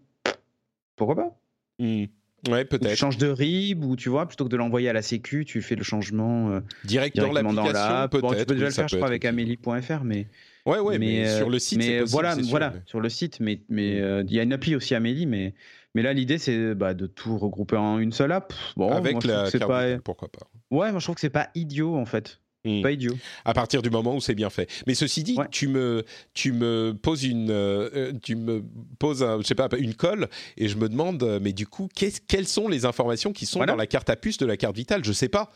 pourquoi 0.96 1.16
pas? 1.16 1.38
Hmm. 1.78 2.04
Ouais, 2.48 2.60
Ou 2.60 2.64
tu 2.64 2.78
peut-être. 2.78 2.96
changes 2.96 3.18
de 3.18 3.28
RIB, 3.28 3.84
ou 3.84 3.96
tu 3.96 4.08
vois, 4.08 4.26
plutôt 4.26 4.44
que 4.44 4.50
de 4.50 4.56
l'envoyer 4.56 4.88
à 4.88 4.92
la 4.92 5.02
Sécu, 5.02 5.44
tu 5.44 5.62
fais 5.62 5.76
le 5.76 5.82
changement 5.82 6.50
euh, 6.50 6.60
Direct 6.84 7.16
dans 7.16 7.22
directement 7.24 7.52
dans 7.52 7.62
l'application, 7.64 7.94
l'app. 7.94 8.10
peut-être. 8.10 8.22
Bon, 8.22 8.34
tu 8.34 8.44
peux 8.46 8.54
déjà 8.54 8.64
oui, 8.66 8.70
le 8.70 8.74
faire, 8.74 8.88
je 8.88 8.96
crois, 8.96 9.08
avec. 9.08 9.24
Amélie.fr, 9.24 10.04
mais, 10.04 10.26
Ouais, 10.66 10.78
ouais, 10.78 10.98
mais, 10.98 11.26
euh, 11.26 11.38
sur 11.38 11.50
le 11.50 11.58
site, 11.58 11.78
mais 11.78 11.98
possible, 12.00 12.10
voilà, 12.10 12.34
c'est 12.34 12.42
sûr, 12.42 12.50
voilà, 12.50 12.70
mais- 12.74 12.80
sur 12.86 13.00
le 13.00 13.08
site, 13.10 13.38
mais 13.40 13.60
mais 13.68 14.00
euh, 14.00 14.22
il 14.26 14.32
y 14.34 14.40
a 14.40 14.42
une 14.42 14.52
appli 14.54 14.74
aussi 14.74 14.94
Amélie, 14.94 15.26
mais 15.26 15.54
mais 15.94 16.00
là 16.02 16.12
l'idée 16.14 16.38
c'est 16.38 16.74
bah, 16.74 16.94
de 16.94 17.06
tout 17.06 17.36
regrouper 17.36 17.76
en 17.76 17.98
une 17.98 18.12
seule 18.12 18.32
app. 18.32 18.52
Bon, 18.76 18.90
Avec 18.90 19.12
moi, 19.12 19.20
je 19.22 19.28
trouve 19.28 19.42
la 19.44 19.50
que 19.50 19.58
carte 19.58 19.70
pas, 19.70 19.98
pourquoi 20.02 20.28
pas. 20.28 20.46
ouais, 20.70 20.90
moi 20.90 21.00
je 21.00 21.04
trouve 21.04 21.14
que 21.16 21.20
c'est 21.20 21.28
pas 21.30 21.50
idiot 21.54 21.94
en 21.96 22.06
fait, 22.06 22.40
Hmm. 22.66 22.80
pas 22.82 22.92
idiot. 22.92 23.14
À 23.44 23.52
partir 23.52 23.82
du 23.82 23.90
moment 23.90 24.16
où 24.16 24.20
c'est 24.20 24.34
bien 24.34 24.48
fait. 24.48 24.70
Mais 24.86 24.94
ceci 24.94 25.22
dit, 25.22 25.34
Ouais. 25.36 25.44
tu 25.50 25.68
me 25.68 26.02
tu 26.32 26.52
me 26.52 26.94
poses 27.00 27.24
une 27.24 27.50
euh, 27.50 27.90
euh, 27.94 28.12
tu 28.22 28.36
me 28.36 28.64
poses 28.98 29.22
un, 29.22 29.38
je 29.42 29.46
sais 29.46 29.54
pas 29.54 29.68
une 29.78 29.94
colle 29.94 30.28
et 30.56 30.68
je 30.68 30.76
me 30.78 30.88
demande 30.88 31.22
euh, 31.22 31.38
mais 31.42 31.52
du 31.52 31.66
coup 31.66 31.88
qu'est-ce- 31.94 32.22
quelles 32.26 32.46
sont 32.48 32.66
les 32.68 32.86
informations 32.86 33.32
qui 33.34 33.44
sont 33.44 33.58
Voilà. 33.58 33.72
dans 33.72 33.76
la 33.76 33.86
carte 33.86 34.08
à 34.08 34.16
puce 34.16 34.38
de 34.38 34.46
la 34.46 34.56
carte 34.56 34.76
vitale? 34.76 35.04
Je 35.04 35.12
sais 35.12 35.28
pas. 35.28 35.50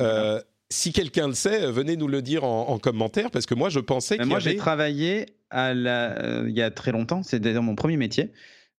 Euh, 0.00 0.40
Si 0.72 0.92
quelqu'un 0.92 1.26
le 1.28 1.34
sait, 1.34 1.68
venez 1.72 1.96
nous 1.96 2.06
le 2.06 2.22
dire 2.22 2.44
en, 2.44 2.68
en 2.68 2.78
commentaire 2.78 3.30
parce 3.32 3.46
que 3.46 3.54
moi 3.54 3.70
je 3.70 3.80
pensais 3.80 4.16
y 4.16 4.24
moi, 4.24 4.38
j'ai 4.38 4.54
travaillé 4.56 5.26
à 5.50 5.74
la, 5.74 6.16
euh, 6.22 6.44
il 6.48 6.54
y 6.56 6.62
a 6.62 6.70
très 6.70 6.92
longtemps, 6.92 7.22
c'est 7.24 7.40
d'ailleurs 7.40 7.62
mon 7.64 7.74
premier 7.74 7.96
métier. 7.96 8.30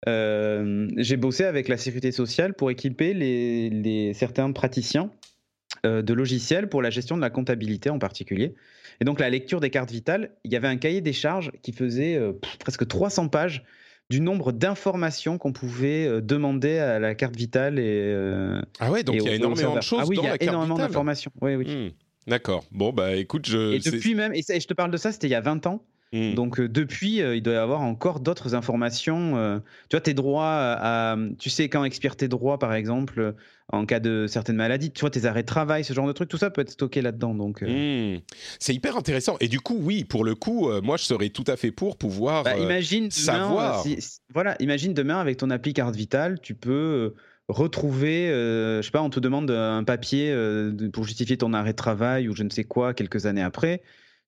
J'ai 0.06 1.16
bossé 1.16 1.44
avec 1.44 1.68
la 1.68 1.76
sécurité 1.76 2.12
sociale 2.12 2.54
pour 2.54 2.70
équiper 2.70 3.12
les, 3.14 3.70
les- 3.70 4.14
certains 4.14 4.50
praticiens 4.52 5.10
de 5.84 6.14
logiciels 6.14 6.68
pour 6.68 6.80
la 6.82 6.90
gestion 6.90 7.16
de 7.16 7.20
la 7.22 7.30
comptabilité 7.30 7.90
en 7.90 7.98
particulier. 7.98 8.54
Et 9.00 9.04
donc, 9.04 9.18
la 9.18 9.30
lecture 9.30 9.58
des 9.60 9.70
cartes 9.70 9.90
vitales, 9.90 10.30
il 10.44 10.52
y 10.52 10.56
avait 10.56 10.68
un 10.68 10.76
cahier 10.76 11.00
des 11.00 11.12
charges 11.12 11.50
qui 11.62 11.72
faisait 11.72 12.16
euh, 12.16 12.32
pff, 12.32 12.58
presque 12.58 12.86
300 12.86 13.28
pages 13.28 13.64
du 14.10 14.20
nombre 14.20 14.52
d'informations 14.52 15.38
qu'on 15.38 15.52
pouvait 15.52 16.06
euh, 16.06 16.20
demander 16.20 16.78
à 16.78 16.98
la 16.98 17.14
carte 17.14 17.34
vitale 17.34 17.78
et 17.78 17.82
euh, 18.04 18.60
Ah 18.78 18.90
ouais, 18.90 19.02
donc 19.02 19.16
il 19.16 19.24
y 19.24 19.28
a 19.28 19.34
énormément 19.34 19.74
de 19.74 19.80
choses 19.80 20.00
ah 20.02 20.06
oui, 20.06 20.16
dans 20.16 20.22
il 20.22 20.26
y 20.26 20.28
a 20.28 20.36
la 20.36 20.42
énormément 20.42 20.76
d'informations. 20.76 21.30
Oui, 21.40 21.54
oui. 21.54 21.66
Hmm. 21.66 21.90
D'accord. 22.30 22.64
Bon 22.70 22.92
bah 22.92 23.16
écoute, 23.16 23.48
je 23.48 23.72
Et 23.74 23.78
depuis 23.80 24.14
même, 24.14 24.32
et 24.34 24.42
ça- 24.42 24.54
et 24.54 24.60
je 24.60 24.68
te 24.68 24.74
parle 24.74 24.90
de 24.92 24.96
ça, 24.96 25.10
c'était 25.10 25.26
il 25.26 25.30
y 25.30 25.34
a 25.34 25.40
20 25.40 25.66
ans. 25.66 25.82
Hmm. 26.12 26.34
Donc 26.34 26.60
euh, 26.60 26.68
depuis, 26.68 27.22
euh, 27.22 27.34
il 27.34 27.42
doit 27.42 27.54
y 27.54 27.56
avoir 27.56 27.80
encore 27.80 28.20
d'autres 28.20 28.54
informations. 28.54 29.36
euh, 29.38 29.58
tu 29.88 29.96
vois, 29.96 30.02
tes 30.02 30.12
droits, 30.14 30.44
à, 30.78 31.16
tu 31.38 31.48
sais 31.48 31.68
quand 31.70 31.82
expirent 31.84 32.16
tes 32.16 32.28
droits, 32.28 32.58
par 32.58 32.74
exemple, 32.74 33.18
euh, 33.18 33.32
en 33.72 33.86
cas 33.86 34.00
de 34.00 34.26
certaines 34.28 34.56
maladies. 34.56 34.90
Tu 34.92 35.00
vois, 35.00 35.10
tes 35.10 35.24
arrêts 35.24 35.42
de 35.42 35.46
travail, 35.46 35.82
ce 35.82 35.92
genre 35.94 36.06
de 36.06 36.12
trucs, 36.12 36.28
tout 36.28 36.36
ça 36.36 36.50
peut 36.50 36.60
être 36.60 36.70
stocké 36.70 37.00
là-dedans. 37.02 37.34
Donc, 37.34 37.62
euh, 37.62 38.16
Hmm. 38.16 38.20
C'est 38.58 38.74
hyper 38.74 38.96
intéressant. 38.96 39.36
Et 39.40 39.48
du 39.48 39.60
coup, 39.60 39.76
oui, 39.80 40.04
pour 40.04 40.24
le 40.24 40.34
coup, 40.34 40.68
euh, 40.70 40.80
moi, 40.82 40.96
je 40.98 41.04
serais 41.04 41.30
tout 41.30 41.44
à 41.46 41.56
fait 41.56 41.72
pour 41.72 41.96
pouvoir. 41.96 42.44
bah, 42.44 42.52
euh, 42.56 42.62
imagine 42.64 43.04
demain, 43.08 43.10
savoir. 43.48 43.82
si- 43.82 44.00
si- 44.00 44.18
voilà, 44.32 44.56
imagine 44.60 44.92
demain 44.94 45.18
avec 45.20 45.38
ton 45.38 45.50
appli 45.50 45.72
carte 45.72 45.96
vitale, 45.96 46.38
tu 46.40 46.54
peux 46.54 47.14
retrouver, 47.48 48.28
je 48.28 48.80
sais 48.82 48.90
pas, 48.90 49.02
on 49.02 49.10
te 49.10 49.20
demande 49.20 49.50
un 49.50 49.84
papier 49.84 50.34
pour 50.92 51.04
justifier 51.04 51.36
ton 51.36 51.52
arrêt 51.52 51.72
de 51.72 51.76
travail 51.76 52.28
ou 52.28 52.34
je 52.36 52.42
ne 52.42 52.50
sais 52.50 52.64
quoi 52.64 52.94
quelques 52.94 53.26
années 53.26 53.42
après. 53.42 53.82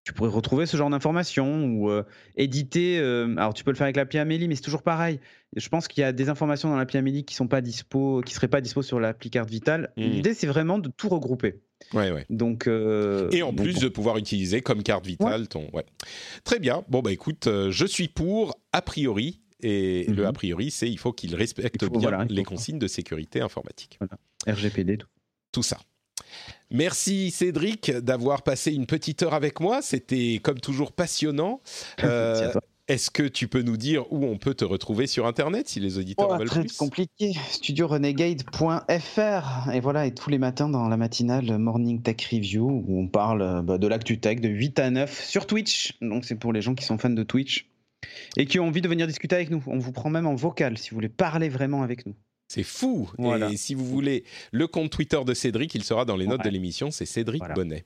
Tu 0.05 0.13
pourrais 0.13 0.29
retrouver 0.31 0.67
ce 0.67 0.77
genre 0.77 0.91
d'informations 0.91 1.65
ou 1.65 1.91
euh, 1.91 2.03
éditer. 2.37 2.99
euh, 2.99 3.35
alors 3.39 3.55
tu 3.55 3.65
peux 3.65 3.71
le 3.71 3.77
faire 3.77 3.87
avec 3.87 3.97
l'appli 3.97 4.19
Amélie, 4.19 4.49
mais 4.49 4.55
c'est 4.55 4.63
toujours 4.63 4.83
pareil. 4.83 5.19
Je 5.57 5.67
pense 5.71 5.89
qu'il 5.89 6.03
y 6.03 6.05
a 6.05 6.13
des 6.13 6.29
informations 6.29 6.69
dans 6.69 6.77
l'appli 6.77 6.99
Amélie 6.99 7.25
qui 7.25 7.35
sont 7.35 7.49
pas 7.49 7.63
dispo, 7.63 8.21
qui 8.21 8.35
seraient 8.35 8.49
pas 8.49 8.61
dispo 8.61 8.83
sur 8.83 9.01
l'appli 9.01 9.31
carte 9.31 9.49
vitale. 9.49 9.93
Mm. 9.97 10.03
L'idée 10.03 10.35
c'est 10.35 10.47
vraiment 10.47 10.79
de 10.79 10.91
tout 10.95 11.09
regrouper. 11.09 11.63
Ouais, 11.95 12.11
ouais. 12.11 12.27
Donc 12.29 12.67
euh, 12.67 13.31
Et 13.33 13.43
en 13.43 13.53
donc, 13.55 13.65
plus 13.65 13.79
de 13.81 13.89
pouvoir 13.89 14.19
utiliser 14.19 14.61
comme 14.61 14.83
carte 14.83 15.07
vitale 15.07 15.49
ton. 15.49 15.69
Ouais. 15.73 15.87
Très 16.45 16.59
bien. 16.59 16.85
Bon 16.89 17.01
bah 17.01 17.11
écoute, 17.13 17.49
je 17.71 17.87
suis 17.87 18.09
pour 18.09 18.59
a 18.73 18.83
priori. 18.83 19.41
Et 19.67 20.05
le 20.09 20.23
Mhm. 20.25 20.29
a 20.29 20.33
priori, 20.35 20.71
c'est 20.71 20.91
il 20.91 20.99
faut 20.99 21.13
qu'il 21.13 21.35
respecte 21.35 21.77
Il 21.81 21.87
faut- 21.87 21.93
bien 21.99 22.11
voilà, 22.11 22.27
les 22.29 22.43
consignes 22.45 22.79
de 22.79 22.87
sécurité 22.89 23.41
informatique. 23.41 23.99
RGPD 24.47 24.99
tout. 24.99 25.07
Tout 25.53 25.63
ça. 25.63 25.79
Merci 26.71 27.31
Cédric 27.31 27.91
d'avoir 27.91 28.43
passé 28.43 28.73
une 28.73 28.87
petite 28.87 29.23
heure 29.23 29.35
avec 29.35 29.61
moi. 29.61 29.83
C'était 29.83 30.41
comme 30.43 30.61
toujours 30.61 30.93
passionnant. 30.93 31.61
Euh, 32.03 32.29
Merci 32.33 32.45
à 32.45 32.49
toi. 32.53 32.61
Est-ce 32.87 33.11
que 33.11 33.23
tu 33.23 33.49
peux 33.49 33.63
nous 33.63 33.79
dire 33.79 34.13
où 34.13 34.27
on 34.27 34.37
peut 34.37 34.53
te 34.53 34.65
retrouver 34.65 35.07
sur 35.07 35.27
Internet 35.27 35.69
si 35.69 35.81
les 35.81 35.97
auditeurs 35.97 36.29
Oh, 36.33 36.37
veulent 36.37 36.49
très 36.49 36.65
plus? 36.65 36.77
compliqué. 36.77 37.33
StudioRenegade.fr. 37.51 39.71
Et 39.73 39.81
voilà, 39.81 40.07
et 40.07 40.13
tous 40.13 40.29
les 40.29 40.37
matins 40.39 40.69
dans 40.69 40.89
la 40.89 40.97
matinale 40.99 41.57
Morning 41.59 42.03
Tech 42.03 42.17
Review 42.31 42.85
où 42.87 43.01
on 43.01 43.09
parle 43.09 43.63
bah, 43.63 43.79
de 43.79 43.87
l'actu 43.87 44.19
tech 44.21 44.41
de 44.41 44.49
8 44.49 44.79
à 44.81 44.91
9 44.91 45.25
sur 45.25 45.47
Twitch. 45.47 45.95
Donc 46.03 46.27
c'est 46.27 46.35
pour 46.35 46.53
les 46.53 46.61
gens 46.61 46.75
qui 46.75 46.85
sont 46.85 46.99
fans 46.99 47.09
de 47.11 47.23
Twitch 47.23 47.71
et 48.37 48.45
qui 48.45 48.61
ont 48.61 48.67
envie 48.67 48.83
de 48.83 48.89
venir 48.89 49.07
discuter 49.07 49.35
avec 49.35 49.51
nous. 49.51 49.63
On 49.67 49.79
vous 49.79 49.93
prend 49.93 50.11
même 50.11 50.27
en 50.27 50.35
vocal 50.35 50.77
si 50.77 50.91
vous 50.91 50.97
voulez 50.97 51.09
parler 51.09 51.49
vraiment 51.49 51.83
avec 51.83 52.05
nous. 52.05 52.15
C'est 52.55 52.63
fou. 52.63 53.11
Voilà. 53.19 53.51
Et 53.51 53.57
si 53.57 53.75
vous 53.75 53.85
voulez 53.87 54.25
le 54.53 54.67
compte 54.67 54.91
Twitter 54.91 55.21
de 55.27 55.35
Cédric, 55.35 55.75
il 55.75 55.83
sera 55.85 56.05
dans 56.05 56.17
les 56.17 56.27
notes 56.27 56.39
Ouais. 56.41 56.45
de 56.47 56.51
l'émission. 56.51 56.91
C'est 56.91 57.07
Cédric 57.07 57.41
Voilà. 57.41 57.55
Bonnet. 57.55 57.85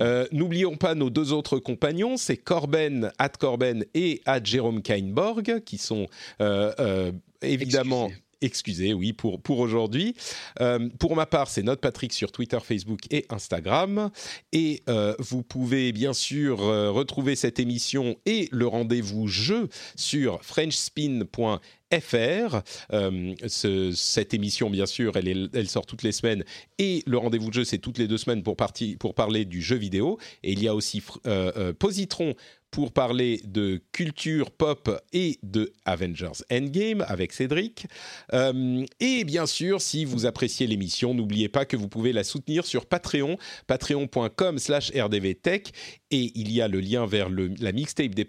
Euh, 0.00 0.26
N'oublions 0.32 0.76
pas 0.76 0.94
nos 0.94 1.10
deux 1.10 1.32
autres 1.32 1.58
compagnons, 1.58 2.16
c'est 2.16 2.36
Corben, 2.36 3.10
at 3.18 3.28
Corben 3.30 3.84
et 3.94 4.20
at 4.26 4.42
Jérôme 4.42 4.82
Kainborg, 4.82 5.62
qui 5.64 5.78
sont 5.78 6.06
euh, 6.40 6.72
euh, 6.80 7.12
évidemment. 7.42 8.06
Excusez. 8.06 8.22
Excusez, 8.44 8.92
oui, 8.92 9.12
pour, 9.12 9.40
pour 9.40 9.60
aujourd'hui. 9.60 10.16
Euh, 10.60 10.88
pour 10.98 11.14
ma 11.14 11.26
part, 11.26 11.48
c'est 11.48 11.62
Note 11.62 11.80
Patrick 11.80 12.12
sur 12.12 12.32
Twitter, 12.32 12.58
Facebook 12.60 13.02
et 13.12 13.24
Instagram. 13.28 14.10
Et 14.52 14.82
euh, 14.88 15.14
vous 15.20 15.44
pouvez 15.44 15.92
bien 15.92 16.12
sûr 16.12 16.60
euh, 16.64 16.90
retrouver 16.90 17.36
cette 17.36 17.60
émission 17.60 18.16
et 18.26 18.48
le 18.50 18.66
rendez-vous 18.66 19.28
jeu 19.28 19.68
sur 19.94 20.42
frenchspin.fr. 20.44 21.60
Euh, 22.92 23.34
ce- 23.46 23.92
cette 23.92 24.34
émission, 24.34 24.70
bien 24.70 24.86
sûr, 24.86 25.16
elle, 25.16 25.68
sort 25.68 25.86
toutes 25.86 26.02
les 26.02 26.12
semaines 26.12 26.44
et 26.78 27.02
le 27.06 27.18
rendez-vous 27.18 27.48
de 27.48 27.54
jeu, 27.54 27.64
c'est 27.64 27.78
toutes 27.78 27.98
les 27.98 28.08
deux 28.08 28.18
semaines 28.18 28.42
pour, 28.42 28.56
parler 29.14 29.44
du 29.44 29.60
jeu 29.62 29.76
vidéo. 29.76 30.18
Et 30.42 30.52
il 30.52 30.62
y 30.62 30.68
a 30.68 30.74
aussi 30.74 31.00
fr- 31.00 31.18
euh, 31.26 31.52
euh, 31.56 31.72
Positron 31.72 32.34
pour 32.70 32.90
parler 32.92 33.42
de 33.44 33.82
culture 33.92 34.50
pop 34.50 34.90
et 35.12 35.38
de 35.42 35.72
Avengers 35.84 36.42
Endgame 36.50 37.04
avec 37.06 37.34
Cédric. 37.34 37.86
Euh, 38.32 38.86
et 38.98 39.24
bien 39.24 39.44
sûr, 39.44 39.82
si 39.82 40.06
vous 40.06 40.24
appréciez 40.24 40.66
l'émission, 40.66 41.12
n'oubliez 41.12 41.50
pas 41.50 41.66
que 41.66 41.76
vous 41.76 41.88
pouvez 41.88 42.14
la 42.14 42.24
soutenir 42.24 42.64
sur 42.64 42.86
Patreon, 42.86 43.36
patreon.com 43.66 44.58
slash 44.58 44.90
rdvtech. 44.96 45.72
Et 46.12 46.30
il 46.34 46.52
y 46.52 46.60
a 46.60 46.68
le 46.68 46.80
lien 46.80 47.06
vers 47.06 47.28
la 47.28 47.72
mixtape 47.72 48.14
des 48.14 48.26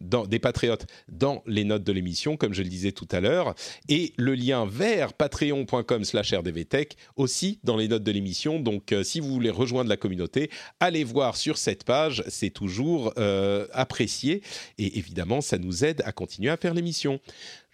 des 0.00 0.38
patriotes 0.38 0.86
dans 1.08 1.42
les 1.46 1.64
notes 1.64 1.84
de 1.84 1.92
l'émission, 1.92 2.36
comme 2.36 2.52
je 2.52 2.62
le 2.62 2.68
disais 2.68 2.92
tout 2.92 3.08
à 3.10 3.20
l'heure, 3.20 3.54
et 3.88 4.12
le 4.16 4.34
lien 4.34 4.66
vers 4.66 5.12
patreon.com 5.12 6.04
slash 6.04 6.34
rdvtech 6.34 6.96
aussi 7.16 7.60
dans 7.64 7.76
les 7.76 7.88
notes 7.88 8.02
de 8.02 8.12
l'émission. 8.12 8.60
Donc, 8.60 8.92
euh, 8.92 9.02
si 9.02 9.20
vous 9.20 9.32
voulez 9.32 9.50
rejoindre 9.50 9.88
la 9.88 9.96
communauté, 9.96 10.50
allez 10.80 11.04
voir 11.04 11.36
sur 11.36 11.56
cette 11.56 11.84
page, 11.84 12.22
c'est 12.28 12.50
toujours 12.50 13.12
euh, 13.18 13.66
apprécié, 13.72 14.42
et 14.78 14.98
évidemment, 14.98 15.40
ça 15.40 15.58
nous 15.58 15.84
aide 15.84 16.02
à 16.04 16.12
continuer 16.12 16.50
à 16.50 16.56
faire 16.56 16.74
l'émission. 16.74 17.20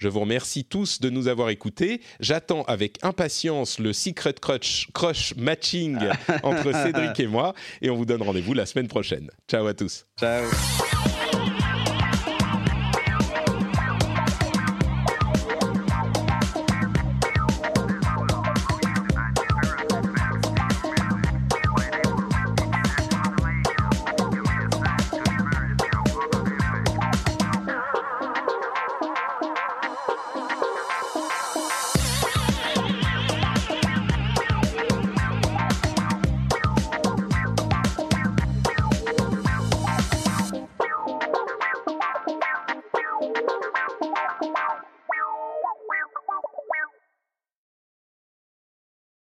Je 0.03 0.09
vous 0.09 0.19
remercie 0.19 0.65
tous 0.65 1.01
de 1.01 1.11
nous 1.11 1.29
avoir 1.29 1.49
écoutés. 1.51 2.01
J'attends 2.19 2.65
avec 2.65 2.99
impatience 3.05 3.79
le 3.79 3.93
Secret 3.93 4.35
Crush, 4.35 4.89
crush 4.93 5.37
matching 5.37 5.97
entre 6.43 6.73
Cédric 6.73 7.21
et 7.21 7.29
moi, 7.29 7.55
et 7.81 7.89
on 7.89 7.95
vous 7.95 8.05
donne 8.05 8.23
rendez-vous 8.23 8.53
la 8.53 8.67
semaine 8.67 8.89
prochaine. 8.89 9.31
Ciao 9.49 9.65
à 9.65 9.75
tous. 9.75 10.05
Ciao. 10.19 10.43